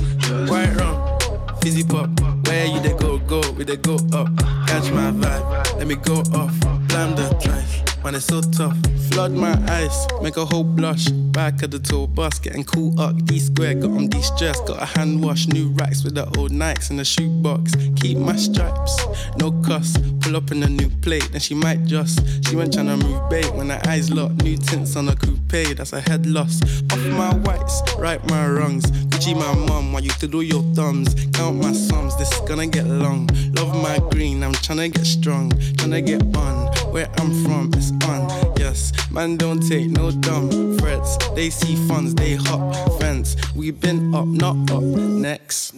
White 0.50 0.76
rum, 0.76 1.20
fizzy 1.62 1.84
pop. 1.84 2.10
Where 2.48 2.66
you 2.66 2.80
they 2.80 2.94
go, 2.94 3.18
go, 3.20 3.42
we 3.52 3.64
they 3.64 3.78
go 3.78 3.96
up. 4.14 4.28
Catch 4.68 4.92
my 4.92 5.12
vibe, 5.12 5.78
let 5.78 5.88
me 5.88 5.96
go 5.96 6.20
off. 6.34 6.54
Blam 6.88 7.16
the 7.16 7.28
drive, 7.42 7.87
man, 8.08 8.16
it's 8.16 8.28
so 8.28 8.40
tough. 8.40 8.78
Flood 9.10 9.34
my 9.34 9.54
eyes, 9.68 10.08
make 10.22 10.38
a 10.38 10.46
whole 10.46 10.64
blush. 10.64 11.10
Back 11.10 11.62
of 11.64 11.72
the 11.72 11.80
tour 11.80 12.08
bus, 12.08 12.40
getting 12.40 12.64
cool 12.64 12.98
up. 13.00 13.14
D 13.26 13.38
square, 13.38 13.74
got 13.74 13.92
on 13.92 14.08
de 14.08 14.22
stress. 14.22 14.62
Got 14.62 14.82
a 14.82 14.86
hand 14.86 15.22
wash, 15.22 15.48
new 15.48 15.68
racks 15.72 16.06
with 16.06 16.16
the 16.16 16.26
old 16.38 16.52
Nikes 16.52 16.90
in 16.90 16.96
the 16.96 17.04
shoebox. 17.04 17.76
Keep 17.98 18.20
my 18.20 18.38
stripes, 18.38 18.96
no 19.38 19.52
cuss. 19.62 19.98
Pull 20.22 20.38
up 20.38 20.52
in 20.52 20.64
a 20.64 20.70
new 20.70 20.90
plate, 21.02 21.28
then 21.32 21.42
she 21.42 21.54
might 21.54 21.84
just. 21.84 22.20
She 22.48 22.56
went 22.56 22.74
tryna 22.74 22.98
move 23.04 23.30
bait 23.30 23.54
when 23.54 23.70
her 23.72 23.82
eyes 23.88 24.10
locked. 24.10 24.42
New 24.42 24.56
tints 24.56 24.96
on 24.96 25.10
a 25.10 25.16
coupe, 25.16 25.76
that's 25.76 25.92
a 25.92 26.00
head 26.00 26.26
loss. 26.26 26.62
Off 26.94 27.06
my 27.08 27.34
whites, 27.46 27.82
right 27.98 28.24
my 28.30 28.48
wrongs. 28.48 28.86
Gucci 29.12 29.36
my 29.36 29.54
mum, 29.68 29.92
while 29.92 30.04
you 30.04 30.12
to 30.12 30.28
do 30.28 30.42
your 30.42 30.64
thumbs. 30.76 31.14
Count 31.34 31.58
my 31.58 31.74
sums, 31.74 32.16
this 32.18 32.32
is 32.32 32.40
gonna 32.48 32.68
get 32.68 32.88
long. 32.88 33.28
Love 33.58 33.76
my 33.76 34.00
green, 34.12 34.44
I'm 34.44 34.54
tryna 34.54 34.94
get 34.94 35.06
strong. 35.06 35.52
Tryna 35.52 36.06
get 36.06 36.22
on, 36.38 36.72
where 36.92 37.10
I'm 37.18 37.32
from, 37.44 37.72
it's 37.74 37.92
on. 38.08 38.30
Yes, 38.58 38.92
man, 39.12 39.38
don't 39.38 39.62
take 39.62 39.90
no 39.90 40.12
dumb 40.12 40.78
threats. 40.78 41.18
They 41.36 41.50
see 41.50 41.76
funds, 41.88 42.14
they 42.16 42.36
hop 42.36 42.62
fence. 43.00 43.36
We 43.56 43.72
been 43.72 44.14
up, 44.14 44.26
not 44.26 44.72
up. 44.72 44.84
Next. 44.84 45.76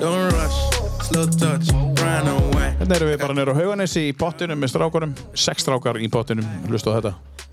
Don't 0.00 0.32
rush, 0.32 0.58
slow 1.08 1.26
touch, 1.26 1.68
brown 1.94 2.26
and 2.28 2.54
white. 2.54 2.74
Hérna 2.80 2.96
erum 2.98 3.12
við 3.12 3.20
bara 3.22 3.36
nýra 3.38 3.54
á 3.54 3.58
Hauganesi 3.60 4.08
í 4.08 4.14
pottinum 4.18 4.58
með 4.58 4.72
strákunum, 4.74 5.12
sex 5.38 5.62
strákar 5.62 6.00
í 6.02 6.08
pottinum, 6.10 6.48
hlustu 6.66 6.90
á 6.90 6.98
þetta, 6.98 7.12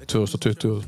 2020 0.09 0.81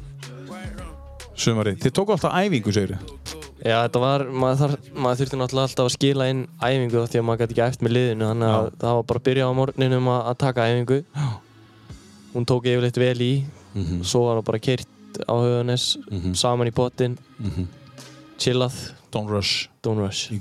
sumari. 1.38 1.76
Þið 1.78 1.94
tóku 2.00 2.16
alltaf 2.16 2.34
æfingu, 2.34 2.74
segir 2.74 2.96
þið? 2.98 3.51
Já, 3.62 3.76
þetta 3.86 4.00
var, 4.02 4.24
maður, 4.34 4.72
maður 4.98 5.20
þurfti 5.22 5.38
náttúrulega 5.38 5.68
alltaf 5.70 5.86
að 5.86 5.94
skila 5.96 6.28
inn 6.34 6.40
æfingu 6.66 7.04
því 7.06 7.20
að 7.20 7.26
maður 7.28 7.42
gæti 7.44 7.54
ekki 7.56 7.64
eftir 7.68 7.86
með 7.88 7.94
liðinu 7.98 8.30
þannig 8.32 8.54
að 8.56 8.70
það 8.82 8.96
var 8.98 9.04
bara 9.12 9.20
að 9.22 9.28
byrja 9.28 9.46
á 9.46 9.52
morgninum 9.60 10.08
að, 10.10 10.22
að 10.32 10.38
taka 10.42 10.66
æfingu 10.72 10.98
Já. 11.04 11.28
hún 12.34 12.48
tók 12.50 12.66
yfirleitt 12.72 12.98
vel 13.04 13.22
í 13.22 13.34
Mhm. 13.72 14.02
svo 14.04 14.26
var 14.26 14.42
það 14.42 14.46
bara 14.50 14.60
keirt 14.60 15.20
á 15.24 15.34
höfunes 15.40 15.86
Mhm. 16.12 16.34
saman 16.36 16.68
í 16.68 16.74
pottin 16.76 17.18
Mhm. 17.40 17.68
chillað, 18.38 18.74
Don't 19.12 19.30
rush 19.30 19.68
don't 19.84 20.00
rush. 20.00 20.32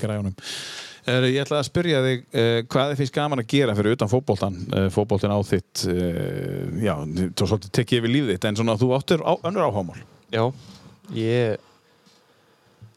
Er, 1.06 1.22
ég 1.22 1.40
ætla 1.44 1.58
að 1.60 1.68
spyrja 1.68 2.00
þig 2.04 2.24
uh, 2.34 2.62
hvað 2.68 2.90
þið 2.92 2.96
finnst 3.00 3.12
gaman 3.14 3.38
að 3.40 3.46
gera 3.48 3.74
fyrir 3.74 3.92
utan 3.96 4.08
fótboltan, 4.08 4.56
uh, 4.74 4.88
fótboltin 4.92 5.30
á 5.32 5.38
þitt, 5.42 5.86
uh, 5.88 6.80
já, 6.84 6.94
þú 7.34 7.46
svolítið 7.48 7.70
tekið 7.72 7.98
yfir 8.00 8.12
lífið 8.14 8.34
þitt, 8.36 8.44
en 8.48 8.56
svona 8.56 8.76
þú 8.78 8.90
áttur 8.98 9.20
á, 9.24 9.32
önnur 9.42 9.64
áhámál. 9.70 10.02
Já, 10.30 10.52
ég 11.14 11.56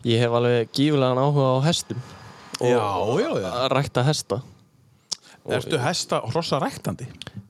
ég 0.03 0.19
hef 0.19 0.35
alveg 0.35 0.71
gífulegan 0.75 1.21
áhuga 1.21 1.49
á 1.55 1.59
hestum. 1.67 2.01
Og 2.59 2.69
já, 3.19 3.29
já. 3.41 3.49
að 3.49 3.69
rækta 3.73 4.03
hesta. 4.05 4.41
Og 5.43 5.51
Ertu 5.57 5.79
hesta 5.81 6.21
hrossa 6.31 6.59
ræktandi? 6.61 7.07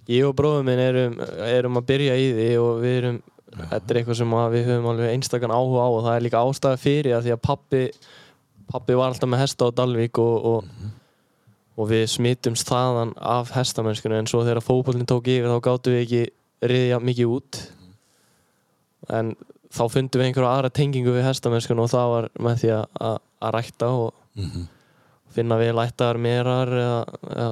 Ég 0.09 0.25
og 0.25 0.33
bróðum 0.37 0.65
minn 0.67 0.81
erum, 0.81 1.19
erum 1.45 1.79
að 1.79 1.87
byrja 1.91 2.15
í 2.17 2.25
því 2.33 2.47
og 2.59 2.81
við 2.81 2.95
erum, 2.97 3.19
þetta 3.53 3.93
er 3.93 3.99
eitthvað 3.99 4.19
sem 4.19 4.35
við 4.55 4.67
höfum 4.69 4.89
alveg 4.91 5.13
einstakann 5.13 5.53
áhuga 5.53 5.85
á 5.85 5.89
og 5.91 6.01
það 6.07 6.15
er 6.15 6.25
líka 6.25 6.41
ástæða 6.41 6.81
fyrir 6.81 7.17
að 7.17 7.27
því 7.27 7.35
að 7.35 7.43
pappi, 7.47 7.83
pappi 8.73 8.97
var 8.97 9.13
alltaf 9.13 9.29
með 9.29 9.43
hesta 9.43 9.69
á 9.69 9.75
Dalvík 9.77 10.21
og, 10.23 10.49
og, 10.49 10.89
og 11.77 11.89
við 11.93 12.07
smittumst 12.15 12.69
þaðan 12.69 13.13
af 13.21 13.53
hestamennskunni 13.53 14.23
en 14.23 14.31
svo 14.31 14.41
þegar 14.41 14.65
fókbólinn 14.65 15.09
tók 15.09 15.29
yfir 15.29 15.53
þá 15.53 15.59
gáttum 15.69 15.95
við 15.95 16.05
ekki 16.07 16.23
riðja 16.73 16.99
mikið 17.03 17.37
út. 17.37 17.61
En 19.13 19.35
þá 19.73 19.83
fundum 19.89 20.21
við 20.21 20.29
einhverja 20.29 20.53
aðra 20.57 20.69
tengingu 20.77 21.13
við 21.15 21.27
hestamennskunni 21.27 21.83
og 21.85 21.91
það 21.93 22.11
var 22.13 22.29
með 22.47 22.63
því 22.63 22.71
að, 22.77 22.87
að, 23.09 23.19
að 23.47 23.53
rækta 23.57 23.91
og 23.97 24.55
finna 25.33 25.57
við 25.61 25.71
lættaðar 25.79 26.19
merar 26.21 26.71
eða, 26.77 26.97
eða, 27.33 27.51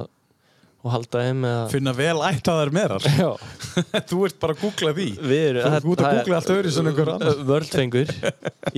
og 0.82 0.90
halda 0.90 1.20
þeim 1.22 1.44
Finna 1.70 1.92
vel 1.94 2.16
ættaðar 2.26 2.70
merar. 2.74 3.04
Já, 3.06 3.28
Þú 4.10 4.20
ert 4.26 4.38
bara 4.42 4.54
að 4.56 4.62
googla 4.64 4.94
því. 4.96 5.04
við 5.30 5.42
erum 5.50 5.76
Þú 5.84 5.92
ert 5.94 6.02
að 6.06 6.16
googla 6.18 6.38
allt 6.40 6.52
öðru 6.56 6.72
sem 6.74 6.88
einhver 6.90 7.10
annar. 7.16 7.42
Vörlfengur, 7.50 8.14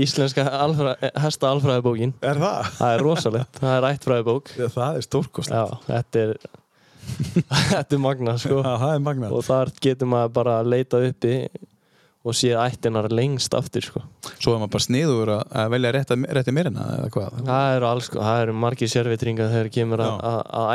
íslenska 0.04 0.44
alfra, 0.58 0.92
hesta 1.24 1.52
alfræðibókin 1.52 2.12
Er 2.24 2.40
það? 2.42 2.68
Það 2.80 2.96
er 2.98 3.04
rosalegt, 3.08 3.60
það 3.62 3.76
er 3.78 3.86
ættfræðibók 3.92 4.52
Já, 4.60 4.66
það 4.76 4.98
er 5.00 5.06
stórkost. 5.08 5.52
Já, 5.54 5.64
þetta 5.88 6.24
er 6.26 6.36
þetta 7.74 7.96
er 7.98 8.00
magna 8.00 8.34
sko 8.40 8.60
Já, 8.64 8.70
það 8.80 8.90
er 8.98 9.02
magnað. 9.04 9.32
og 9.36 9.44
þar 9.44 9.72
getur 9.84 10.08
maður 10.12 10.30
bara 10.40 10.58
að 10.62 10.70
leita 10.72 11.00
uppi 11.08 11.34
og 12.24 12.32
séð 12.32 12.56
ættinar 12.62 13.10
lengst 13.12 13.52
aftur 13.56 13.84
sko. 13.84 14.00
Svo 14.40 14.54
er 14.54 14.62
maður 14.62 14.70
bara 14.72 14.84
sniður 14.86 15.32
að, 15.34 15.42
velja 15.74 15.90
rétti 15.92 16.54
meirina 16.56 16.84
eða 16.94 17.10
hvað. 17.12 17.34
það 17.44 17.74
eru 17.76 17.88
alls 17.90 18.08
sko, 18.08 18.20
það 18.24 18.42
eru 18.46 18.54
margir 18.62 18.90
sérvitringar 18.94 19.50
þegar 19.52 19.68
kemur 19.74 20.02
að, 20.06 20.22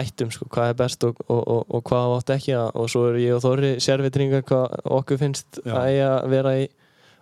ættum 0.04 0.34
sko, 0.36 0.46
hvað 0.54 0.70
er 0.74 0.78
best 0.84 1.08
og, 1.10 1.24
og, 1.28 1.42
og, 1.56 1.64
og 1.74 1.84
hvað 1.90 2.14
átt 2.20 2.34
ekki 2.38 2.54
að, 2.60 2.70
og 2.78 2.90
svo 2.94 3.06
eru 3.10 3.24
ég 3.24 3.34
og 3.40 3.42
Þorri 3.48 3.72
sérvitringar 3.82 4.46
hvað 4.46 4.78
okkur 5.00 5.22
finnst 5.24 5.62
Já. 5.66 5.74
að 5.74 5.90
eiga 5.90 6.12
vera 6.36 6.54
í 6.62 6.68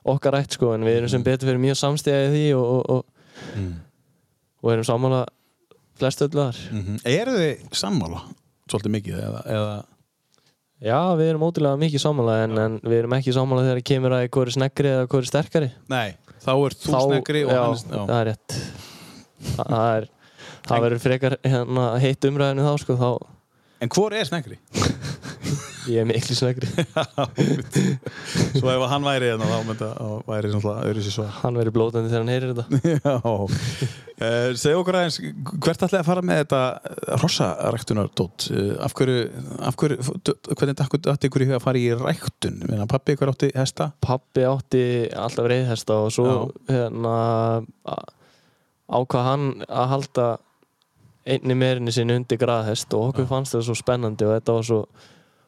okkar 0.08 0.38
ætt 0.42 0.56
sko, 0.60 0.74
en 0.76 0.84
við 0.88 1.00
erum 1.02 1.12
sem 1.16 1.24
betur 1.24 1.48
fyrir 1.50 1.64
mjög 1.64 1.80
samstæði 1.80 2.28
því 2.36 2.46
og, 2.60 2.68
og, 2.68 2.90
og, 2.98 3.14
Mm. 3.54 3.74
og 4.66 4.72
erum 4.74 4.86
sammála 4.88 5.20
flest 6.00 6.24
öllu 6.26 6.42
þar 6.48 6.58
Mm 6.74 6.96
Eru 7.06 7.36
þið 7.38 7.76
sammála 7.78 8.22
svolítið 8.66 8.94
mikið 8.96 9.20
eða, 9.22 9.42
eða 9.46 9.76
Já, 10.84 10.98
við 11.18 11.32
erum 11.32 11.44
ótrúlega 11.48 11.80
mikið 11.82 12.02
sammála 12.04 12.34
en, 12.46 12.52
en 12.62 12.76
við 12.86 13.00
erum 13.00 13.16
ekki 13.18 13.34
sammála 13.34 13.64
þegar 13.66 13.80
það 13.80 13.88
kemur 13.90 14.14
að 14.18 14.28
hvori 14.36 14.54
sneggri 14.54 14.92
eða 14.94 15.08
hvori 15.10 15.30
sterkari. 15.32 15.70
Nei, 15.90 16.12
þá 16.44 16.52
er 16.54 16.76
þú 16.78 17.00
snegri 17.08 17.42
og 17.48 17.54
já, 17.56 17.62
hann 17.64 17.74
er 17.74 18.12
það 18.12 18.20
er 18.20 18.30
rétt. 18.30 18.58
Þa- 19.48 19.66
það 19.72 19.88
er 19.96 20.08
það 20.68 20.84
verður 20.86 21.02
frekar 21.08 21.38
hérna, 21.48 21.88
heitt 22.04 22.30
umræðinu 22.30 22.68
þá 22.68 22.76
sko, 22.84 22.98
þá 23.02 23.10
En 23.86 23.92
hvor 23.94 24.14
er 24.18 24.26
snegri? 24.30 24.56
Ég 25.92 26.02
er 26.02 26.08
miklu 26.08 26.36
sneggri 26.38 26.68
Svo 28.60 28.72
ef 28.72 28.86
hann 28.92 29.06
væri 29.06 29.30
hérna 29.32 29.48
þá 29.50 29.68
myndi 29.68 29.88
að 29.88 30.16
væri 30.28 30.52
svona 30.54 30.84
öðru 30.88 31.04
sér 31.06 31.16
svar. 31.16 31.32
Hann 31.42 31.60
verður 31.60 31.76
blótandi 31.78 32.12
þegar 32.12 32.24
hann 32.24 32.34
heyrir 32.34 32.54
þetta. 32.58 32.66
Já. 33.08 33.16
Uh, 34.18 34.50
Segðu 34.58 34.80
okkur 34.82 34.98
aðeins, 34.98 35.20
hvert 35.62 35.84
ætlaði 35.86 36.00
að 36.00 36.08
fara 36.08 36.24
með 36.26 36.40
þetta 36.42 36.62
rossaræktunardótt 37.22 38.48
uh, 38.50 38.72
af 38.88 38.96
hverju, 38.98 39.28
af 39.62 39.78
hverju 39.78 39.98
hvernig 40.58 40.80
dætti 40.80 41.30
ykkur 41.30 41.46
í 41.46 41.50
huga 41.52 41.60
að 41.60 41.66
fara 41.68 41.82
í 41.82 41.92
ræktun? 42.02 42.60
Pappi 42.90 43.18
ykkur 43.18 43.34
átti 43.34 43.52
hesta? 43.54 43.92
Pappi 44.04 44.48
átti 44.50 44.84
alltaf 45.14 45.52
reyðhesta 45.52 46.02
og 46.08 46.14
svo 46.16 46.34
hérna 46.72 47.14
ákvað 48.88 49.28
hann 49.28 49.48
að 49.68 49.90
halda 49.94 50.28
einni 51.28 51.58
meirinni 51.60 51.92
sinni 51.92 52.16
undir 52.16 52.40
graðhest 52.40 52.94
og 52.96 53.12
okkur 53.12 53.28
fannst 53.30 53.56
það 53.56 53.68
svo 53.68 53.78
spennandi 53.78 54.28
og 54.28 54.36
þetta 54.38 54.58
var 54.58 54.68
svo 54.68 54.82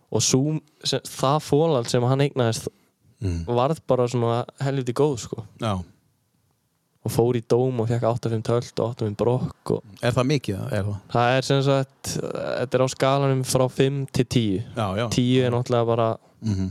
og 0.09 0.25
svo, 0.25 0.57
sem, 0.83 1.03
það 1.05 1.39
fólald 1.45 1.89
sem 1.91 2.03
hann 2.09 2.25
eignaðist 2.25 2.67
mm. 3.21 3.43
varð 3.47 3.81
bara 3.89 4.07
svona 4.09 4.43
helviti 4.63 4.95
góð 4.97 5.15
sko. 5.27 5.45
Já, 5.61 5.77
og 6.99 7.13
fór 7.13 7.37
í 7.39 7.43
dóm 7.47 7.79
og 7.79 7.87
fekk 7.87 8.03
8-5 8.09 8.41
tölt 8.43 8.81
og 8.83 8.97
8-5 8.97 9.13
brokk 9.21 9.71
og 9.77 10.03
er 10.03 10.11
það 10.17 10.27
mikið? 10.33 10.57
Er 10.75 10.83
það? 10.89 10.97
það 11.13 11.35
er 11.37 11.47
sem 11.47 11.61
sagt 11.63 12.11
þetta 12.17 12.75
er 12.75 12.83
á 12.83 12.87
skalanum 12.91 13.45
frá 13.47 13.63
5 13.71 14.01
til 14.17 14.25
10 14.27 14.43
Já, 14.75 14.87
já. 14.99 15.05
10 15.15 15.45
er 15.45 15.55
náttúrulega 15.55 15.89
bara 15.93 16.09
mm 16.43 16.67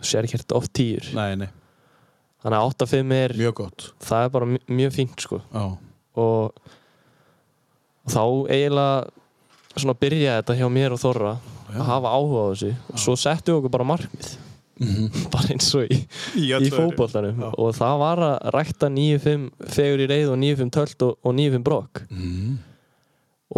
sér 0.00 0.24
ekki 0.24 0.38
hérna 0.38 0.56
oft 0.56 0.72
10 0.76 1.12
Nei, 1.12 1.36
nei, 1.36 1.48
þannig 2.42 2.58
að 2.58 2.68
8-5 2.72 3.14
er 3.16 3.34
mjög 3.36 3.54
gott. 3.60 3.86
Það 4.00 4.24
er 4.24 4.30
bara 4.36 4.46
mj- 4.48 4.74
mjög 4.80 4.94
fínt 4.96 5.24
sko. 5.26 5.40
Og 6.20 6.54
þá 8.10 8.22
eiginlega 8.48 9.74
svona 9.76 9.96
byrjaði 10.00 10.38
þetta 10.40 10.56
hjá 10.58 10.68
mér 10.72 10.96
og 10.96 11.02
Þorra 11.02 11.34
að 11.74 11.90
hafa 11.90 12.12
áhuga 12.16 12.44
á 12.44 12.46
þessu. 12.52 12.70
Og 12.92 13.02
svo 13.04 13.16
settu 13.20 13.56
okkur 13.58 13.74
bara 13.76 13.88
markmið. 13.92 14.30
Bara 15.34 15.50
eins 15.52 15.66
og 15.76 15.90
í, 15.92 15.96
Í 16.40 16.46
Já. 16.48 16.56
og 17.52 17.74
það 17.76 17.98
var 18.00 18.22
að 18.24 18.36
rækta 18.54 18.88
9-5 18.88 19.42
fegur 19.74 20.00
í 20.00 20.06
reið 20.08 20.30
og 20.32 20.38
9-5 20.40 20.70
tölt 20.72 21.04
og, 21.04 21.18
og 21.20 21.34
9-5 21.36 21.66
brokk. 21.66 22.00
Mm. 22.08 22.54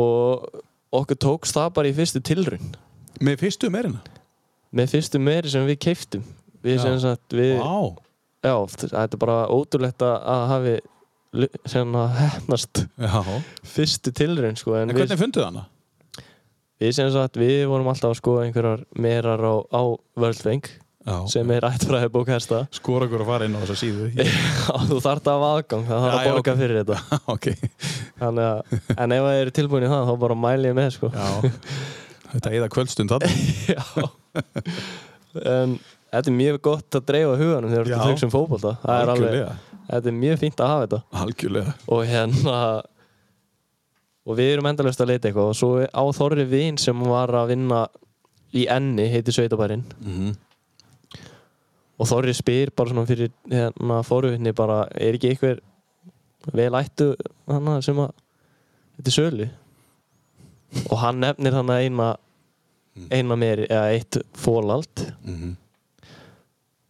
og 0.02 0.48
okkur 0.98 1.20
tókst 1.22 1.54
það 1.54 1.70
bara 1.78 1.92
í 1.92 1.94
fyrstu 1.94 2.24
tilraun. 2.26 2.74
Með 3.22 3.38
fyrstu 3.44 3.70
meirina? 3.70 4.02
með 4.72 4.94
fyrstu 4.96 5.20
meiri 5.20 5.52
sem 5.52 5.66
við 5.68 5.78
keiftum 5.86 6.24
við 6.64 6.80
sem 6.82 6.96
sagt 7.02 7.36
við, 7.36 7.58
Vá. 7.60 7.92
Já, 8.42 8.54
þetta 8.72 9.04
er 9.04 9.20
bara 9.20 9.36
ótrúlegt 9.52 10.02
að 10.06 10.44
hafi 10.50 10.74
sem 11.70 11.94
að 11.96 12.16
hefnast 12.18 12.82
Já. 13.00 13.20
fyrstu 13.74 14.12
tilraun 14.16 14.58
sko 14.58 14.74
en, 14.78 14.90
En 14.90 14.96
hvernig 14.98 15.20
funduð 15.20 15.46
hana? 15.48 15.66
Við 16.82 16.94
sem 16.98 17.10
sagt 17.14 17.38
við 17.40 17.66
vorum 17.70 17.90
alltaf 17.92 18.12
að 18.12 18.20
skoða 18.20 18.46
einhverjar 18.48 18.86
merar 18.98 19.42
á, 19.46 19.54
á 19.70 19.82
Worldwing 20.18 20.66
Já 21.02 21.16
sem 21.30 21.50
er 21.50 21.64
ættfræði 21.66 22.10
bók 22.14 22.28
hesta. 22.30 22.60
Skora 22.74 23.08
okkur 23.08 23.24
að 23.24 23.30
fara 23.32 23.46
inn 23.48 23.56
á 23.58 23.60
þessa 23.64 23.78
síðu 23.80 24.10
þú 24.90 24.98
þarft 25.02 25.30
að 25.30 25.40
hafa 25.40 25.48
aðgang 25.56 25.88
það 25.88 26.04
þarf 26.04 26.18
að 26.18 26.28
borga 26.28 26.54
fyrir 26.60 26.78
þetta. 26.82 26.98
Ok. 27.34 27.48
Þannig 28.20 28.46
að, 28.46 28.76
en 28.94 29.16
ef 29.16 29.24
það 29.26 29.40
eru 29.40 29.54
tilbúin 29.58 29.86
í 29.86 29.90
það 29.90 30.04
þá 30.06 30.14
bara 30.22 30.36
mæli 30.44 30.70
ég 30.70 30.78
með 30.78 30.92
sko. 30.94 31.10
Þetta 32.32 32.54
eða 32.60 32.70
kvöldstund 32.76 33.16
þarna. 33.16 33.32
Já. 33.72 33.82
en 35.42 35.74
þetta 36.12 36.22
er 36.22 36.38
mjög 36.38 36.62
gott 36.68 37.00
að 37.00 37.06
dreifa 37.10 37.34
huganum 37.40 37.74
þegar 37.74 37.90
þú 37.90 38.14
um 38.28 38.32
það 38.62 38.94
er 38.94 39.12
alveg, 39.12 39.12
Algjörlega. 39.16 39.52
þetta 39.90 40.12
er 40.12 40.18
mjög 40.22 40.40
fínt 40.44 40.62
að 40.62 40.72
hafa 40.72 40.86
þetta. 40.86 41.02
Algjörlega. 41.24 41.74
Og 41.90 42.06
hérna 42.12 42.56
og 44.26 44.38
við 44.38 44.54
erum 44.54 44.70
endalust 44.70 45.00
að 45.02 45.14
leita 45.14 45.28
eitthvað. 45.28 45.50
Og 45.50 45.58
svo 45.58 45.70
á 45.82 46.02
Þorri 46.14 46.46
Vín 46.50 46.78
sem 46.78 47.04
var 47.08 47.32
að 47.34 47.54
vinna 47.56 47.84
í 48.52 48.66
enni, 48.70 49.08
heiti 49.10 49.34
Sveitabærin 49.34 49.84
mm 50.00 50.32
og 52.02 52.08
Þorri 52.10 52.34
spyr 52.34 52.72
bara 52.74 52.90
svona 52.90 53.06
fyrir 53.06 53.30
hérna 53.50 54.00
fóruvinni 54.06 54.52
bara, 54.56 54.84
er 54.98 55.16
ekki 55.16 55.32
einhver 55.32 55.60
vel 56.52 56.74
ættu 56.74 57.12
hana 57.46 57.78
sem 57.84 57.98
að 58.02 58.12
þetta 58.98 59.12
er 59.12 59.16
sölu? 59.16 59.48
Og 60.88 60.96
hann 60.98 61.20
nefnir 61.22 61.54
hann 61.54 61.70
eina 61.70 62.12
eina 63.12 63.36
meiri, 63.40 63.68
eða 63.70 63.92
eitt 63.94 64.18
fólald 64.36 65.04
-hmm. 65.24 65.54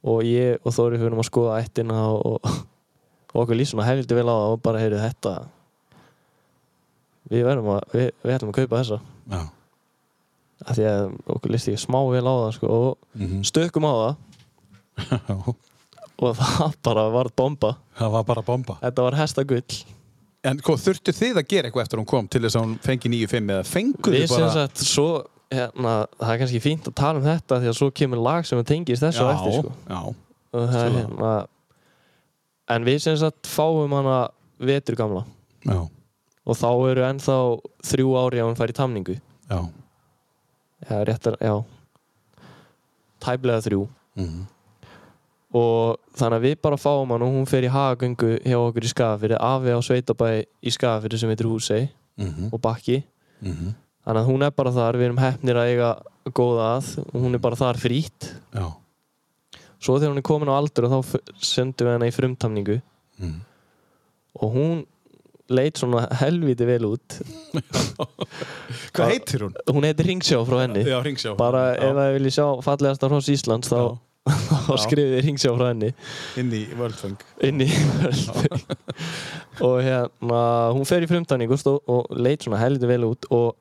og 0.03 0.25
ég 0.27 0.59
og 0.65 0.75
Þorri 0.75 0.99
fyrir 0.99 1.19
að 1.19 1.29
skoða 1.29 1.61
ættina 1.63 2.09
og, 2.11 2.41
og 3.35 3.43
okkur 3.43 3.57
líst 3.57 3.75
svona 3.75 3.87
helviti 3.87 4.15
vel 4.15 4.27
á 4.27 4.37
og 4.51 4.63
bara 4.63 4.81
heyrðu 4.81 4.99
þetta 4.99 5.47
við 7.33 7.45
verðum 7.49 7.73
að 7.75 7.97
við, 7.97 8.07
við 8.23 8.37
ætlum 8.37 8.53
að 8.53 8.59
kaupa 8.61 8.81
þessa. 8.83 8.99
Já. 9.33 9.41
Af 10.63 10.77
því 10.79 10.87
að 10.87 11.03
okkur 11.35 11.55
líst 11.55 11.71
ekki 11.73 11.83
smá 11.83 11.99
vel 12.13 12.23
á 12.23 12.35
það 12.37 12.53
sko, 12.59 12.77
og 12.79 13.19
mm 13.19 13.43
stökkum 13.49 13.89
á 13.89 13.93
það. 13.99 14.15
Og 16.23 16.37
það 16.43 16.77
bara 16.87 17.09
var 17.17 17.33
bomba. 17.37 17.75
Það 17.99 18.15
var 18.17 18.29
bara 18.29 18.47
bomba. 18.47 18.79
Þetta 18.83 19.07
var 19.09 19.19
hestagull. 19.19 19.81
En 20.43 20.59
hvað 20.63 20.81
þurftu 20.83 21.15
þið 21.15 21.39
að 21.39 21.49
gera 21.51 21.69
eitthvað 21.69 21.85
eftir 21.87 21.99
að 21.99 22.03
hún 22.03 22.11
kom 22.11 22.29
til 22.31 22.43
þess 22.43 22.59
að 22.59 22.65
hún 22.67 22.75
fengi 22.83 23.11
9-5 23.13 23.53
eða 23.55 23.67
fenguðu 23.69 24.17
við 24.17 24.25
þið 24.27 24.35
bara 24.35 24.51
sagt 24.57 24.83
svo 24.83 25.07
hérna, 25.53 25.93
það 26.19 26.33
er 26.33 26.41
kannski 26.41 26.61
fínt 26.65 26.89
að 26.91 26.97
tala 26.99 27.21
um 27.21 27.27
þetta 27.29 27.59
því 27.63 27.71
að 27.71 27.77
svo 27.79 27.89
kemur 27.95 28.23
lag 28.27 28.49
sem 28.49 28.63
tengist 28.67 29.05
þessu 29.05 29.23
á 29.23 29.31
eftir 29.37 29.59
sko. 29.61 29.75
Já. 29.87 30.01
Og 30.53 30.65
það 30.67 30.79
er 30.81 30.89
Skilja. 30.89 31.05
hérna 31.05 31.33
en 32.75 32.89
við 32.89 32.99
sem 33.05 33.19
sagt 33.21 33.51
fáum 33.51 33.95
hana 33.95 34.17
vetur 34.63 34.99
gamla 34.99 35.23
Já 35.63 35.79
og 36.47 36.59
þá 36.59 36.71
eru 36.91 37.07
ennþá 37.07 37.37
þrjú 37.91 38.17
ári 38.19 38.43
á 38.43 38.47
hann 38.47 38.59
fær 38.59 38.73
í 38.73 38.79
tamningu. 38.79 39.19
Já. 39.51 39.61
Já, 40.89 40.97
réttar, 41.07 41.37
já. 41.39 41.55
Tæplega 43.23 43.63
þrjú. 43.63 43.87
Mm 44.19 44.47
og 45.53 46.01
þannig 46.17 46.39
að 46.39 46.45
við 46.47 46.61
bara 46.65 46.81
fáum 46.81 47.13
hann 47.13 47.25
og 47.25 47.35
hún 47.35 47.49
fer 47.49 47.67
í 47.67 47.73
hagagöngu 47.73 48.39
hjá 48.41 48.57
okkur 48.57 48.87
í 48.87 48.93
Skafiri 48.93 49.37
afi 49.37 49.75
á 49.77 49.81
Sveitabæ 49.85 50.29
í 50.41 50.73
Skafiri 50.73 51.19
sem 51.21 51.29
heitir 51.29 51.49
Húsei 51.49 51.89
-hmm. 52.17 52.53
og 52.53 52.61
Bakki. 52.61 53.03
Mm 53.41 53.53
-hmm. 53.53 53.75
þannig 54.05 54.23
að 54.23 54.29
hún 54.31 54.43
er 54.47 54.51
bara 54.51 54.73
þar, 54.73 54.97
við 54.97 55.05
erum 55.05 55.19
hefnir 55.19 55.57
að 55.57 55.69
eiga 55.69 56.03
góða 56.33 56.79
að 56.79 56.99
og 57.15 57.21
hún 57.21 57.35
er 57.35 57.39
bara 57.39 57.57
þar 57.57 57.77
frýtt 57.77 58.35
Já. 58.55 58.73
Svo 59.81 59.99
þegar 59.99 60.11
hún 60.11 60.19
er 60.19 60.23
komin 60.23 60.49
á 60.49 60.57
aldur 60.57 60.85
og 60.85 60.91
þá 60.93 61.21
sendum 61.39 61.87
við 61.87 61.93
hana 61.93 62.07
í 62.07 62.11
frumtamningu. 62.11 62.83
Mm. 63.19 63.41
og 64.35 64.53
hún 64.53 64.87
leit 65.55 65.81
svona 65.81 66.05
helviti 66.21 66.67
vel 66.69 66.87
út. 66.89 67.19
Hvað 68.95 69.13
heitir 69.13 69.45
hún? 69.47 69.55
hún 69.73 69.87
heitir 69.89 70.09
Ringsjá 70.09 70.41
frá 70.49 70.63
henni. 70.65 70.85
Já, 70.89 70.99
ringsjá 71.05 71.35
bara 71.39 71.63
Já. 71.75 71.85
ef 71.89 71.99
það 71.99 72.17
vilji 72.17 72.33
sjá 72.37 72.47
fallegasta 72.67 73.11
hross 73.11 73.31
Íslands 73.33 73.71
þá, 73.73 73.81
þá 74.67 74.73
Já. 74.73 74.81
skrifið 74.85 75.15
þið 75.17 75.25
Ringsjá 75.29 75.55
frá 75.57 75.67
henni. 75.71 75.93
Inn 76.43 76.53
í 76.57 76.63
Worldfang 76.79 77.25
inn 77.49 77.65
í 77.65 77.69
Worldwing. 78.03 78.77
og 79.69 79.77
hérna 79.87 80.43
hún 80.77 80.89
fer 80.89 81.05
í 81.07 81.11
frumtamningu 81.11 81.59
og, 81.59 81.81
og 81.87 82.13
leit 82.17 82.45
svona 82.47 82.61
helviti 82.63 82.91
vel 82.91 83.09
út 83.13 83.29
og 83.31 83.57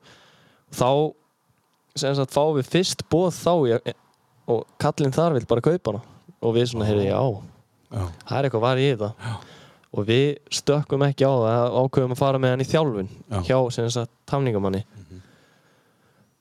þá 0.76 0.90
sem 2.00 2.16
sagt 2.16 2.32
fáum 2.36 2.56
við 2.56 2.70
fyrst 2.72 3.04
bóð 3.12 3.34
þá 3.36 3.54
í, 3.68 3.96
og 4.52 4.64
kallinn 4.80 5.16
þar 5.16 5.36
vil 5.36 5.48
bara 5.50 5.64
kaupa 5.66 5.92
hana. 5.96 6.06
Og 6.42 6.56
við 6.56 6.72
svona 6.72 6.88
heyrði 6.88 7.10
já 7.12 7.20
Já. 7.92 8.06
það 8.24 8.38
er 8.38 8.46
eitthvað 8.48 8.64
var 8.64 8.80
í 8.80 8.86
þetta 8.88 9.10
og 9.92 10.06
við 10.08 10.38
stökkum 10.56 11.04
ekki 11.04 11.26
á 11.28 11.34
það 11.36 11.74
ákveðum 11.82 12.14
að 12.16 12.20
fara 12.22 12.40
með 12.40 12.54
hann 12.56 12.64
í 12.64 12.68
þjálfun 12.70 13.10
Já. 13.12 13.40
hjá 13.50 13.58
sem 13.76 13.90
sagt 13.92 14.12
tamningamanni. 14.32 14.86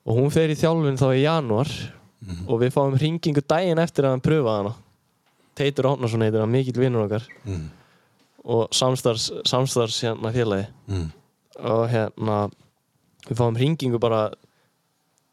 Og 0.07 0.17
hún 0.21 0.31
fer 0.33 0.53
í 0.53 0.57
þjálfun 0.59 0.99
þá 1.01 1.09
í 1.17 1.25
janúar 1.25 1.71
og 2.47 2.61
við 2.63 2.73
fáum 2.77 2.95
hringingu 2.99 3.43
daginn 3.49 3.81
eftir 3.83 4.07
að 4.07 4.15
hann 4.17 4.23
pröfa 4.25 4.55
hana. 4.61 4.73
Teitur 5.59 5.89
Átnarsson 5.91 6.23
heitir 6.25 6.41
hann, 6.41 6.53
mikill 6.53 6.79
vinnur 6.79 7.05
okkar. 7.09 7.27
Og 8.47 8.71
samstarfs, 8.73 9.27
samstarfs 9.49 9.99
hérna 10.07 10.31
félagi. 10.33 10.69
Og 11.61 11.83
hérna 11.93 12.39
við 13.29 13.37
fáum 13.43 13.59
hringingu 13.59 13.99
bara 14.01 14.29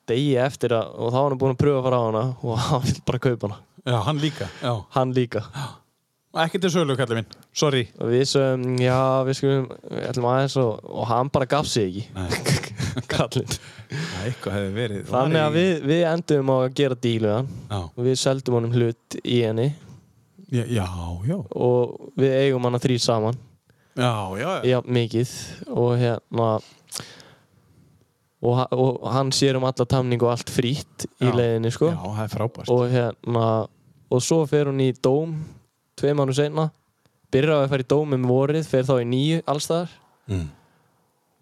degi 0.08 0.34
eftir 0.42 0.74
að 0.76 0.90
og 0.98 1.12
þá 1.14 1.18
var 1.22 1.30
hann 1.36 1.40
búinn 1.42 1.56
að 1.56 1.62
pröfa 1.62 1.80
að 1.80 1.86
fara 1.88 2.00
á 2.02 2.06
hana 2.08 2.24
og 2.42 2.58
hann 2.68 2.86
vil 2.90 3.02
bara 3.08 3.22
kaupa 3.28 3.48
hana. 3.52 3.62
Já, 3.88 3.98
hann 4.10 4.20
líka. 4.26 4.50
Já. 4.64 4.74
hann 4.98 5.14
líka 5.16 5.44
Ekki 6.38 6.60
til 6.62 6.70
sölu, 6.74 6.96
kallið 7.00 7.18
minn. 7.22 7.28
Sorry. 7.58 7.84
við 7.98 8.24
sögum, 8.30 8.66
já 8.84 8.98
við 9.28 9.38
skulum 9.40 9.64
við 9.90 10.04
ætlum 10.12 10.28
aðeins 10.30 10.56
og, 10.62 10.84
og 10.86 11.08
hann 11.10 11.32
bara 11.34 11.48
gaf 11.50 11.66
sig 11.72 12.04
ekki 12.14 12.76
kallinn 13.14 13.56
Já, 13.88 14.18
eitthvað 14.28 14.56
hefði 14.58 14.72
verið. 14.76 15.04
þannig 15.10 15.42
að 15.46 15.58
við, 15.58 15.70
við 15.88 16.02
endum 16.12 16.50
á 16.52 16.56
að 16.60 16.74
gera 16.82 16.98
dílu 17.08 17.32
hann 17.32 17.50
Já, 17.72 17.80
og 17.88 18.02
við 18.06 18.18
seldum 18.22 18.58
honum 18.60 18.76
hlut 18.76 19.18
í 19.24 19.38
henni 19.46 19.68
já, 20.52 20.64
já. 20.68 20.86
Já, 21.28 21.38
og 21.56 22.12
við 22.20 22.36
eigum 22.44 22.68
hann 22.68 22.78
að 22.80 22.86
þrý 22.88 22.98
saman 23.04 23.40
já. 23.98 24.12
já. 24.42 24.52
já, 24.68 24.78
mikið 24.86 25.34
og 25.74 25.94
hérna 26.02 26.50
og, 28.42 28.60
og 28.78 29.08
hann 29.16 29.32
sér 29.34 29.58
um 29.58 29.66
alla 29.68 29.86
tamning 29.90 30.22
og 30.24 30.36
allt 30.36 30.52
frýtt 30.54 31.08
í 31.18 31.26
Já. 31.26 31.34
leiðinni 31.34 31.72
sko 31.74 31.90
Já, 31.96 32.02
það 32.04 32.24
er 32.28 32.34
frábært. 32.36 32.70
og 32.74 32.84
hérna 32.94 33.46
og 34.14 34.22
svo 34.24 34.44
fer 34.48 34.70
hún 34.70 34.84
í 34.86 34.92
dóm 35.04 35.34
tvei 35.98 36.14
mánu 36.18 36.36
seinna 36.38 36.70
byrjar 37.34 37.58
á 37.58 37.64
að 37.66 37.72
fara 37.74 37.84
í 37.86 37.90
dóm 37.92 38.14
um 38.18 38.28
vorið 38.30 38.68
fer 38.70 38.86
þá 38.88 38.96
í 39.04 39.08
nýju 39.14 39.42
allstaðar 39.50 39.90
Mm. 40.28 40.50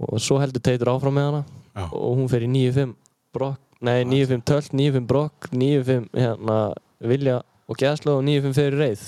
og 0.05 0.19
svo 0.21 0.35
heldur 0.37 0.61
Teitur 0.61 0.91
áfram 0.91 1.15
með 1.17 1.23
hana 1.31 1.43
Já. 1.73 1.85
og 1.89 2.11
hún 2.19 2.27
fer 2.29 2.43
í 2.45 2.49
9-5 2.51 2.91
brokk, 3.33 3.57
nei 3.81 4.03
9-5 4.05 4.43
tölt, 4.45 4.67
9-5 4.77 5.07
brokk 5.09 5.47
9-5 5.51 6.05
hérna 6.13 6.57
vilja 7.01 7.39
og 7.65 7.79
geðslu 7.81 8.13
og 8.19 8.23
9-5 8.27 8.53
fyrir 8.59 8.77
reið 8.83 9.05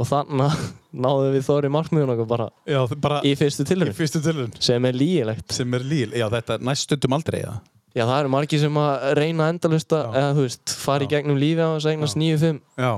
og 0.00 0.08
þannig 0.10 0.58
náðum 1.06 1.32
við 1.38 1.46
þóri 1.48 1.70
markmiðun 1.72 2.12
okkur 2.16 2.28
bara 2.34 2.48
Já, 2.68 2.80
bara 3.00 3.22
í 3.24 3.32
fyrstu 3.40 3.64
í 3.64 3.70
tilhörun. 3.72 4.52
sem 4.60 4.84
er 4.90 4.92
lígilegt 5.00 5.52
Sem 5.56 5.74
er 5.78 5.84
líl. 5.88 6.10
Já, 6.12 6.26
þetta 6.36 6.58
næst 6.60 6.88
stundum 6.90 7.16
aldrei, 7.16 7.40
eða? 7.46 7.56
já 7.96 8.04
það 8.06 8.18
eru 8.20 8.28
margir 8.36 8.60
sem 8.62 8.76
að 8.84 9.06
reyna 9.18 9.48
endalista 9.50 10.02
Já. 10.04 10.10
eða 10.20 10.34
þú 10.36 10.44
veist, 10.44 10.76
fara 10.84 11.04
í 11.04 11.08
gegnum 11.10 11.40
lífi 11.40 11.64
á 11.64 11.68
þess 11.74 11.88
að 11.88 11.94
eignast 11.96 12.20
9-5 12.20 12.60
Já, 12.76 12.92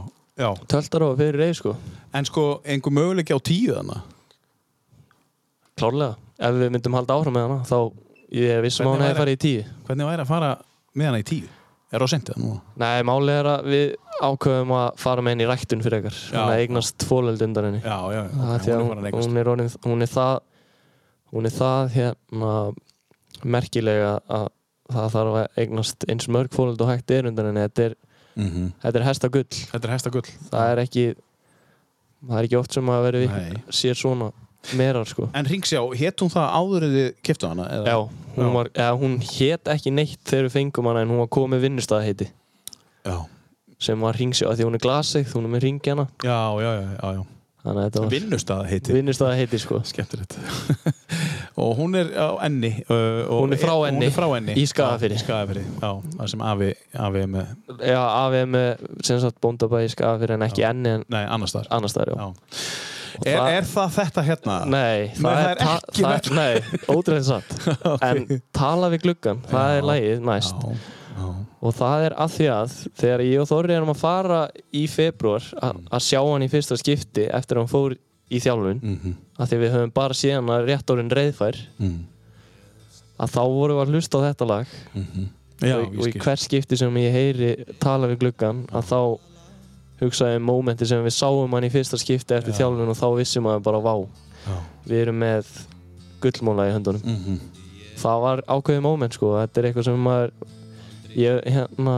töltar 0.72 1.04
og 1.06 1.18
fyrir 1.20 1.38
reið 1.42 1.54
sko 1.60 1.74
En 2.16 2.24
sko, 2.28 2.60
einhver 2.64 2.92
möguleiki 2.92 3.32
á 3.36 3.40
tíu 3.40 3.74
þannig? 3.78 4.02
klárlega, 5.80 6.16
ef 6.38 6.54
við 6.60 6.70
myndum 6.74 6.94
halda 6.98 7.16
áfram 7.16 7.34
með 7.36 7.46
hana 7.48 7.64
þá 7.66 7.78
ég 8.36 8.60
vissum 8.64 8.86
að 8.86 8.92
hún 8.94 9.04
hefði 9.06 9.20
farið 9.22 9.34
í 9.36 9.40
10 9.44 9.72
Hvernig 9.88 10.08
væri 10.10 10.24
að 10.24 10.30
fara 10.32 10.50
með 10.94 11.08
hana 11.08 11.20
í 11.22 11.26
tíu? 11.26 11.48
Er 11.92 12.00
það 12.00 12.10
sendið 12.12 12.36
það 12.36 12.44
nú? 12.44 12.52
Nei, 12.80 13.02
málið 13.08 13.38
er 13.38 13.48
að 13.52 13.66
við 13.72 13.86
ákveðum 14.22 14.74
að 14.78 14.86
fara 15.02 15.24
með 15.24 15.34
henni 15.34 15.44
í 15.44 15.48
ræktun 15.50 15.82
fyrir 15.84 15.98
ekkar 15.98 16.16
þannig 16.20 16.52
að 16.54 16.62
eignast 16.62 17.04
fólöld 17.08 17.44
undan 17.44 17.68
henni 17.68 17.80
Já, 17.82 17.96
já, 18.12 18.20
já. 18.22 18.76
að 18.76 18.86
hún 18.86 18.92
er 18.92 19.08
að 19.12 19.18
hún, 19.26 19.36
er 19.42 19.50
orðin, 19.52 19.72
hún 19.88 20.06
er 20.06 20.12
það 20.12 20.34
hún 21.32 21.48
er 21.48 21.56
það 21.56 21.92
hérna 21.96 22.52
merkilega 23.56 24.12
að 24.28 24.46
það 24.92 25.10
þarf 25.16 25.36
að 25.42 25.60
eignast 25.64 26.06
eins 26.12 26.28
mörg 26.32 26.52
fólöld 26.54 26.80
og 26.84 26.90
hægt 26.92 27.12
er 27.16 27.28
undan 27.30 27.48
henni 27.50 27.64
þetta 27.66 27.86
er, 27.88 27.94
Mhm. 28.36 28.72
þetta 28.82 28.98
er 29.00 29.04
hesta 29.08 29.28
gull 29.28 29.44
Þetta 29.72 29.84
er 29.88 29.92
hesta 29.92 30.10
gull. 30.10 30.30
það 30.50 30.70
er 30.72 30.82
ekki 30.86 31.04
það 32.28 32.38
er 32.38 32.46
ekki 32.48 32.58
oft 32.60 32.72
sem 32.78 32.86
að 32.94 33.02
vera 33.08 33.50
sér 33.70 33.98
svona 33.98 34.30
merar 34.78 35.04
sko 35.10 35.28
En 35.34 35.44
Ringsjá, 35.44 35.80
hétt 35.98 36.22
hún 36.22 36.30
það 36.30 36.52
áður 36.54 36.84
en 36.86 36.92
þið 36.94 37.08
keftu 37.26 37.48
hana? 37.50 37.64
Eða? 37.66 37.84
Já, 37.90 37.96
hún, 38.36 38.52
var, 38.54 38.68
eða, 38.74 38.92
hún 39.00 39.16
hét 39.26 39.64
ekki 39.74 39.90
neitt 39.92 40.20
þegar 40.24 40.46
við 40.46 40.52
fengum 40.56 40.86
hana 40.86 41.02
en 41.02 41.08
hún 41.10 41.18
var 41.24 41.30
komið 41.34 41.64
vinnustæðaheiti 41.66 42.28
Já, 43.04 43.16
sem 43.82 43.98
var 44.00 44.14
ringsjá, 44.14 44.46
af 44.48 44.56
því 44.56 44.64
hún 44.68 44.78
er 44.78 44.84
glasið, 44.84 45.32
hún 45.34 45.48
er 45.48 45.52
með 45.56 45.64
ringjana 45.66 46.06
já, 46.22 46.38
já, 46.62 46.70
já, 46.78 46.86
já, 47.02 47.12
já. 47.18 47.22
Þetta 47.62 48.00
var 48.02 48.10
Vinnustað 48.10 49.34
heiti. 49.38 49.58
sko 49.62 49.78
Skemmtilegt. 49.86 50.34
og 51.62 51.76
hún 51.78 51.94
er 52.00 52.08
á 52.16 52.28
enni. 52.46 52.72
Uh, 52.90 53.22
Hún 53.30 53.52
er 53.54 53.60
frá 53.62 53.74
Enni. 53.88 54.06
Er 54.08 54.14
frá 54.16 54.26
enni. 54.38 54.56
Í 54.58 54.64
Skagafirði. 54.66 55.14
Já, 55.14 55.20
Í 55.20 55.24
Skagafirði, 55.26 55.64
já. 55.82 55.90
Það 56.18 56.30
sem 56.32 56.44
afi, 56.48 56.70
afi 57.06 57.22
er 57.22 57.28
með, 57.36 57.52
Já, 57.92 58.00
AVM 58.22 58.56
með 58.56 58.86
sem 59.06 59.20
sagt 59.22 59.38
bóndabæði 59.44 59.92
skafir 59.94 60.34
en 60.36 60.46
ekki 60.48 60.64
enni 60.66 60.96
en 60.98 61.04
nei, 61.12 61.22
annars 61.26 61.54
þar. 61.54 61.68
annars 61.78 61.94
staðar, 61.94 62.14
já. 62.16 62.24
Já. 62.26 62.56
Er, 63.22 63.36
það- 63.36 63.52
er 63.58 63.66
það 63.68 63.90
þetta 63.98 64.22
hérna? 64.24 64.54
Nei, 64.72 65.00
það, 65.18 65.22
það 65.22 65.50
er 65.52 65.58
ta- 65.60 65.76
ekki 65.92 66.04
verk- 66.08 66.30
Nei, 66.32 66.82
ótrúlega 66.88 67.26
satt 67.28 67.50
En 68.08 68.22
tala 68.56 68.88
við 68.94 69.02
gluggan, 69.04 69.42
það 69.52 69.76
er 69.76 69.86
lægið 69.90 70.24
næst 70.30 70.56
Já, 70.64 70.72
já. 70.72 70.98
Og 71.62 71.74
það 71.74 72.04
er 72.06 72.14
að 72.18 72.30
því 72.36 72.46
að 72.52 72.72
þegar 72.98 73.20
ég 73.26 73.40
og 73.42 73.48
Þorri 73.48 73.74
erum 73.76 73.92
að 73.92 74.00
fara 74.00 74.40
í 74.72 74.86
februar 74.88 75.42
Mm. 75.62 75.86
að 75.90 76.00
sjá 76.08 76.20
hann 76.32 76.42
í 76.42 76.48
fyrsta 76.50 76.76
skipti 76.76 77.28
eftir 77.30 77.56
að 77.56 77.60
hann 77.62 77.68
fór 77.72 77.96
í 78.30 78.38
þjálfun 78.40 78.80
Mhm. 78.82 79.14
að 79.38 79.48
því 79.48 79.58
við 79.62 79.70
höfum 79.76 79.92
bara 79.94 80.14
séð 80.14 80.34
hann 80.34 80.46
að 80.48 80.66
rétt 80.68 80.86
orðin 80.90 81.10
reyðfær 81.10 81.56
Mm. 81.80 81.98
að 83.20 83.30
þá 83.30 83.42
vorum 83.48 83.76
við 83.76 83.82
að 83.86 83.92
hlusta 83.94 84.18
á 84.18 84.24
þetta 84.32 84.46
lag 84.48 84.66
Já, 85.62 85.76
og, 85.78 85.98
og 85.98 86.06
í 86.08 86.18
hver 86.18 86.36
skipti 86.42 86.76
sem 86.76 86.94
ég 86.96 87.12
heyri 87.12 87.64
tala 87.78 88.08
við 88.08 88.18
gluggan 88.18 88.64
að 88.72 88.82
þá 88.90 89.18
hugsaði 90.02 90.36
um 90.40 90.46
mómenti 90.48 90.86
sem 90.88 91.04
við 91.04 91.14
sáum 91.14 91.52
hann 91.54 91.62
í 91.68 91.70
fyrsta 91.70 91.98
skipti 92.00 92.34
eftir 92.34 92.52
Já. 92.52 92.64
þjálfun 92.64 92.88
og 92.90 92.96
þá 92.98 93.06
vissum 93.20 93.44
maður 93.46 93.62
bara 93.62 93.80
vá 93.84 93.94
Já. 94.48 94.56
við 94.88 95.02
erum 95.04 95.18
með 95.22 95.46
gullmóla 96.20 96.66
í 96.66 96.74
höndunum 96.74 97.04
Mhm. 97.04 97.38
það 98.02 98.20
var 98.22 98.42
ákveðið 98.48 98.82
móment 98.82 99.12
sko 99.14 99.34
þetta 99.38 99.58
er 99.58 99.64
eitthvað 99.72 99.84
sem 99.84 100.02
maður 100.02 100.32
ég 101.18 101.42
hérna 101.56 101.96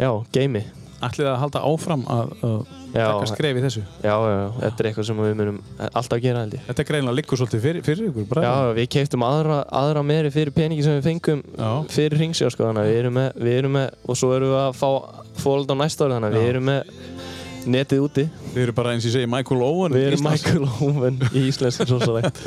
já, 0.00 0.10
geimi 0.34 0.64
Ætlið 1.06 1.26
að 1.28 1.34
halda 1.42 1.60
áfram 1.68 2.02
að, 2.08 2.30
að 2.40 2.60
taka 2.96 3.26
skref 3.28 3.58
í 3.58 3.62
þessu? 3.66 3.82
já, 4.00 4.12
já, 4.16 4.30
já, 4.32 4.46
þetta 4.62 4.80
er 4.82 4.86
eitthvað 4.88 5.06
sem 5.10 5.18
við 5.20 5.34
munum 5.36 5.58
alltaf 5.90 6.22
gera 6.24 6.40
held 6.44 6.54
ég 6.56 6.62
Þetta 6.70 6.82
er 6.82 6.88
greinilega 6.88 7.16
liggur 7.18 7.40
svolítið 7.42 7.64
fyrir, 7.66 7.82
fyrir 7.84 8.08
ykkur, 8.08 8.24
bara. 8.30 8.44
já, 8.46 8.70
við 8.78 8.88
keiptum 8.96 9.26
aðra, 9.26 9.58
aðra 9.82 10.04
meiri 10.08 10.30
fyrir 10.32 10.54
peningi 10.56 10.86
sem 10.86 10.96
við 10.96 11.10
fengum 11.10 11.42
Já. 11.60 11.68
fyrir 11.92 12.16
ringsjá 12.22 12.48
sko 12.54 12.64
þannig 12.70 12.86
að 12.86 12.90
við 12.94 13.00
erum 13.02 13.18
með, 13.20 13.28
við 13.44 13.58
erum 13.60 13.76
með 13.76 14.00
og 14.08 14.20
svo 14.22 14.32
erum 14.38 14.54
við 14.54 14.62
að 14.62 14.80
fá 14.80 14.88
fólk 15.44 15.68
á 15.68 15.76
næsta 15.84 16.08
ári 16.08 16.16
þannig 16.16 16.32
að 16.32 16.38
við 16.40 16.48
erum 16.54 16.68
með 16.72 16.96
netið 17.70 18.02
úti 18.06 18.24
Þið 18.54 18.60
eru 18.62 18.74
bara 18.76 18.92
eins 18.94 19.04
og 19.04 19.10
ég 19.10 19.16
segi 19.18 19.28
Michael 19.30 19.62
Owen 19.66 19.94
við 19.96 20.06
erum 20.10 20.20
Íslands. 20.20 20.46
Michael 20.46 20.64
Owen 20.86 21.20
í 21.32 21.44
íslensku 21.50 21.86
svo 21.90 21.98
svo 22.02 22.16
leitt 22.16 22.40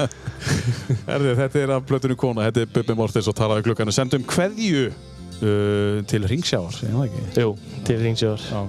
Herði, 1.10 1.36
þetta 1.44 1.64
er 1.64 1.74
af 1.78 1.86
blötunni 1.90 2.18
kona, 2.20 2.48
þetta 2.50 2.66
er 2.66 2.74
Bubbi 2.74 2.96
Mortens 3.00 3.30
og 3.30 3.36
talaði 3.38 3.66
klukkanu. 3.68 3.94
Sendum 3.96 4.24
kveðju 4.30 4.86
uh, 4.90 6.00
til 6.10 6.28
ringsjáar, 6.32 6.72
segjum 6.80 7.02
það 7.02 7.10
ekki? 7.10 7.44
jú, 7.44 7.50
til 7.90 8.00
ringsjáar 8.06 8.42
Já. 8.50 8.62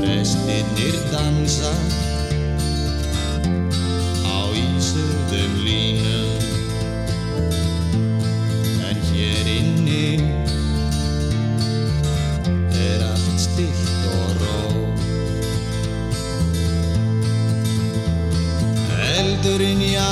Prestirnir 0.00 0.96
dansa 1.12 1.72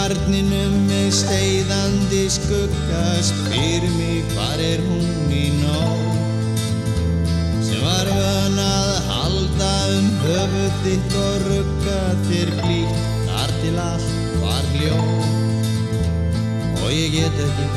Eldurinn 0.08 0.44
í 0.44 0.48
arninum 0.48 0.86
með 0.88 1.08
steiðandi 1.12 2.20
skugga 2.32 3.00
spyr 3.20 3.82
mig 3.98 4.22
hvar 4.32 4.60
er 4.62 4.80
hún 4.86 5.32
í 5.36 5.50
nóg 5.60 6.00
sem 7.66 7.82
var 7.84 8.08
vön 8.08 8.56
að 8.56 9.10
halda 9.10 9.72
um 9.98 10.08
höfuð 10.22 10.78
þitt 10.86 11.16
og 11.20 11.44
rugga 11.44 11.98
þér 12.24 12.54
blítt 12.62 13.04
þar 13.26 13.52
til 13.60 13.74
allt 13.84 14.08
var 14.40 14.64
hljó 14.72 14.96
og 16.78 16.88
ég 16.94 17.12
get 17.18 17.36
ekki 17.44 17.68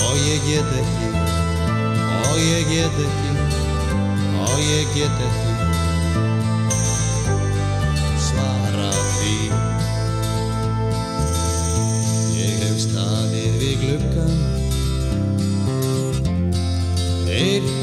og 0.00 0.16
ég 0.24 0.48
get 0.48 0.72
ekki 0.80 1.12
og 2.22 2.40
ég 2.48 2.72
get 2.72 3.04
ekki 3.04 3.32
og 4.48 4.58
ég 4.70 4.96
get 4.96 5.24
ekki 5.28 5.39
Take 17.40 17.79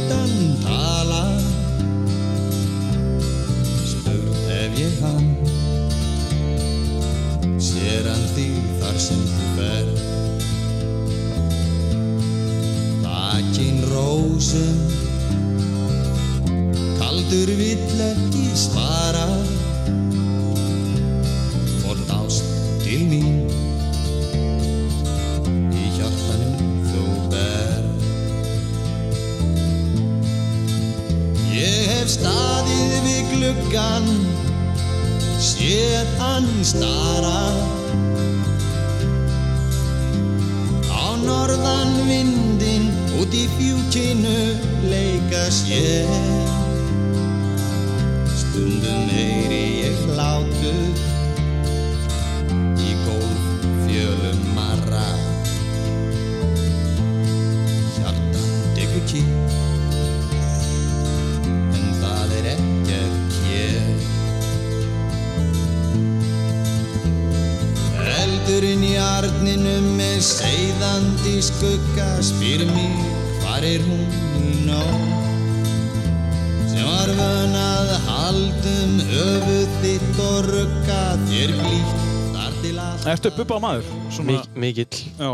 Ertu 83.18 83.32
bubba 83.34 83.58
maður? 83.58 83.88
Svona, 84.14 84.36
Mik 84.36 84.58
mikill 84.62 85.00
já, 85.18 85.30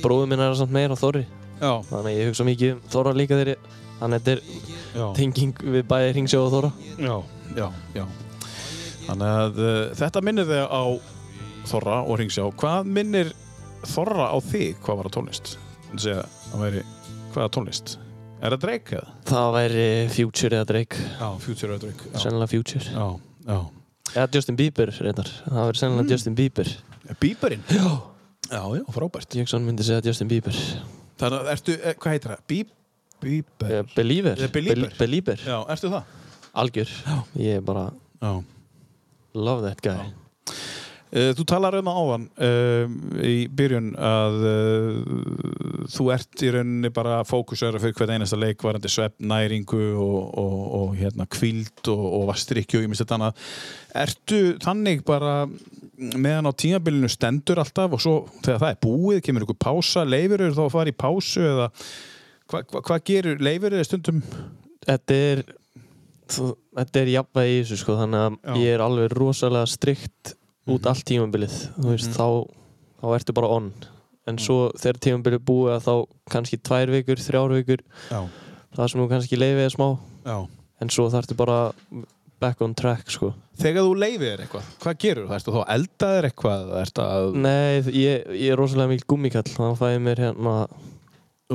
bróður 0.00 0.28
minn 0.30 0.40
er 0.40 0.54
samt 0.56 0.72
meira 0.72 0.96
Þorri 0.96 1.26
já, 1.60 1.72
þannig 1.90 2.06
að 2.08 2.14
ég 2.16 2.28
hugsa 2.30 2.44
mikið 2.48 2.70
um 2.72 2.78
Þorra 2.94 3.12
líka 3.18 3.36
þegar 3.36 3.50
ég 3.52 3.66
þannig 3.98 4.14
að 4.16 4.28
þetta 4.28 5.02
er 5.02 5.10
tenging 5.18 5.60
við 5.74 5.82
bæði 5.90 6.12
Hringsjó 6.14 6.40
og 6.46 6.54
Þorra 6.54 6.70
já, 6.96 7.16
já, 7.58 7.66
já. 7.98 8.04
Þannig 9.02 9.32
að 9.42 9.60
uh, 9.60 9.74
þetta 9.98 10.22
minnir 10.24 10.48
þig 10.48 10.72
á 10.72 10.82
Þorra 11.68 11.96
og 12.08 12.16
Ringsjá. 12.22 12.46
Hvað 12.62 12.88
minnir 12.96 13.32
Þorra 13.92 14.28
á 14.32 14.36
þig? 14.46 14.78
Hvað 14.86 14.98
var 15.02 15.08
að 15.10 15.14
tónlist? 15.18 15.50
Það 15.90 16.00
segja, 16.06 16.22
það 16.48 16.62
væri, 16.64 16.84
hvaða 17.34 17.50
tónlist? 17.58 17.92
Er 18.42 18.54
það 18.56 18.62
Drake 18.64 18.96
eða? 18.98 19.12
það 19.28 19.50
væri 19.58 19.84
Future 20.16 20.56
eða 20.62 20.68
Drake 20.72 21.04
Já, 21.20 21.28
Future 21.44 21.76
eða 21.76 21.84
Drake. 21.84 22.14
Sennilega 22.24 22.50
Future 22.56 22.86
já. 22.88 23.04
já. 23.52 23.60
eða 24.16 24.26
Justin 24.38 24.58
Bieber 24.58 24.94
reyndar 24.96 25.30
það 25.44 25.68
væri 25.68 25.82
sennilega 25.82 26.16
Justin 26.16 26.38
Bieber 26.40 26.72
Bíberinn? 27.20 27.62
já 27.68 27.84
Já, 28.52 28.62
já, 28.76 28.82
frábært. 28.92 29.32
Jökson 29.38 29.62
myndi 29.64 29.84
segja 29.86 30.02
Justin 30.04 30.28
Bieber 30.28 30.52
Þannig 31.20 31.38
að 31.38 31.50
ertu, 31.54 31.76
eh, 31.82 31.94
hvað 31.94 32.12
heitir 32.16 32.32
það? 32.34 32.42
Bí, 32.48 32.58
Bíber? 33.22 33.70
Eh, 33.78 33.82
Believer 33.96 34.42
Eh, 34.42 34.48
Belieber. 34.52 34.82
Bel- 34.88 34.98
Belieber 34.98 35.38
Já, 35.46 35.60
ertu 35.72 35.88
það? 35.92 36.02
algjör 36.54 36.90
ég 37.38 37.56
er 37.56 37.60
bara 37.64 37.86
Já. 38.20 38.42
love 39.34 39.62
that 39.68 39.80
guy 39.82 40.12
Uh, 41.12 41.34
þú 41.36 41.44
talar 41.44 41.74
um 41.76 41.88
áðan 41.92 42.22
uh, 42.40 42.88
í 43.20 43.42
byrjun 43.52 43.90
að 44.00 44.36
uh, 44.48 45.82
þú 45.92 46.06
ert 46.14 46.40
í 46.40 46.48
rauninni 46.54 46.88
bara 46.88 47.18
fókusera 47.28 47.76
fyrir 47.82 47.92
hvert 47.98 48.14
einasta 48.14 48.38
leik 48.40 48.64
varandi 48.64 48.88
svepp, 48.88 49.18
næringu 49.20 49.82
og, 50.00 50.30
og, 50.40 50.54
og 50.78 50.94
hérna 50.96 51.26
kvíld 51.28 51.84
og, 51.92 52.00
og 52.16 52.24
vastrykju 52.30 52.80
og 52.80 52.86
ég 52.86 52.88
minnst 52.94 53.04
þetta 53.04 53.18
annað. 53.18 53.44
Ertu 54.06 54.40
þannig 54.64 55.04
bara 55.04 55.34
meðan 56.02 56.48
á 56.50 56.52
tímabilinu 56.52 57.10
stendur 57.12 57.60
alltaf 57.62 57.94
og 57.96 58.02
svo 58.02 58.14
þegar 58.42 58.60
það 58.62 58.72
er 58.74 58.80
búið, 58.82 59.20
kemur 59.26 59.46
ykkur 59.46 59.60
pása, 59.62 60.04
leifir 60.08 60.42
eru 60.42 60.56
þá 60.56 60.64
að 60.66 60.74
fara 60.74 60.92
í 60.92 60.96
pásu 60.98 61.44
eða 61.46 61.68
hvað 62.52 62.68
hva, 62.72 62.82
hva 62.88 62.98
gerur, 63.06 63.42
leifir 63.42 63.76
eru 63.76 63.86
stundum? 63.86 64.22
þetta 64.82 65.18
er 65.30 65.42
þú, 66.32 66.48
þetta 66.78 67.02
er 67.02 67.12
jafnvægi 67.14 67.54
í 67.54 67.60
þessu 67.62 67.80
sko 67.82 67.96
þannig 68.00 68.24
að 68.26 68.36
Já. 68.36 68.54
ég 68.64 68.76
er 68.76 68.84
alveg 68.84 69.16
rosalega 69.16 69.70
strikt 69.70 70.34
út 70.72 70.88
allt 70.90 71.06
tímabilið 71.08 71.56
veist, 71.86 72.14
þá, 72.16 72.46
þá 73.02 73.06
ertu 73.16 73.36
bara 73.36 73.52
on 73.58 73.70
en 74.30 74.38
svo 74.38 74.70
þegar 74.78 75.00
tímabilið 75.06 75.44
búið 75.46 75.76
að 75.76 75.86
þá 75.86 75.94
kannski 76.34 76.58
tvær 76.62 76.92
vikur, 76.94 77.22
þrjár 77.22 77.54
vikur 77.58 77.84
Já, 78.10 78.20
það 78.76 78.90
sem 78.92 79.02
þú 79.02 79.08
kannski 79.10 79.38
leifið 79.40 79.64
er 79.66 79.74
smá 79.74 79.88
já. 80.26 80.36
en 80.82 80.92
svo 80.94 81.08
þarftu 81.14 81.38
bara 81.38 81.58
back 82.42 82.60
on 82.66 82.74
track 82.78 83.10
sko 83.14 83.32
Þegar 83.62 83.84
þú 83.86 83.94
leifir 84.00 84.40
eitthvað, 84.42 84.68
hvað 84.82 84.94
gerur 85.04 85.26
það? 85.28 85.36
Ertu 85.38 85.52
þá 85.54 85.58
að 85.62 85.72
elda 85.76 86.08
þér 86.14 86.26
eitthvað? 86.30 86.70
Að 87.04 87.34
Nei, 87.44 87.82
ég, 88.00 88.22
ég 88.40 88.52
er 88.54 88.58
rosalega 88.58 88.90
mikil 88.94 89.08
gummikall 89.12 89.44
að 89.68 89.74
fæði 89.82 89.98
mér 90.06 90.22
hérna 90.26 90.54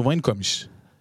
vængömmis? 0.08 0.56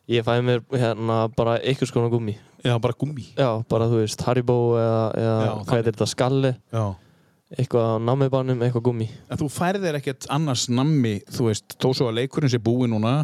ég 0.09 0.23
fæði 0.27 0.45
mér 0.47 0.61
hérna 0.71 1.17
bara 1.37 1.57
einhvers 1.67 1.93
konar 1.95 2.11
gummi 2.13 2.37
Já, 2.67 2.77
bara 2.83 2.95
gummi. 2.99 3.25
já, 3.37 3.51
bara 3.69 3.87
þú 3.91 4.01
veist, 4.01 4.23
Haribo 4.27 4.55
eða, 4.81 5.03
eða 5.21 5.35
Já, 5.47 5.51
hvað 5.69 5.79
er 5.83 5.87
þetta, 5.91 6.07
skalli 6.11 6.53
Já. 6.73 6.85
eitthvað 7.59 7.87
á 7.91 7.95
nammibannum, 8.09 8.63
eitthvað 8.67 8.85
gummi 8.89 9.09
En 9.31 9.41
þú 9.43 9.49
færðir 9.53 9.99
ekkert 10.01 10.27
annars 10.35 10.69
nammi, 10.73 11.19
þú 11.31 11.51
veist, 11.51 11.77
þó 11.83 11.89
svo 11.93 12.09
að 12.11 12.21
leikurinn 12.23 12.51
sé 12.55 12.59
búið 12.63 12.93
núna 12.95 13.15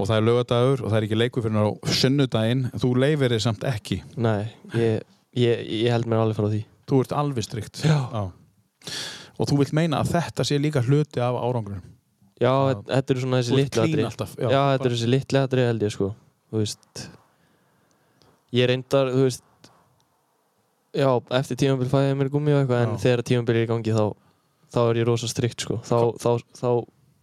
og 0.00 0.08
það 0.08 0.16
er 0.18 0.24
lögadagur 0.26 0.82
og 0.82 0.88
það 0.90 0.98
er 0.98 1.06
ekki 1.06 1.20
leikur 1.20 1.44
fyrir 1.44 1.68
á 1.68 1.70
sunnudaginn, 2.00 2.62
þú 2.80 2.90
leifir 2.96 3.34
þið 3.36 3.42
samt 3.44 3.64
ekki. 3.68 3.98
Nei, 4.16 4.48
ég, 4.72 5.02
ég, 5.38 5.62
ég 5.84 5.90
held 5.92 6.06
mér 6.10 6.22
alveg 6.24 6.36
frá 6.38 6.48
því 6.52 6.62
Þú 6.92 6.98
ert 7.04 7.12
alveg 7.16 7.44
strikt. 7.46 7.78
Já. 7.86 7.98
Og 9.40 9.48
þú 9.48 9.56
vilt 9.62 9.72
meina 9.72 10.00
að 10.02 10.10
þetta 10.16 10.44
sé 10.44 10.58
líka 10.60 10.82
hluti 10.84 11.22
af 11.22 11.38
árangurinn. 11.38 11.80
Já, 12.42 12.50
Já. 12.50 12.74
þetta- 12.90 13.10
eru 13.14 13.20
svona 13.22 13.38
þessi 13.40 13.52
Þú 13.52 13.54
ert 13.54 13.62
litlu 13.62 13.82
clean 13.82 13.92
atri 13.92 14.04
alltaf. 14.10 14.32
Já, 14.36 14.60
þetta 14.72 14.86
eru 14.88 14.96
þessi 14.98 15.10
litlu 15.12 15.38
atri 15.46 15.66
held 15.68 15.82
ég 15.86 15.92
sko 15.94 16.08
Þú 16.52 16.58
veist 16.58 17.02
Ég 18.52 18.66
reyndar, 18.68 19.12
þú 19.14 19.22
veist 19.28 19.44
Já, 20.92 21.08
eftir 21.38 21.56
tímabil 21.56 21.88
fæði 21.88 22.10
ég 22.10 22.18
mér 22.20 22.28
gummi 22.34 22.52
og 22.52 22.58
eitthvað 22.66 22.82
en 22.84 22.96
Já. 22.98 23.02
þegar 23.06 23.22
tímabil 23.30 23.56
er 23.56 23.64
í 23.64 23.70
gangi 23.70 23.94
þá 23.96 24.04
þá 24.74 24.80
er 24.90 24.98
ég 25.00 25.06
rosa 25.08 25.28
strikt 25.30 25.64
sko 25.64 25.78
þá, 25.86 25.96
þá, 26.20 26.30
þá 26.58 26.68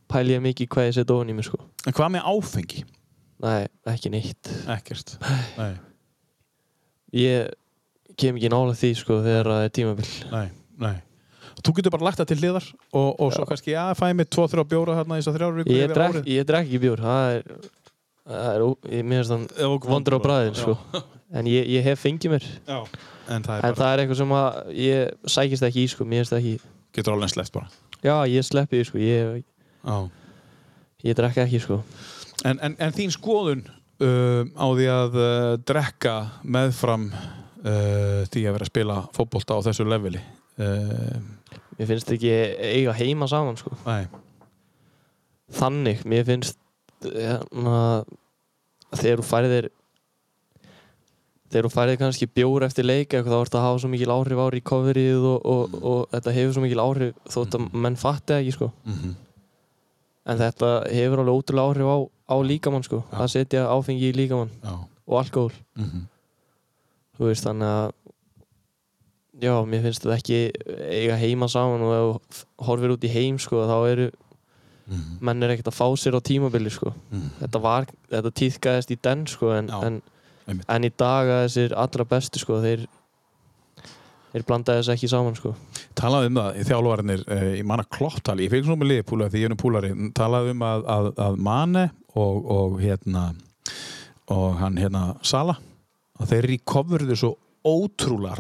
pæli 0.09 0.33
ég 0.37 0.41
mikið 0.47 0.67
hvað 0.73 0.87
ég 0.89 0.95
set 0.97 1.11
ofan 1.13 1.29
í 1.29 1.35
mig 1.37 1.45
sko 1.45 1.59
En 1.85 1.93
hvað 1.93 2.09
með 2.15 2.25
áfengi? 2.31 2.81
Nei, 3.45 3.67
ekki 3.85 4.09
neitt 4.09 4.49
Ekkert. 4.73 5.17
Nei, 5.59 5.75
Ég 7.13 7.51
kem 8.19 8.39
ekki 8.39 8.49
nála 8.53 8.75
því 8.79 8.89
sko 8.99 9.19
þegar 9.25 9.49
það 9.53 9.65
er 9.67 9.73
tímabil 9.79 10.09
nei, 10.33 10.47
nei. 10.85 10.95
Þú 11.59 11.73
getur 11.75 11.91
bara 11.91 12.05
lagt 12.07 12.19
það 12.21 12.29
til 12.31 12.37
hliðar 12.39 12.65
og, 12.95 13.07
og 13.19 13.33
svo 13.35 13.43
kannski, 13.49 13.73
já, 13.73 13.83
fæði 13.99 14.15
mig 14.21 14.29
tvo, 14.31 14.45
þrjá 14.47 14.63
bjóra 14.71 14.93
hérna 15.01 15.17
í 15.17 15.23
þess 15.23 15.31
að 15.31 15.37
þrjár 15.39 15.57
vikur 15.57 15.75
Ég 15.75 15.93
drekk, 15.95 16.19
drekk 16.47 16.67
ekki 16.69 16.79
bjór 16.85 17.01
það 17.03 17.33
er, 17.35 17.47
það 18.29 18.59
er 18.99 19.07
mér 19.11 19.25
finnst 19.27 19.55
þú- 19.59 19.89
vondur 19.91 20.15
á 20.15 20.19
bræðin 20.23 20.55
Já. 20.55 20.61
sko 20.61 21.03
en 21.39 21.49
ég, 21.51 21.67
ég 21.75 21.83
hef 21.89 22.03
fengið 22.05 22.35
mér 22.37 22.45
Já. 22.69 22.79
En 23.29 23.43
það 23.45 23.57
er 23.57 23.59
en 23.59 23.73
bara, 23.73 23.79
það 23.81 23.91
er 23.95 24.03
eitthvað 24.05 24.21
sem 24.21 24.31
að 24.39 24.71
ég 24.79 25.27
sækist 25.35 25.65
ekki 25.67 25.83
í 25.83 25.89
sko 25.91 26.07
mér 26.07 26.23
finnst 26.23 26.37
ekki 26.39 26.53
getur 26.97 27.13
alveg 27.17 27.33
sleppt 27.35 27.53
bara. 27.59 27.67
já 28.07 28.15
ég 28.31 28.47
sleppi 28.47 28.79
því 28.79 28.87
sko 28.89 29.01
ég, 29.03 29.43
Já. 29.83 29.97
ég 31.11 31.19
drekk 31.19 31.43
ekki 31.43 31.59
sko 31.65 31.81
En, 32.47 32.55
en, 32.63 32.77
en 32.79 32.93
þín 32.95 33.11
skoðun 33.11 33.65
uh, 33.99 34.47
á 34.55 34.65
því 34.71 34.85
að 34.95 35.17
uh, 35.19 35.57
drekka 35.67 36.13
meðfram 36.47 37.09
uh, 37.63 38.23
því 38.29 38.45
að 38.45 38.55
vera 38.55 38.65
að 38.65 38.71
spila 38.71 38.99
fótbolta 39.15 39.57
á 39.57 39.65
þessu 39.69 39.87
leveli. 39.87 40.21
Uh, 40.59 41.17
mér 41.79 41.91
finnst 41.93 42.13
ekki 42.15 42.31
eiga 42.31 42.95
heima 42.97 43.29
saman 43.31 43.59
sko. 43.59 43.75
Þannig 45.59 46.03
mér 46.09 46.25
finnst 46.27 46.59
hérna, 47.03 48.03
þegar 48.91 49.21
þú 49.21 49.27
færðir 49.29 49.69
þegar 51.49 51.65
þú 51.65 51.71
færðir 51.73 52.01
kannski 52.01 52.27
bjór 52.29 52.67
eftir 52.67 52.85
leik 52.85 53.07
eitthvað, 53.09 53.31
þá 53.31 53.45
ert 53.47 53.55
að 53.57 53.65
hafa 53.65 53.79
svo 53.81 53.89
mikil 53.89 54.11
áhrif 54.13 54.43
á 54.43 54.47
recoveryð 54.53 55.23
og, 55.31 55.47
og, 55.49 55.79
og, 55.79 56.03
þetta 56.11 56.35
hefur 56.35 56.53
svo 56.53 56.65
mikil 56.65 56.83
áhrif 56.83 57.33
þótt 57.33 57.57
að 57.57 57.73
menn 57.85 57.97
fatti 57.97 58.37
ekki 58.37 58.55
sko. 58.57 58.69
Mm 58.85 59.17
en 60.29 60.37
þetta 60.39 60.69
hefur 60.93 61.23
alveg 61.23 61.41
ótrúlega 61.41 61.71
áhrif 61.71 61.89
á, 61.89 61.97
á 62.05 62.35
líkamann 62.45 62.85
sko 62.85 63.01
að 63.09 63.31
setja 63.33 63.67
áfengi 63.71 64.11
í 64.11 64.15
líkamann 64.15 64.51
já. 64.61 64.73
og 65.09 65.21
alkohól. 65.23 65.53
Mm 65.79 66.07
þú 67.19 67.27
veist 67.29 67.45
þannig 67.45 67.69
að 67.75 67.91
já, 69.43 69.53
mér 69.67 69.83
finnst 69.85 70.03
þetta 70.05 70.17
ekki 70.17 70.39
eiga 70.99 71.19
heima 71.19 71.47
saman 71.51 71.83
og 71.85 71.93
ef 71.99 72.41
horfir 72.67 72.95
út 72.95 73.05
í 73.07 73.11
heim 73.13 73.37
sko 73.39 73.65
þá 73.69 73.77
eru 73.91 74.09
Mhm. 74.89 75.19
menn 75.21 75.43
er 75.45 75.51
ekkert 75.53 75.67
að 75.69 75.75
fá 75.77 75.85
sér 76.01 76.15
á 76.17 76.21
tímabili 76.25 76.71
sko. 76.73 76.89
Þetta 77.37 77.59
var, 77.61 77.85
þetta 78.09 78.31
tíðkaðist 78.33 78.89
í 78.89 78.95
den 79.05 79.19
sko 79.29 79.51
en, 79.53 79.67
en, 79.69 79.99
en 80.65 80.87
í 80.87 80.89
dag 80.97 81.29
að 81.29 81.43
þessir 81.45 81.75
allra 81.77 82.05
bestu 82.09 82.41
sko 82.41 82.57
þeir 82.63 82.87
þeir 84.33 84.45
blandaði 84.49 84.81
þess 84.81 84.91
ekki 84.95 85.09
saman 85.11 85.37
sko. 85.37 85.51
Talaði 85.93 86.31
um 86.31 86.39
það 86.41 86.57
í 86.57 86.65
þjálfvarnir 86.71 87.21
uh, 87.29 87.45
í 87.59 87.61
manna 87.69 87.85
klopptali, 87.85 88.47
ég 88.47 88.53
fylgst 88.55 88.69
nú 88.73 88.79
með 88.81 88.91
liðpúla 88.95 89.29
því 89.29 89.43
ég 89.43 89.51
er 89.51 89.53
um 89.53 89.61
púlari, 89.61 89.93
talaði 90.17 90.55
um 90.55 90.65
að, 90.71 90.83
að, 90.95 91.11
að 91.27 91.39
Mane 91.49 91.85
og, 92.17 92.49
og 92.57 92.81
hérna 92.81 93.27
og 94.33 94.57
hann 94.57 94.81
hérna 94.81 95.03
Sala 95.21 95.59
að 96.19 96.33
þeir 96.33 96.49
recoverðu 96.53 97.19
svo 97.19 97.35
ótrúlega 97.67 98.37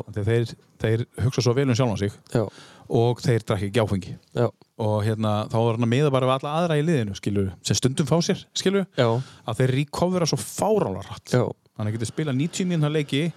að 0.00 0.20
þeir, 0.26 0.52
þeir 0.82 1.06
hugsa 1.24 1.44
svo 1.44 1.54
vel 1.54 1.68
um 1.68 1.76
sjálfan 1.78 2.00
sig. 2.02 2.14
Já, 2.34 2.44
og 2.90 3.22
þeir 3.22 3.44
drakk 3.46 3.66
ekki 3.68 3.82
áfengi. 3.84 4.16
Já, 4.34 4.48
og 4.82 4.96
hérna 5.06 5.34
þá 5.50 5.56
var 5.60 5.78
hann 5.78 5.86
að 5.86 5.92
miða 5.92 6.12
bara 6.14 6.30
við 6.30 6.36
alla 6.38 6.54
aðra 6.58 6.78
í 6.80 6.84
liðinu 6.86 7.16
skilur, 7.18 7.50
sem 7.66 7.78
stundum 7.78 8.08
fá 8.08 8.16
sér 8.26 8.44
skilur, 8.58 8.86
að 8.98 9.60
þeir 9.60 9.74
recovera 9.78 10.26
svo 10.30 10.40
fárála 10.42 11.04
hratt. 11.06 11.34
Já, 11.34 11.44
hann 11.78 11.92
getur 11.94 12.10
spila 12.10 12.34
90 12.36 12.70
mínúta 12.70 12.90
leiki 12.92 13.28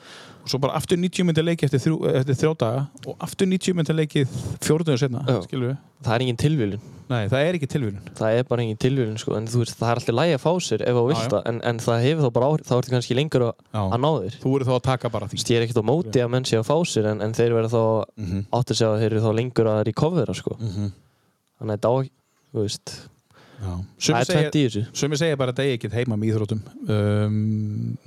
og 0.44 0.50
svo 0.52 0.60
bara 0.60 0.76
aftur 0.76 0.98
90 1.00 1.24
mínúta 1.24 1.44
leiki 1.46 1.66
eftir, 1.68 1.80
þrjú, 1.80 1.98
eftir 2.20 2.36
þrjá 2.36 2.52
daga 2.60 2.82
og 3.08 3.16
aftur 3.24 3.48
90 3.48 3.78
mínúta 3.78 3.96
leiki 3.96 4.26
skilur 5.48 5.70
við 5.72 5.78
það 6.04 6.16
er 6.18 6.26
engin 6.26 6.40
tilvílun 6.44 6.82
Nei, 7.14 7.28
það 7.32 7.44
er 7.46 7.58
ekki 7.58 7.68
tilvílun 7.72 8.06
það 8.18 8.38
er 8.40 8.46
bara 8.50 8.64
engin 8.64 8.80
tilvílun 8.80 9.18
sko. 9.22 9.36
en 9.38 9.48
þú 9.52 9.62
veist, 9.62 9.76
það 9.80 9.90
er 9.92 10.00
alltaf 10.02 10.16
lægi 10.18 10.36
að 10.38 10.42
fá 10.44 10.52
sér 10.68 10.84
ef 10.88 10.98
Já, 11.00 11.04
vilt 11.10 11.32
það 11.34 11.48
en, 11.52 11.60
en 11.72 11.80
það 11.84 12.04
hefur 12.08 12.24
þá 12.28 12.32
bara 12.38 12.50
áhrif 12.52 12.68
þá 12.70 12.74
ertu 12.78 12.94
kannski 12.96 13.18
lengur 13.20 13.46
að, 13.48 13.54
að 13.84 14.00
ná 14.04 14.10
þér. 14.24 14.38
Þú 14.44 14.54
eru 14.58 14.68
þá 14.68 14.74
að 14.76 14.84
taka 14.88 15.12
bara 15.14 15.28
því 15.32 15.38
veist, 15.40 15.52
ég 15.54 15.60
er 15.60 15.66
ekkert 15.68 15.82
á 15.84 15.90
móti 15.92 16.24
að 16.24 16.32
menn 16.34 16.48
sé 16.50 16.60
að 16.60 16.68
fá 16.72 16.76
sér 16.94 17.10
en, 17.12 17.22
en 17.28 17.36
þeir 17.38 17.56
verða 17.60 17.72
þá 17.76 17.84
Mhm. 18.24 18.44
áttu 18.60 18.76
sig 18.80 18.88
á 18.88 18.92
að 18.94 19.00
þeir 19.04 19.12
eru 19.14 19.24
þá 19.28 19.32
lengur 19.40 19.70
að 19.74 19.82
recovera 19.92 20.34
sko. 20.38 20.58
Mhm. 20.60 20.92
þannig 21.60 21.80
að 21.80 21.88
á 21.88 21.94
þú 22.54 22.64
veist, 22.64 22.96
það 23.64 24.20
er 24.20 24.28
tvent 24.34 24.56
í 24.60 24.64
þessu. 24.68 24.84
sumi 24.94 25.16
segja 25.20 25.38
bara 25.40 25.52
að 25.54 25.60
það 25.62 25.70
er 25.70 25.78
ekkert 25.78 25.94
heima 26.00 26.18
með 26.20 26.34
íþrótum 26.34 26.62
um, 26.90 27.98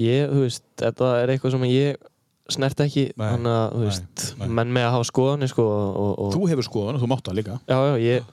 ég, 0.00 0.30
þú 0.32 0.42
veist, 0.46 0.64
þetta 0.80 1.10
er 1.22 1.32
eitthvað 1.34 1.54
sem 1.56 1.66
ég 1.68 2.08
snert 2.52 2.80
ekki 2.84 3.04
Nei, 3.16 3.26
þannig 3.26 3.54
að, 3.54 3.66
þú 3.72 3.80
nei, 3.82 3.86
veist, 3.88 4.24
nei. 4.40 4.46
menn 4.58 4.72
með 4.76 4.86
að 4.88 4.94
hafa 4.96 5.08
skoðanir 5.08 5.52
sko, 5.52 5.66
og, 5.72 6.12
og, 6.12 6.30
Þú 6.34 6.48
hefur 6.50 6.66
skoðan 6.68 6.98
og 6.98 7.04
þú 7.04 7.10
mátt 7.12 7.24
það 7.28 7.38
líka. 7.38 7.58
Já, 7.70 7.78
já, 7.88 7.94
ég 8.02 8.30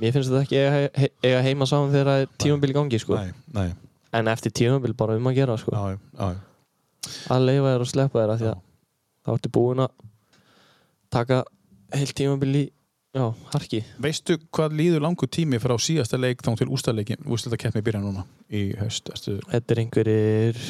mér 0.00 0.14
finnst 0.16 0.32
þetta 0.32 0.42
ekki 0.46 0.60
eiga, 0.60 1.08
eiga 1.28 1.42
heima 1.44 1.68
saman 1.68 1.92
þegar 1.92 2.10
það 2.10 2.24
er 2.24 2.30
tímabil 2.44 2.72
í 2.72 2.76
gangi 2.78 3.00
sko. 3.02 3.18
Nei, 3.20 3.34
nei, 3.56 3.68
en 4.20 4.32
eftir 4.32 4.54
tímabil 4.62 4.96
bara 4.98 5.18
um 5.20 5.30
að 5.30 5.38
gera 5.42 5.58
sko. 5.60 5.74
já, 5.76 6.00
já, 6.16 6.30
að 7.36 7.46
leifa 7.46 7.74
þér 7.74 7.84
og 7.84 7.90
sleppa 7.90 8.24
þér 8.24 8.34
því 8.40 8.50
að 8.50 8.60
þá 9.20 9.32
ertu 9.36 9.52
búin 9.54 9.84
að 9.84 10.06
taka 11.12 11.42
heilt 11.94 12.14
tímabil 12.16 12.54
í 12.54 12.64
já, 13.16 13.24
harki. 13.52 13.82
Veistu 14.02 14.38
hvað 14.54 14.76
líður 14.78 15.04
langur 15.04 15.30
tími 15.30 15.60
frá 15.62 15.74
síðasta 15.82 16.20
leik 16.20 16.42
þá 16.46 16.54
til 16.60 16.70
úrstæðleiki, 16.70 17.18
úrstæðleikeppni 17.26 17.84
byrja 17.84 18.02
núna 18.02 18.24
í 18.48 18.70
haust, 18.80 19.10
Þetta 19.12 19.76
er 19.76 19.82
einhverjir 19.84 20.64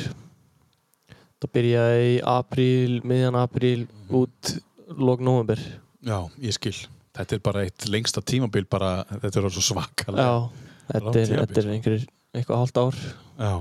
Það 1.40 1.52
byrjaði 1.56 2.08
í 2.10 2.16
apríl, 2.28 2.96
miðjan 3.08 3.38
apríl 3.40 3.86
út 4.12 4.54
lók 5.00 5.22
november 5.24 5.60
Já, 6.04 6.18
ég 6.40 6.56
skil. 6.56 6.76
Þetta 7.16 7.36
er 7.36 7.42
bara 7.44 7.64
eitt 7.66 7.88
lengsta 7.90 8.22
tímabil 8.24 8.64
bara, 8.70 9.02
þetta 9.24 9.40
er 9.42 9.52
svo 9.52 9.64
svakalega. 9.64 10.24
Já, 10.24 10.70
þetta 10.94 11.12
er, 11.20 11.34
þetta 11.42 11.60
er 11.62 11.68
einhverjir 11.74 12.06
eitthvað 12.36 12.60
hálft 12.62 12.80
ár 12.80 12.98
Já. 13.40 13.54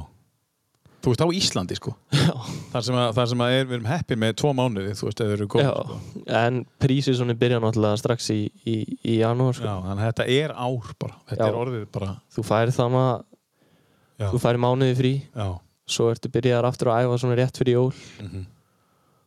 Þú 0.99 1.13
veist 1.13 1.23
á 1.23 1.27
Íslandi 1.31 1.75
sko. 1.79 1.93
Já, 2.11 2.33
Þar 2.73 2.83
sem 2.83 2.97
að, 2.99 3.09
þar 3.15 3.27
sem 3.31 3.41
að 3.45 3.53
er, 3.55 3.67
við 3.69 3.75
erum 3.77 3.87
heppið 3.87 4.19
með 4.19 4.33
tvo 4.41 4.49
mánuði, 4.57 4.95
þú 4.99 5.07
veist, 5.07 5.21
eða 5.23 5.35
eru 5.37 5.47
góð. 5.53 5.61
já. 5.63 5.71
Sko. 5.79 6.23
en 6.41 6.57
prísið 6.83 7.15
svona 7.15 7.35
byrja 7.39 7.61
náttúrulega 7.63 8.01
strax 8.01 8.27
í, 8.35 8.39
í, 8.67 8.75
í 9.07 9.15
janúar 9.21 9.55
sko. 9.55 9.63
Já, 9.63 9.77
þannig 9.85 10.03
að 10.03 10.09
þetta 10.09 10.25
er 10.35 10.53
ár 10.59 10.91
bara. 10.99 11.15
Þetta 11.31 11.39
Já. 11.45 11.47
er 11.47 11.59
orðið 11.61 11.85
bara, 11.95 12.09
Þú 12.35 12.45
færi 12.49 12.75
þannig 12.75 13.05
að 13.05 13.23
já, 14.19 14.27
þú 14.33 14.41
færi 14.43 14.61
mánuði 14.65 14.97
frí 14.99 15.13
já. 15.23 15.47
Svo 15.89 16.09
ertu 16.13 16.29
byrjaðar 16.33 16.67
aftur 16.69 16.91
að 16.93 17.03
æfa 17.07 17.19
svona 17.23 17.37
rétt 17.41 17.57
fyrir 17.61 17.77
jól 17.79 17.93
Mm 18.23 18.45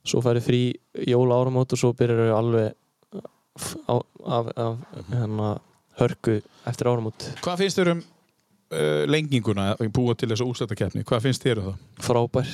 svo 0.02 0.18
færi 0.18 0.40
frí 0.42 0.58
jól 1.06 1.30
áramót 1.30 1.70
og 1.72 1.78
svo 1.78 1.92
byrjar 1.94 2.24
þau 2.26 2.32
alveg 2.34 2.72
f- 3.54 3.76
á, 3.86 3.94
af, 4.26 4.48
af 4.56 4.78
Mhm. 4.96 5.12
hérna, 5.14 5.50
hörku 6.00 6.42
eftir 6.66 6.88
áramót 6.90 7.26
Hvað 7.44 7.60
finnst 7.60 7.78
þér 7.78 7.90
um 7.92 8.00
uh, 8.72 9.04
lenginguna 9.06 9.76
að 9.76 9.92
búa 9.94 10.16
til 10.18 10.28
þessu 10.32 10.48
úrstæðakeppni? 10.50 11.04
Hvað 11.06 11.22
finnst 11.28 11.44
þér 11.46 11.58
um 11.62 11.68
það? 11.68 11.78
frábær 12.08 12.50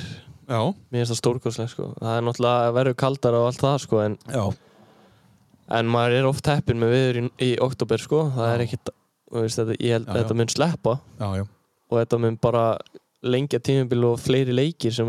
Já, 0.49 0.61
Mér 0.93 1.01
finnst 1.07 1.13
það 1.15 1.21
stórkostlega 1.23 1.69
sko. 1.73 1.87
Það 2.01 2.19
er 2.19 2.23
náttúrulega 2.29 2.69
að 2.69 2.77
verður 2.77 2.95
kaldara 3.01 3.41
og 3.41 3.47
allt 3.49 3.65
það 3.65 3.79
sko, 3.87 3.99
en, 4.05 4.19
já, 4.29 4.45
en 5.81 5.87
maður 5.93 6.19
er 6.21 6.29
oft 6.29 6.47
heppin 6.53 6.81
með 6.81 6.93
viður 6.95 7.19
í, 7.21 7.25
í 7.45 7.51
oktober 7.61 8.01
sko. 8.01 8.23
Það 8.37 8.53
er 8.55 8.65
ekkit, 8.65 8.93
þú 9.33 9.43
veist, 9.45 9.59
þetta, 9.61 9.77
ég 9.81 9.93
held 9.97 10.07
Já, 10.07 10.13
að 10.13 10.17
já. 10.17 10.23
þetta 10.23 10.37
mun 10.41 10.53
sleppa 10.53 10.95
já, 11.21 11.29
já. 11.41 11.45
og 11.91 11.99
þetta 12.03 12.21
mun 12.27 12.39
bara 12.41 12.63
lengja 13.23 13.59
tímabil 13.59 14.05
og 14.07 14.19
fleiri 14.23 14.55
leikir 14.55 14.93
sem 14.95 15.09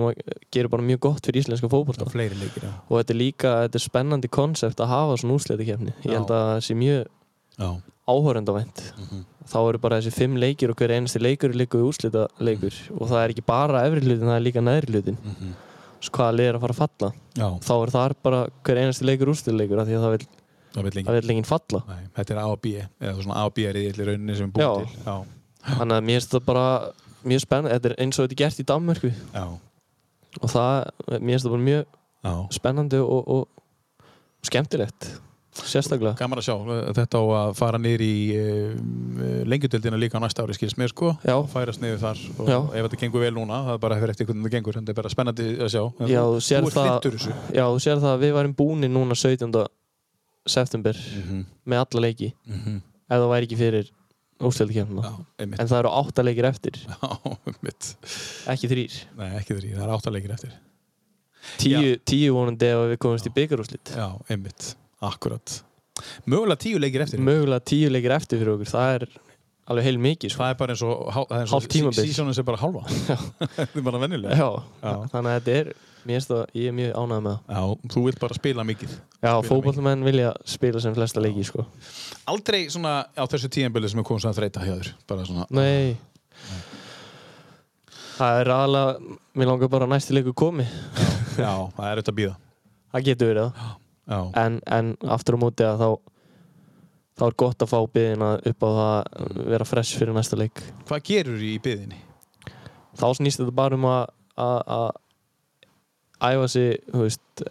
gerir 0.52 0.69
bara 0.72 0.81
mjög 0.81 0.99
gott 0.99 1.26
fyrir 1.27 1.44
íslenska 1.44 1.69
Það 1.69 2.02
er 2.07 2.10
fleiri 2.10 2.36
leikir, 2.40 2.64
já. 2.65 2.72
og 2.90 2.98
þetta 2.98 3.14
er 3.14 3.19
líka, 3.19 3.52
þetta 3.68 3.76
er 3.77 3.84
spennandi 3.86 4.27
konsept 4.34 4.80
að 4.81 4.88
hafa 4.88 5.18
svona 5.22 5.36
úsleitikefni. 5.38 5.94
Ég 6.06 6.15
held 6.18 6.31
að 6.34 6.45
það 6.49 6.61
sé 6.65 6.76
mjög 6.76 7.06
Já. 7.60 7.69
áhörendavænt. 8.10 8.81
Mhm. 8.98 9.26
Þá 9.49 9.57
eru 9.69 9.77
bara 9.81 9.98
þessi 9.99 10.14
fimm 10.14 10.36
leikir 10.38 10.69
og 10.69 10.76
hver 10.77 10.91
einasti 10.94 11.19
leikur 11.22 11.49
er 11.49 11.57
líka 11.57 11.77
úslita 11.81 12.27
leikur 12.40 12.73
og 12.99 13.07
það 13.10 13.23
er 13.23 13.30
ekki 13.34 13.45
bara 13.45 13.84
efri 13.88 14.02
hlutin, 14.06 14.27
það 14.30 14.38
er 14.38 14.45
líka 14.45 14.61
neðri 14.61 14.94
hlutin. 14.94 15.18
Mhm. 15.23 15.53
Svo 16.02 16.11
hvaða 16.15 16.40
er 16.48 16.53
að 16.56 16.61
fara 16.61 16.73
að 16.73 16.81
falla? 16.81 17.14
Já, 17.36 17.48
Þá 17.60 17.73
er 17.84 17.90
það 17.91 18.14
bara 18.23 18.48
hver 18.64 18.77
einasti 18.77 19.06
leikur 19.06 19.27
úrslitaleikur 19.34 19.80
af 19.81 19.88
því 19.88 19.98
að 19.98 20.03
það 20.06 20.11
vil, 20.18 20.27
það 20.73 20.84
vil 20.84 20.91
lengi. 20.95 21.07
það 21.10 21.22
vil 21.22 21.30
enginn 21.34 21.45
falla. 21.49 21.84
Nei, 21.88 22.03
þetta 22.15 22.31
er 22.31 22.38
A 22.40 22.45
og 22.48 22.61
B, 22.61 22.65
eða 23.02 23.23
svona 23.23 23.36
A 23.36 23.45
og 23.45 23.53
B 23.53 23.60
er 23.68 23.73
í 23.73 23.91
rauninni 23.91 24.36
sem 24.38 24.52
við 24.52 24.61
Já. 24.61 24.69
búum 24.69 24.86
til. 24.88 25.03
Já. 25.06 25.26
Þannig 25.76 25.98
að 25.99 26.03
mér 26.07 26.19
finnst 26.19 26.31
það 26.31 26.45
bara 26.45 26.91
mjög 27.26 27.41
spennandi. 27.46 27.76
Þetta 27.78 27.90
er 27.90 27.96
eins 28.04 28.20
og 28.20 28.26
þetta 28.28 28.36
er 28.38 28.44
gert 28.44 28.60
í 28.60 28.68
Danmörku 28.70 29.12
Já. 29.34 29.46
og 30.41 30.50
það, 30.54 30.91
mér 31.20 31.34
finnst 31.34 31.46
það 31.48 31.56
bara 31.56 31.68
mjög 31.70 31.86
Já. 32.24 32.36
spennandi 32.60 33.02
og, 33.04 33.28
og 33.28 33.48
skemmtilegt. 34.48 35.10
Sérstaklega. 35.60 36.14
Gaman 36.16 36.40
að 36.40 36.46
sjá, 36.46 36.54
þetta 36.96 37.20
á 37.20 37.24
að 37.36 37.50
fara 37.58 37.80
niður 37.82 38.04
í 38.06 38.12
um, 38.38 39.18
lengjudöldina 39.50 39.98
líka 40.00 40.16
á 40.16 40.24
næsta 40.24 40.46
ári 40.46 40.54
skilst 40.56 40.78
mér 40.80 40.91
sko, 40.94 41.10
Já. 41.26 41.34
og 41.36 41.50
færast 41.52 41.82
niður 41.84 41.98
þar 42.04 42.22
og 42.40 42.48
Já. 42.54 42.58
ef 42.78 42.86
þetta 42.86 43.00
gengur 43.02 43.24
vel 43.26 43.34
núna, 43.36 43.58
það 43.66 43.74
er 43.74 43.82
bara 43.84 43.98
eftir 44.08 44.30
hvernig 44.30 44.46
það 44.46 44.54
gengur, 44.56 44.78
þetta 44.78 44.94
er 44.94 44.98
bara 45.02 45.12
spennandi 45.12 45.48
að 45.58 45.72
sjá 45.74 45.82
En 46.00 46.08
Já, 46.14 46.22
þú, 46.30 46.40
sér 46.46 46.62
ert 46.62 46.78
það- 46.78 46.88
hlindur 46.94 47.18
þessu 47.18 47.34
Já, 47.58 47.64
þú 47.66 47.82
sér 47.84 48.00
það 48.06 48.14
að 48.14 48.24
við 48.24 48.34
værim 48.38 48.56
búinir 48.62 48.94
núna 48.94 49.18
17. 49.20 49.66
september 50.48 50.96
Mhm, 51.18 51.41
með 51.68 51.84
alla 51.84 52.06
leiki 52.08 52.32
mhm. 52.48 52.78
ef 53.10 53.18
það 53.20 53.30
væri 53.34 53.50
ekki 53.50 53.60
fyrir 53.60 53.91
einmitt. 55.40 55.60
En 55.60 55.70
það 55.70 55.82
eru 55.84 55.94
átta 55.99 56.26
leikir 56.26 56.48
eftir, 56.49 56.82
Já, 57.60 57.94
ekki 58.53 58.70
þrýr. 58.72 58.99
Nei, 59.20 59.30
ekki 59.41 59.57
þrý, 59.57 59.72
það 59.76 59.86
er 59.86 59.95
áttaleikir 59.95 60.36
eftir. 60.36 60.53
Tíu, 61.60 61.95
tíu 62.07 62.36
vonandi 62.36 62.68
ef 62.68 62.84
við 62.94 63.02
komumst 63.03 63.28
í 63.30 63.34
byggarúslit. 63.36 63.91
Já, 63.95 64.07
einmitt, 64.30 64.74
akkurat 65.06 65.61
Mögulega 66.30 66.60
tíu 66.64 66.80
leikir 66.80 67.03
eftir. 67.03 67.20
Mögulega 67.24 67.64
tíu 67.68 67.90
leikir 67.91 68.14
eftir 68.16 68.40
fyrir 68.40 68.53
okkur, 68.56 68.70
það 68.72 68.94
er 68.95 69.06
alveg 69.70 69.88
heil 69.90 69.99
mikið. 70.02 70.34
Sko. 70.34 70.41
Það 70.44 70.53
er 70.53 70.60
bara 70.61 70.76
eins 70.76 70.84
og, 70.86 71.02
það 71.14 71.36
er 71.40 71.52
og. 71.90 71.98
Sísónum 71.99 72.36
sem 72.38 72.48
bara 72.48 72.60
hálfa. 72.61 72.84
Þetta 73.57 73.82
er 73.82 73.86
bara 73.86 74.02
venjulega. 74.03 74.38
Já, 74.40 74.49
Já. 74.84 74.94
þannig 75.14 75.32
að 75.32 75.38
þetta 75.40 75.57
er, 75.60 75.72
það, 76.08 76.44
ég 76.56 76.68
er 76.72 76.76
mjög 76.78 76.94
ánægð 76.96 77.24
með 77.26 77.34
það. 77.34 77.56
Já, 77.56 77.92
þú 77.94 78.04
vilt 78.06 78.20
bara 78.20 78.38
spila 78.38 78.64
mikið 78.68 78.92
Já, 78.94 79.32
Spila 79.34 79.48
fótballmenn 79.50 80.04
vilja 80.08 80.30
spila 80.48 80.80
sem 80.84 80.94
flesta 80.96 81.20
leiki, 81.24 81.44
sko. 81.44 81.66
Aldrei 82.32 82.70
svona 82.72 82.94
á 83.12 83.24
þessu 83.28 83.50
tíðanbili 83.52 83.90
sem 83.92 84.00
er 84.00 84.08
komið 84.08 84.24
svona 84.26 84.38
þreita 84.38 84.64
hjá 84.64 84.76
þér 84.80 84.92
Bara 85.12 85.26
svona 85.28 85.48
Nei. 85.52 85.98
Það 88.20 88.40
er 88.42 88.52
aðalega, 88.52 89.18
mér 89.40 89.48
langar 89.52 89.72
bara 89.72 89.88
að 89.88 89.94
næsti 89.94 90.16
leiku 90.16 90.34
komi. 90.36 90.66
Já, 91.40 91.52
það 91.76 91.84
er 91.88 92.00
auðvitað 92.00 92.14
að 92.14 92.18
býða 92.20 92.36
Það 92.90 93.06
getur 93.10 93.30
verið 93.34 93.50
það. 93.50 93.76
Já, 94.10 94.20
En, 94.42 94.56
en 94.66 94.88
aftur 95.14 95.38
á 95.38 95.40
móti 95.44 95.66
að 95.68 95.84
þá, 95.84 95.90
þá 97.20 97.26
er 97.28 97.36
gott 97.44 97.62
að 97.66 97.70
fá 97.70 97.80
byðina 97.94 98.30
upp 98.50 98.66
á 98.66 98.70
það 98.80 98.96
að 98.96 99.44
vera 99.54 99.68
fresh 99.70 100.00
fyrir 100.00 100.16
næsta 100.18 100.40
leik. 100.40 100.64
Hvað 100.90 101.04
gerur 101.12 101.44
í 101.46 101.52
byðinni? 101.62 102.00
Þá 102.98 103.06
snýst 103.20 103.44
þetta 103.44 103.54
bara 103.60 103.78
um 103.78 103.86
að 103.86 104.10
æfa 106.22 106.48
sig, 106.50 106.80
þú 106.91 107.04
veist, 107.06 107.44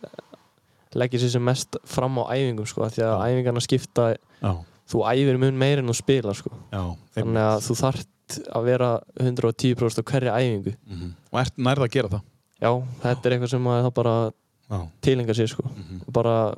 leggja 0.99 1.21
sér 1.23 1.31
sem 1.37 1.45
mest 1.45 1.77
fram 1.89 2.19
á 2.21 2.25
æfingum, 2.35 2.67
sko, 2.69 2.89
því 2.89 3.05
að 3.05 3.25
æfingarna 3.29 3.61
skipta, 3.65 4.17
Já, 4.43 4.53
þú 4.89 5.03
æfir 5.13 5.39
mun 5.39 5.59
meir 5.59 5.79
en 5.83 5.89
þú 5.91 5.97
spilar, 5.99 6.35
sko. 6.39 6.51
já 6.73 6.83
Þannig 7.17 7.45
að 7.45 7.59
þú 7.67 7.77
þarft 7.83 8.39
að 8.53 8.65
vera 8.69 8.91
110% 9.21 10.01
á 10.01 10.05
hverja 10.05 10.37
æfingu. 10.37 10.75
Mhm. 10.87 11.13
Og 11.33 11.41
ert 11.41 11.57
nærða 11.57 11.87
að 11.89 11.91
gera 11.97 12.09
það? 12.09 12.23
Já, 12.61 12.71
þetta 13.03 13.25
er 13.27 13.33
eitthvað 13.39 13.51
sem 13.51 13.65
þá 13.65 13.95
bara 13.95 14.33
tilenga 15.01 15.35
sér, 15.35 15.49
sko. 15.49 15.63
Mhm. 15.65 16.01
Og 16.07 16.13
bara 16.13 16.55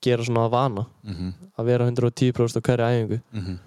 gera 0.00 0.22
svona 0.22 0.46
að 0.46 0.50
vana, 0.50 0.86
Mhm. 1.04 1.32
að 1.58 1.64
vera 1.64 1.84
110% 1.90 2.56
á 2.56 2.60
hverja 2.62 2.86
æfingu. 2.92 3.20
Mhm. 3.34 3.58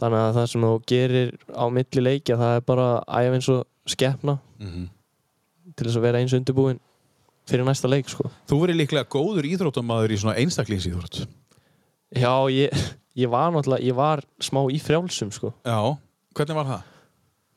Þannig 0.00 0.20
að 0.24 0.34
það 0.34 0.48
sem 0.48 0.60
þú 0.62 0.82
gerir 0.86 1.38
á 1.52 1.64
milli 1.68 2.00
leikja, 2.00 2.36
það 2.38 2.56
er 2.56 2.60
bara 2.60 3.04
að 3.06 3.24
æfa 3.24 3.34
eins 3.34 3.48
og 3.50 3.66
skeppna 3.86 4.38
Mhm. 4.58 4.88
til 5.76 5.86
þess 5.86 5.96
að 5.96 6.00
vera 6.00 6.18
eins 6.18 6.32
undirbúin 6.32 6.78
fyrir 7.50 7.66
næsta 7.68 7.90
leik, 7.90 8.08
sko. 8.12 8.30
Þú 8.50 8.60
verið 8.64 8.80
líklega 8.82 9.08
góður 9.12 9.48
íþróttamaður 9.50 10.14
í 10.14 10.20
svona 10.22 10.38
einstaklingsíþrótt 10.42 11.20
Já, 12.18 12.32
ég, 12.50 12.74
ég 13.18 13.30
var 13.30 13.52
náttúrulega, 13.54 13.86
ég 13.86 13.94
var 13.98 14.24
smá 14.42 14.64
í 14.72 14.80
frjálsum, 14.82 15.30
sko. 15.34 15.52
Já, 15.66 15.78
hvernig 16.34 16.58
var 16.58 16.70
það? 16.72 16.88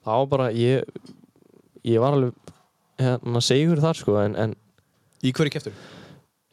Það 0.03 0.19
var 0.21 0.29
bara, 0.35 0.51
ég, 0.53 1.09
ég 1.87 2.03
var 2.03 2.17
alveg, 2.17 2.53
hérna, 3.01 3.41
segur 3.41 3.81
þar, 3.81 3.97
sko, 4.03 4.19
en, 4.21 4.37
en 4.37 4.55
Í 5.23 5.31
hverju 5.31 5.53
keftur? 5.55 5.75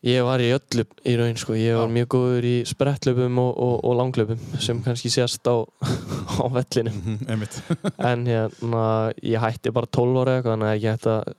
Ég 0.06 0.22
var 0.24 0.40
í 0.40 0.46
öllu 0.54 0.84
í 1.04 1.12
raun 1.18 1.36
sko, 1.36 1.52
ég 1.60 1.74
var 1.76 1.90
mjög 1.92 2.06
góður 2.14 2.46
í 2.48 2.54
sprettlöpum 2.64 3.36
og, 3.42 3.50
og, 3.60 3.74
og 3.84 3.96
langlöpum 3.98 4.38
sem 4.62 4.78
kannski 4.80 5.10
sést 5.12 5.44
á, 5.44 5.60
á 6.40 6.44
vellinu 6.54 6.94
Mhm, 6.94 7.42
en 7.98 8.22
hérna, 8.30 8.84
ég 9.20 9.42
hætti 9.42 9.74
bara 9.76 9.90
12 9.92 10.22
ára 10.22 10.38
eitthvað, 10.38 10.54
þannig 10.54 10.70
að 10.70 10.86
ég 10.86 10.94
hætti 10.96 11.12
að 11.12 11.34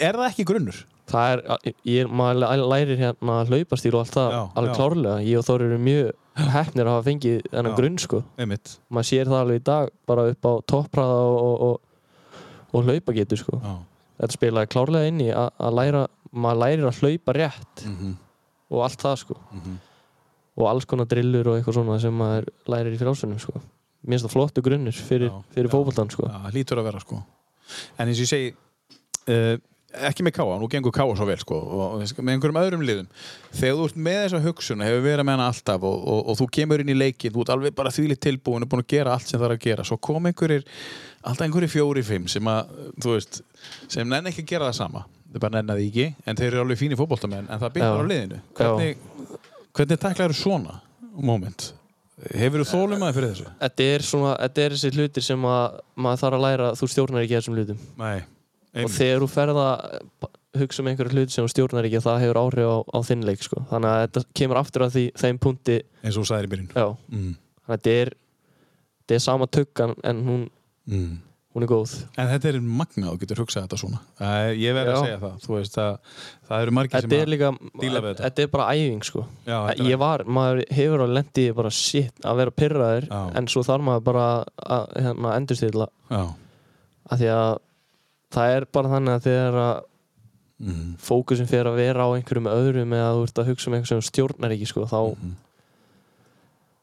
Er 0.00 0.16
það 0.18 0.28
ekki 0.32 0.44
grunnur? 0.48 0.84
það 1.06 1.32
er, 1.32 1.72
ég, 1.86 2.08
maður 2.10 2.38
læ- 2.42 2.66
lærir 2.72 2.98
hérna 2.98 3.34
hlaupastíl 3.46 3.92
og 3.94 4.00
allt 4.02 4.14
það 4.16 4.32
alveg 4.58 4.72
klárlega, 4.74 5.18
ég 5.22 5.38
og 5.38 5.44
Þór 5.46 5.62
eru 5.68 5.76
mjög 5.78 6.08
hefnir 6.50 6.88
að 6.88 6.90
hafa 6.96 7.04
fengið 7.06 7.36
þennan 7.52 7.76
grunn 7.78 7.98
sko 8.02 8.18
Einmitt 8.42 8.72
maður 8.90 9.06
sér 9.12 9.30
það 9.30 9.40
alveg 9.44 9.60
í 9.60 9.64
dag 9.68 9.92
bara 10.10 10.24
upp 10.32 10.48
á 10.50 10.52
toppraða 10.66 11.20
og, 11.30 11.36
og, 11.46 11.62
og, 11.62 12.40
og 12.74 12.88
hlaupa 12.88 13.14
getur 13.14 13.38
sko. 13.38 13.60
Já. 13.62 13.76
þetta 14.18 14.34
spilaði 14.34 14.70
klárlega 14.74 15.12
inn 15.12 15.20
í 15.22 15.28
að, 15.30 15.70
læra 15.78 16.02
maður 16.34 16.60
lærir 16.64 16.88
að 16.90 16.98
hlaupa 17.04 17.36
rétt 17.38 17.86
Mhm. 17.86 18.16
og 18.74 18.82
allt 18.82 18.98
það 19.06 19.16
sko 19.22 19.38
og 20.56 20.66
alls 20.72 20.84
konar 20.90 21.06
drillur 21.06 21.46
og 21.52 21.60
eitthvað 21.60 21.78
svona 21.78 22.00
sem 22.02 22.18
maður 22.18 22.50
lærir 22.66 22.96
í 22.96 22.98
frálsunum 22.98 23.38
sko. 23.38 23.52
mér 24.02 24.18
finnst 24.18 24.26
það 24.26 24.34
flottu 24.34 24.62
grunnur 24.66 24.92
fyrir, 25.06 25.30
fyrir 25.54 25.70
fótboltan 25.70 26.10
sko. 26.10 26.26
Já, 26.26 26.50
hlýtur 26.50 26.82
að 26.82 26.90
vera 26.90 27.00
sko 27.00 27.22
En 27.98 28.08
eins 28.10 28.18
og 28.18 28.26
ég 28.26 28.30
segi 28.34 28.50
uh, 29.30 29.56
ekki 30.08 30.24
með 30.26 30.34
káa, 30.36 30.56
nú 30.60 30.68
gengur 30.70 30.94
káa 30.94 31.14
svo 31.16 31.26
vel 31.28 31.38
sko 31.40 31.58
með 32.00 32.32
einhverjum 32.34 32.58
öðrum 32.60 32.84
liðum. 32.86 33.08
Þegar 33.56 33.78
þú 33.78 33.88
ert 33.88 33.98
með 34.06 34.18
þessa 34.22 34.40
hugsun 34.44 34.84
hefur 34.84 35.04
verið 35.06 35.26
með 35.26 35.36
hana 35.36 35.48
alltaf 35.52 35.86
og, 35.88 35.96
og, 36.12 36.20
og 36.30 36.38
þú 36.40 36.48
kemur 36.58 36.82
inn 36.84 36.92
í 36.92 36.96
leikin 36.96 37.34
þú 37.34 37.44
ert 37.44 37.52
alveg 37.56 37.76
bara 37.78 37.92
þvílitt 37.94 38.22
tilbúin 38.26 38.66
og 38.66 38.72
búin 38.72 38.84
að 38.84 38.90
gera 38.94 39.14
allt 39.16 39.30
sem 39.30 39.40
það 39.40 39.48
er 39.48 39.56
að 39.56 39.64
gera. 39.66 39.86
Svo 39.88 39.98
kom 40.08 40.28
einhverjir, 40.30 40.66
alltaf 41.22 41.46
einhverjir 41.46 41.72
fjóri 41.72 42.04
fimm 42.06 42.28
sem 42.30 42.52
að, 42.52 42.74
veist 43.06 43.40
sem 43.92 44.08
nenni 44.08 44.32
ekki 44.32 44.44
að 44.44 44.52
gera 44.52 44.70
það 44.70 44.78
sama. 44.82 45.06
Þau 45.32 45.40
bara 45.42 45.56
nenni 45.58 45.72
það 45.72 45.86
ekki, 45.88 46.06
en 46.26 46.38
þeir 46.38 46.50
eru 46.52 46.62
alveg 46.66 46.82
fínir 46.82 47.00
fótboltamenn 47.00 47.50
en 47.50 47.64
það 47.64 47.74
byrjar 47.78 48.04
á 48.04 48.10
liðinu. 48.12 48.44
Hvernig, 48.60 49.02
hvernig 49.76 50.04
taklar 50.04 50.32
þú 50.32 50.40
svona 50.44 50.78
moment? 51.16 51.70
Hefur 52.32 52.62
þú 52.62 52.68
þólum 52.70 53.02
aðeins 53.04 53.16
fyrir 53.18 53.32
þessu? 53.34 53.50
þetta 53.60 53.86
er 53.92 54.04
svona, 54.06 54.30
þetta 54.40 54.62
er 54.62 54.74
þessi 54.76 54.90
hlutir 54.96 55.24
sem 55.26 55.42
að 55.50 55.74
maður 56.00 56.22
þarf 56.22 56.36
að 56.38 56.44
læra, 56.46 56.68
þú 56.78 56.88
stjórnar 56.88 57.26
ekki 57.26 57.36
þessum 57.36 57.58
hlutum. 57.58 57.82
Nei, 58.00 58.22
og 58.84 58.90
þegar 58.96 59.22
þú 59.24 59.28
ferð 59.32 59.60
að 59.62 60.30
hugsa 60.56 60.80
um 60.82 60.88
einhverja 60.88 61.12
hluti 61.16 61.32
sem 61.36 61.44
þú 61.44 61.52
stjórnar 61.52 61.84
ekki 61.88 62.00
það 62.04 62.22
hefur 62.24 62.38
áhrif 62.40 62.70
á, 62.72 62.78
á 62.96 62.98
þinn 63.04 63.24
leik 63.28 63.42
sko. 63.44 63.60
þannig 63.70 63.90
að 63.92 64.00
þetta 64.06 64.24
kemur 64.40 64.60
aftur 64.62 64.86
að 64.86 64.94
því, 64.96 65.04
þeim 65.20 65.38
punkti. 65.42 65.76
Eins 66.02 66.16
og 66.16 66.24
þú 66.24 66.30
sagðir 66.30 66.48
í 66.48 66.52
byrjun. 66.54 66.70
Mm. 66.72 67.36
þannig 67.66 67.68
að 67.68 67.76
þetta 67.76 67.94
er 68.00 68.12
er 69.16 69.22
sama 69.22 69.46
tuggan 69.46 69.94
en 70.04 70.24
hún, 70.26 70.50
Mm. 70.88 71.18
hún 71.54 71.62
er 71.62 71.66
góð. 71.70 71.92
En 72.18 72.28
þetta 72.28 72.48
er 72.48 72.60
magna 72.60 73.10
og 73.12 73.18
getur 73.20 73.36
hugsað 73.42 73.64
þetta 73.66 73.78
svona. 73.80 74.00
Uh, 74.20 74.50
Ég 74.54 74.74
verð 74.74 74.90
að 74.92 75.04
segja 75.04 75.18
það. 75.20 75.46
Veist 75.56 75.78
að 75.78 75.98
það 76.48 76.62
eru 76.62 76.74
margir 76.76 77.00
sem 77.00 77.12
er 77.16 77.26
líka, 77.26 77.50
díla 77.80 78.00
við 78.02 78.08
þetta. 78.14 78.22
þetta 78.26 78.42
er 78.42 78.50
bara 78.52 78.66
æfing 78.74 79.04
sko. 79.04 79.26
Já, 79.46 79.58
ég 79.78 79.98
var, 79.98 80.24
maður 80.24 80.64
hefur 80.70 81.00
alveg 81.06 81.16
lendið 81.20 81.54
bara 81.54 81.70
shit 81.70 82.12
að 82.24 82.36
vera 82.36 82.50
pyrraður 82.50 83.08
en 83.36 83.46
svo 83.46 83.62
þarf 83.66 83.82
maður 83.88 84.04
bara 84.04 84.26
að 84.66 84.86
hérna, 85.06 85.36
endurstilla. 85.36 85.88
Já, 86.10 86.22
að 87.10 87.18
því 87.22 87.30
að 87.36 87.58
það 88.36 88.54
er 88.58 88.66
bara 88.76 88.92
þannig 88.92 89.16
að 89.16 89.26
þegar 89.26 89.58
að 89.62 89.74
mm. 90.66 90.86
fókusin 91.08 91.48
fyrir 91.50 91.70
að 91.72 91.80
vera 91.80 92.06
á 92.06 92.08
einhverjum 92.16 92.50
öðrum 92.52 92.96
eða 92.96 93.10
þú 93.16 93.26
ert 93.28 93.42
að 93.42 93.50
hugsa 93.52 93.70
um 93.70 93.76
einhver 93.78 93.92
sem 93.92 94.06
stjórnar 94.10 94.56
ekki 94.56 94.68
sko, 94.70 94.86
þá, 94.88 95.00
Mhm. 95.16 95.36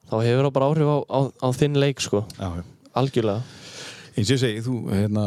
þá 0.09 0.15
hefur 0.27 0.47
það 0.47 0.55
bara 0.57 0.69
áhrif 0.71 0.89
á, 0.93 0.97
á, 1.09 1.19
á 1.29 1.47
þinn 1.57 1.79
leik 1.79 2.01
sko, 2.03 2.25
já 2.37 2.49
algjörlega 2.93 3.41
Eins 4.13 4.29
og 4.29 4.35
ég 4.35 4.41
segi, 4.43 4.59
þú 4.61 4.73
hérna 4.93 5.21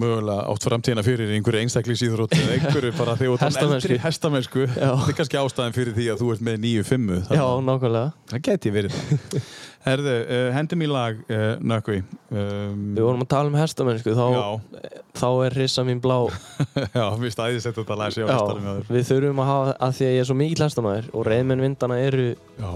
mögulega 0.00 0.46
átt 0.52 0.66
framtíðina 0.66 1.04
fyrir 1.06 1.32
einhverju 1.36 1.62
einstaklingsýðurótt 1.66 2.34
eða 2.36 2.56
einhverju 2.56 2.92
bara 2.98 3.14
þú 3.18 3.30
ert 3.32 3.46
orðinn 3.46 3.46
Hestamennsku. 3.46 3.90
eldri 3.92 4.00
hestamennsku. 4.04 4.66
Það 4.76 5.06
er 5.12 5.16
kannski 5.20 5.40
ástæðan 5.42 5.76
fyrir 5.76 5.96
því 5.96 6.10
að 6.12 6.20
þú 6.22 6.32
ert 6.34 6.44
með 6.48 6.60
9-5 6.66 7.16
Já, 7.36 7.46
nákvæmlega. 7.70 8.10
Það 8.32 8.44
geti 8.50 8.74
verið. 8.76 9.00
Það 9.00 9.48
Herðu, 9.86 10.12
uh, 10.26 10.48
hendum 10.50 10.80
í 10.82 10.86
lag 10.90 11.18
uh, 11.30 11.42
Nökkvi. 11.62 12.00
Um, 12.34 12.80
Við 12.96 13.04
vorum 13.06 13.20
að 13.22 13.28
tala 13.30 13.52
um 13.52 13.58
hestamennsku 13.60 14.14
þá, 14.18 14.24
þá 15.14 15.28
er 15.46 15.54
rissa 15.60 15.84
mín 15.86 16.00
blá. 16.02 16.16
Já, 16.98 17.04
við 17.22 17.34
stæðis 17.36 17.68
þetta 17.68 17.98
lag 18.00 18.10
sér 18.16 18.26
á 18.26 18.34
Já, 18.34 18.34
hestanum 18.34 18.66
hjá 18.66 18.72
þér. 18.80 18.90
við 18.96 19.06
þurfum 19.12 19.42
að 19.44 19.50
hafa 19.52 19.76
að 19.86 19.94
því 20.00 20.08
að 20.08 20.14
ég 20.16 20.24
er 20.24 20.28
svo 20.32 20.38
mikill 20.40 20.64
hestamæður 20.66 21.06
og 21.14 21.28
reyðmenn 21.30 21.62
vindana 21.68 22.00
eru, 22.02 22.26
Já, 22.58 22.72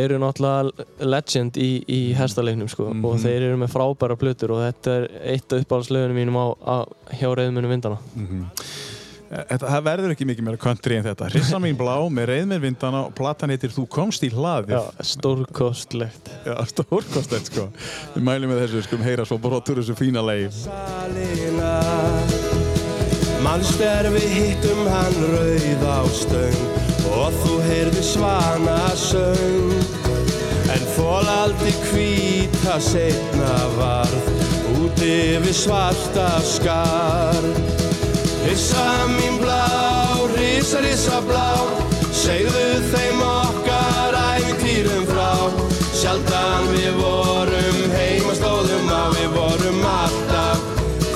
eru 0.00 0.18
náttúrulega 0.22 0.86
legend 1.14 1.56
í, 1.60 1.70
í 1.88 2.00
hestaleiknum 2.18 2.68
sko 2.72 2.90
Mhm. 2.92 3.04
og 3.04 3.18
þeir 3.22 3.48
eru 3.50 3.56
með 3.64 3.72
frábæra 3.74 4.16
plötur 4.18 4.50
og 4.56 4.64
þetta 4.66 4.96
er 4.98 5.08
eitt 5.34 5.52
af 5.52 5.64
uppáhaldslögunum 5.64 6.18
mínum 6.22 6.36
á, 6.40 6.46
á 6.66 6.76
hjá 7.14 7.28
reyðmennu 7.34 7.68
vindana 7.70 7.98
Mhm. 8.16 8.44
Þetta, 9.34 9.66
það 9.66 9.82
verður 9.82 10.12
ekki 10.14 10.26
mikið 10.28 10.44
meira 10.46 10.58
country 10.62 10.96
en 10.96 11.02
þetta. 11.08 11.26
Hrissa 11.32 11.58
mín 11.58 11.74
blá 11.76 11.96
með 12.08 12.26
reyðmenn 12.28 12.60
vindana 12.62 13.00
og 13.08 13.14
platan 13.16 13.50
heitir 13.50 13.72
Þú 13.74 13.88
komst 13.88 14.22
í 14.22 14.30
hlaðið. 14.30 14.68
Já, 14.76 14.82
stórkostlegt. 15.02 16.28
Já, 16.46 16.54
stórkostett 16.70 17.46
sko. 17.50 17.64
Við 18.14 18.22
mælum 18.22 18.52
með 18.52 18.60
þessu, 18.68 18.82
skulum 18.86 19.02
heyra 19.02 19.24
svo 19.26 19.38
brotur 19.42 19.80
þessu 19.80 19.96
fína 19.98 20.22
leið 20.22 20.52
salina 20.52 21.74
Manst 23.42 23.80
er 23.80 24.06
við 24.14 24.28
hittum 24.38 24.86
hann 24.88 25.18
rauð 25.34 25.82
á 25.82 25.98
stöng 26.14 26.83
og 27.12 27.36
þú 27.42 27.58
heyrði 27.68 28.02
svana 28.06 28.80
söng. 28.98 29.74
En 30.74 30.84
fólaldi 30.96 31.74
hvíta 31.90 32.78
setna 32.82 33.54
varð 33.78 34.30
úti 34.80 35.38
við 35.44 35.56
svarta 35.64 36.28
skar. 36.44 37.44
Rissa 38.44 38.88
mín 39.14 39.38
blá, 39.40 39.64
rissa, 40.36 40.80
rissa 40.84 41.20
blá 41.24 41.48
segðu 42.14 42.64
þeim 42.92 43.22
okkar 43.26 44.18
æfintýrum 44.34 45.06
frá. 45.08 45.32
Sjaldan 45.94 46.68
við 46.74 46.98
vorum 46.98 47.80
heima 47.94 48.34
stóðum 48.36 48.90
að 48.92 49.18
við 49.18 49.38
vorum 49.38 49.80
alltaf 49.88 50.68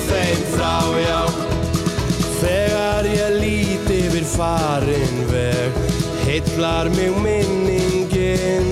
þeim 0.09 0.43
frá, 0.55 0.75
já. 1.03 1.21
Þegar 2.39 3.09
ég 3.13 3.39
lít 3.41 3.93
yfir 3.99 4.29
farin 4.37 4.88
veg 4.88 4.88
Heillar 6.39 6.87
mig 6.95 7.11
minningin. 7.19 8.69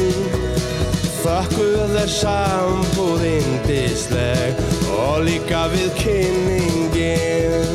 Þökkuð 1.20 1.98
er 2.00 2.08
sambúð 2.08 3.26
indisleg 3.28 4.56
Og 4.96 5.26
líka 5.28 5.66
við 5.74 5.92
kynningin. 6.00 7.68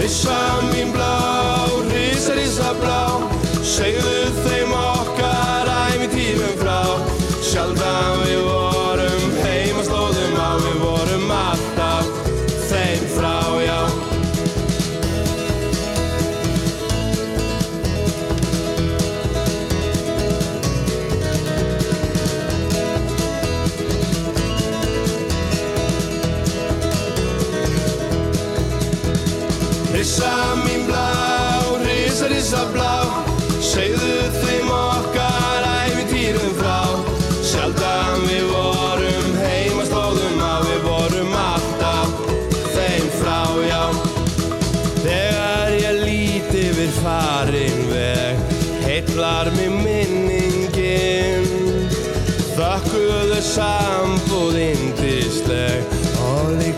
Rissa 0.00 0.40
mín 0.72 0.90
blá, 0.96 1.14
rissa, 1.92 2.34
rissa 2.34 2.72
blá 2.80 3.02
Segðu 3.62 4.18
þeim 4.42 4.74
okkar 4.74 4.99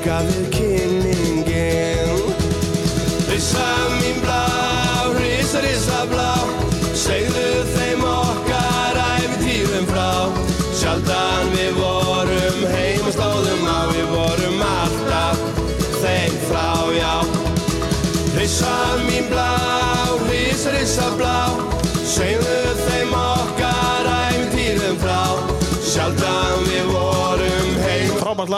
Og 0.03 0.32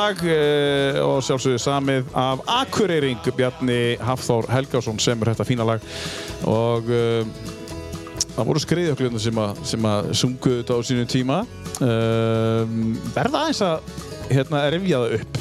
lag 0.04 0.20
uh, 0.28 1.00
og 1.08 1.18
sjálfsögðu 1.24 1.60
samið 1.64 2.08
af 2.20 2.42
Akureyring 2.60 3.20
Bjarni 3.38 3.80
Hafþór 4.04 4.48
Helgásson 4.52 4.98
semur 5.00 5.30
þetta 5.32 5.46
fína 5.48 5.64
lag. 5.68 5.84
Og 6.50 6.90
uh, 6.92 7.22
það 8.34 8.48
voru 8.50 8.62
skriðjöklunum 8.62 9.22
sem, 9.22 9.38
að- 9.40 9.62
sem 9.72 9.86
að 9.88 10.10
sungu 10.20 10.56
þetta 10.58 10.76
á 10.76 10.80
sínum 10.84 11.08
tíma. 11.10 11.38
Uh, 11.78 12.66
verða 13.16 13.44
aðeins 13.46 13.62
að 13.64 13.94
hérna 14.34 14.62
rifja 14.74 15.00
það 15.02 15.16
upp. 15.20 15.40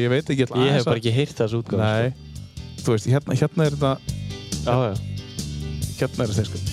Ég 0.00 0.12
veit 0.12 0.34
ekki 0.34 0.46
ætla 0.48 0.64
ég 0.66 0.76
hef 0.78 0.84
bara 0.90 1.00
ekki 1.02 1.14
heyrt 1.14 1.38
þessu 1.40 1.62
útgáð 1.62 1.86
veist, 2.86 3.08
hérna, 3.12 3.34
hérna 3.36 3.66
er 3.66 3.74
þetta 3.76 3.94
hérna 6.00 6.24
er 6.24 6.30
þetta 6.32 6.46
sko 6.48 6.69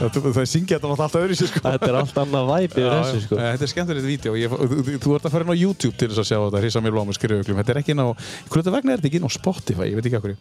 Það, 0.00 0.38
syngja 0.48 0.78
þetta 0.78 0.90
alltaf 0.94 1.16
öðru 1.20 1.36
sér 1.36 1.50
sko. 1.50 1.60
Þetta 1.66 1.90
er 1.90 1.98
allt 2.00 2.20
annað 2.22 2.46
væp 2.50 2.76
yfir 2.78 2.94
þessu 2.94 3.20
sko. 3.26 3.40
Þetta 3.40 3.66
er 3.66 3.72
skemmtilegt 3.74 4.08
vídeo. 4.08 4.36
Ég, 4.40 4.54
þú, 5.02 5.16
ert 5.18 5.28
að 5.28 5.34
fara 5.34 5.44
inn 5.44 5.52
á 5.52 5.58
YouTube 5.60 5.92
til 6.00 6.08
þess 6.08 6.22
að 6.22 6.30
sjá 6.30 6.38
þetta, 6.38 6.62
Hrissa 6.64 6.82
mér 6.84 6.96
blóma 6.96 7.16
skrifuglum. 7.16 7.60
Þetta 7.60 7.74
er 7.74 7.82
ekki 7.82 7.92
inn 7.92 8.00
á, 8.00 8.08
hvernig 8.48 8.74
vegna 8.78 8.94
er 8.94 9.02
þetta 9.02 9.10
ekki 9.10 9.20
inn 9.20 9.28
á 9.28 9.32
Spotify, 9.36 9.90
ég 9.90 10.00
veit 10.00 10.08
ekki 10.08 10.20
okkur. 10.22 10.36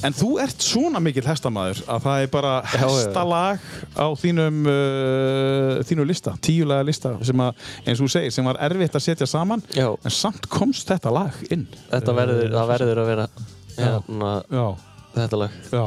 En 0.00 0.14
þú 0.16 0.30
ert 0.40 0.64
svona 0.64 1.00
mikill 1.04 1.26
hestamæður 1.28 1.82
að 1.92 2.04
það 2.06 2.22
er 2.24 2.30
bara 2.32 2.52
hestalag 2.72 3.64
á 3.92 4.06
þínum, 4.16 4.60
uh, 4.64 5.80
þínu 5.84 6.06
lista, 6.08 6.32
tíulega 6.40 6.86
lista 6.88 7.12
sem 7.26 7.42
að, 7.44 7.66
eins 7.84 8.00
og 8.00 8.06
þú 8.06 8.12
segir, 8.14 8.32
sem 8.32 8.48
var 8.48 8.60
erfitt 8.64 8.96
að 8.96 9.04
setja 9.04 9.28
saman 9.28 9.64
Já, 9.76 9.90
en 9.92 10.14
samt 10.16 10.48
komst 10.48 10.88
þetta 10.88 11.12
lag 11.12 11.36
inn. 11.52 11.66
þetta 11.90 12.16
verður, 12.16 12.48
það 12.56 12.72
verður 12.72 13.02
að 13.02 13.10
vera 13.12 13.28
hérna, 13.76 14.32
þetta 15.18 15.42
lag. 15.42 15.60
já. 15.68 15.84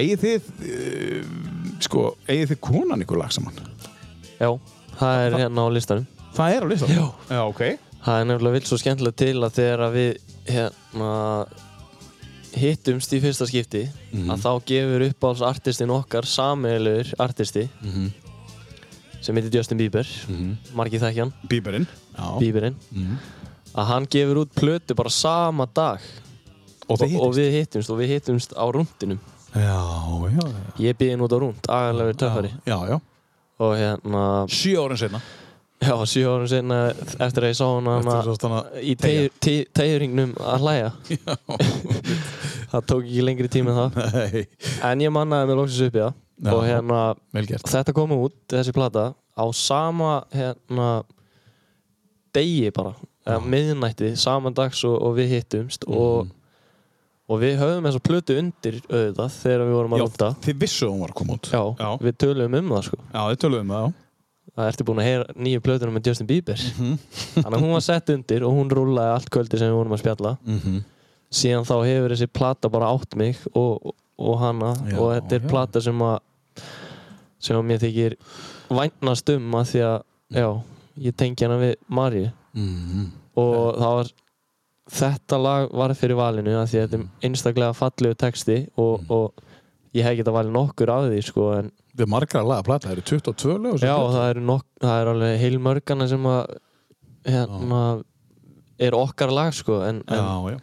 Egið 0.00 0.26
þið, 0.26 0.52
uh, 0.60 1.32
sko, 1.82 2.16
eigið 2.28 2.48
þið 2.54 2.60
konan 2.60 3.02
ykkur 3.04 3.18
lag 3.18 3.32
saman? 3.32 3.54
Já, 4.40 4.50
það 4.98 5.26
er 5.26 5.38
hérna 5.44 5.64
á 5.64 5.68
listanum. 5.72 6.06
Það 6.34 6.54
er 6.56 6.62
á 6.62 6.68
listanum? 6.70 6.96
Já. 6.96 7.06
Já, 7.36 7.42
ok. 7.48 7.62
Það 8.04 8.20
er 8.20 8.24
nefnilega 8.30 8.52
vilt 8.56 8.66
svo 8.70 8.78
skemmtilegt 8.80 9.16
til 9.20 9.34
að 9.44 9.56
þegar 9.58 9.80
að 9.86 9.96
við 9.98 10.10
hérna, 10.50 11.10
hittumst 12.60 13.12
í 13.14 13.20
fyrsta 13.22 13.46
skipti 13.46 13.84
Mhm. 14.12 14.30
að 14.32 14.40
þá 14.42 14.50
gefur 14.66 15.04
uppáhalds 15.10 15.42
artistin 15.46 15.90
okkar 15.94 16.24
sameigilegur 16.26 17.14
artisti 17.18 17.68
Mhm. 17.82 18.10
sem 19.20 19.36
heitir 19.36 19.54
Justin 19.54 19.78
Bieber 19.78 20.06
margir 20.74 21.00
þekkjan, 21.00 21.32
Bíberinn. 21.46 21.86
Já. 22.18 22.38
Bieberinn 22.40 22.74
Mhm. 22.90 23.18
að 23.76 23.86
hann 23.86 24.06
gefur 24.06 24.36
út 24.44 24.50
plötu 24.54 24.94
bara 24.96 25.08
sama 25.10 25.66
dag 25.72 26.00
Og 26.88 27.00
og 27.02 27.08
hittist? 27.08 27.38
við 27.38 27.52
hittumst 27.52 27.90
og 27.90 27.98
við 27.98 28.08
hittumst 28.08 28.52
á 28.56 28.64
rúndinum 28.72 29.18
Já, 29.54 29.78
já, 30.30 30.46
já. 30.46 30.62
ég 30.86 30.96
býði 31.00 31.20
út 31.26 31.32
á 31.34 31.38
rúnd, 31.42 31.68
aðalegur 31.68 32.16
töffari 32.20 32.50
Já, 32.68 32.76
já. 32.86 32.96
og 33.60 33.72
hérna, 33.76 34.24
Sjö 34.48 34.84
árin 34.84 35.00
setna. 35.00 35.20
já, 35.82 35.94
sjö 36.06 36.22
árum 36.30 36.46
sinna 36.48 36.78
eftir 37.18 37.46
að 37.46 37.50
ég 37.50 37.56
sá 37.58 37.66
hana 37.66 37.96
hana 37.98 38.60
í 38.84 38.94
tegjuringnum 39.74 40.34
að 40.38 40.64
hlæja. 40.66 40.90
Það 42.70 42.84
tók 42.86 43.02
ekki 43.08 43.22
lengri 43.26 43.48
tíma 43.50 43.72
en 43.72 43.78
það. 43.80 43.96
Nei, 44.14 44.42
en 44.86 45.00
ég 45.02 45.10
mannaði 45.10 45.48
mig 45.50 45.56
loksins 45.58 45.86
upp 45.88 45.96
í 45.98 46.02
það. 46.04 46.18
Og 46.54 46.60
hérna, 46.68 46.98
þetta 47.66 47.94
kom 47.96 48.12
út 48.14 48.36
þessi 48.52 48.72
plata 48.76 49.08
á 49.34 49.44
sama 49.56 50.12
hérna 50.32 50.90
degi 52.36 52.70
bara, 52.76 52.92
miðnætti 53.42 54.12
saman 54.20 54.54
dags 54.56 54.84
og, 54.86 54.94
og 55.02 55.16
við 55.18 55.34
hittumst 55.40 55.82
og, 55.88 56.28
Mhm. 56.28 56.36
Og 57.30 57.38
við 57.44 57.56
höfum 57.60 57.86
þessa 57.86 58.02
plötu 58.08 58.36
undir 58.40 58.78
auðvitað 58.90 59.34
þegar 59.38 59.64
við 59.68 59.74
vorum 59.78 59.94
að 59.96 60.00
Já, 60.00 60.04
rúnda 60.08 60.28
þið 60.46 60.56
vissu 60.64 60.86
að 60.86 60.92
hún 60.94 61.02
var 61.04 61.12
að 61.14 61.18
koma 61.20 61.36
út. 61.38 61.50
já, 61.54 61.62
Já. 61.78 61.90
við 62.04 62.16
töluðum 62.24 62.56
um 62.60 62.70
það 62.74 62.86
sko 62.88 62.98
Já, 63.00 63.20
þið 63.30 63.40
töluðum 63.44 63.70
það, 63.74 63.84
já. 63.86 63.92
það 64.60 64.70
ertu 64.72 64.86
búin 64.90 65.00
að 65.02 65.08
heyra 65.10 65.36
nýju 65.46 65.60
plötunum 65.68 65.94
með 65.98 66.08
Justin 66.10 66.26
Bieber 66.30 66.64
Mhm. 66.76 66.96
þannig 67.44 67.56
að 67.56 67.64
hún 67.66 67.72
var 67.76 67.84
sett 67.86 68.10
undir 68.16 68.42
og 68.48 68.56
hún 68.58 68.72
rúlaði 68.74 69.14
allt 69.14 69.30
kvöldi 69.30 69.58
sem 69.60 69.70
við 69.70 69.78
vorum 69.78 69.94
að 69.94 70.02
spjalla 70.02 70.32
Mhm. 70.44 70.80
síðan 71.30 71.68
þá 71.70 71.74
hefur 71.86 72.10
þessi 72.16 72.26
plata 72.32 72.68
bara 72.68 72.90
átt 72.90 73.14
mig 73.16 73.36
og, 73.54 73.94
og 74.18 74.38
hana 74.42 74.74
Já, 74.90 74.98
og 74.98 75.12
þetta 75.14 75.32
er 75.38 75.40
já. 75.46 75.48
plata 75.54 75.80
sem 75.80 75.98
að 76.02 76.18
sem 77.40 77.56
að 77.56 77.64
mér 77.70 77.78
þykir 77.84 78.16
væntnast 78.70 79.30
um 79.36 79.54
að 79.60 79.70
því 79.70 79.80
að 79.86 80.02
já, 80.36 80.48
ég 81.06 81.14
tengi 81.16 81.46
hana 81.46 81.60
við 81.62 81.74
Marju 81.88 82.32
Mhm. 82.54 83.06
og 83.38 83.76
það 83.78 83.94
var 84.00 84.10
þetta 84.90 85.38
lag 85.42 85.70
var 85.80 85.94
fyrir 85.98 86.18
valinu 86.18 86.54
að 86.60 86.66
því 86.72 86.78
að 86.80 86.88
þetta 86.88 86.98
er 87.00 87.28
einstaklega 87.28 87.76
fallegu 87.78 88.16
texti 88.18 88.58
og, 88.76 89.00
Mm. 89.00 89.10
og 89.10 89.32
ég 89.94 90.04
hef 90.06 90.18
getað 90.20 90.36
valið 90.38 90.52
nokkur 90.56 90.90
af 90.94 91.04
því 91.10 91.22
sko 91.26 91.46
en 91.58 91.70
Við 92.00 92.06
margra 92.06 92.42
laga 92.46 92.62
plata, 92.62 92.88
það 92.88 92.92
eru 92.92 93.02
22 93.02 93.56
lög. 93.58 93.78
já 93.82 93.94
það 93.98 94.28
eru 94.30 94.40
nokk, 94.46 94.66
það 94.80 95.00
er 95.02 95.08
alveg 95.10 95.40
heilmörgana 95.42 96.06
sem 96.08 96.22
að 96.30 96.52
hérna 97.26 97.80
er 98.80 98.94
okkar 98.96 99.32
lag 99.34 99.52
sko 99.52 99.80
en, 99.84 100.02
en 100.08 100.16
Já, 100.16 100.50
já. 100.54 100.58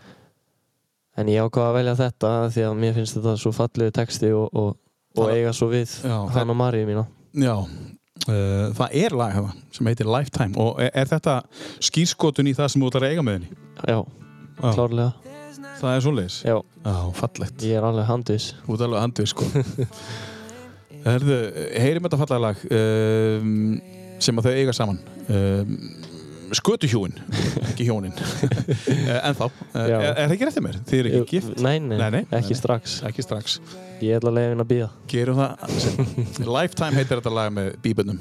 En 1.18 1.28
ég 1.34 1.42
ákvaða 1.42 1.72
að 1.72 1.78
velja 1.80 1.96
þetta 1.98 2.32
því 2.54 2.64
að 2.68 2.76
mér 2.78 2.94
finnst 2.94 3.16
þetta 3.18 3.32
svo 3.42 3.52
fallegu 3.52 3.92
texti 3.92 4.30
og, 4.38 4.50
og, 4.54 4.76
og 5.18 5.30
eiga 5.34 5.52
svo 5.54 5.68
við 5.72 5.90
Já, 6.06 6.18
hann 6.36 6.50
og 6.54 6.58
Maríu 6.60 6.86
mína. 6.86 7.06
Já, 7.34 7.56
uh, 8.26 8.74
það 8.78 8.96
er 9.04 9.16
lag 9.22 9.36
hérna 9.36 9.54
sem 9.78 9.90
heitir 9.92 10.10
Lifetime 10.10 10.58
og 10.64 10.82
er, 10.84 10.92
er 10.98 11.10
þetta 11.12 11.38
skýrskotun 11.90 12.50
í 12.50 12.56
það 12.58 12.72
sem 12.74 12.84
þú 12.84 12.90
ætlar 12.92 13.08
að 13.08 13.14
eiga 13.16 13.26
með 13.28 13.40
henni? 13.40 13.60
Já, 13.84 14.00
Já. 14.58 14.72
klárlega. 14.74 15.12
Það 15.78 15.92
er 15.94 16.02
svoleiðis? 16.08 16.36
Já, 16.48 16.56
Já, 16.88 16.96
fallegt. 17.20 17.62
ég 17.68 17.78
er 17.78 17.86
alveg 17.86 18.08
handvis. 18.10 18.48
Þú 18.66 18.74
ert 18.78 18.86
alveg 18.88 19.04
handið, 19.06 19.28
sko. 19.30 19.46
Herðu, 21.08 21.38
heyrim 21.78 22.08
þetta 22.08 22.20
fallega 22.20 22.42
lag 22.44 22.64
um, 22.78 23.52
sem 24.24 24.40
að 24.42 24.48
þau 24.50 24.56
eiga 24.58 24.74
saman. 24.76 24.98
Um, 25.30 25.76
Skötuhjúin, 26.56 27.14
ekki 27.68 27.84
hjónin. 27.90 28.14
Eh, 28.88 29.20
en 29.24 29.36
þá, 29.36 29.46
Já. 29.74 29.98
er, 30.00 30.04
er 30.10 30.28
það 30.28 30.34
ekki 30.36 30.46
réttið 30.48 30.64
mér? 30.66 30.78
Þið 30.88 30.98
eru 31.00 31.10
ekki 31.22 31.32
gift? 31.38 31.52
Nei, 31.64 31.78
nei, 31.80 31.98
Nei, 32.00 32.10
nei, 32.14 32.22
ekki 32.38 32.54
nei, 32.54 32.60
strax. 32.60 32.98
Ekki 33.08 33.22
strax. 33.24 33.58
Ég 34.04 34.24
leiða 34.24 34.50
henn 34.54 34.64
að 34.64 34.70
býða. 34.72 34.90
Gerum 35.12 35.38
það. 35.40 35.54
Lifetime 36.58 36.96
heitir 37.00 37.20
þetta 37.22 37.34
lag 37.38 37.50
með 37.56 37.68
bíbunum. 37.84 38.20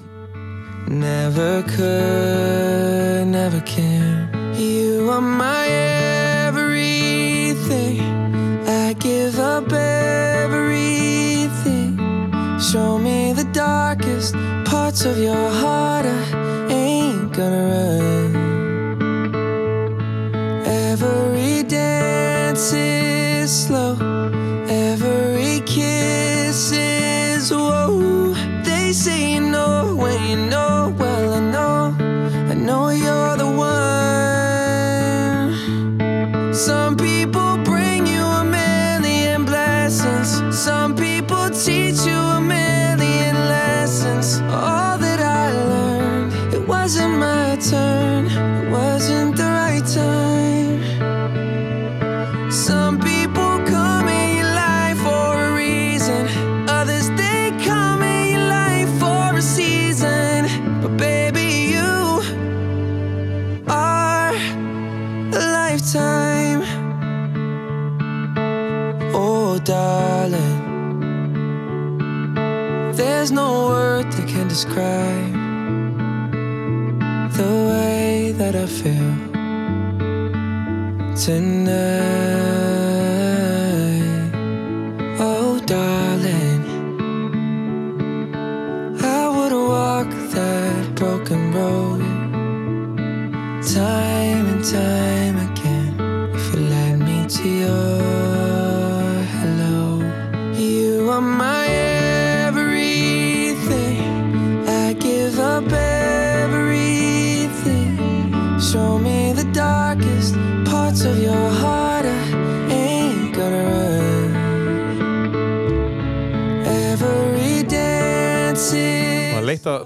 Never 0.89 1.63
could, 1.67 3.27
never 3.27 3.61
can. 3.67 4.31
You 4.59 5.11
are 5.11 5.21
my 5.21 5.67
everything. 6.47 8.01
I 8.69 8.95
give 8.99 9.39
up 9.41 9.73
everything. 10.67 11.99
Show 12.61 12.99
me 12.99 13.33
the 13.33 13.45
darkest 13.53 14.35
parts 14.97 15.05
of 15.05 15.19
your 15.19 15.51
heart. 15.51 16.07
I 16.07 16.73
ain't 16.73 17.33
gonna 17.33 17.65
run. 17.71 18.35
Every 20.65 21.63
dance 21.65 22.73
is 22.73 23.67
slow. 23.67 23.97
Every 24.69 25.61
kiss 25.67 26.73
is 26.73 27.51
whoa. 27.51 28.33
They 28.65 28.93
say 28.93 29.35
you 29.35 29.41
know 29.41 29.97
when 29.97 30.31
you 30.31 30.37
know. 30.37 30.95
Well, 30.99 31.35
I 31.35 31.41
there's 73.27 73.35
no 73.35 73.67
word 73.71 74.13
that 74.13 74.29
can 74.29 74.47
describe 74.47 75.33
the 77.33 77.53
way 77.69 78.31
that 78.31 78.55
I 78.55 78.67
feel 78.67 79.15
tonight. 81.17 81.67
Oh, 85.19 85.59
darling, 85.67 86.63
I 89.03 89.29
would 89.29 89.53
walk 89.53 90.09
that 90.31 90.95
broken 90.95 91.53
road 91.53 92.03
time 93.75 94.47
and 94.47 94.65
time 94.65 94.96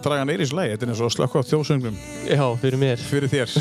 draga 0.04 0.26
neyri 0.28 0.46
í 0.46 0.50
slægi, 0.50 0.74
þetta 0.74 0.86
er 0.86 0.92
eins 0.92 1.00
og 1.02 1.08
að 1.08 1.14
slökka 1.16 1.42
á 1.42 1.48
þjóðsöngnum 1.50 1.96
Já, 2.28 2.44
fyrir 2.62 2.80
mér. 2.80 3.02
fyrir 3.10 3.32
þér. 3.32 3.56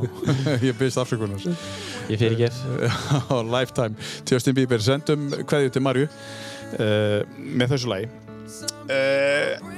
ég 0.68 0.78
byrst 0.78 1.00
afsökunar. 1.02 1.44
Ég 2.10 2.20
fyrir 2.20 2.46
ekki. 2.48 2.50
Lifetime 3.54 4.10
Justin 4.28 4.56
Bieber, 4.58 4.82
sendum 4.84 5.30
kveðju 5.48 5.76
til 5.76 5.84
Marju 5.84 6.08
uh, 6.08 7.20
með 7.38 7.76
þessu 7.76 7.92
lagi 7.92 8.10
uh, 8.90 9.70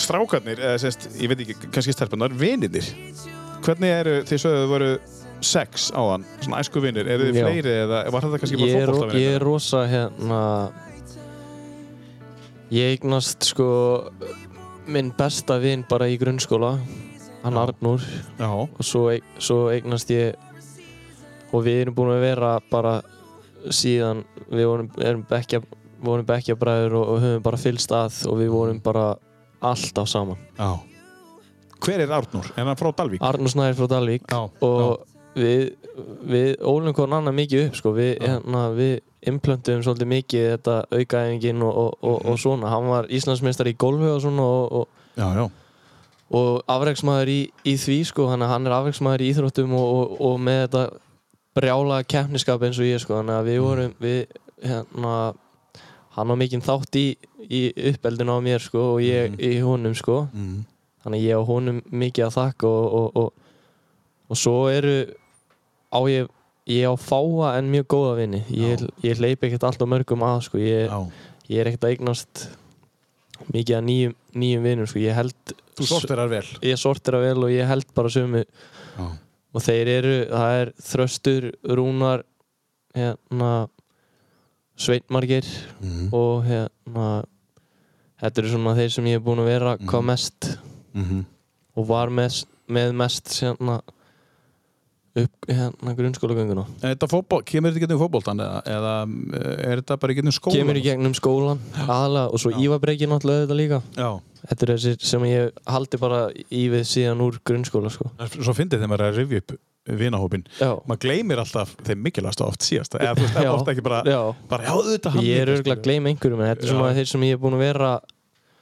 strákarnir, 0.00 0.60
eða 0.60 0.80
sérst, 0.80 1.08
ég 1.20 1.30
veit 1.30 1.44
ekki, 1.44 1.56
kannski 1.72 1.94
stelpunar, 1.94 2.34
vinirnir. 2.36 2.88
Hvernig 3.64 3.94
eru, 4.02 4.16
þið 4.28 4.42
sögðu 4.42 4.64
þau 4.64 4.72
voru 4.74 4.90
sex 5.46 5.88
á 5.92 6.00
hann, 6.00 6.26
svona 6.42 6.60
æsku 6.64 6.82
vinir, 6.84 7.08
eru 7.12 7.28
þið 7.28 7.38
fleiri 7.42 7.72
eða 7.84 8.02
var 8.12 8.26
þetta 8.26 8.40
kannski 8.42 8.60
bara 8.60 8.74
fótboltavinir? 8.74 9.22
ég 9.22 9.36
er 9.36 9.44
rosa 9.44 9.82
hérna 9.90 10.40
ég 12.72 12.96
eignast 12.96 13.46
sko 13.52 13.68
minn 14.86 15.12
besta 15.18 15.58
vin 15.62 15.84
bara 15.88 16.08
í 16.10 16.18
grunnskóla 16.20 16.76
hann 17.42 17.58
Arnúr 17.60 18.02
Já, 18.38 18.50
og 18.50 18.82
svo, 18.84 19.08
svo 19.38 19.66
eignast 19.72 20.10
ég 20.14 20.36
og 21.54 21.64
við 21.66 21.84
erum 21.84 21.96
búin 21.96 22.14
að 22.14 22.24
vera 22.26 22.52
bara 22.70 22.98
síðan 23.70 24.24
við 24.50 24.68
vorum, 24.68 24.90
bekkja, 25.30 25.62
vorum 26.04 26.26
bekkja 26.28 26.56
bræður 26.58 26.98
og, 27.00 27.08
og 27.14 27.24
höfum 27.24 27.46
bara 27.46 27.60
fylgst 27.60 27.94
að 27.96 28.20
og 28.30 28.38
við 28.40 28.52
vorum 28.54 28.82
bara 28.84 29.06
alltaf 29.64 30.10
saman 30.10 30.38
já. 30.58 30.70
Hver 31.82 32.00
er 32.02 32.12
Árnúr? 32.16 32.46
Er 32.56 32.64
hann 32.64 32.78
frá 32.78 32.88
Dalvík? 32.96 33.22
Arnúr 33.24 33.52
Snæður 33.52 33.78
frá 33.82 33.90
Dalvík 33.96 34.30
Já, 34.30 34.40
og 34.64 35.36
við, 35.36 35.74
við 36.24 36.54
ólum 36.64 36.94
hvern 36.96 37.18
annan 37.18 37.36
mikið 37.36 37.66
upp 37.68 37.80
sko. 37.80 37.92
við, 37.96 38.16
hérna, 38.22 38.68
við 38.76 39.00
implöntum 39.26 39.82
svolítið 39.84 40.08
mikið 40.12 40.44
þetta 40.56 40.74
aukaæfingin 40.92 41.62
og, 41.62 41.76
og, 41.76 41.94
og, 42.02 42.18
Mhm. 42.22 42.30
og 42.32 42.38
svona 42.38 42.68
hann 42.70 42.88
var 42.88 43.06
Íslandsmeistar 43.08 43.66
í 43.70 43.76
golfi 43.76 44.08
og 44.14 44.20
svona 44.22 44.42
og, 44.42 44.72
og, 44.72 44.88
já, 45.16 45.26
já. 45.34 45.50
og 46.30 46.62
afreiksmaður 46.68 47.28
í, 47.28 47.40
í 47.64 47.74
því 47.76 47.98
sko, 48.06 48.28
hann, 48.28 48.42
er 48.42 48.72
afreiksmaður 48.72 49.20
í 49.26 49.30
íþróttum 49.32 49.72
og, 49.74 49.88
og, 49.96 50.20
og 50.20 50.38
með 50.40 50.62
þetta 50.66 50.84
brjála 51.56 52.02
keppniskap 52.04 52.62
eins 52.62 52.78
og 52.78 52.84
ég 52.86 53.00
sko, 53.00 53.14
þannig 53.20 53.36
að 53.40 53.46
við 53.50 53.60
vorum 53.64 53.94
við, 54.00 54.26
hérna, 54.62 55.34
hann 56.16 56.28
var 56.28 56.36
mikinn 56.36 56.62
þátt 56.64 56.96
í, 57.00 57.06
í 57.50 57.62
uppeldinu 57.92 58.36
á 58.36 58.40
mér 58.44 58.60
sko, 58.60 58.94
og 58.96 59.00
ég 59.00 59.30
Mhm. 59.30 59.40
í 59.40 59.60
honum 59.62 59.94
sko. 59.94 60.28
Mm. 60.34 60.64
þannig 61.04 61.20
að 61.22 61.26
ég 61.28 61.38
á 61.38 61.42
honum 61.46 61.82
mikið 61.92 62.24
að 62.26 62.34
þakka 62.34 62.66
og, 62.66 62.94
og, 62.94 63.16
og, 63.16 63.32
og 64.30 64.36
svo 64.36 64.66
eru 64.68 65.06
á 65.94 66.00
ég 66.10 66.28
ég 66.66 66.86
á 66.88 66.94
fáa 66.98 67.56
en 67.58 67.68
mjög 67.70 67.86
góða 67.94 68.14
vini 68.20 68.40
ég, 68.50 68.82
ég 69.06 69.18
hleyp 69.20 69.44
ekkert 69.46 69.66
alltaf 69.68 69.88
mörgum 69.88 70.24
að 70.26 70.40
sko. 70.48 70.58
ég, 70.58 70.90
ég 71.48 71.60
er 71.62 71.70
ekkert 71.70 71.84
að 71.86 71.94
eignast 71.94 72.46
mikið 73.52 73.76
að 73.78 73.84
nýjum, 73.86 74.14
nýjum 74.34 74.62
vinum 74.66 74.86
sko. 74.90 74.98
ég 75.04 75.14
held 75.14 75.54
Þú 75.76 75.86
sortirar 75.90 76.28
vel. 76.32 76.44
ég 76.64 76.78
sortira 76.80 77.20
vel 77.20 77.36
og 77.44 77.50
ég 77.52 77.68
held 77.68 77.86
bara 77.94 78.08
sömu 78.08 78.42
Já. 78.96 79.06
og 79.54 79.62
þeir 79.62 79.90
eru, 79.98 80.14
það 80.32 80.60
er 80.62 80.72
Þröstur, 80.80 81.50
Rúnar 81.68 82.22
hérna 82.96 83.68
Sveitmargir 84.76 85.44
Mm. 85.80 86.08
og 86.12 86.44
hérna 86.44 87.24
þetta 88.20 88.38
eru 88.42 88.50
svona 88.52 88.74
þeir 88.76 88.90
sem 88.92 89.04
ég 89.08 89.16
hef 89.18 89.24
búin 89.24 89.40
að 89.44 89.50
vera 89.52 89.76
hvað 89.78 90.04
mest 90.12 90.50
Mm 90.96 91.24
og 91.76 91.84
var 91.90 92.08
með, 92.08 92.46
með 92.72 92.92
mest 92.96 93.28
hérna 93.42 93.82
upp 95.22 95.46
hérna 95.48 95.94
grunnskólagönguna 95.98 96.64
En 96.82 96.90
þetta 96.94 97.08
fótból, 97.10 97.42
kemur 97.48 97.72
þetta 97.72 97.84
gegnum 97.86 98.00
fótboltan 98.02 98.42
eða, 98.44 98.58
eða 98.76 98.94
eh, 99.40 99.70
er 99.70 99.80
þetta 99.82 99.98
bara 100.02 100.12
í 100.12 100.18
gegnum 100.18 100.34
skólan? 100.36 100.58
kemur 100.60 100.80
í 100.80 100.82
gegnum 100.84 101.14
skólan 101.16 101.62
aðalega 101.86 102.26
og 102.32 102.42
svo 102.42 102.52
Ívabreki 102.56 103.08
náttúrulega 103.10 103.46
þetta 103.46 103.58
líka 103.60 103.80
Já. 103.96 104.10
þetta 104.50 104.66
er 104.68 104.74
þessir 104.74 105.06
sem 105.12 105.28
ég 105.30 105.62
haldi 105.76 106.02
bara 106.02 106.20
í 106.50 106.66
við 106.72 106.84
síðan 106.90 107.24
úr 107.24 107.40
grunnskóla 107.46 107.90
sko. 107.94 108.10
Svo 108.36 108.54
fyndið 108.56 108.82
þegar 108.82 108.92
maður 108.92 109.06
er 109.06 109.14
að 109.14 109.22
rifja 109.22 109.42
upp 109.44 109.56
vinahópin. 109.86 110.42
já, 110.58 110.72
Maður 110.90 111.02
gleymir 111.04 111.38
alltaf 111.38 111.76
þeim 111.86 112.00
mikilvægast 112.02 112.40
oft 112.42 112.64
síðast. 112.66 112.96
Eða 112.98 113.12
þú 113.14 113.22
veist, 113.22 113.36
Já. 113.36 113.42
eða 113.44 113.52
ofta 113.54 113.70
ekki 113.70 113.84
bara, 113.86 114.00
já. 114.02 114.18
bara 114.50 114.64
já, 114.66 114.72
þetta 114.88 115.12
ég 115.22 115.42
er 115.44 115.52
örgulega 115.52 115.76
að 115.78 115.84
gleyma 115.86 116.10
einhverjum 116.10 116.42
en 116.42 116.50
þetta 116.50 116.66
er 116.66 116.72
svona 116.72 116.94
þeir 116.96 117.10
sem 117.12 117.26
ég 117.28 117.36
er 117.36 117.42
búin 117.44 117.54
að 117.54 117.62
vera 117.62 117.90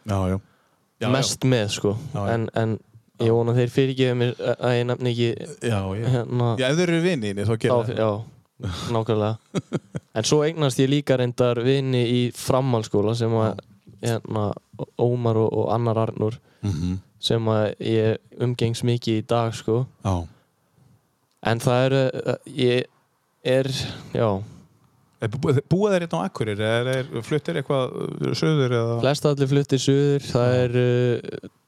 Já, 0.04 1.08
mest 1.10 1.46
með 1.48 1.70
sko. 1.78 1.94
En, 2.28 2.44
en 2.54 2.76
ég 3.24 3.34
vona 3.36 3.54
þeir 3.56 3.72
fyrirgefa 3.74 4.18
mér 4.20 4.34
að 4.54 4.74
ég 4.78 4.86
nefni 4.90 5.12
ekki 5.14 5.28
Já, 5.70 5.80
já. 5.98 6.06
hérna 6.14 6.48
Já, 6.60 6.66
ef 6.70 6.78
þeir 6.80 6.88
eru 6.94 7.02
vinninni, 7.08 7.44
þá 7.48 7.54
gerir 7.58 7.90
það. 7.90 7.98
já, 7.98 8.10
nákvæmlega 8.94 9.36
en 10.20 10.28
svo 10.28 10.42
eignast 10.46 10.78
ég 10.80 10.90
líka 10.92 11.16
reyndar 11.20 11.60
vini 11.66 12.04
í 12.06 12.20
framhalskóla 12.38 13.14
sem 13.18 13.32
að 13.34 13.58
hérna, 14.04 14.50
Ómar 15.00 15.38
og, 15.40 15.50
og 15.62 15.70
Annar 15.74 15.98
Arnur 16.06 16.38
Mhm. 16.64 16.94
sem 17.20 17.44
að 17.52 17.74
ég 17.84 18.18
umgengs 18.40 18.80
mikið 18.84 19.18
í 19.20 19.26
dag 19.28 19.52
sko. 19.54 19.86
Já. 20.04 20.14
en 21.44 21.58
það 21.60 21.84
eru 21.86 22.36
ég 22.56 22.84
er, 23.44 23.68
já 24.16 24.28
bú- 25.28 25.60
Búa 25.68 25.90
þeir 25.92 26.04
hérna 26.06 26.20
á 26.20 26.24
Akkurir? 26.28 26.60
Er, 26.60 26.86
er, 26.94 27.10
fluttir 27.24 27.56
eitthvað 27.60 27.92
uh, 27.96 28.32
söður 28.36 28.72
eða? 28.78 28.96
flest 29.04 29.26
allir 29.28 29.48
fluttir 29.52 29.80
suður 29.84 30.24
það 30.30 30.56
er 30.62 30.74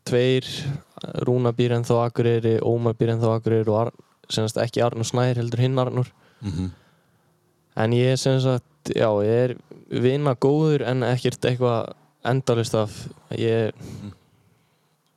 tveir 0.06 0.46
Rúna 1.26 1.52
býr 1.56 1.74
en 1.76 1.84
þá 1.86 1.94
Akureyri 2.06 2.56
Ómar 2.64 2.94
býr 2.98 3.12
en 3.14 3.20
þá 3.22 3.28
Akureyri 3.36 3.68
og 3.68 3.80
Ar 3.86 3.90
semast 4.32 4.56
ekki 4.62 4.82
Arnur 4.82 5.06
Snær 5.06 5.36
heldur 5.38 5.60
hinn 5.62 5.78
Arnur 5.78 6.08
Mhm. 6.42 6.70
en 7.76 7.90
ég 7.92 8.12
er 8.12 8.16
sem 8.20 8.40
sagt 8.40 8.92
já, 8.94 9.08
ég 9.24 9.50
er 9.50 9.56
vinna 9.90 10.34
góður 10.34 10.82
en 10.86 11.02
ekkert 11.02 11.40
eitthvað 11.48 11.92
endalist 12.24 12.74
af 12.74 12.92
ég, 13.36 13.72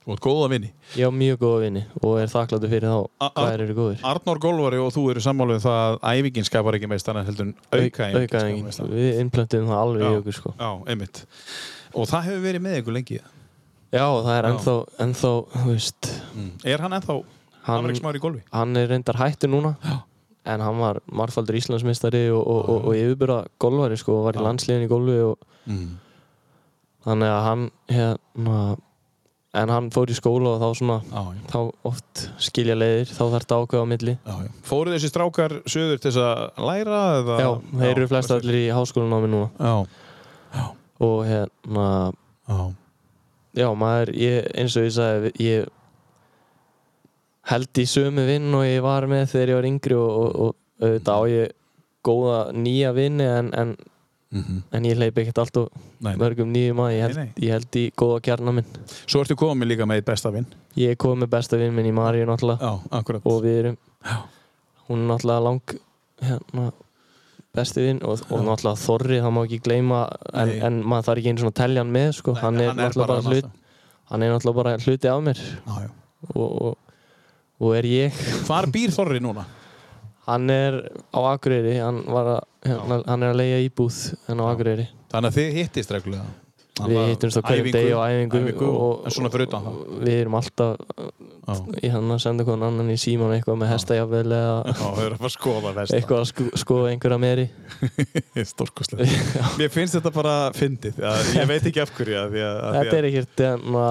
Þú 0.05 0.13
ert 0.15 0.21
góða 0.23 0.49
vinni. 0.49 0.69
ég 0.95 1.05
á 1.05 1.11
mjög 1.13 1.37
góða 1.41 1.59
vini 1.65 1.81
og 2.01 2.19
er 2.21 2.27
þakkláttur 2.31 2.69
fyrir 2.71 2.87
þá 2.89 3.09
hvað 3.19 3.49
þeir 3.51 3.63
eru 3.65 3.75
góður 3.77 4.05
Arnór 4.09 4.39
Golvari 4.41 4.79
og 4.81 4.93
þú 4.95 5.03
eru 5.11 5.21
sammáluð 5.21 5.59
það 5.65 5.79
að 5.79 5.97
æfingin 6.13 6.47
skapar 6.47 6.77
ekki 6.79 6.89
meist 6.89 7.09
annað 7.11 7.25
heldur 7.29 7.45
en 7.47 7.55
aukaæfingin 7.71 8.29
skapar 8.29 8.63
meist 8.63 8.79
við 8.89 9.19
innplöntum 9.23 9.67
það 9.69 9.81
alveg 9.83 10.01
Já. 10.01 10.09
í 10.09 10.21
okkur 10.21 10.33
sko. 10.39 10.53
Já, 10.57 10.71
einmitt. 10.89 11.25
Og 11.93 12.07
það 12.09 12.23
hefur 12.29 12.41
verið 12.47 12.61
með 12.65 12.79
ykkur 12.81 12.93
lengi. 12.97 13.19
Já, 13.91 14.05
það 14.05 14.33
er 14.37 14.43
Já. 14.45 14.49
ennþá, 14.53 14.75
ennþá 15.05 15.31
þú 15.53 15.65
veist, 15.69 16.09
Er 16.65 16.83
hann 16.85 16.93
ennþá 16.99 17.15
afreiksmaður 17.69 18.19
í 18.19 18.23
golfi? 18.23 18.41
hann 18.53 18.77
er 18.77 18.87
reyndar 18.93 19.17
hættur 19.21 19.49
núna 19.53 19.75
Já. 19.83 19.97
en 20.45 20.61
hann 20.65 20.77
var 20.79 20.99
margfaldur 21.11 21.55
Íslandsmeistari 21.59 22.29
og, 22.33 22.41
og, 22.47 22.69
og, 22.69 22.85
og 22.89 22.95
yfirbyrða 22.95 23.39
golvari 23.59 23.97
sko, 23.97 24.19
og 24.19 24.29
var 24.29 24.37
í 24.39 24.43
Já. 24.43 24.45
landsliðin 24.49 24.85
í 24.87 24.91
golfi 24.91 25.17
og 25.31 25.37
Mm. 25.69 25.97
þannig 27.05 27.29
að 27.29 27.43
hann 27.45 27.63
hérna, 27.91 28.77
en 29.53 29.69
hann 29.69 29.89
fór 29.93 30.09
í 30.09 30.15
skóla 30.17 30.55
og 30.55 30.61
þá 30.63 30.69
svona 30.79 30.95
Já, 31.03 31.21
já. 31.35 31.41
þá 31.51 31.59
oft 31.85 32.21
skilja 32.41 32.75
leiðir 32.79 33.11
þá 33.11 33.19
þarf 33.27 33.43
þetta 33.43 33.59
ákveða 33.59 33.83
á 33.85 33.91
milli 33.91 34.13
Já, 34.17 34.33
já. 34.45 34.49
Fóru 34.65 34.93
þessi 34.95 35.09
strákar 35.11 35.55
söður 35.69 35.99
til 36.01 36.09
þess 36.11 36.21
að 36.25 36.65
læra? 36.69 37.01
Eða? 37.19 37.37
já, 37.43 37.49
þeir 37.83 37.91
eru 37.97 38.07
flest 38.07 38.31
allir 38.33 38.57
í 38.63 38.65
háskólanámi 38.73 39.29
núna 39.29 39.49
Já, 39.59 40.65
og 41.01 41.19
hérna 41.29 41.85
já. 42.49 42.59
Já, 43.57 43.67
maður, 43.73 44.13
ég, 44.19 44.49
eins 44.57 44.75
og 44.77 44.85
ég 44.87 44.95
sagði 44.95 45.31
ég 45.45 45.69
held 47.49 47.81
í 47.81 47.85
sömu 47.89 48.25
vinn 48.27 48.49
og 48.53 48.65
ég 48.67 48.81
var 48.85 49.07
með 49.09 49.31
þegar 49.33 49.53
ég 49.53 49.59
var 49.59 49.69
yngri 49.69 49.97
og, 49.97 50.09
og, 50.09 50.35
og 50.49 50.83
auðvitað 50.85 51.15
á 51.17 51.23
ég 51.33 51.55
góða 52.05 52.41
nýja 52.55 52.91
vinni 52.97 53.29
en, 53.29 53.53
en, 53.57 53.77
Mm 54.29 54.59
en 54.77 54.83
ég 54.85 54.93
hleyp 54.93 55.17
ekkert 55.17 55.39
alltaf 55.41 55.71
Nei, 55.73 56.11
nei. 56.13 56.17
mörgum 56.21 56.51
nýjum 56.53 56.77
að 56.83 56.91
ég 56.93 56.99
held, 57.01 57.15
Nei, 57.17 57.29
ég 57.41 57.53
held 57.55 57.77
í 57.81 57.85
góða 57.97 58.19
kjarna 58.27 58.51
minn 58.53 58.67
Svo 59.09 59.23
ertu 59.23 59.33
komið 59.33 59.71
líka 59.71 59.87
með 59.89 60.03
besta 60.05 60.29
vinn. 60.29 60.45
ég 60.77 60.99
kom 61.01 61.17
með 61.23 61.31
besta 61.33 61.57
vinn 61.57 61.73
minn 61.73 61.89
í 61.89 61.93
Maríu 61.97 62.27
náttúrulega 62.29 62.61
Já, 62.61 63.15
og 63.23 63.39
við 63.41 63.57
erum 63.63 63.77
Já. 64.05 64.19
hún 64.85 65.01
er 65.01 65.09
náttúrulega 65.09 65.45
lang 65.47 65.73
hérna, 66.21 66.67
besti 67.57 67.85
vinn 67.85 68.01
og, 68.05 68.21
og 68.29 68.43
náttúrulega 68.45 68.81
Þorri, 68.83 69.21
það 69.23 69.33
má 69.35 69.39
ekki 69.45 69.61
gleyma 69.65 70.01
en, 70.33 70.51
en 70.67 70.81
maður 70.83 71.07
þarf 71.07 71.21
ekki 71.21 71.33
einu 71.33 71.43
svona 71.43 71.53
að 71.55 71.61
telja 71.61 71.83
hann 71.83 71.95
með 71.95 72.11
sko. 72.19 72.35
Nei, 72.35 72.41
hann, 72.43 72.59
er 72.61 72.75
náttúrulega 72.77 73.05
bara 73.05 73.17
þarna 73.19 73.37
hlut, 73.37 73.79
hann 74.11 74.25
er 74.25 74.33
náttúrulega 74.35 74.59
bara 74.59 74.75
hluti 74.83 75.11
af 75.13 75.23
mér 75.25 75.41
já. 75.45 75.87
og, 76.35 76.45
og, 76.45 76.99
og 77.59 77.73
er 77.79 77.89
ég 77.89 78.21
Hvar 78.47 78.69
býr 78.73 78.93
Þorri 78.95 79.23
núna? 79.23 79.47
hann 80.29 80.53
er 80.53 80.77
á 81.09 81.19
Akureyri 81.31 81.79
hann, 81.81 82.03
að, 82.05 82.31
hérna, 82.67 83.01
hann 83.07 83.25
er 83.25 83.33
að 83.33 83.41
leiða 83.41 83.63
íbúð 83.65 83.99
en 84.29 84.43
á 84.43 84.45
Akureyri 84.51 84.87
Þannig 85.09 85.31
að 85.31 85.37
þið 85.39 85.55
hittist 85.57 85.91
reglulega. 85.95 86.25
Við 86.79 87.09
hittumst 87.11 87.39
á 87.39 87.41
hverjum 87.43 87.71
degi 87.75 87.91
á 87.91 87.99
æfingu, 88.07 88.39
æfingu 88.39 88.69
og, 88.69 89.07
það. 89.09 89.67
og 89.67 89.99
við 90.05 90.21
erum 90.21 90.37
alltaf 90.39 90.77
Já, 91.49 91.55
í 91.81 91.89
hann 91.89 92.11
að 92.13 92.19
senda 92.21 92.45
hvernig 92.45 92.67
annan 92.67 92.91
í 92.93 92.95
síman 92.99 93.31
eitthvað 93.33 93.57
með 93.63 93.71
hestajafvel 93.73 94.33
eða 94.37 94.73
eitthvað 95.95 96.19
að 96.19 96.27
sko, 96.29 96.45
skoða 96.61 96.91
einhverja 96.91 97.19
meiri 97.21 97.45
Stórkoslega. 98.51 99.07
Mér 99.59 99.71
finnst 99.73 99.97
þetta 99.97 100.11
bara 100.13 100.35
fyndið. 100.55 100.99
Ég 101.35 101.49
veit 101.49 101.65
ekki 101.69 101.81
af 101.83 101.93
hverju. 101.97 102.21
þetta 102.35 102.97
er 102.99 103.09
ekkert 103.09 103.43
hérna, 103.45 103.85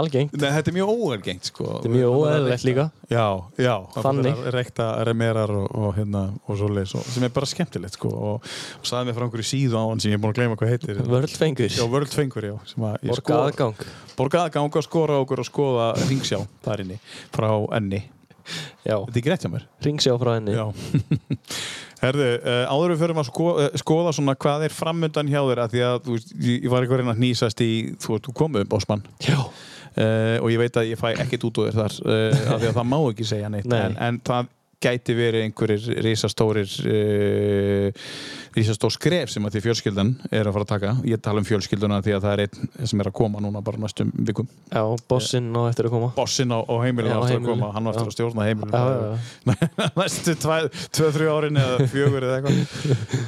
algengt 0.00 0.34
Nei, 0.38 0.48
þetta 0.56 0.72
er 0.72 0.78
mjög 0.80 0.92
óergengt 0.94 1.50
sko. 1.52 1.68
þetta 1.76 1.90
er 1.90 1.94
mjög 1.94 2.18
óeðlilegt 2.18 2.66
líka 2.68 2.88
Já, 3.14 3.26
já. 3.62 3.74
Þannig. 3.94 4.40
Rekta 4.54 4.88
remerar 5.06 5.50
og, 5.54 5.68
og, 5.74 5.90
hérna, 5.96 6.24
og 6.48 6.58
svoleiðis. 6.58 6.94
og- 6.98 7.06
Sem 7.14 7.24
er 7.28 7.32
bara 7.36 7.46
skemmtilegt 7.46 7.94
sko. 7.98 8.10
Og, 8.10 8.48
og 8.80 8.88
saði 8.90 9.08
mér 9.10 9.18
frá 9.18 9.26
einhverju 9.28 9.46
síðu 9.52 9.78
á 9.78 9.82
hann 9.88 10.00
sem 10.02 10.10
ég 10.12 10.18
er 10.18 10.22
búin 10.24 10.34
að 10.34 10.40
gleyma 10.40 10.56
hvað 10.58 10.72
heitir. 10.74 11.02
vörlfengur, 11.06 11.70
Já, 11.78 11.84
World 11.90 12.12
Fengur, 12.14 12.42
já. 12.50 12.56
sem 12.66 12.82
að 12.84 12.96
ég 13.04 13.14
borga 13.14 13.22
skoða- 13.22 13.46
aðgang 13.52 13.86
Borga 14.16 14.42
aðgang 14.48 14.70
að 14.80 14.86
skora 14.88 15.20
okkur 15.24 15.38
og 15.44 15.46
skoða 15.48 15.86
ringsjá 16.08 16.40
þar 16.64 16.80
inni 16.84 16.98
frá 17.32 17.50
enni. 17.78 18.02
já, 18.84 18.98
Þetta 19.06 19.16
er 19.16 19.30
rétt 19.32 19.44
hjá 19.46 19.50
mér. 19.54 19.62
ringsjá 19.82 20.18
frá 20.20 20.34
henni 20.36 20.52
Já. 20.52 20.66
Herðu, 22.04 22.26
uh, 22.44 22.66
áður 22.68 22.92
við 22.92 22.98
förum 23.00 23.20
að 23.22 23.28
sko, 23.30 23.44
uh, 23.56 23.68
skoða 23.80 24.10
svona 24.12 24.34
hvað 24.36 24.64
er 24.66 24.74
framöndan 24.76 25.30
hjá 25.32 25.40
þér 25.48 25.62
að 25.64 25.70
því 25.72 25.84
að 25.88 25.94
þú 26.04 26.16
veist, 26.18 26.34
ég, 26.44 26.66
var 26.68 26.82
eitthvað 26.84 26.98
að 26.98 27.00
reyna 27.00 27.14
að 27.14 27.20
hnýsast 27.22 27.62
í 27.64 27.70
þú 28.02 28.18
þú 28.26 28.34
komum, 28.36 28.66
Bósmann 28.68 29.04
Já. 29.24 29.38
Uh, 29.96 30.36
og 30.42 30.50
ég 30.52 30.60
veit 30.62 30.80
að 30.80 30.90
ég 30.92 31.00
fæ 31.00 31.12
ekkert 31.14 31.48
út 31.48 31.62
úr 31.62 31.72
þar 31.74 31.96
uh, 32.04 32.42
af 32.54 32.60
því 32.60 32.70
að 32.70 32.76
það 32.78 32.90
má 32.92 32.98
ekki 33.00 33.28
segja 33.28 33.50
neitt 33.52 33.70
Nei. 33.70 33.80
en, 33.80 33.98
en 34.08 34.20
það 34.26 34.52
gæti 34.84 35.16
verið 35.18 35.48
einhverjir 35.48 36.02
risastórir 36.04 36.74
uh, 36.84 38.08
risastór 38.54 38.92
skref 38.94 39.32
sem 39.32 39.44
að 39.44 39.56
því 39.56 39.62
fjölskyldan 39.64 40.12
er 40.30 40.46
að 40.46 40.54
fara 40.54 40.66
að 40.66 40.70
taka. 40.70 40.92
Ég 41.08 41.22
tala 41.22 41.42
um 41.42 41.46
fjölskylduna 41.48 42.00
því 42.04 42.14
að 42.16 42.26
það 42.26 42.34
er 42.34 42.42
einn 42.44 42.88
sem 42.90 43.02
er 43.02 43.10
að 43.10 43.16
koma 43.18 43.42
núna 43.42 43.62
bara 43.64 43.80
næstum 43.82 44.12
vikum. 44.28 44.48
Já, 44.70 44.82
bossinn 45.10 45.50
á 45.58 45.62
eftir 45.66 45.88
að 45.88 45.96
koma. 45.96 46.10
Bossinn 46.16 46.54
á, 46.54 46.58
á 46.62 46.74
heimilinu 46.84 47.16
eftir 47.18 47.40
að 47.40 47.48
koma. 47.48 47.70
Hann 47.74 47.88
á 47.88 47.90
eftir 47.90 48.10
að 48.10 48.14
stjórna 48.16 48.46
heimilinu. 48.46 48.72
Já, 48.74 48.84
já, 48.94 49.90
næstu 49.98 50.36
2-3 50.38 51.30
árin 51.34 51.62
eða 51.64 51.88
fjögur 51.90 52.28
eða 52.28 52.38
eitthvað. 52.38 52.60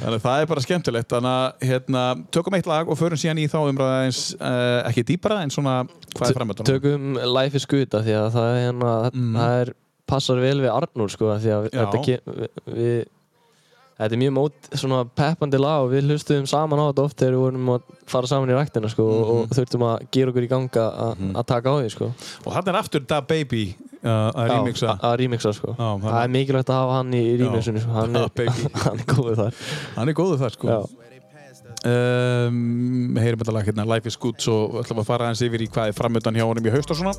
Þannig 0.03 0.19
að 0.19 0.27
það 0.27 0.43
er 0.43 0.51
bara 0.53 0.65
skemmtilegt. 0.67 1.09
Þannig 1.11 1.33
að 1.33 1.67
hérna, 1.71 2.05
tökum 2.37 2.59
eitt 2.59 2.71
lag 2.71 2.91
og 2.91 2.99
förum 2.99 3.19
síðan 3.19 3.43
í 3.43 3.49
þá 3.51 3.59
umræða 3.65 3.99
eins 4.05 4.21
uh, 4.39 4.79
ekki 4.87 5.05
dýpara 5.11 5.41
en 5.43 5.53
svona 5.53 5.81
hvað 6.13 6.31
er 6.31 6.39
framöndan 6.39 6.67
Tökum 6.67 7.19
Life 7.19 7.59
is 7.59 7.67
Good 7.69 7.95
af 7.97 8.07
því 8.07 8.15
að 8.21 8.31
það 8.37 8.47
er, 8.53 8.63
hérna, 8.67 8.95
það 9.35 9.59
er 9.61 9.75
passar 10.07 10.39
vel 10.43 10.57
við 10.63 10.71
Arnur 10.73 11.11
sko 11.13 11.35
því 11.37 11.53
að 11.57 11.69
þetta 11.75 12.01
við, 12.73 13.05
Þetta 13.97 14.13
er 14.13 14.19
mjög 14.21 14.33
mót, 14.35 14.67
svona 14.77 14.97
peppandi 15.17 15.57
lag 15.57 15.87
og 15.87 15.87
við 15.89 16.03
hlustuðum 16.11 16.43
saman 16.45 16.77
á 16.77 16.85
þetta 16.91 17.05
oft 17.07 17.17
þegar 17.17 17.33
við 17.33 17.39
vorum 17.41 17.69
að 17.73 17.87
fara 18.13 18.29
saman 18.29 18.51
í 18.51 18.53
ræktina 18.53 18.91
sko 18.93 19.05
og 19.09 19.55
þurftum 19.57 19.85
að 19.87 20.03
gera 20.13 20.29
okkur 20.29 20.45
í 20.45 20.49
ganga 20.51 20.83
að 21.07 21.23
að 21.31 21.47
taka 21.49 21.73
á 21.73 21.75
því 21.81 21.87
sko. 21.95 22.09
og 22.45 22.51
hann 22.53 22.69
er 22.69 22.77
aftur 22.77 23.01
Da 23.09 23.17
Baby 23.25 23.63
uh, 24.03 24.29
að 24.37 24.51
remixa 24.53 24.93
að 25.01 25.15
remixa 25.23 25.53
sko. 25.57 25.73
Já, 25.73 25.87
það- 26.05 26.19
er 26.21 26.29
mikilvægt 26.35 26.69
að 26.69 26.77
hafa 26.83 26.99
hann 26.99 27.17
í 27.17 27.23
remixinu 27.41 27.81
sko. 27.81 27.95
hann, 27.97 28.21
er, 28.21 28.29
hann 28.85 29.01
er 29.01 29.09
góður 29.15 29.41
þar. 29.41 29.61
hann 29.97 30.13
er 30.13 30.17
góður 30.21 30.41
þar 30.45 30.57
sko 30.59 30.69
Já. 30.69 30.79
Um, 31.85 33.17
heyrum 33.21 33.41
þetta 33.41 33.53
lag 33.53 33.67
hérna 33.67 33.85
Life 33.87 34.09
is 34.09 34.17
Good 34.17 34.41
svo 34.41 34.81
ætlum 34.81 34.99
við 34.99 35.03
að 35.03 35.09
fara 35.11 35.29
hans 35.29 35.43
yfir 35.45 35.61
í 35.61 35.69
hvað 35.69 35.91
er 35.91 35.97
framöndan 35.97 36.37
hjá 36.39 36.45
honum 36.47 36.65
í 36.65 36.73
haust 36.73 36.93
og 36.93 37.01
svona 37.01 37.13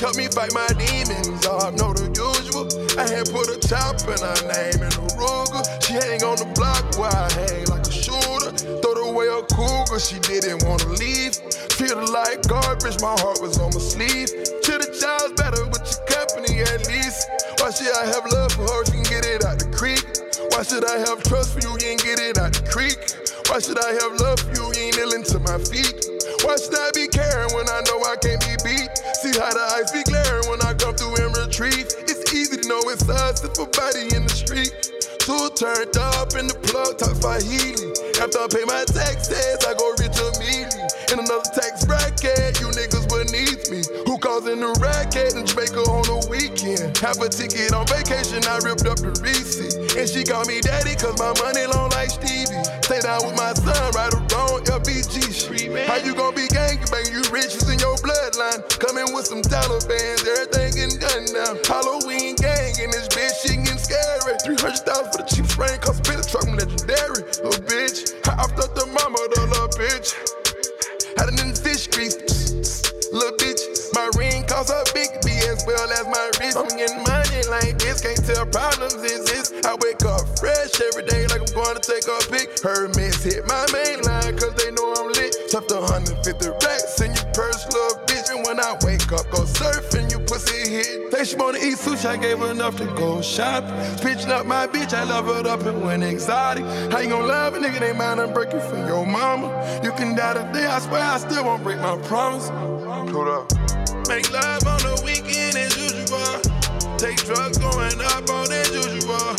Help 0.00 0.16
me 0.16 0.26
fight 0.28 0.52
my 0.52 0.66
demons, 0.76 1.46
I 1.46 1.70
know 1.72 1.92
the 1.96 2.12
usual. 2.12 2.68
I 3.00 3.08
had 3.08 3.32
put 3.32 3.48
a 3.48 3.56
top 3.56 3.96
in 4.04 4.20
her 4.20 4.40
name 4.44 4.84
in 4.84 4.92
a 4.92 5.04
Ruger. 5.16 5.64
She 5.80 5.96
hang 5.96 6.20
on 6.20 6.36
the 6.36 6.48
block 6.52 6.84
where 7.00 7.08
I 7.08 7.32
hang 7.32 7.64
like 7.72 7.88
a 7.88 7.92
shooter. 7.92 8.52
Throw 8.84 9.08
away 9.08 9.32
a 9.32 9.40
cougar, 9.48 9.96
she 9.96 10.20
didn't 10.20 10.68
wanna 10.68 10.92
leave. 11.00 11.40
Feel 11.80 11.96
like 12.12 12.44
garbage, 12.44 13.00
my 13.00 13.16
heart 13.24 13.40
was 13.40 13.56
on 13.56 13.72
my 13.72 13.80
sleeve. 13.80 14.28
Should've 14.60 14.92
chose 14.92 15.32
better 15.40 15.64
company 16.36 16.60
at 16.60 16.86
least. 16.88 17.28
Why 17.58 17.70
should 17.70 17.92
I 17.96 18.04
have 18.12 18.24
love 18.32 18.52
for 18.52 18.68
her, 18.68 18.84
she 18.84 18.92
can 18.92 19.08
get 19.08 19.24
it 19.24 19.44
out 19.44 19.58
the 19.58 19.72
creek? 19.72 20.04
Why 20.52 20.62
should 20.62 20.84
I 20.84 21.00
have 21.08 21.22
trust 21.24 21.56
for 21.56 21.60
you, 21.64 21.72
you 21.80 21.96
ain't 21.96 22.04
get 22.04 22.20
it 22.20 22.36
out 22.36 22.52
the 22.52 22.64
creek? 22.68 23.00
Why 23.48 23.58
should 23.60 23.80
I 23.80 23.96
have 23.96 24.20
love 24.20 24.40
for 24.40 24.52
you, 24.52 24.68
you 24.76 24.92
ain't 24.92 24.96
kneeling 25.00 25.24
to 25.32 25.38
my 25.40 25.56
feet? 25.56 25.96
Why 26.44 26.56
should 26.60 26.76
I 26.76 26.92
be 26.92 27.08
caring 27.08 27.48
when 27.56 27.64
I 27.72 27.80
know 27.88 27.98
I 28.04 28.20
can't 28.20 28.42
be 28.44 28.54
beat? 28.60 28.90
See 29.24 29.32
how 29.32 29.48
the 29.48 29.64
ice 29.80 29.90
be 29.92 30.04
glaring 30.04 30.44
when 30.52 30.60
I 30.60 30.76
come 30.76 30.92
through 30.92 31.16
and 31.24 31.32
retrieve. 31.32 31.88
It's 32.04 32.28
easy 32.32 32.60
to 32.60 32.68
know 32.68 32.80
it's 32.92 33.08
us 33.08 33.40
if 33.40 33.56
a 33.56 33.64
body 33.72 34.12
in 34.12 34.28
the 34.28 34.34
street. 34.36 34.92
Two 35.24 35.48
turned 35.56 35.96
up 35.96 36.36
in 36.36 36.46
the 36.46 36.58
plug, 36.68 37.00
talk 37.00 37.16
Swahili. 37.16 37.96
After 38.20 38.44
I 38.44 38.46
pay 38.46 38.64
my 38.68 38.84
taxes, 38.86 39.58
I 39.64 39.72
go 39.74 39.90
rich 39.98 40.14
immediately. 40.14 40.86
In 41.10 41.18
another 41.18 41.48
tax 41.50 41.85
bracket, 42.16 42.60
you 42.60 42.68
niggas 42.68 43.06
beneath 43.08 43.70
me. 43.70 43.82
Who 44.06 44.18
causing 44.18 44.60
the 44.60 44.72
racket 44.80 45.34
in 45.36 45.46
Jamaica 45.46 45.80
on 45.88 46.02
the 46.08 46.18
weekend? 46.30 46.96
Have 46.98 47.20
a 47.20 47.28
ticket 47.28 47.72
on 47.72 47.86
vacation, 47.86 48.40
I 48.48 48.58
ripped 48.64 48.86
up 48.86 48.98
the 48.98 49.12
receipt. 49.20 49.76
And 49.96 50.08
she 50.08 50.24
called 50.24 50.48
me 50.48 50.60
daddy, 50.60 50.96
cause 50.96 51.18
my 51.18 51.32
money 51.44 51.66
long 51.68 51.90
like 51.92 52.10
Stevie. 52.10 52.56
Stay 52.84 53.00
down 53.00 53.20
with 53.24 53.36
my 53.36 53.52
son, 53.54 53.92
right 53.92 54.12
or 54.12 54.24
wrong, 54.32 54.64
LBG 54.64 55.28
shit. 55.32 55.88
How 55.88 56.00
you 56.00 56.14
gonna 56.14 56.36
be 56.36 56.48
gangbang? 56.48 57.12
You 57.12 57.22
riches 57.32 57.68
in 57.68 57.78
your 57.78 57.96
bloodline. 58.00 58.64
Coming 58.80 59.12
with 59.12 59.26
some 59.26 59.42
Taliban's, 59.42 60.24
everything 60.24 60.72
getting 60.76 61.00
done 61.00 61.26
now. 61.32 61.58
Halloween 61.66 62.36
gang 62.36 62.72
in 62.80 62.90
this 62.90 63.08
bitch, 63.12 63.44
shit 63.44 63.60
getting 63.64 63.80
scary. 63.80 64.36
300,000 64.44 65.12
for 65.12 65.18
the 65.20 65.26
cheap 65.28 65.46
spray, 65.46 65.76
cause 65.78 66.00
the 66.00 66.24
truck, 66.24 66.48
legendary. 66.48 67.22
Little 67.44 67.60
bitch, 67.66 68.14
I 68.24 68.40
upped 68.40 68.56
the 68.56 68.86
mama, 68.86 69.20
the 69.34 69.42
little 69.52 69.68
bitch. 69.76 70.35
Had 71.16 71.30
in 71.30 71.36
the 71.36 71.88
grease. 71.92 72.20
Little 73.12 73.32
bitch, 73.38 73.62
my 73.94 74.10
ring 74.18 74.44
costs 74.44 74.68
a 74.68 74.84
big 74.92 75.08
B 75.24 75.32
as 75.48 75.64
well 75.66 75.88
as 75.90 76.04
my 76.04 76.30
wrist. 76.38 76.56
I'm 76.58 76.68
getting 76.76 77.02
money 77.08 77.40
like 77.48 77.78
this, 77.78 78.02
can't 78.04 78.20
tell 78.26 78.44
problems 78.46 79.00
exist. 79.00 79.54
I 79.64 79.76
wake 79.80 80.04
up 80.04 80.28
Say 91.16 91.24
she 91.24 91.36
wanna 91.36 91.56
eat 91.56 91.78
sushi, 91.78 92.04
I 92.04 92.18
gave 92.18 92.40
her 92.40 92.50
enough 92.50 92.76
to 92.76 92.84
go 92.94 93.22
shopping. 93.22 93.72
Pitching 94.04 94.30
up 94.30 94.44
my 94.44 94.66
bitch, 94.66 94.92
I 94.92 95.04
love 95.04 95.30
it 95.30 95.46
up 95.46 95.64
and 95.64 95.82
went 95.82 96.04
exotic. 96.04 96.62
How 96.92 96.98
you 96.98 97.08
gonna 97.08 97.26
love 97.26 97.54
a 97.54 97.58
nigga, 97.58 97.80
they 97.80 97.94
mind 97.94 98.20
I'm 98.20 98.34
breaking 98.34 98.60
for 98.60 98.76
your 98.86 99.06
mama. 99.06 99.48
You 99.82 99.92
can 99.92 100.14
die 100.14 100.34
today, 100.34 100.66
I 100.66 100.78
swear 100.78 101.02
I 101.02 101.16
still 101.16 101.42
won't 101.42 101.62
break 101.62 101.78
my 101.78 101.96
promise. 102.02 102.48
Hold 102.50 103.28
up. 103.28 103.50
Make 104.08 104.30
love 104.30 104.66
on 104.66 104.78
the 104.80 105.00
weekend 105.06 105.56
as 105.56 105.74
usual. 105.80 106.98
Take 106.98 107.16
drugs 107.24 107.56
going 107.56 107.98
up 108.12 108.28
on 108.28 108.52
as 108.52 108.68
usual. 108.68 109.32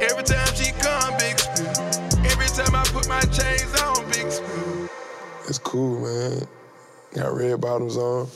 Every 0.00 0.24
time 0.24 0.48
she 0.54 0.72
come, 0.80 1.12
big 1.18 1.38
spill. 1.38 1.76
Every 2.24 2.48
time 2.56 2.74
I 2.74 2.84
put 2.88 3.06
my 3.06 3.20
chains 3.20 3.78
on, 3.82 4.02
big 4.12 4.32
spill. 4.32 4.88
It's 5.46 5.58
cool, 5.58 6.00
man. 6.00 6.48
Got 7.12 7.34
red 7.34 7.60
bottoms 7.60 7.98
on. 7.98 8.28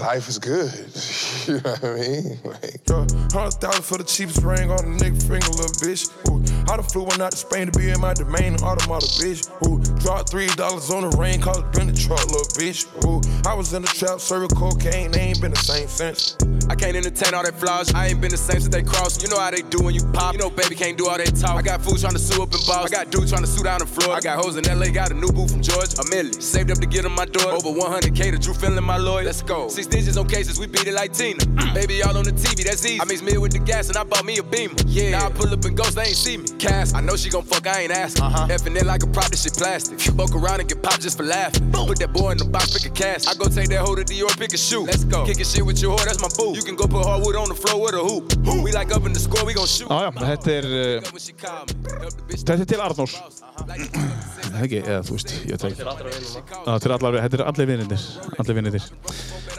Life 0.00 0.28
is 0.28 0.38
good. 0.38 0.70
you 1.46 1.54
know 1.54 1.70
what 1.70 1.84
I 1.84 1.94
mean? 1.94 2.38
Like, 2.44 2.80
Yeah, 2.88 3.06
Hundred 3.32 3.60
thousand 3.60 3.82
for 3.82 3.98
the 3.98 4.04
cheapest 4.04 4.42
ring 4.42 4.70
on 4.70 4.78
a 4.78 4.92
nigga 4.98 5.20
finger, 5.22 5.48
little 5.48 5.72
bitch. 5.80 6.10
Ooh, 6.28 6.42
I 6.70 6.76
done 6.76 6.84
flew 6.84 7.04
one 7.04 7.20
out 7.20 7.32
to 7.32 7.36
Spain 7.36 7.70
to 7.70 7.78
be 7.78 7.90
in 7.90 8.00
my 8.00 8.14
domain, 8.14 8.56
automata, 8.56 9.06
bitch. 9.18 9.48
Ooh, 9.66 9.80
dropped 10.00 10.30
three 10.30 10.48
dollars 10.54 10.90
on 10.90 11.08
the 11.08 11.16
ring, 11.16 11.40
cause 11.40 11.58
it 11.58 11.72
been 11.72 11.88
the 11.88 11.96
truck, 11.96 12.24
little 12.26 12.44
bitch. 12.58 12.86
Ooh, 13.06 13.20
I 13.48 13.54
was 13.54 13.72
in 13.72 13.82
the 13.82 13.88
trap, 13.88 14.20
serving 14.20 14.50
cocaine, 14.56 15.10
they 15.12 15.20
ain't 15.32 15.40
been 15.40 15.52
the 15.52 15.58
same 15.58 15.88
since. 15.88 16.36
I 16.68 16.74
can't 16.74 16.96
entertain 16.96 17.34
all 17.34 17.42
that 17.42 17.58
flaws. 17.58 17.92
I 17.94 18.08
ain't 18.08 18.20
been 18.20 18.30
the 18.30 18.36
same 18.36 18.60
since 18.60 18.74
they 18.74 18.82
crossed. 18.82 19.22
You 19.22 19.28
know 19.28 19.38
how 19.38 19.50
they 19.50 19.62
do 19.62 19.82
when 19.82 19.94
you 19.94 20.04
pop. 20.12 20.32
You 20.32 20.38
know, 20.38 20.50
baby 20.50 20.74
can't 20.74 20.96
do 20.96 21.08
all 21.08 21.18
that 21.18 21.34
talk. 21.36 21.56
I 21.56 21.62
got 21.62 21.82
fools 21.82 22.00
trying 22.00 22.14
to 22.14 22.18
sue 22.18 22.42
up 22.42 22.52
in 22.52 22.60
Boston. 22.66 22.86
I 22.86 22.88
got 22.88 23.10
dudes 23.10 23.30
trying 23.30 23.42
to 23.42 23.48
sue 23.48 23.64
down 23.64 23.80
in 23.80 23.86
Florida. 23.86 24.14
I 24.16 24.20
got 24.20 24.42
hoes 24.42 24.56
in 24.56 24.64
LA, 24.64 24.88
got 24.88 25.10
a 25.10 25.14
new 25.14 25.28
boo 25.28 25.46
from 25.48 25.62
Georgia. 25.62 26.00
A 26.00 26.04
million. 26.10 26.32
Saved 26.40 26.70
up 26.70 26.78
to 26.78 26.86
get 26.86 27.04
on 27.04 27.12
my 27.12 27.26
door. 27.26 27.52
Over 27.52 27.68
100K 27.68 28.30
to 28.32 28.38
Drew 28.38 28.54
feeling 28.54 28.82
my 28.84 28.96
lawyer. 28.96 29.24
Let's 29.24 29.42
go. 29.42 29.68
Six 29.68 29.86
digits 29.86 30.16
on 30.16 30.28
cases, 30.28 30.58
we 30.58 30.66
beat 30.66 30.86
it 30.86 30.94
like 30.94 31.12
Tina. 31.22 31.72
baby, 31.74 32.02
all 32.02 32.16
on 32.16 32.24
the 32.24 32.32
TV, 32.32 32.64
that's 32.64 32.84
easy. 32.84 33.00
I 33.00 33.04
mix 33.04 33.22
meal 33.22 33.40
with 33.40 33.52
the 33.52 33.60
gas 33.60 33.88
and 33.88 33.96
I 33.96 34.02
bought 34.04 34.24
me 34.24 34.38
a 34.38 34.42
beamer. 34.42 34.74
Yeah. 34.86 35.10
Now 35.10 35.26
I 35.26 35.30
pull 35.30 35.52
up 35.52 35.64
and 35.64 35.76
ghost, 35.76 35.94
they 35.94 36.02
ain't 36.10 36.16
see 36.16 36.36
me. 36.36 36.46
Cass, 36.58 36.94
I 36.94 37.00
know 37.00 37.16
she 37.16 37.30
gon' 37.30 37.44
fuck, 37.44 37.66
I 37.66 37.82
ain't 37.82 37.92
asking. 37.92 38.24
Uh-huh. 38.24 38.48
Effing 38.48 38.76
it 38.76 38.86
like 38.86 39.02
a 39.02 39.06
prop, 39.06 39.30
this 39.30 39.42
shit 39.44 39.54
plastic. 39.54 40.00
Fuck 40.00 40.34
around 40.34 40.60
and 40.60 40.68
get 40.68 40.82
popped 40.82 41.02
just 41.02 41.16
for 41.16 41.22
laughing. 41.24 41.70
Put 41.70 41.98
that 42.00 42.12
boy 42.12 42.32
in 42.32 42.38
the 42.38 42.44
box, 42.44 42.76
pick 42.76 42.90
a 42.90 42.94
cash. 42.94 43.26
I 43.26 43.34
go 43.34 43.46
take 43.46 43.68
that 43.68 43.80
hoe 43.86 43.94
to 43.94 44.04
Dior, 44.04 44.36
pick 44.38 44.52
a 44.52 44.58
shoe. 44.58 44.84
Let's 44.84 45.04
go. 45.04 45.24
Kicking 45.24 45.44
shit 45.44 45.64
with 45.64 45.80
your 45.80 45.96
whore, 45.96 46.04
that's 46.04 46.20
my 46.20 46.28
boo. 46.36 46.54
You 46.56 46.62
can 46.62 46.76
go 46.76 46.86
put 46.86 47.06
hardwood 47.06 47.36
on 47.36 47.48
the 47.48 47.54
floor 47.54 47.80
with 47.82 47.94
a 47.94 48.02
hoop. 48.02 48.24
We 48.62 48.72
like 48.72 48.92
up 48.92 49.06
in 49.06 49.12
the 49.12 49.20
score, 49.20 49.44
we 49.44 49.54
gon' 49.54 49.66
shoot. 49.66 49.88
Já, 49.88 50.10
já, 50.10 50.10
þetta 50.18 50.50
er, 50.50 50.66
uh, 50.66 51.10
When 51.12 51.20
she 51.20 51.32
call 51.32 51.64
me, 51.66 51.90
help 52.00 52.14
the 52.16 52.24
bitch 52.28 52.44
þetta 52.44 52.62
er 52.62 52.70
til 52.72 52.80
Arnórs. 52.80 53.14
Það 54.42 54.56
er 54.58 54.64
ekki, 54.66 54.80
eða 54.82 55.02
þú 55.06 55.14
veist, 55.16 55.30
ég 55.46 55.52
veit 55.54 55.64
ekki. 55.70 55.84
Já, 55.86 55.92
Þetta 56.66 56.88
er 56.88 56.94
allar, 56.96 57.16
þetta 57.24 57.38
er 57.38 57.42
allir 57.46 57.68
vinninir, 57.70 58.06
allir 58.42 58.56
vinninir. 58.58 58.88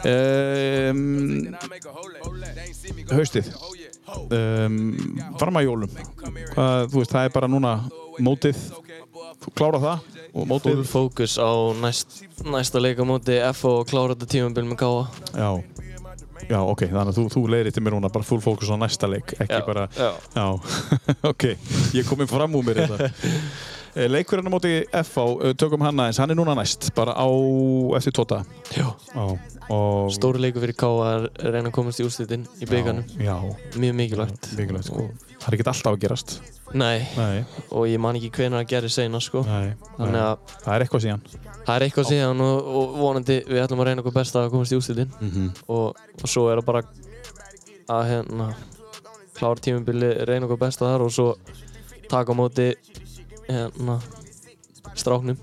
Um, 0.04 1.53
haustið, 3.10 3.50
um, 4.30 4.78
fram 5.40 5.60
að 5.60 5.66
jólum. 5.68 5.92
Hvað, 6.54 6.88
þú 6.92 7.00
veist, 7.00 7.12
það 7.14 7.28
er 7.28 7.34
bara 7.36 7.50
núna 7.50 7.74
mótið, 8.24 8.60
þú 9.44 9.54
klára 9.58 9.80
það 9.82 10.08
og 10.34 10.48
mótið. 10.50 10.80
Full 10.80 10.88
focus 10.90 11.36
á 11.38 11.50
næst, 11.80 12.20
næsta 12.46 12.82
leikamóti 12.82 13.38
F 13.50 13.64
og 13.70 13.84
klára 13.90 14.16
þetta 14.16 14.30
tímabil 14.34 14.66
með 14.70 14.80
Káa. 14.82 15.04
Já, 15.34 15.50
já, 16.48 16.58
ok, 16.62 16.86
þannig 16.90 17.12
að 17.12 17.20
þú, 17.20 17.26
þú 17.36 17.44
leiðir 17.54 17.76
til 17.76 17.84
mér 17.84 17.98
núna 17.98 18.12
bara 18.14 18.26
full 18.26 18.42
focus 18.44 18.72
á 18.72 18.76
næsta 18.80 19.10
leik, 19.10 19.36
ekki 19.38 19.60
Já, 19.60 19.66
bara, 19.66 19.86
já. 19.94 20.48
ok, 21.32 21.48
ég 21.96 22.08
kom 22.08 22.24
inn 22.24 22.30
fram 22.30 22.58
úr 22.58 22.66
mér 22.70 22.84
þetta. 22.84 23.12
Eh, 23.94 24.08
Leikurinn 24.10 24.46
á 24.46 24.50
móti 24.50 24.72
FH, 24.90 25.18
eh, 25.44 25.52
tökum 25.54 25.82
hann 25.86 25.94
aðeins, 26.02 26.18
hann 26.18 26.30
er 26.30 26.38
núna 26.38 26.54
næst, 26.58 26.88
bara 26.96 27.12
á, 27.14 27.26
eftir 27.96 28.10
tóta. 28.12 28.40
Já. 28.74 28.88
Og... 29.70 30.10
Stóri 30.12 30.40
leiku 30.42 30.60
fyrir 30.60 30.74
Káa 30.76 31.04
að 31.14 31.28
reyna 31.40 31.70
að 31.70 31.76
komast 31.76 32.00
í 32.02 32.04
úrslitin 32.04 32.42
í 32.60 32.66
byggarnum. 32.68 33.04
Já, 33.22 33.36
Mjög 33.78 33.94
mikilvægt. 33.96 34.50
mikilvægt, 34.58 34.90
sko. 34.90 35.06
Það 35.38 35.46
er 35.46 35.56
ekki 35.56 35.66
alltaf 35.70 35.92
að 35.94 36.00
gerast. 36.02 36.34
Nei, 36.74 37.06
Nei, 37.16 37.44
og 37.70 37.86
ég 37.86 38.00
man 38.02 38.16
ekki 38.18 38.30
hvenær 38.34 38.64
að 38.64 38.68
gera 38.74 38.88
sena 38.90 39.20
sko. 39.22 39.44
nei, 39.46 39.74
Þannig 39.96 40.20
að 40.20 40.38
Það 40.64 40.74
er 40.74 40.84
eitthvað 40.84 41.04
síðan. 41.04 41.22
það 41.64 41.74
er 41.76 41.84
eitthvað 41.86 42.08
síðan 42.10 42.40
og, 42.40 42.70
og 42.74 42.94
vonandi 42.98 43.36
við 43.46 43.62
ætlum 43.62 43.80
að 43.84 43.88
reyna 43.88 44.02
okkur 44.02 44.16
best 44.18 44.36
að 44.36 44.50
komast 44.50 44.72
í 44.74 44.76
úrslitin. 44.80 45.12
Mm 45.20 45.50
og, 45.68 45.94
og 46.22 46.28
svo 46.28 46.48
er 46.50 46.58
það 46.60 46.66
bara 46.66 46.82
að 47.94 48.08
hérna 48.10 48.48
klára 49.38 49.60
tímubili, 49.60 50.10
reyna 50.26 50.46
okkur 50.48 50.58
besta 50.66 50.90
þar 50.90 51.06
og 51.06 51.12
svo 51.14 51.28
taka 52.10 52.32
á 52.32 52.36
móti 52.36 52.68
hérna 53.48 53.98
stráknum 54.94 55.38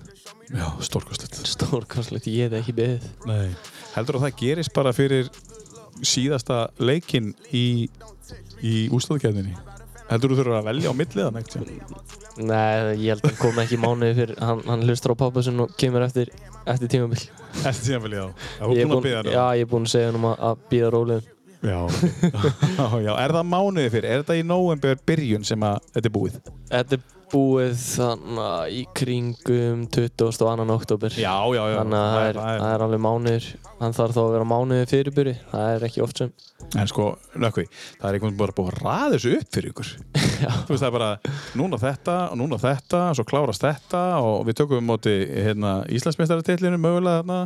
Já, 0.51 0.67
stórkostlegt. 0.83 1.37
stórkostlegt, 1.47 2.27
ég 2.27 2.49
hef 2.51 2.59
ekki 2.61 2.73
beðið 2.75 3.05
Nei. 3.29 3.51
Heldur 3.95 4.17
að 4.19 4.25
það 4.27 4.37
gerist 4.41 4.73
bara 4.75 4.91
fyrir 4.95 5.29
síðasta 6.03 6.65
leikinn 6.81 7.33
í, 7.55 7.87
í 8.63 8.73
ústöðukefninni? 8.95 9.53
Heldur 10.11 10.33
þú 10.33 10.39
þurfa 10.41 10.57
að 10.59 10.65
velja 10.67 10.91
á 10.91 10.93
milliðan 10.99 11.37
ekkert? 11.39 11.69
Nei, 12.41 12.97
ég 12.99 13.13
held 13.13 13.23
að 13.23 13.29
hann 13.29 13.39
kom 13.39 13.59
ekki 13.63 13.77
mánuði 13.79 14.15
fyrir 14.17 14.39
hann, 14.43 14.61
hann 14.67 14.83
hlustar 14.87 15.13
á 15.15 15.21
pappa 15.23 15.43
sinn 15.45 15.59
og 15.63 15.71
kemur 15.79 16.03
eftir 16.07 16.31
eftir 16.65 16.91
tímabil 16.91 17.21
Eftir 17.67 17.83
tíðanfili, 17.91 18.19
já. 18.19 18.25
Það 18.59 18.61
Ég 18.61 18.67
var 18.67 18.71
búin 18.71 18.79
er 18.79 18.83
að 18.83 18.91
búinn- 18.91 19.05
byggja 19.07 19.35
Já, 19.35 19.45
ég 19.59 19.65
er 19.65 19.71
búinn 19.71 19.87
að 19.87 19.93
segja 19.93 20.09
hann 20.11 20.19
um 20.21 20.27
að, 20.31 20.43
að 20.49 20.65
býða 20.71 20.91
rólegum 20.95 21.37
Já. 21.71 21.77
já, 23.05 23.11
er 23.21 23.33
það 23.35 23.49
mánuði 23.51 23.89
fyrir? 23.93 24.07
Er 24.15 24.21
þetta 24.23 24.37
í 24.39 24.45
nóvember 24.49 25.01
byrjun 25.05 25.43
sem 25.45 25.61
að 25.67 25.75
þetta 25.93 26.09
er 26.09 26.13
búið? 26.15 26.37
Þetta 26.71 26.97
er 26.97 27.03
búið 27.31 27.73
þannig 27.81 28.43
að 28.45 28.75
í 28.77 28.83
kringum 29.01 29.83
22. 29.95 30.67
oktober 30.75 31.17
Já, 31.17 31.35
já, 31.55 31.63
já. 31.71 31.77
Þannig 31.79 31.99
að 31.99 32.13
það 32.15 32.29
er, 32.29 32.39
það 32.45 32.69
er 32.75 32.85
alveg 32.87 33.03
mánuður 33.07 33.49
Hann 33.81 33.97
þarf 33.97 34.17
þá 34.17 34.21
að 34.23 34.31
vera 34.35 34.49
mánuði 34.51 34.89
fyrirbyrði 34.91 35.35
Það 35.51 35.75
er 35.75 35.85
ekki 35.89 36.05
oft 36.05 36.21
sem 36.21 36.33
En 36.77 36.87
sko, 36.87 37.07
nökkvi, 37.41 37.65
það 37.99 38.05
er 38.07 38.15
einhvern 38.15 38.29
veginn 38.29 38.39
bara 38.39 38.55
búið 38.55 38.69
að 38.69 38.83
ræða 38.85 39.07
þessu 39.15 39.31
upp 39.35 39.55
fyrir 39.55 39.71
ykkur. 39.73 39.89
Þú 40.67 40.69
veist, 40.69 40.83
það 40.83 40.85
er 40.87 40.93
bara 40.95 41.09
núna 41.59 41.79
þetta 41.81 42.17
og 42.29 42.37
núna 42.39 42.59
þetta, 42.61 43.01
svo 43.17 43.25
klárast 43.27 43.65
þetta 43.65 44.03
og 44.23 44.45
við 44.47 44.59
tökum 44.61 44.79
um 44.79 44.87
móti 44.93 45.15
hérna, 45.27 45.73
Íslandsmeistarartillinu 45.91 46.79
mögulega 46.79 47.25
þarna 47.25 47.41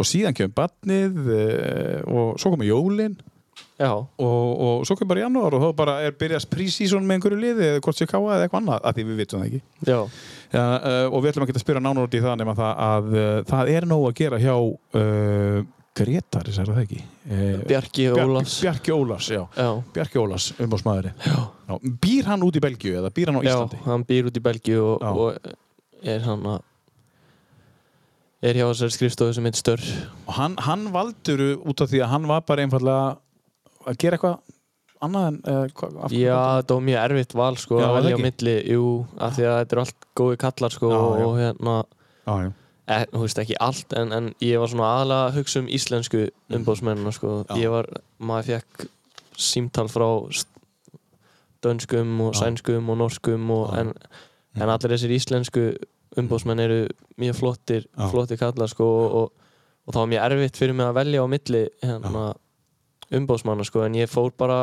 og 0.00 0.08
síðan 0.08 0.38
kemur 0.38 0.56
barnið 0.62 1.20
e, 1.34 1.42
og 2.08 2.40
svo 2.40 2.54
komur 2.54 2.70
jólin 2.70 3.18
Já. 3.20 3.39
Og, 3.88 4.48
og 4.60 4.84
svo 4.84 4.96
kemur 4.98 5.14
bara 5.14 5.24
janúar 5.24 5.56
og 5.56 5.64
þá 5.64 5.68
bara 5.78 5.96
er 6.04 6.16
byrjast 6.20 6.50
prísísón 6.52 7.06
með 7.08 7.16
einhverju 7.16 7.40
liði 7.40 7.66
eða 7.70 7.82
hvort 7.86 8.00
sé 8.00 8.06
káa 8.10 8.20
eða 8.20 8.46
eitthvað 8.46 8.60
annað, 8.60 8.80
af 8.84 8.96
því 8.96 9.06
við 9.08 9.20
vitum 9.22 9.40
það 9.40 9.48
ekki. 9.48 9.60
Já. 9.88 9.98
Ja, 10.50 10.64
uh, 10.76 11.06
og 11.08 11.22
við 11.22 11.30
ætlum 11.30 11.46
að 11.46 11.52
geta 11.52 11.60
að 11.60 11.64
spyrja 11.64 11.82
nánar 11.86 12.08
út 12.08 12.16
í 12.16 12.22
það 12.24 12.40
nema 12.42 12.56
það 12.58 12.80
að 12.86 13.12
uh, 13.14 13.28
það 13.50 13.72
er 13.74 13.88
nóg 13.88 14.06
að 14.10 14.16
gera 14.20 14.40
hjá 14.42 14.54
uh, 14.56 15.60
Gretaris, 16.00 16.58
er 16.60 16.68
það 16.70 16.82
ekki? 16.84 17.00
Bjarki 17.66 18.04
Ólafs. 18.14 18.60
Bjarki 18.62 18.92
Ólafs, 18.94 19.28
já. 19.34 19.40
Já. 19.58 19.70
Bjarki 19.94 20.20
Ólafs, 20.22 20.52
umbásmaðurinn. 20.62 21.16
Býr 22.02 22.30
hann 22.30 22.44
út 22.46 22.56
í 22.56 22.62
Belgíu 22.62 22.94
eða 23.00 23.10
býr 23.14 23.32
hann 23.32 23.40
á 23.40 23.44
Íslandi? 23.44 23.80
Já, 23.80 23.86
hann 23.88 24.06
býr 24.08 24.30
út 24.30 24.38
í 24.38 24.44
Belgíu 24.44 24.84
og, 24.86 25.02
og 25.10 26.06
er 26.06 26.22
hann 26.24 26.46
að 26.54 26.62
er 28.40 28.56
hjá 28.56 28.64
þessari 28.70 28.94
skrifstofu 28.94 29.36
sem 29.36 29.46
heitir 29.48 29.60
Störr 29.60 29.82
Og 30.24 30.32
hann, 30.38 30.54
hann 30.64 30.86
valdur 30.94 31.42
út 31.58 31.82
af 31.84 31.90
því 31.90 32.00
að 32.04 32.12
hann 32.14 32.28
var 32.30 32.46
bara 32.48 32.64
einfallega 32.64 33.18
að 33.90 34.00
gera 34.04 34.18
eitthvað 34.18 34.56
annað 35.00 35.28
en 35.30 35.38
uh, 35.48 36.08
Já, 36.12 36.38
þetta 36.60 36.76
var 36.76 36.86
mjög 36.86 37.02
erfitt 37.04 37.36
val 37.40 37.52
sko 37.60 37.80
Já, 37.80 37.86
að 37.88 37.96
velja 37.98 38.16
á 38.20 38.24
milli, 38.26 38.56
jú, 38.74 38.86
af 39.16 39.36
því 39.36 39.46
að 39.48 39.58
þetta 39.62 39.76
er 39.76 39.82
allt 39.84 40.08
góði 40.20 40.40
kallar 40.44 40.76
sko 40.76 40.90
Já, 40.92 41.00
og 41.24 41.36
hérna 41.40 41.76
Já, 42.26 42.34
já. 42.44 42.50
e, 42.84 42.98
þú 43.14 43.22
veist 43.24 43.42
ekki 43.44 43.58
allt 43.68 43.96
en, 43.96 44.14
en 44.16 44.30
ég 44.44 44.62
var 44.62 44.72
svona 44.72 44.90
aðalega 44.96 45.28
að 45.28 45.38
hugsa 45.40 45.62
um 45.62 45.70
íslensku 45.78 46.24
umbóðsmennina 46.58 47.14
sko. 47.16 47.36
Mhm. 47.46 47.62
Ég 47.62 47.72
var, 47.72 47.88
maður 48.20 48.50
fekk 48.50 48.88
símtal 49.40 49.88
frá 49.88 50.08
dönskum 51.64 52.20
og 52.24 52.36
sænskum 52.36 52.92
og 52.92 53.00
norskum 53.00 53.50
og, 53.52 53.72
en, 53.78 53.94
en 54.56 54.72
allir 54.72 54.94
þessir 54.94 55.16
íslensku 55.16 55.64
umbóðsmenn 56.20 56.60
eru 56.64 56.78
mjög 57.20 57.36
flottir 57.38 57.86
flottir 58.10 58.40
kallar 58.40 58.70
sko 58.72 58.84
og, 58.84 59.16
og, 59.16 59.50
og 59.86 59.94
það 59.94 60.00
var 60.02 60.10
mjög 60.12 60.24
erfitt 60.26 60.60
fyrir 60.60 60.76
mig 60.76 60.88
að 60.88 60.96
velja 61.00 61.24
á 61.24 61.26
milli 61.30 61.62
hérna, 61.84 62.24
umbóðsmanna 63.16 63.64
sko 63.66 63.82
en 63.86 63.96
ég 63.98 64.10
fór 64.10 64.30
bara 64.38 64.60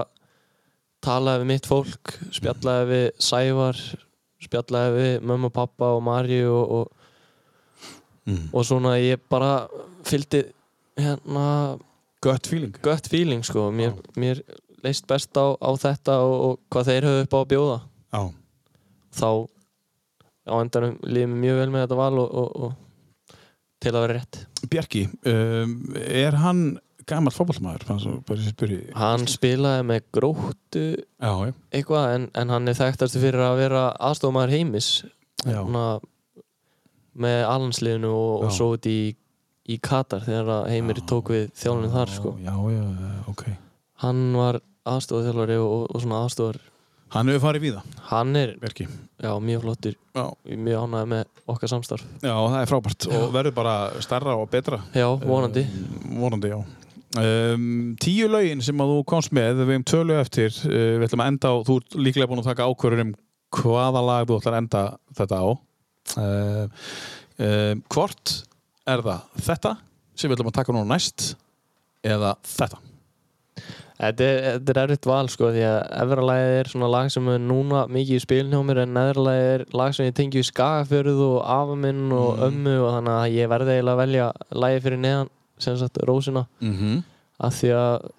talaði 1.03 1.43
við 1.43 1.49
mitt 1.51 1.67
fólk 1.69 2.13
spjallaði 2.35 2.87
við 2.91 3.07
Sævar 3.21 3.79
spjallaði 4.43 4.93
við 4.97 5.25
mömmu 5.27 5.49
og 5.51 5.55
pappa 5.57 5.91
og 5.97 6.03
Marju 6.07 6.45
og, 6.53 6.71
og, 6.81 6.93
Mm. 8.27 8.49
og 8.51 8.65
svona 8.67 8.97
ég 8.99 9.21
bara 9.31 9.69
fylgdi 10.03 10.41
hérna 10.99 11.77
Gött 12.19 12.47
feeling 12.51 12.73
Gött 12.83 13.05
feeling 13.07 13.39
sko 13.47 13.69
mér, 13.71 13.93
mér 14.19 14.41
leist 14.83 15.07
best 15.07 15.31
á, 15.39 15.55
á 15.55 15.71
þetta 15.79 16.17
og, 16.25 16.33
og 16.49 16.59
hvað 16.67 16.89
þeir 16.89 17.07
höfðu 17.07 17.21
upp 17.23 17.31
á 17.31 17.39
að 17.39 17.47
bjóða 17.53 17.77
Já. 18.11 18.21
þá 19.15 19.29
á 20.43 20.53
endanum 20.59 20.97
mér 21.07 21.31
mjög 21.39 21.61
vel 21.61 21.69
með 21.71 21.85
þetta 21.85 21.99
val 22.01 22.19
og, 22.19 22.35
og, 22.43 22.51
og 22.67 23.39
til 23.79 23.93
að 23.95 24.03
vera 24.09 24.19
rétt 24.19 24.41
Bjarki, 24.75 25.05
um, 25.23 25.77
er 25.95 26.35
hann 26.43 26.65
gammal 27.07 27.33
spyrji. 28.51 28.79
Hann 28.97 29.27
spilaði 29.31 29.85
með 29.87 30.07
gróttu 30.17 30.83
Já, 30.97 31.31
já. 31.47 31.53
eitthvað 31.71 32.09
en, 32.15 32.27
en 32.37 32.53
hann 32.53 32.67
er 32.71 32.77
þekktastu 32.77 33.21
fyrir 33.23 33.43
að 33.45 33.61
vera 33.63 33.83
aðstofamæður 34.09 34.55
heimis 34.57 34.89
Já. 35.45 35.61
Svona, 35.61 35.85
með 37.17 37.39
alansliðinu 37.49 38.11
og, 38.13 38.31
og 38.43 38.49
Já. 38.51 38.55
svo 38.57 38.71
út 38.75 38.89
í, 38.89 38.99
í 39.67 39.77
Katar 39.83 40.25
þegar 40.25 40.67
heimir 40.71 41.01
tók 41.09 41.31
við 41.33 41.47
þjálfunni 41.57 41.91
þar 41.93 42.13
sko. 42.13 42.33
Já, 42.43 42.53
já, 42.53 42.81
já, 42.83 43.11
ok. 43.33 43.45
Hann 44.03 44.25
var 44.37 44.59
aðstofaþjálfari 44.87 45.59
og, 45.61 45.69
og, 45.73 45.85
og 45.93 46.03
svona 46.03 46.23
aðstofar 46.25 46.59
Hann 47.15 47.29
hefur 47.31 47.45
farið 47.45 47.63
víða 47.63 47.81
Hann 48.09 48.35
er 48.35 48.49
já, 48.59 49.29
mjög 49.39 49.61
flottur 49.63 49.93
Já. 49.95 50.25
mjög 50.43 50.81
ánægð 50.83 51.05
með 51.13 51.21
okkar 51.53 51.71
samstarf 51.71 52.03
Já, 52.19 52.33
það 52.35 52.57
er 52.59 52.71
frábært 52.71 53.07
og 53.07 53.29
verður 53.35 53.55
bara 53.55 53.75
starra 54.03 54.35
og 54.35 54.49
betra. 54.51 54.81
Já, 54.91 55.07
vonandi. 55.23 55.63
Um, 55.63 56.17
vonandi, 56.19 56.51
já. 56.51 56.59
Um, 57.17 57.95
tíu 58.03 58.27
lögin 58.29 58.61
sem 58.61 58.77
að 58.83 58.91
þú 58.93 58.97
komst 59.09 59.31
með, 59.33 59.61
við 59.63 59.71
hefum 59.73 59.85
tölu 59.89 60.17
eftir, 60.21 60.53
uh, 60.67 60.97
við 60.99 61.07
ætlum 61.07 61.23
að 61.25 61.31
enda 61.33 61.49
á, 61.49 61.55
þú 61.65 61.77
ert 61.81 61.97
líklega 62.07 62.29
búin 62.29 62.41
að 62.43 62.49
taka 62.51 62.67
ákvörður 62.69 63.03
um 63.05 63.13
hvaða 63.57 64.03
lag 64.05 64.27
þú 64.29 64.37
ætlar 64.41 64.57
að 64.57 64.61
enda 64.63 64.83
þetta 65.17 65.39
á. 65.41 65.47
Uh, 66.17 66.65
uh, 67.41 67.73
hvort 67.91 68.35
er 68.87 69.01
það 69.03 69.45
þetta 69.49 69.73
sem 70.17 70.29
við 70.29 70.37
ætlum 70.37 70.51
að 70.51 70.59
taka 70.59 70.75
núna 70.75 70.93
næst 70.95 71.31
eða 72.07 72.35
þetta? 72.47 72.83
Þetta 73.97 74.25
er, 74.27 74.43
þetta 74.59 74.73
er 74.75 74.79
erfitt 74.83 75.07
val 75.09 75.29
sko 75.33 75.47
því 75.55 75.61
að 75.65 75.77
efralagið 76.03 76.55
er 76.59 76.67
svona 76.69 76.89
lag 76.93 77.07
sem 77.09 77.29
er 77.33 77.39
núna 77.41 77.79
mikið 77.89 78.19
í 78.19 78.21
spilin 78.21 78.53
hjá 78.53 78.61
mér 78.67 78.81
en 78.83 78.91
neðralagið 78.93 79.47
er 79.55 79.63
lag 79.81 79.95
sem 79.97 80.05
ég 80.05 80.13
tengi 80.19 80.37
við 80.37 80.45
skagafjörð 80.51 81.23
og 81.25 81.39
afa 81.41 81.77
minn 81.81 82.03
og 82.13 82.37
Mm. 82.37 82.43
ömmu 82.51 82.75
og 82.83 82.91
þannig 82.93 83.15
að 83.17 83.33
ég 83.39 83.49
verði 83.49 83.73
eiginlega 83.73 83.95
að 83.97 84.01
velja 84.03 84.27
lagið 84.53 84.85
fyrir 84.85 85.01
neðan 85.01 85.31
sem 85.59 85.77
sagt 85.77 85.97
Rósina 86.07 86.45
Mhm. 86.61 87.03
af 87.39 87.53
því 87.61 87.69
að 87.77 88.09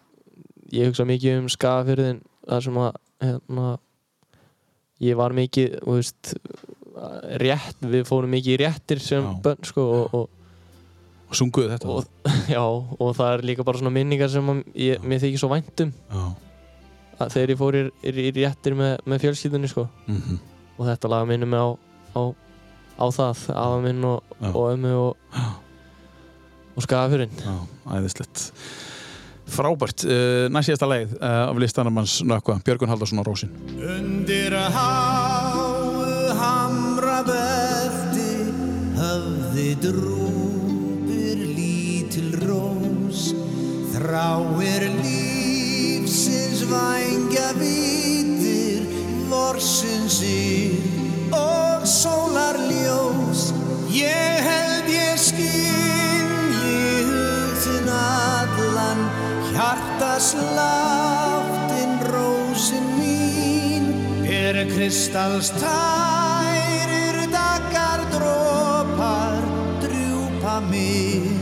ég 0.72 0.86
hugsa 0.90 1.04
mikið 1.08 1.38
um 1.38 1.48
skagafjörðin 1.48 2.20
þar 2.48 2.62
sem 2.62 2.74
að 2.74 2.92
hérna, 3.22 3.78
ég 5.00 5.16
var 5.16 5.30
mikið 5.32 5.78
veist, 5.86 6.34
rétt, 7.38 7.78
við 7.82 8.04
fórum 8.08 8.30
mikið 8.34 8.54
í 8.56 8.58
réttir 8.64 9.00
sem 9.02 9.24
bönn 9.44 9.64
sko 9.66 9.84
og, 10.02 10.14
og 10.14 10.28
Og 11.28 11.36
sunguðu 11.36 11.74
þetta? 11.76 11.88
og, 11.92 12.04
já, 12.56 12.62
og 12.64 13.10
það 13.16 13.32
er 13.34 13.42
líka 13.44 13.64
bara 13.64 13.78
svona 13.78 13.92
minningar 13.92 14.30
sem 14.32 14.46
að 14.48 14.62
ég, 14.80 15.02
mér 15.04 15.20
þykir 15.20 15.38
svo 15.42 15.50
væntum 15.52 15.90
Já. 16.08 16.22
að 17.20 17.32
þegar 17.34 17.50
ég 17.52 17.58
fór 17.60 17.76
í, 17.76 17.82
í, 18.08 18.12
í 18.24 18.32
réttir 18.38 18.76
með, 18.78 18.94
með 19.04 19.20
fjölskyldunni 19.26 19.68
sko. 19.68 19.84
Mhm. 20.08 20.38
og 20.78 20.86
þetta 20.86 21.08
lag 21.12 21.26
minnum 21.28 21.52
á, 21.58 21.66
á, 22.16 22.22
á 23.02 23.06
það, 23.12 23.42
afa 23.52 23.80
minn 23.84 24.04
og, 24.08 24.22
Já. 24.40 24.48
og 24.54 24.64
ömmu 24.72 24.92
og, 25.02 25.16
og 26.78 26.86
skafurinn 26.86 27.42
Já, 27.42 27.56
æðislegt. 27.98 28.52
Frábært. 29.48 30.04
Uh, 30.04 30.46
næst 30.52 30.68
síðasta 30.68 30.88
leið 30.90 31.14
uh, 31.18 31.48
af 31.48 31.58
listanum 31.58 31.98
hans 31.98 32.18
nökkva, 32.22 32.58
Björgun 32.64 32.90
Haldarsson 32.92 33.22
á 33.22 33.24
Rósin. 33.26 33.52
Undir 33.80 34.54
háu 34.74 36.34
hamrabelti 36.38 38.28
höfði 38.98 39.68
drúpir 39.82 41.40
lítil 41.56 42.34
rós 42.44 43.30
þráir 43.94 44.86
lífsins 45.00 46.62
vængja 46.68 47.48
vitir 47.58 48.84
vorsins 49.32 50.20
yl 50.28 50.76
og 51.34 51.88
sólarljós 51.88 53.48
ég 53.96 54.44
held 54.44 54.92
ég 54.92 55.16
skinn 55.28 56.07
hjartasláttin 59.58 61.92
rósin 62.12 62.86
mín 62.98 63.84
er 64.22 64.56
kristallstærir 64.70 67.16
dagar 67.34 68.00
drópar 68.14 69.42
drjúpa 69.82 70.56
mig 70.70 71.37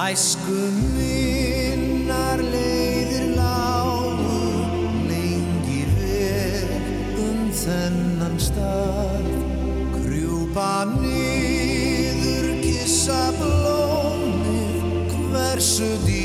Æsku 0.00 0.60
minnar 0.96 2.40
leiðir 2.40 3.26
lágu 3.36 4.38
lengi 5.10 5.82
vel 5.98 6.70
um 7.20 7.42
þennan 7.52 8.38
stað. 8.40 9.28
Krjúpa 9.98 10.72
niður, 10.94 12.48
kissa 12.64 13.26
blómið 13.36 14.80
Hversu 15.28 15.92
dýrlegt 16.06 16.19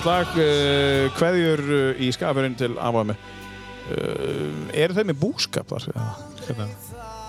Frábært 0.00 0.32
lag, 0.32 0.36
uh, 0.40 1.06
kveðjur 1.12 1.60
uh, 1.60 1.98
í 2.00 2.06
skapurinn 2.14 2.54
til. 2.56 2.72
Uh, 2.72 3.10
eru 4.72 4.94
þeir 4.96 5.08
með 5.10 5.18
búskap 5.20 5.68
þar? 5.68 5.90
hvernig? 6.46 6.86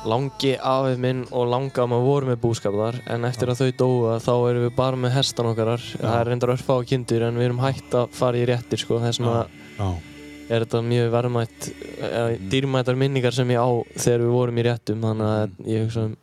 Langi 0.08 0.54
afið 0.56 1.02
minn 1.04 1.26
og 1.36 1.50
langa 1.52 1.84
maður 1.90 2.06
voru 2.08 2.30
með 2.30 2.40
búskap 2.46 2.78
þar 2.80 3.00
en 3.12 3.28
eftir 3.28 3.52
að 3.52 3.60
þau 3.60 3.74
dóa 3.82 4.14
þá 4.24 4.32
erum 4.54 4.64
við 4.70 4.72
bara 4.78 5.02
með 5.04 5.14
hestan 5.18 5.50
okkarar 5.52 5.84
það 5.98 6.16
er 6.16 6.32
reyndar 6.32 6.54
örfá 6.56 6.78
kindur 6.88 7.28
en 7.28 7.42
við 7.42 7.50
erum 7.50 7.62
hægt 7.66 7.98
að 8.00 8.16
fara 8.22 8.40
í 8.40 8.48
réttir 8.48 8.82
sko 8.86 9.02
þess 9.04 9.20
Já. 9.20 9.90
er 10.48 10.64
þetta 10.64 10.84
mjög 10.88 11.12
verðmætt 11.18 11.70
eða, 12.08 12.26
dýrmættar 12.56 13.04
minningar 13.04 13.36
sem 13.36 13.52
ég 13.52 13.60
á 13.60 13.72
þegar 13.98 14.24
við 14.24 14.34
vorum 14.38 14.64
í 14.64 14.68
réttum 14.70 15.06
þannig 15.10 15.36
að 15.36 15.62
ég 15.76 15.86
hugsa, 15.90 16.08
um, 16.08 16.18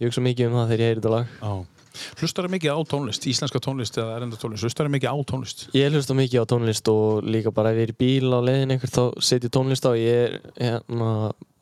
ég 0.00 0.08
hugsa 0.08 0.26
mikið 0.30 0.48
um 0.48 0.58
það 0.62 0.72
þegar 0.72 0.86
ég 0.86 0.92
heyri 0.94 1.04
þetta 1.04 1.16
lag 1.18 1.38
Já. 1.44 1.73
Hlustar 2.18 2.46
það 2.48 2.54
mikið 2.56 2.74
á 2.74 2.78
tónlist, 2.90 3.26
íslenska 3.30 3.60
tónlist 3.62 3.98
eða 4.00 4.16
erenda 4.18 4.36
tónlist? 4.40 4.64
Hlustar 4.66 4.88
það 4.88 4.94
mikið 4.96 5.10
á 5.14 5.16
tónlist? 5.30 5.64
Ég 5.78 5.92
hlusta 5.94 6.16
mikið 6.18 6.42
á 6.42 6.46
tónlist 6.50 6.90
og 6.90 7.24
líka 7.24 7.52
bara 7.54 7.70
ef 7.70 7.78
ég 7.78 7.88
er 7.88 7.92
í 7.94 7.98
bíl 8.02 8.30
á 8.34 8.40
leiðin 8.42 8.74
einhver 8.74 8.90
þá 8.90 9.02
setjum 9.22 9.54
tónlist 9.54 9.86
á 9.86 9.92
ég 9.94 10.14
er, 10.24 10.38
hérna, 10.58 11.10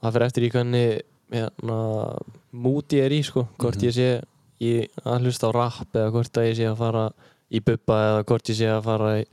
það 0.02 0.12
fyrir 0.16 0.26
eftir 0.28 0.46
í 0.48 0.52
hvernig 0.54 1.02
hérna, 1.32 1.78
mood 2.52 2.96
ég 2.96 3.04
er 3.08 3.12
í 3.16 3.22
sko, 3.24 3.46
hvort 3.58 3.76
Mhm. 3.76 3.86
ég 3.88 3.92
sé 3.92 4.08
í, 4.62 4.72
að 5.04 5.20
hlusta 5.26 5.48
á 5.48 5.52
rap 5.52 5.92
eða 5.92 6.10
hvort 6.12 6.32
að 6.40 6.48
ég 6.48 6.56
sé 6.56 6.66
að 6.70 6.76
fara 6.78 7.04
í 7.52 7.60
bubba 7.60 7.96
eða 8.08 8.24
hvort 8.24 8.48
ég 8.52 8.56
sé 8.56 8.66
að 8.72 8.82
fara 8.84 9.12
í 9.20 9.24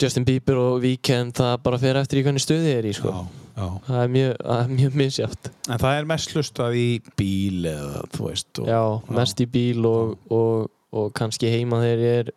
Justin 0.00 0.24
Bieber 0.24 0.56
og 0.56 0.80
Weekend 0.80 1.34
það 1.36 1.54
bara 1.64 1.78
fyrir 1.80 2.00
eftir 2.00 2.20
í 2.20 2.24
hvernig 2.24 2.40
stuði 2.40 2.70
ég 2.72 2.78
er 2.80 2.88
í 2.88 2.92
sko. 2.96 3.12
já. 3.52 3.64
það 3.86 4.02
er 4.02 4.12
mjög, 4.14 4.34
mjög 4.72 4.98
misjátt 5.00 5.48
En 5.68 5.80
það 5.82 5.96
er 5.98 6.06
mest 6.08 6.34
hlustað 6.34 6.76
í 6.80 6.84
bíl 7.20 7.66
eða 7.68 8.04
þú 8.14 8.28
veist 8.30 8.60
og, 8.62 8.70
Já, 8.70 8.82
mest 9.20 9.42
í 9.44 9.46
bíl 9.50 9.88
og, 9.88 10.14
og, 10.32 10.70
og 10.96 11.10
kannski 11.16 11.50
heima 11.52 11.82
þegar 11.82 12.04
ég 12.06 12.22
er 12.22 12.30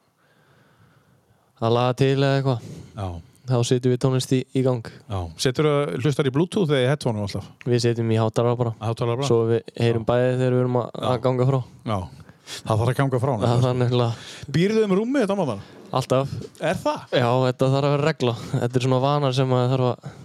að 1.64 1.78
laga 1.78 1.94
til 2.02 2.18
eða 2.18 2.34
eitthvað 2.42 2.66
Já. 2.98 3.08
þá 3.54 3.56
setjum 3.70 3.94
við 3.94 4.02
tónlist 4.04 4.34
í, 4.36 4.42
í 4.44 4.64
gang 4.66 4.90
Já. 4.92 5.22
Setur 5.46 5.70
það 5.70 5.94
hlustar 6.02 6.28
í 6.28 6.34
bluetooth 6.36 6.74
eða 6.74 6.82
í 6.84 6.90
headphone 6.92 7.24
alltaf? 7.24 7.48
við 7.64 7.86
setjum 7.86 8.12
í 8.12 8.18
hátara 8.20 8.58
bara 8.60 8.74
Hátalara 8.82 9.22
bara? 9.22 9.30
svo 9.30 9.46
við 9.54 9.64
heyrum 9.80 10.04
bæði 10.10 10.36
þegar 10.42 10.58
við 10.58 10.66
erum 10.66 10.82
að, 10.84 11.16
ganga 11.24 11.48
frá 11.48 11.62
Já. 11.64 11.98
Það 12.44 12.84
þarf 12.84 12.92
að 12.92 13.00
ganga 13.00 13.24
frá 13.24 14.12
Býrðu 14.52 14.84
um 14.84 14.98
rúmið 15.00 15.24
þetta 15.24 15.40
máðan? 15.40 15.64
Alltaf. 16.00 16.34
Er 16.60 16.80
það? 16.82 17.08
já, 17.14 17.30
þetta 17.48 17.72
þarf 17.76 17.88
að 17.88 17.96
vera 17.96 18.10
regla. 18.10 18.36
Þetta 18.52 18.80
er 18.80 18.86
svona 18.88 19.02
vanar 19.04 19.38
sem 19.38 19.58
að 19.58 19.72
þarf 19.76 19.90
að 19.94 20.20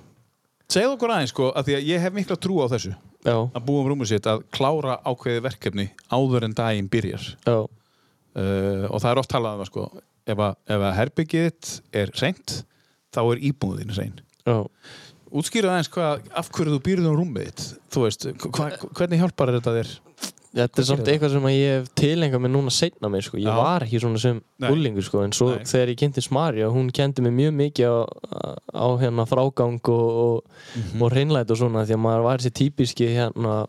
Segðu 0.69 0.99
okkur 0.99 1.13
aðeins 1.15 1.31
sko, 1.33 1.47
að 1.57 1.65
því 1.65 1.75
að 1.79 1.87
ég 1.89 2.03
hef 2.05 2.13
mikla 2.13 2.37
trú 2.37 2.59
á 2.61 2.69
þessu. 2.69 2.91
Já, 3.25 3.37
að 3.41 3.63
búa 3.65 3.81
um 3.81 3.87
rúmið 3.89 4.11
sitt 4.11 4.27
að 4.29 4.43
klára 4.53 4.99
ákveði 5.01 5.41
verkefni 5.47 5.87
áður 6.13 6.45
en 6.45 6.57
daginn 6.59 6.91
byrjar. 6.93 7.25
Já, 7.49 7.57
uh, 7.65 8.85
og 8.91 9.01
það 9.01 9.11
er 9.11 9.21
oft 9.23 9.33
talað 9.33 9.57
um 9.57 9.63
það 9.63 9.71
sko 9.71 9.87
ef 10.29 10.43
að, 10.45 10.57
ef 10.69 10.87
að 10.89 10.97
herbyggið 10.99 11.47
þitt 11.49 11.71
er 12.01 12.13
reynt 12.21 12.57
þá 13.15 13.21
er 13.25 13.45
íbúðin 13.51 13.95
reyn 13.97 14.19
já. 14.45 14.57
Útskýra 15.29 15.75
aðeins 15.75 15.91
hvað, 15.93 16.29
af 16.41 16.49
hverju 16.57 16.75
þú 16.75 16.83
býrðu 16.87 17.11
um 17.11 17.19
rúmið 17.19 17.49
þitt? 17.49 17.65
Þú 17.93 18.05
veist, 18.07 18.29
hva, 18.49 18.69
hvernig 18.97 19.21
hjálpar 19.21 19.53
þetta 19.59 19.75
þér? 19.77 19.91
Þetta 20.55 20.81
er 20.81 20.87
samt 20.89 21.05
eitthvað 21.13 21.33
sem 21.35 21.47
ég 21.53 21.73
hef 21.77 21.89
tilengað 21.95 22.41
mér 22.41 22.51
núna 22.55 22.71
setna 22.73 23.09
mér 23.13 23.23
sko. 23.23 23.37
Ég 23.37 23.45
Já. 23.51 23.55
var 23.57 23.85
ekki 23.85 24.01
svona 24.01 24.19
sem 24.19 24.41
Nei. 24.59 24.71
ullingur 24.73 25.03
sko. 25.05 25.21
en 25.23 25.31
svo 25.37 25.51
Nei. 25.55 25.65
þegar 25.65 25.89
ég 25.93 25.99
kynnti 26.01 26.23
Smarja 26.25 26.71
hún 26.73 26.89
kendi 26.91 27.21
mér 27.23 27.35
mjög 27.37 27.55
mikið 27.59 27.85
á, 27.85 27.99
á 28.73 28.87
hérna 28.99 29.27
frágang 29.29 29.81
og, 29.89 30.09
og, 30.25 30.45
Mhm. 30.77 31.03
og 31.03 31.13
hreinlæt 31.13 31.51
og 31.51 31.57
svona 31.59 31.85
því 31.85 31.95
að 31.95 32.01
maður 32.07 32.23
var 32.23 32.39
þessi 32.39 32.51
típiski 32.63 33.07
hérna 33.13 33.67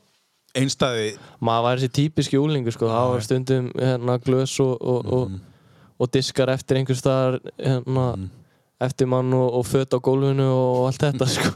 Einstæði 0.55 1.17
maður 1.41 1.61
var 1.63 1.77
þessi 1.77 1.91
típiski 1.93 2.37
úlingur 2.39 2.71
sko. 2.73 2.87
það 2.87 3.11
var 3.13 3.19
stundum 3.21 3.71
hérna, 3.75 4.17
glös 4.19 4.59
og, 4.59 4.81
og, 4.81 5.05
Mhm. 5.05 5.13
og, 5.13 5.31
og 5.99 6.11
diskar 6.11 6.47
eftir 6.49 6.77
einhver 6.77 6.95
staðar 6.95 7.39
hérna, 7.59 8.15
Mhm. 8.15 8.29
eftir 8.81 9.05
mann 9.07 9.33
og, 9.33 9.53
og 9.53 9.65
fött 9.65 9.91
á 9.93 9.99
gólfinu 9.99 10.47
og 10.47 10.87
allt 10.87 10.99
þetta 11.01 11.27
sko. 11.35 11.49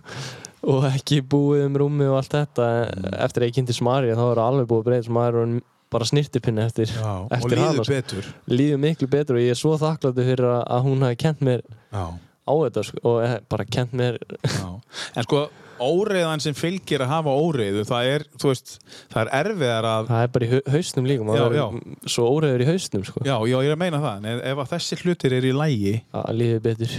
Og 0.63 0.83
ekki 0.87 1.21
búið 1.27 1.65
um 1.67 1.77
rúmi 1.81 2.07
og 2.09 2.17
allt 2.21 2.33
þetta 2.37 2.67
Mhm. 2.95 3.13
eftir 3.25 3.43
að 3.43 3.47
ég 3.49 3.55
kynnti 3.57 3.73
Smarja 3.77 4.15
þá 4.15 4.23
var 4.29 4.37
það 4.41 4.49
alveg 4.51 4.67
búið 4.71 4.83
breyð 4.87 5.07
er 5.27 5.39
orðinn 5.41 5.61
bara 5.93 6.05
snirtipinni 6.05 6.61
eftir, 6.65 6.87
Já, 6.89 7.05
og 7.21 7.31
eftir 7.31 7.57
líður 7.57 7.67
hana, 7.67 7.83
sko. 7.83 7.93
betur 7.93 8.23
líður 8.49 8.79
miklu 8.81 9.07
betur 9.07 9.35
og 9.37 9.41
ég 9.43 9.51
er 9.53 9.59
svo 9.59 9.75
þakkláttur 9.77 10.25
fyrir 10.25 10.47
að, 10.49 10.63
hún 10.87 11.03
hafi 11.05 11.15
kent 11.21 11.39
mér 11.45 11.61
Já, 11.93 12.05
á 12.49 12.53
þetta 12.63 12.83
sko, 12.87 12.97
og 13.03 13.23
eh, 13.23 13.35
bara 13.49 13.65
kent 13.65 13.91
mér 13.93 14.17
já 14.41 14.81
En 15.15 15.23
sko, 15.27 15.49
óreiðan 15.83 16.41
sem 16.41 16.53
fylgir 16.57 17.01
að 17.03 17.11
hafa 17.13 17.29
óreiðu 17.29 17.83
það 17.85 18.09
er, 18.15 18.23
þú 18.39 18.47
veist, 18.49 18.79
það 19.13 19.21
er 19.21 19.31
erfiðar 19.43 19.83
að 19.91 20.07
það 20.07 20.23
er 20.23 20.27
bara 20.33 20.45
í 20.45 20.49
hau- 20.49 20.71
hausnum 20.73 21.05
líka 21.05 21.23
já. 21.53 21.67
er 21.67 22.09
svo 22.09 22.27
óreiður 22.39 22.61
í 22.63 22.69
hausnum 22.71 23.03
sko. 23.05 23.19
Já, 23.25 23.37
ég 23.45 23.67
er 23.69 23.75
að 23.75 23.81
meina 23.83 23.99
það, 24.01 24.25
en 24.25 24.41
ef 24.41 24.57
að 24.63 24.69
þessi 24.73 24.97
hlutir 25.03 25.33
er 25.37 25.43
í 25.43 25.53
lægi 25.53 25.95
að 26.13 26.33
líður 26.39 26.61
betur 26.61 26.89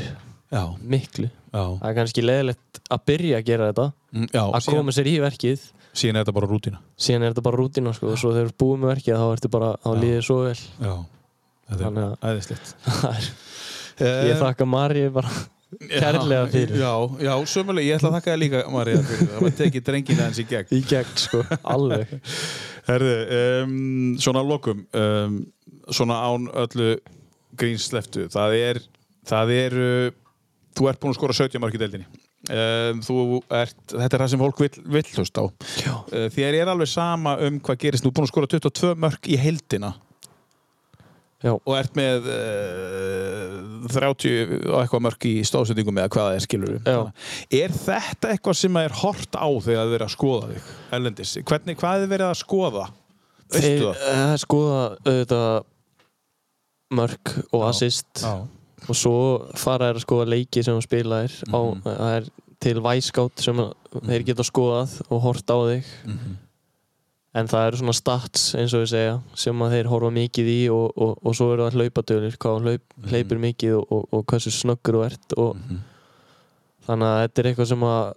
Já, 0.53 0.65
miklu 0.85 1.31
það 1.55 1.87
er 1.91 1.97
kannski 2.01 2.25
leðilegt 2.25 2.81
að 2.95 3.03
byrja 3.11 3.39
að 3.41 3.47
gera 3.49 3.69
þetta 3.71 3.87
mm, 4.13 4.29
já 4.35 4.43
að 4.45 4.61
síðan, 4.67 4.79
koma 4.81 4.95
sér 4.99 5.11
í 5.11 5.15
verkið. 5.23 5.65
síðan 5.95 6.19
er 6.19 6.25
þetta 6.25 6.37
bara 6.41 6.51
rútina 6.51 6.81
síðan 7.07 7.23
er 7.29 7.35
þetta 7.35 7.45
bara 7.49 7.61
rútina 7.63 7.93
sko, 7.95 8.11
og 8.15 8.19
svo 8.21 8.33
þegar 8.35 8.51
þú 8.53 8.59
búið 8.65 8.83
með 8.85 8.93
verkið 8.95 9.19
þá 9.23 9.27
ertu 9.39 9.51
bara, 9.55 9.71
Já. 9.85 9.91
líður 10.03 10.25
svo 10.29 10.39
vel. 10.45 10.61
Já, 10.85 10.95
þetta 11.71 11.91
er 11.91 11.99
að- 12.05 12.31
æðislegt. 12.31 12.75
Það 13.95 14.09
er- 14.11 14.29
ég 14.33 14.41
þakka 14.43 14.67
Marji 14.67 15.05
bara 15.15 15.31
kærlega 15.91 16.47
fyrir. 16.51 16.77
Já, 16.83 16.93
já, 17.23 17.33
sömulega, 17.51 17.87
ég 17.89 17.97
ætla 18.01 18.11
að 18.11 18.17
þakka 18.19 18.33
þér 18.33 18.41
líka, 18.43 18.63
Marja, 18.75 18.99
fyrir 19.07 19.29
það. 19.31 19.41
Var 19.45 19.55
tekið 19.61 19.85
drengina 19.87 20.27
hans 20.29 20.39
í 20.43 20.45
gegn. 20.51 20.75
Í 20.75 20.81
gegn 20.91 21.13
sko, 21.23 21.43
alveg. 21.75 22.13
Herðu, 22.89 23.15
um, 23.39 23.77
svona 24.23 24.43
lokum 24.45 24.83
um, 24.99 25.39
svona 25.95 26.19
án 26.27 26.49
öllu 26.65 26.91
grínsleftu 27.59 28.27
það 28.35 28.57
er, 28.59 28.81
það 29.31 29.53
er 29.55 29.77
uh, 29.79 30.11
þú 30.75 30.89
ert 30.91 31.01
búinn 31.03 31.15
að 31.15 31.19
skora 31.19 31.37
17 31.37 31.63
mark 31.63 31.77
í 31.77 31.81
deildinni. 31.83 32.07
Ert, 32.45 33.77
þetta 33.89 34.09
er 34.11 34.23
það 34.23 34.33
sem 34.33 34.43
fólk 34.43 34.65
vill, 34.65 34.73
vill 34.97 35.07
hlust 35.15 35.39
á. 35.41 35.45
Já. 35.81 35.93
uh, 35.95 36.27
þér 36.35 36.59
er 36.61 36.73
alveg 36.73 36.91
sama 36.91 37.37
um 37.47 37.61
hvað 37.65 37.81
gerist, 37.87 38.05
þú 38.05 38.11
ert 38.11 38.19
búinn 38.19 38.29
að 38.29 38.35
skora 38.35 38.51
22 38.57 38.97
mörk 39.07 39.31
í 39.31 39.39
heildina. 39.41 39.95
Já. 41.45 41.51
og 41.53 41.75
ert 41.77 41.93
með 41.93 42.25
uh, 42.33 43.89
30 43.93 44.63
og 44.71 44.79
eitthvað 44.79 45.03
mörg 45.05 45.27
í 45.29 45.33
stóðsendingum 45.45 45.99
eða 46.01 46.13
hvað 46.15 46.29
það 46.31 46.37
er 46.39 46.45
skilur 46.47 46.79
er 47.59 47.75
þetta 47.77 48.31
eitthvað 48.33 48.57
sem 48.63 48.79
er 48.81 48.95
hort 49.03 49.37
á 49.37 49.49
þegar 49.67 49.91
þið 49.91 49.97
er 49.99 50.05
að 50.07 50.15
skoða 50.15 50.49
þig 50.55 50.71
ellendis, 50.97 51.35
hvernig, 51.51 51.77
hvað 51.83 51.99
er 51.99 52.07
þið 52.07 52.15
verið 52.15 52.31
að 52.31 52.41
skoða? 52.41 52.87
Þeir 53.53 53.85
uh, 53.91 54.33
skoða 54.41 54.81
auðvitað 55.05 55.51
mörg 56.95 57.35
og 57.51 57.67
assist. 57.69 58.25
Já. 58.25 58.64
Og 58.89 58.97
svo 58.97 59.15
fara 59.57 59.91
þær 59.93 59.99
að 60.01 60.05
skoða 60.07 60.29
leiki 60.35 60.63
sem 60.65 60.77
þú 60.79 60.83
spilaðir 60.87 61.37
á, 61.51 61.59
Mhm. 61.75 61.83
það 61.85 62.17
er 62.17 62.25
til 62.61 62.81
Væskátt 62.81 63.41
sem 63.41 63.57
að 63.57 63.75
þeir 64.07 64.25
geta 64.27 64.43
skoðað 64.43 65.01
og 65.11 65.21
hort 65.23 65.47
á 65.51 65.57
þig 65.69 65.85
Mhm. 66.07 66.37
en 67.35 67.49
það 67.49 67.67
eru 67.69 67.77
svona 67.77 67.95
stats 67.95 68.55
eins 68.55 68.75
og 68.75 68.85
við 68.85 68.91
segja 68.95 69.21
sem 69.35 69.59
að 69.59 69.71
þeir 69.73 69.89
horfa 69.91 70.11
mikið 70.15 70.47
í 70.49 70.71
og, 70.71 70.93
og, 70.97 71.19
og 71.25 71.35
svo 71.35 71.53
eru 71.53 71.67
það 71.69 71.75
hlaupadölir 71.81 72.37
hvað 72.39 72.61
þú 72.61 72.63
hlaup, 72.69 72.83
Mhm. 72.99 73.09
hleypur 73.11 73.39
mikið 73.39 73.79
og, 73.79 73.87
og, 73.93 74.09
og 74.13 74.25
hversu 74.27 74.51
snöggur 74.55 74.95
þú 74.95 75.05
ert 75.07 75.33
og 75.39 75.57
þannig 76.87 77.09
að 77.09 77.21
þetta 77.29 77.39
er 77.39 77.49
eitthvað 77.55 77.69
sem 77.69 77.81
að 77.81 78.15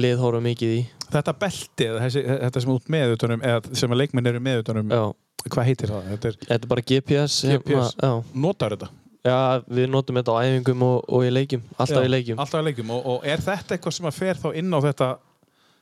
lið 0.00 0.18
horfa 0.22 0.40
mikið 0.44 0.74
í 0.78 0.86
þetta 1.10 1.32
belti, 1.40 1.86
eða 1.88 2.00
þessi, 2.04 2.22
þetta 2.44 2.60
sem 2.62 2.70
út 2.70 2.84
með 2.94 3.12
utanum, 3.16 3.40
eða 3.42 3.76
sem 3.76 3.90
að 3.90 3.96
leikminn 4.04 4.26
eru 4.30 4.38
með 4.40 4.60
utanum 4.62 4.88
Já. 4.94 5.12
hvað 5.50 5.64
heitir 5.66 5.88
það? 5.90 6.04
Þetta 6.12 6.28
er, 6.30 6.36
Þetta 6.46 6.62
er 6.62 6.68
bara 6.68 6.82
GPS, 6.86 7.38
GPS. 7.42 7.94
Hérna, 7.96 8.06
já. 8.06 8.24
notar 8.34 8.70
þetta? 8.76 8.88
Já, 9.26 9.60
við 9.68 9.90
notum 9.92 10.16
þetta 10.16 10.32
á 10.32 10.40
æfingum 10.46 10.82
og, 10.86 11.02
og 11.12 11.24
í 11.26 11.32
leikjum, 11.32 11.64
alltaf 11.76 11.98
Já, 12.00 12.06
í 12.06 12.12
leikjum. 12.14 12.38
alltaf 12.40 12.62
í 12.62 12.66
leikjum. 12.70 12.92
Og, 12.94 13.08
og 13.12 13.26
er 13.28 13.42
þetta 13.44 13.76
eitthvað 13.76 13.96
sem 13.98 14.08
að 14.08 14.16
fer 14.16 14.38
þá 14.40 14.46
inn 14.62 14.72
á 14.72 14.78
þetta 14.86 15.08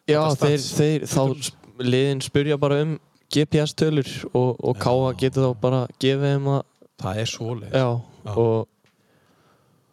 Já, 0.09 0.19
þetta 0.33 0.49
þeir, 0.49 0.65
þeir, 0.79 1.07
þá 1.13 1.85
liðin 1.87 2.25
spurja 2.25 2.57
bara 2.59 2.81
um 2.83 2.97
GPS-tölur 3.35 4.11
og, 4.33 4.57
og 4.59 4.79
Káa 4.83 5.13
getur 5.21 5.47
þá 5.47 5.61
bara 5.63 5.81
gefið 6.01 6.25
þeim 6.33 6.49
að 6.57 6.63
það 7.05 7.21
er 7.23 7.31
svoleið 7.31 7.77
Já, 7.79 7.89
Og, 8.29 8.57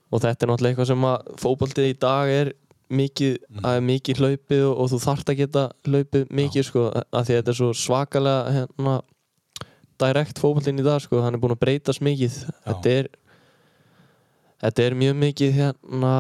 og 0.10 0.22
þetta 0.24 0.46
er 0.48 0.50
náttúrulega 0.52 0.72
eitthvað 0.74 0.90
sem 0.90 1.06
að 1.12 1.34
fótboltið 1.44 1.90
í 1.92 1.98
dag 2.02 2.32
er 2.34 2.50
mikið, 2.96 3.36
það 3.62 3.78
er 3.78 3.84
mikið 3.86 4.22
hlaupið 4.24 4.64
og, 4.70 4.74
og 4.82 4.90
þú 4.94 5.00
þarft 5.06 5.30
að 5.34 5.40
geta 5.44 5.64
hlaupið 5.88 6.26
mikið 6.42 6.66
sko, 6.68 6.88
af 6.96 7.28
því 7.28 7.36
að 7.36 7.40
þetta 7.42 7.54
er 7.54 7.60
svo 7.60 7.70
svakalega 7.78 8.56
hérna, 8.58 8.96
direkt 10.02 10.42
fótboltinn 10.42 10.82
í 10.82 10.86
dag 10.86 11.02
sko, 11.04 11.22
hann 11.24 11.38
er 11.38 11.42
búinn 11.42 11.56
að 11.56 11.62
breytast 11.64 12.04
mikið. 12.06 12.36
Þetta 12.66 12.94
er 13.00 13.10
þetta 14.66 14.90
er 14.90 14.98
mjög 15.00 15.16
mikið 15.24 15.56
hérna 15.62 16.14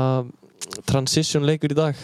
transition 0.89 1.45
leikur 1.45 1.73
í 1.73 1.77
dag 1.77 1.99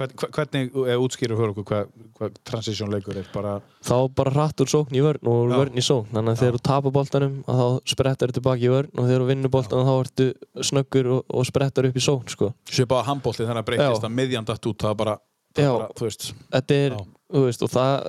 Hvern- 0.00 0.14
hver- 0.16 0.30
hvernig 0.32 0.70
er 0.88 0.96
útskýru 1.02 1.36
fyrir 1.36 1.50
okkur 1.52 1.64
hvað, 1.68 1.88
hvað 2.16 2.36
transition 2.48 2.88
leikur 2.92 3.18
er 3.20 3.26
bara 3.34 3.58
þá 3.84 3.96
bara 4.16 4.32
hratt 4.32 4.62
úr 4.64 4.70
sókn 4.72 4.96
í 4.96 5.02
vörn 5.04 5.28
og 5.28 5.50
Já. 5.50 5.56
vörn 5.60 5.76
í 5.76 5.84
sókn 5.84 6.08
þannig 6.14 6.32
að 6.32 6.40
þegar 6.40 6.56
þú 6.56 6.62
tapar 6.70 6.94
boltanum 6.96 7.34
að 7.44 7.60
þá 7.60 7.92
sprettar 7.92 8.32
þú 8.32 8.38
tilbaki 8.38 8.64
í 8.64 8.72
vörn 8.72 8.90
og 8.96 9.04
þegar 9.10 9.20
þú 9.24 9.28
vinnur 9.28 9.52
boltanum 9.52 9.90
þá 9.90 9.94
ertu 10.06 10.28
snöggur 10.70 11.10
og, 11.18 11.22
og 11.28 11.48
sprettar 11.50 11.90
upp 11.90 11.96
í 12.00 12.04
sókn 12.06 12.32
sko. 12.32 12.52
á 12.56 13.08
handbólti 13.10 13.44
þannig 13.44 13.60
að 13.60 13.68
breytist 13.68 14.00
Já. 14.00 14.08
að 14.08 14.16
miðjan 14.16 14.48
datt 14.48 14.70
út 14.72 14.78
það 14.86 14.96
bara, 15.04 15.18
það 15.52 15.68
Já. 15.68 15.72
bara 15.76 16.10
þetta 16.56 16.80
er, 16.80 16.96
þú 16.96 17.19
veist, 17.32 17.62
og 17.62 17.70
það 17.70 18.06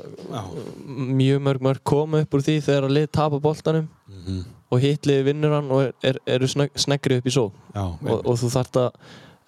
mjög 1.21 1.41
mörg 1.45 1.65
mörg 1.67 1.83
koma 1.87 2.21
upp 2.23 2.37
úr 2.37 2.45
því 2.45 2.55
þegar 2.65 2.87
að 2.87 2.95
lið 2.97 3.09
tapar 3.17 3.43
boltanum. 3.43 3.89
Mhm. 4.11 4.41
og 4.71 4.79
hitt 4.79 5.03
liði 5.03 5.23
vinnur 5.27 5.51
hann 5.51 5.67
og 5.71 5.81
er, 5.83 5.91
er, 6.07 6.17
eru 6.31 6.47
snögg, 6.47 6.71
sneggri 6.79 7.17
upp 7.19 7.25
í 7.27 7.33
sókn. 7.35 7.57
Já, 7.75 7.81
og, 7.83 8.21
og 8.23 8.37
þú 8.39 8.49
þarft 8.53 8.77
að 8.79 8.93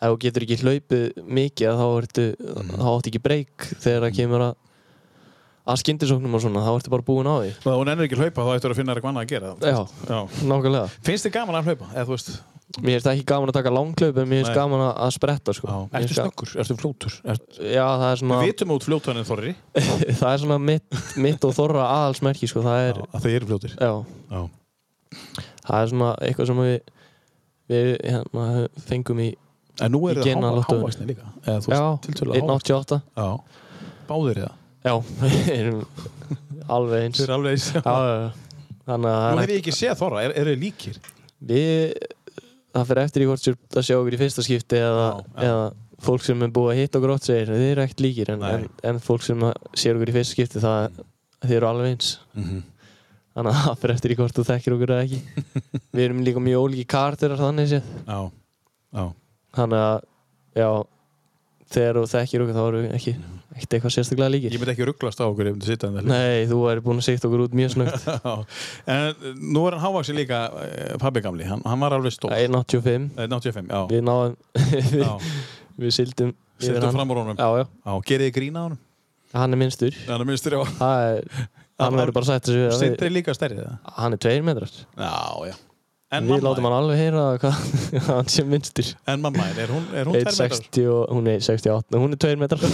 ef 0.03 0.09
þú 0.11 0.17
getur 0.19 0.43
ekki 0.43 0.57
hlaupið 0.59 1.05
mikið 1.39 1.77
þá 1.79 1.85
ertu, 2.01 2.25
þá 2.73 2.87
áttu 2.91 3.11
ekki 3.13 3.21
breyk 3.23 3.67
þegar 3.79 4.03
það 4.03 4.17
kemur 4.17 4.43
að 4.49 4.53
að 5.63 5.79
skyndisóknum 5.79 6.33
og 6.35 6.41
svona, 6.43 6.59
þá 6.65 6.73
ertu 6.75 6.91
bara 6.91 7.05
búin 7.07 7.29
á 7.31 7.35
því. 7.39 7.51
Og 7.71 7.77
hún 7.79 7.91
ennur 7.93 8.03
ekki 8.09 8.17
hlaupa 8.19 8.43
þá 8.43 8.51
ættur 8.57 8.73
að 8.73 8.79
finna 8.81 8.95
eitthvað 8.97 9.13
annað 9.13 9.23
að 9.23 9.31
gera 9.31 9.51
Já, 9.63 9.77
Já. 10.09 10.19
nákvæmlega. 10.51 10.89
Finnst 11.07 11.27
þið 11.29 11.35
gaman 11.37 11.55
að 11.61 11.69
hlaupa 11.69 11.87
eða 11.93 12.03
þú 12.09 12.17
veist 12.17 12.31
Mér 12.81 12.95
finnst 12.97 13.07
ekki 13.11 13.25
gaman 13.29 13.51
að 13.51 13.57
taka 13.59 13.71
langklaup 13.75 14.17
en 14.17 14.27
mér 14.31 14.39
finnst 14.41 14.55
gaman 14.57 14.81
að, 14.87 15.11
spretta 15.13 15.53
sko. 15.53 15.67
Ertu 15.67 16.07
finnst 16.07 16.15
ga- 16.17 16.23
snöggur, 16.23 16.53
ertu 16.63 16.77
Já, 17.69 17.85
það 18.01 18.05
er 18.11 18.21
svona 18.23 18.39
við 18.41 18.49
vitum 18.49 18.71
út 18.73 18.87
fljótaninn 18.87 19.27
þorri 19.27 19.51
það 20.21 20.29
er 20.31 20.41
svona 20.45 20.57
mitt, 20.63 20.97
mitt 21.21 21.45
og 21.45 21.53
þorra 21.57 21.83
aðalsmerki 21.99 22.49
sko. 22.49 22.63
það 22.65 22.87
er 22.89 23.01
að 23.03 23.27
þið 23.27 23.35
eru 23.39 23.49
fljótir 23.51 23.75
já. 23.77 23.91
Já. 24.33 24.41
það 25.67 25.77
er 25.83 25.91
svona 25.93 26.09
eitthvað 26.25 26.49
sem 26.49 26.61
við 26.63 26.75
við 27.73 27.91
hérna, 28.03 28.47
fengum 28.89 29.21
í 29.23 29.29
en 29.83 29.93
nú 29.93 30.01
eru 30.09 30.21
það 30.23 30.27
gena 30.31 30.49
há- 30.49 30.57
lottóinu. 30.57 30.81
hávaxnir 30.83 31.07
líka 31.13 31.29
eða 31.45 31.61
þú 31.63 31.71
Já, 31.73 31.83
veist, 31.83 32.03
tiltölulega 32.07 32.47
hávaxnir. 32.47 32.75
1.88 32.81 33.01
Já, 33.17 33.29
báðir 34.09 34.41
í 34.41 34.47
það 34.47 34.59
Já, 34.83 34.95
við 35.23 35.53
erum 35.53 35.85
alveg 36.73 37.05
eins 37.05 37.19
Þið 37.21 37.27
eru 37.27 37.37
alveg 37.37 37.53
eins. 37.55 37.69
já, 37.73 37.81
já. 37.83 38.31
Þannig 38.83 39.13
að 39.13 39.23
Nú 39.23 39.37
það 39.37 39.43
hef 39.45 39.53
ég 39.53 39.61
ekki 39.61 39.75
séð 39.77 39.95
þorra, 40.01 40.23
er- 40.27 40.35
eru 40.41 40.53
þið 40.57 40.63
líkir? 40.65 40.97
við 41.43 41.93
það 42.73 42.89
fyrir 42.89 43.03
eftir 43.03 43.23
í 43.23 43.29
hvort 43.29 43.45
sér 43.45 43.57
að 43.77 43.87
sjá 43.87 43.95
okkur 43.99 44.17
í 44.17 44.19
fyrsta 44.21 44.45
skipti 44.45 44.79
eða, 44.81 45.07
eða 45.37 45.63
fólk 46.03 46.25
sem 46.25 46.43
er 46.43 46.53
búið 46.53 46.71
að 46.73 46.79
hitta 46.81 46.99
okkur 46.99 47.15
ótt 47.15 47.27
segir 47.27 47.51
þið 47.53 47.65
eru 47.69 47.83
ekkert 47.85 48.03
líkir 48.03 48.31
en, 48.33 48.45
en, 48.49 48.67
en 48.89 49.01
fólk 49.03 49.25
sem 49.25 49.43
sér 49.77 49.97
okkur 49.99 50.11
í 50.11 50.15
fyrsta 50.17 50.35
skipti 50.35 50.63
það 50.63 51.01
þið 51.43 51.57
eru 51.59 51.69
alveg 51.69 51.91
eins. 51.93 52.13
Mhm. 52.37 52.61
þannig 53.33 53.51
að 53.53 53.59
það 53.65 53.77
fyrir 53.81 53.95
eftir 53.95 54.13
í 54.13 54.17
hvort 54.19 54.37
þú 54.37 54.43
þekkir 54.49 54.75
okkur 54.77 54.91
eða 54.93 55.05
ekki. 55.07 55.21
Við 55.93 56.03
erum 56.03 56.19
líka 56.25 56.41
mjög 56.43 56.65
ólíki 56.67 56.87
kartir 56.93 57.33
þannig 57.39 57.69
séð. 57.71 57.87
Já, 58.05 58.19
já. 58.93 59.05
Þannig 59.57 59.85
að 59.87 59.95
já 60.59 60.67
þegar 61.73 61.99
þú 61.99 62.03
þekkir 62.13 62.43
okkur 62.43 62.57
þá 62.57 62.63
við 62.75 62.85
ekki 62.97 63.13
ekkert 63.53 63.75
eitthvað 63.77 63.93
sérstaklega 63.93 64.33
líkir. 64.33 64.53
Ég 64.55 64.61
myndi 64.61 64.73
ekki 64.73 64.85
rugglast 64.89 65.19
á 65.21 65.25
okkur 65.27 65.49
ef 65.51 65.57
þú 65.59 65.67
sitta 65.69 65.89
en 65.89 65.97
það 65.99 66.07
Nei, 66.09 66.45
þú 66.49 66.59
væri 66.63 66.83
búin 66.85 67.01
að 67.01 67.07
sýtt 67.07 67.27
okkur 67.27 67.43
út 67.45 67.57
mjög 67.57 67.73
snögt 67.75 68.07
En 68.93 69.27
nú 69.53 69.65
er 69.67 69.77
hann 69.77 69.83
hávaxin 69.83 70.17
líka 70.17 70.39
eh, 70.63 70.93
pabbi 71.01 71.23
gamli, 71.25 71.45
hann, 71.49 71.61
hann 71.67 71.83
var 71.85 71.97
alveg 71.97 72.15
stór. 72.15 72.33
1.85 72.33 73.11
Eh, 73.13 73.27
85, 73.29 73.69
já. 73.69 73.81
Við 73.91 74.05
náðum 74.07 74.37
við, 74.95 75.27
við 75.83 75.97
sildum 75.99 76.33
Sildum 76.63 76.95
fram 76.95 77.11
úr 77.13 77.21
honum. 77.23 77.37
Já, 77.37 77.61
já. 77.61 77.67
Já, 77.83 77.93
gerið 78.09 78.29
þið 78.29 78.35
grína 78.39 78.61
á 78.61 78.65
honum? 78.69 78.81
Hann 79.33 79.55
er 79.55 79.59
minnstur. 79.59 79.99
Hann 80.07 80.21
er 80.21 80.29
minnstur, 80.29 80.55
já. 80.55 80.63
Það 80.77 81.05
er, 81.09 81.45
Hann 81.81 81.97
verður 81.97 82.15
bara 82.15 82.39
við 82.45 82.65
að 82.69 82.75
Sindri 82.79 83.09
er 83.09 83.15
líka 83.15 83.33
stærrið 83.35 83.63
það? 83.65 83.93
Hann 83.97 84.15
er 84.15 84.21
tveir 84.21 84.43
metrar. 84.45 84.75
Já, 84.93 85.13
já 85.49 85.55
En 86.13 86.27
Við 86.29 86.43
látum 86.45 86.65
hann 86.67 86.75
alveg 86.77 86.99
heyra 86.99 87.21
hvað 87.41 87.55
hann 88.09 88.27
sé 88.29 88.43
minnstur 88.45 88.89
En 89.09 89.21
mamma, 89.23 89.47
er 89.57 89.71
hún, 89.73 89.85
er 89.97 90.05
hún 90.09 90.17
tveir 90.19 90.27
metrar? 90.29 90.59
1.60 90.59 90.89
og 90.93 91.13
hún 91.17 91.29
er 91.31 91.39
68 91.41 92.01
Hún 92.03 92.13
er 92.13 92.19
tveir 92.21 92.41
metrar. 92.41 92.65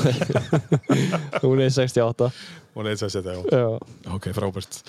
Hún 1.46 1.62
er 1.64 1.70
68 1.72 2.30
Hún 2.76 2.88
er 2.88 2.94
eitthvað 2.94 3.10
að 3.10 3.14
setja, 3.16 3.36
já. 3.36 3.44
Já. 3.50 4.14
Ok, 4.16 4.28
frábært. 4.36 4.80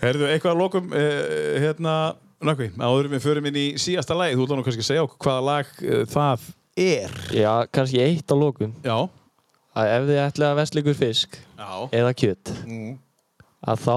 Herðu, 0.00 0.26
eitthvað 0.32 0.54
að 0.54 0.60
lokum 0.62 0.92
eh, 0.96 1.56
hérna, 1.64 1.94
Nökkvi, 2.46 2.70
áður 2.80 3.08
en 3.08 3.14
við 3.16 3.24
förum 3.26 3.48
inn 3.50 3.58
í 3.60 3.64
síðasta 3.80 4.16
lagi 4.16 4.36
Þú 4.38 4.46
nú 4.56 4.64
kannski 4.64 4.84
að 4.84 4.88
segja 4.92 5.04
okkur 5.06 5.26
hvaða 5.26 5.46
lag 5.48 5.72
eh, 5.84 6.04
það 6.08 6.46
er. 6.80 7.16
Já, 7.36 7.50
kannski 7.74 8.00
eitt 8.04 8.32
á 8.32 8.36
lókum 8.40 8.72
Já. 8.86 8.96
Að 9.80 9.90
ef 9.96 10.06
þið 10.08 10.20
ætlaði 10.26 10.50
að 10.54 10.60
vesla 10.60 10.80
ykkur 10.84 10.98
fisk 11.00 11.36
Já. 11.60 11.70
eða 12.00 12.12
kjöt 12.24 12.52
Mm. 12.64 12.94
að 13.70 13.82
þá 13.84 13.96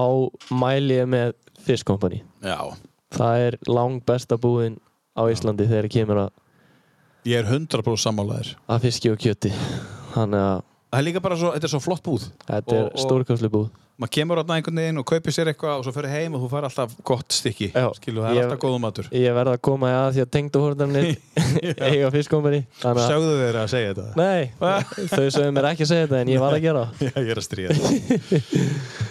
mæli 0.60 0.98
ég 1.00 1.06
með 1.08 1.32
Fish 1.64 1.84
Company. 1.88 2.18
Já 2.44 2.58
það 3.14 3.44
er 3.48 3.58
lang 3.70 4.02
besta 4.06 4.38
búðin 4.40 4.78
á 5.14 5.22
Íslandi 5.30 5.68
þegar 5.70 5.90
kemur 5.92 6.22
að, 6.26 6.32
Ég 7.24 7.40
er 7.40 7.48
100% 7.48 8.02
sammálaðir 8.02 8.50
að 8.68 8.82
fiski 8.84 9.08
og 9.08 9.16
kjöti. 9.22 9.48
Þannig 10.12 10.42
að 10.44 10.58
Það 10.94 11.00
er 11.00 11.06
líka 11.08 11.20
bara 11.24 11.36
svo, 11.40 11.48
þetta 11.56 11.66
er 11.66 11.70
svo 11.72 11.78
flott 11.82 12.02
búð. 12.06 12.26
Þetta 12.46 12.76
er 12.78 12.90
stórkastlu 13.02 13.48
búð 13.50 13.70
Maður 13.94 14.10
kemur 14.16 14.40
átna 14.42 14.56
einhvern 14.58 14.78
veginn 14.80 14.96
og 14.98 15.04
kaupir 15.06 15.30
sér 15.36 15.48
eitthvað 15.52 15.76
og 15.78 15.84
svo 15.86 15.92
fyrir 15.94 16.10
heim 16.10 16.34
og 16.34 16.40
þú 16.42 16.48
fær 16.50 16.64
alltaf 16.66 16.94
gott 17.06 17.30
stykki 17.30 17.68
Skilu, 17.94 18.24
það 18.24 18.30
er 18.32 18.34
ég- 18.40 18.46
alltaf 18.48 18.58
góðum 18.64 18.82
matur 18.82 19.06
ég 19.14 19.36
verð 19.36 19.52
að 19.54 19.60
koma 19.68 19.90
að 19.94 20.08
því 20.16 20.22
að 20.24 20.30
tengdu 20.34 20.62
hórnarnir 20.64 21.06
eiga 21.86 22.08
að 22.10 22.98
Sögðu 23.04 23.36
þeir 23.38 23.58
að 23.60 23.68
segja 23.70 23.92
þetta? 23.92 24.06
Nei, 24.18 24.50
þau 25.14 25.28
sögðu 25.36 25.52
mér 25.54 25.68
ekki 25.70 25.86
að 25.86 25.90
segja 25.92 26.08
þetta 26.08 26.18
en 26.24 26.32
ég 26.34 26.42
var 26.42 26.56
að 26.58 26.64
gera 26.66 26.82
það. 26.82 27.04
Já, 27.06 27.14
ég 27.22 27.30
er 27.36 27.42
að 27.42 27.46
stríða 27.46 27.78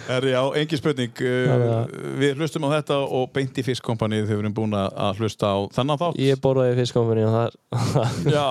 Er, 0.04 0.28
já, 0.34 0.40
engin 0.60 0.80
spurning 0.82 1.24
uh, 1.24 1.88
Við 2.20 2.36
hlustum 2.42 2.66
á 2.68 2.76
þetta 2.76 2.98
og 3.08 3.30
beint 3.32 3.56
í 3.56 3.64
Fisk 3.64 3.86
Company 3.88 4.20
þegar 4.20 4.34
við 4.36 4.42
erum 4.44 4.56
búin 4.60 4.76
að 4.76 5.22
hlusta 5.22 5.48
á 5.48 5.58
þennan 5.78 6.00
þátt 6.04 6.20
Ég 6.20 6.42
borðaði 6.44 6.76
Fish 6.82 6.92
Company 6.92 7.24
og 7.24 7.32
það 7.32 8.28
Já 8.28 8.46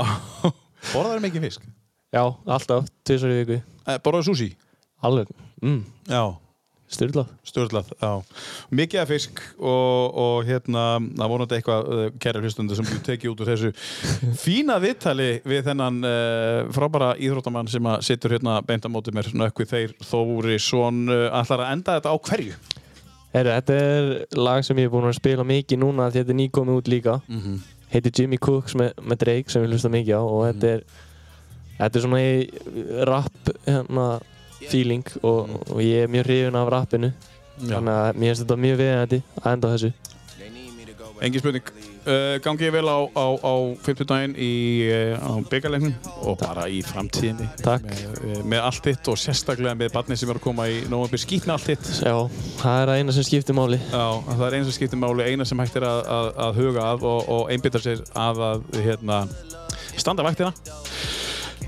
Borðar 0.95 1.21
mikið 1.23 1.45
fisk? 1.45 1.69
Já, 2.13 2.23
alltaf, 2.25 2.89
tvisar 3.05 3.29
í 3.37 3.43
viku 3.43 3.61
Eh, 3.85 3.97
Borðar 4.01 4.25
sushi? 4.25 4.49
Alveg, 5.03 5.29
mm. 5.61 5.81
Já 6.09 6.23
Styrlað 6.93 7.29
Stjórnlað, 7.47 7.87
já. 7.97 8.09
Mikið 8.75 8.99
af 9.01 9.07
fisk 9.09 9.39
og, 9.57 10.17
og 10.19 10.43
hérna, 10.45 10.81
það 11.17 11.31
vonandi 11.31 11.55
eitthvað 11.57 11.87
uh, 11.89 12.01
kæra 12.21 12.41
hlustundu 12.43 12.75
sem 12.77 12.85
við 12.85 12.99
tekið 13.07 13.31
út 13.31 13.39
úr 13.41 13.49
þessu 13.49 13.71
fína 14.37 14.75
viðtali 14.83 15.29
við 15.47 15.63
þennan 15.71 15.97
uh, 16.05 16.67
frábæra 16.75 17.13
íþróttamann 17.17 17.71
sem 17.71 17.87
að 17.89 18.03
situr 18.05 18.35
hérna 18.35 18.59
beint 18.67 18.85
á 18.85 18.93
móti 18.93 19.13
mér 19.15 19.31
nökkvi 19.33 19.65
þeir 19.71 19.95
Þóri 20.05 20.59
Svon 20.61 21.07
uh, 21.09 21.31
ætlar 21.39 21.63
að 21.65 21.71
enda 21.79 21.95
þetta 21.97 22.13
á 22.13 22.17
hverju? 22.29 22.59
Heru, 23.33 23.49
Þetta 23.55 23.77
er 23.87 24.11
lag 24.37 24.61
sem 24.67 24.77
ég 24.83 24.85
er 24.85 24.93
búin 24.93 25.09
að 25.09 25.17
spila 25.17 25.47
mikið 25.49 25.81
núna 25.81 26.11
því 26.11 26.19
þetta 26.21 26.35
er 26.35 26.39
nýkomið 26.43 26.77
út 26.83 26.91
líka 26.93 27.15
Mhm. 27.25 27.55
heitir 27.95 28.13
Jimmy 28.19 28.37
Cooks 28.37 28.75
með, 28.77 28.93
með 29.01 29.23
Drake 29.25 29.49
sem 29.49 29.65
við 29.65 29.73
hlusta 29.73 29.89
mikið 29.89 30.13
á 30.13 30.21
og 30.21 30.45
þetta 30.51 30.69
er 30.75 30.85
þetta 31.79 31.97
er 31.97 32.05
svona 32.05 32.21
í 32.21 32.37
rap 33.09 33.51
hérna, 33.65 34.05
feeling 34.71 35.05
og, 35.21 35.53
og 35.69 35.83
ég 35.83 36.05
er 36.05 36.11
mjög 36.11 36.29
hrifin 36.29 36.59
af 36.59 36.71
rappinu 36.73 37.13
þannig 37.59 37.93
að 37.93 38.19
mér 38.19 38.31
finnst 38.31 38.45
þetta 38.45 38.59
mjög 38.65 38.81
viðeigandi 38.81 39.21
að 39.43 39.51
enda 39.53 39.69
á 39.69 39.73
þessu 39.75 39.93
Engin 41.23 41.39
spurning. 41.39 41.67
Uh, 42.03 42.35
gangi 42.43 42.65
ég 42.65 42.73
vel 42.75 42.83
á, 42.91 42.99
á, 43.15 43.25
á 43.47 43.53
50 43.79 44.07
daginn 44.09 44.33
í, 44.35 44.49
uh, 44.91 45.13
á 45.23 45.31
byggarleiknum 45.47 45.93
og 46.27 46.35
bara 46.41 46.65
í 46.67 46.81
framtíðinni. 46.83 47.47
Takk. 47.63 47.85
Með, 47.87 48.17
uh, 48.19 48.41
með 48.51 48.65
allt 48.67 48.89
þitt 48.89 49.07
og 49.13 49.19
sérstaklega 49.21 49.77
með 49.79 49.93
barnið 49.95 50.19
sem 50.19 50.33
er 50.33 50.41
að 50.41 50.43
koma 50.43 50.67
í 50.67 50.81
nógum 50.91 51.15
skýtna 51.23 51.55
allt 51.55 51.69
þitt. 51.71 51.91
Já, 52.03 52.17
það 52.59 52.81
er 52.81 52.93
eina 52.97 53.15
sem 53.15 53.27
skiptir 53.29 53.55
máli 53.55 53.79
Já, 53.79 54.03
það 54.33 54.45
er 54.49 54.57
eina 54.57 54.67
sem 54.67 54.75
skiptir 54.81 54.99
máli, 54.99 55.29
eina 55.31 55.47
sem 55.47 55.63
hægt 55.63 55.79
er 55.79 55.87
að, 55.87 56.01
að, 56.17 56.31
að 56.47 56.59
huga 56.59 56.87
að 56.91 57.07
og, 57.13 57.29
og 57.37 57.53
einbytta 57.55 57.83
sér 57.87 58.03
að 58.19 58.43
að 58.49 58.67
hérna, 58.83 59.23
standa 59.95 60.27
vaktina. 60.27 60.51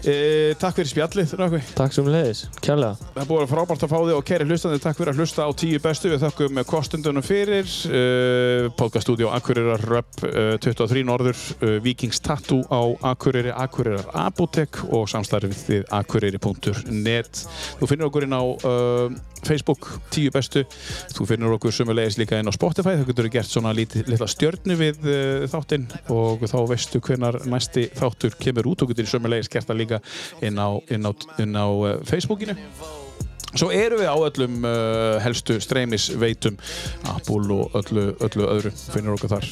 E, 0.05 0.53
takk 0.61 0.77
fyrir 0.77 0.89
spjallið, 0.91 1.31
Rökkvi. 1.39 1.59
Takk 1.73 1.95
sem 1.95 2.05
leiðis, 2.05 2.43
kærlega 2.61 3.07
Það 3.15 3.29
búið 3.31 3.39
að 3.41 3.49
frábært 3.49 3.85
að 3.87 3.89
fá 3.89 3.95
þig 3.97 4.13
og 4.13 4.27
kæri 4.29 4.45
hlustandi, 4.45 4.81
takk 4.83 4.99
fyrir 4.99 5.11
að 5.15 5.21
hlusta 5.23 5.47
á 5.47 5.51
tíu 5.57 5.79
bestu. 5.81 6.11
Við 6.11 6.21
þökkum 6.21 6.61
kostundunum 6.69 7.25
fyrir, 7.25 7.71
uh, 7.89 8.67
podcaststudio 8.77 9.31
Akureyrar 9.33 9.81
Röpp 9.89 10.21
uh, 10.29 10.55
23 10.61 11.01
Norður, 11.09 11.39
uh, 11.57 11.77
Vikings 11.81 12.21
Tattoo 12.21 12.61
á 12.69 12.81
Akureyri, 13.15 13.49
Akureyrar 13.49 14.11
Apotek 14.27 14.83
og 14.91 15.09
samstarfið 15.09 15.63
við 15.71 15.87
akureyri.net. 15.97 17.47
Þú 17.79 17.89
finnir 17.89 18.11
okkur 18.11 18.27
inn 18.27 18.37
á 18.37 18.45
Facebook, 19.45 19.87
tíu 20.13 20.31
bestu. 20.33 20.63
Þú 21.13 21.27
finnir 21.29 21.53
okkur 21.57 21.73
sömulegis 21.73 22.17
líka 22.17 22.39
inn 22.41 22.49
á 22.49 22.53
Spotify. 22.53 22.95
Það 22.97 23.09
getur 23.11 23.31
gert 23.33 23.49
svona 23.49 23.73
litla 23.77 24.29
stjörnu 24.29 24.77
við 24.79 25.09
þáttinn 25.51 25.85
og 26.13 26.45
þá 26.49 26.57
veistu 26.71 27.01
hvenar 27.05 27.37
næsti 27.49 27.87
þáttur 27.93 28.37
kemur 28.41 28.71
út 28.71 28.85
og 28.85 28.93
getur 28.93 29.09
sömulegis 29.11 29.51
gert 29.53 29.69
það 29.69 29.81
líka 29.83 29.94
inn 30.45 30.59
á, 30.59 30.67
inn 30.91 31.07
á, 31.07 31.11
inn 31.41 31.57
á 31.57 31.65
uh, 31.65 31.97
Facebookinu. 32.07 32.57
Svo 33.55 33.69
erum 33.71 34.01
við 34.01 34.09
á 34.11 34.17
öllum 34.19 34.65
uh, 34.67 35.15
helstu 35.23 35.55
streymisveitum, 35.63 36.57
Apple 37.07 37.55
og 37.55 37.77
öllu, 37.79 38.09
öllu 38.25 38.47
öðru, 38.51 38.71
finnir 38.91 39.15
okkur 39.15 39.31
þar. 39.31 39.47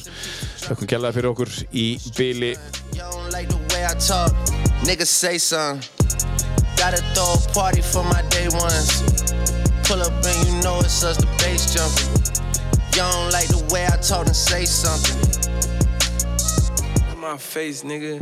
Þakkum 0.66 0.90
gælaði 0.90 1.16
fyrir 1.16 1.30
okkur 1.30 1.54
í 1.72 1.86
byli. 2.18 2.52
Like 3.32 3.48
the 3.48 3.60
way 3.72 3.86
I 3.88 3.94
talk, 3.96 4.36
niggas 4.84 5.08
say 5.08 5.38
something. 5.38 5.88
Gotta 6.76 7.00
throw 7.14 7.32
a 7.32 7.54
party 7.54 7.80
for 7.80 8.04
my 8.04 8.20
day 8.28 8.48
ones. 8.52 9.00
Pull 9.88 10.02
up 10.02 10.12
and 10.12 10.48
you 10.48 10.60
know 10.60 10.80
it's 10.80 11.02
us, 11.02 11.16
the 11.16 11.26
bass 11.40 11.72
jumping. 11.72 12.12
You 12.92 13.02
don't 13.08 13.32
like 13.32 13.48
the 13.48 13.64
way 13.72 13.86
I 13.86 13.96
talk 13.96 14.26
and 14.26 14.36
say 14.36 14.66
something. 14.66 15.16
In 17.10 17.20
my 17.20 17.38
face, 17.38 17.82
nigga. 17.84 18.20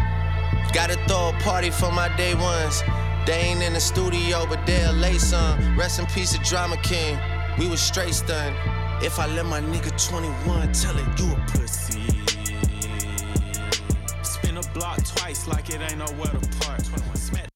Gotta 0.73 0.97
throw 1.07 1.29
a 1.29 1.33
party 1.41 1.71
for 1.71 1.93
my 1.93 2.09
day 2.17 2.35
ones. 2.35 2.83
They 3.27 3.35
ain't 3.35 3.63
in 3.63 3.75
the 3.75 3.81
studio, 3.81 4.47
but 4.49 4.65
they'll 4.67 4.93
lay 4.95 5.19
some. 5.19 5.79
Rest 5.79 5.99
in 6.01 6.07
peace, 6.07 6.33
the 6.33 6.43
drama 6.45 6.77
king. 6.79 7.19
We 7.59 7.69
was 7.69 7.81
straight 7.81 8.15
stunned. 8.15 8.57
If 9.05 9.19
I 9.19 9.27
let 9.27 9.47
my 9.47 9.61
nigga 9.61 9.93
21 10.09 10.73
tell 10.73 10.97
it, 10.97 11.21
you 11.21 11.33
a 11.33 11.37
pussy. 11.53 12.01
Spin 14.23 14.57
a 14.57 14.63
block 14.73 15.05
twice 15.05 15.47
like 15.47 15.69
it 15.69 15.81
ain't 15.81 15.99
nowhere 15.99 16.33
to 16.33 16.49
park. 16.61 16.83
21 16.85 17.17
smack 17.17 17.53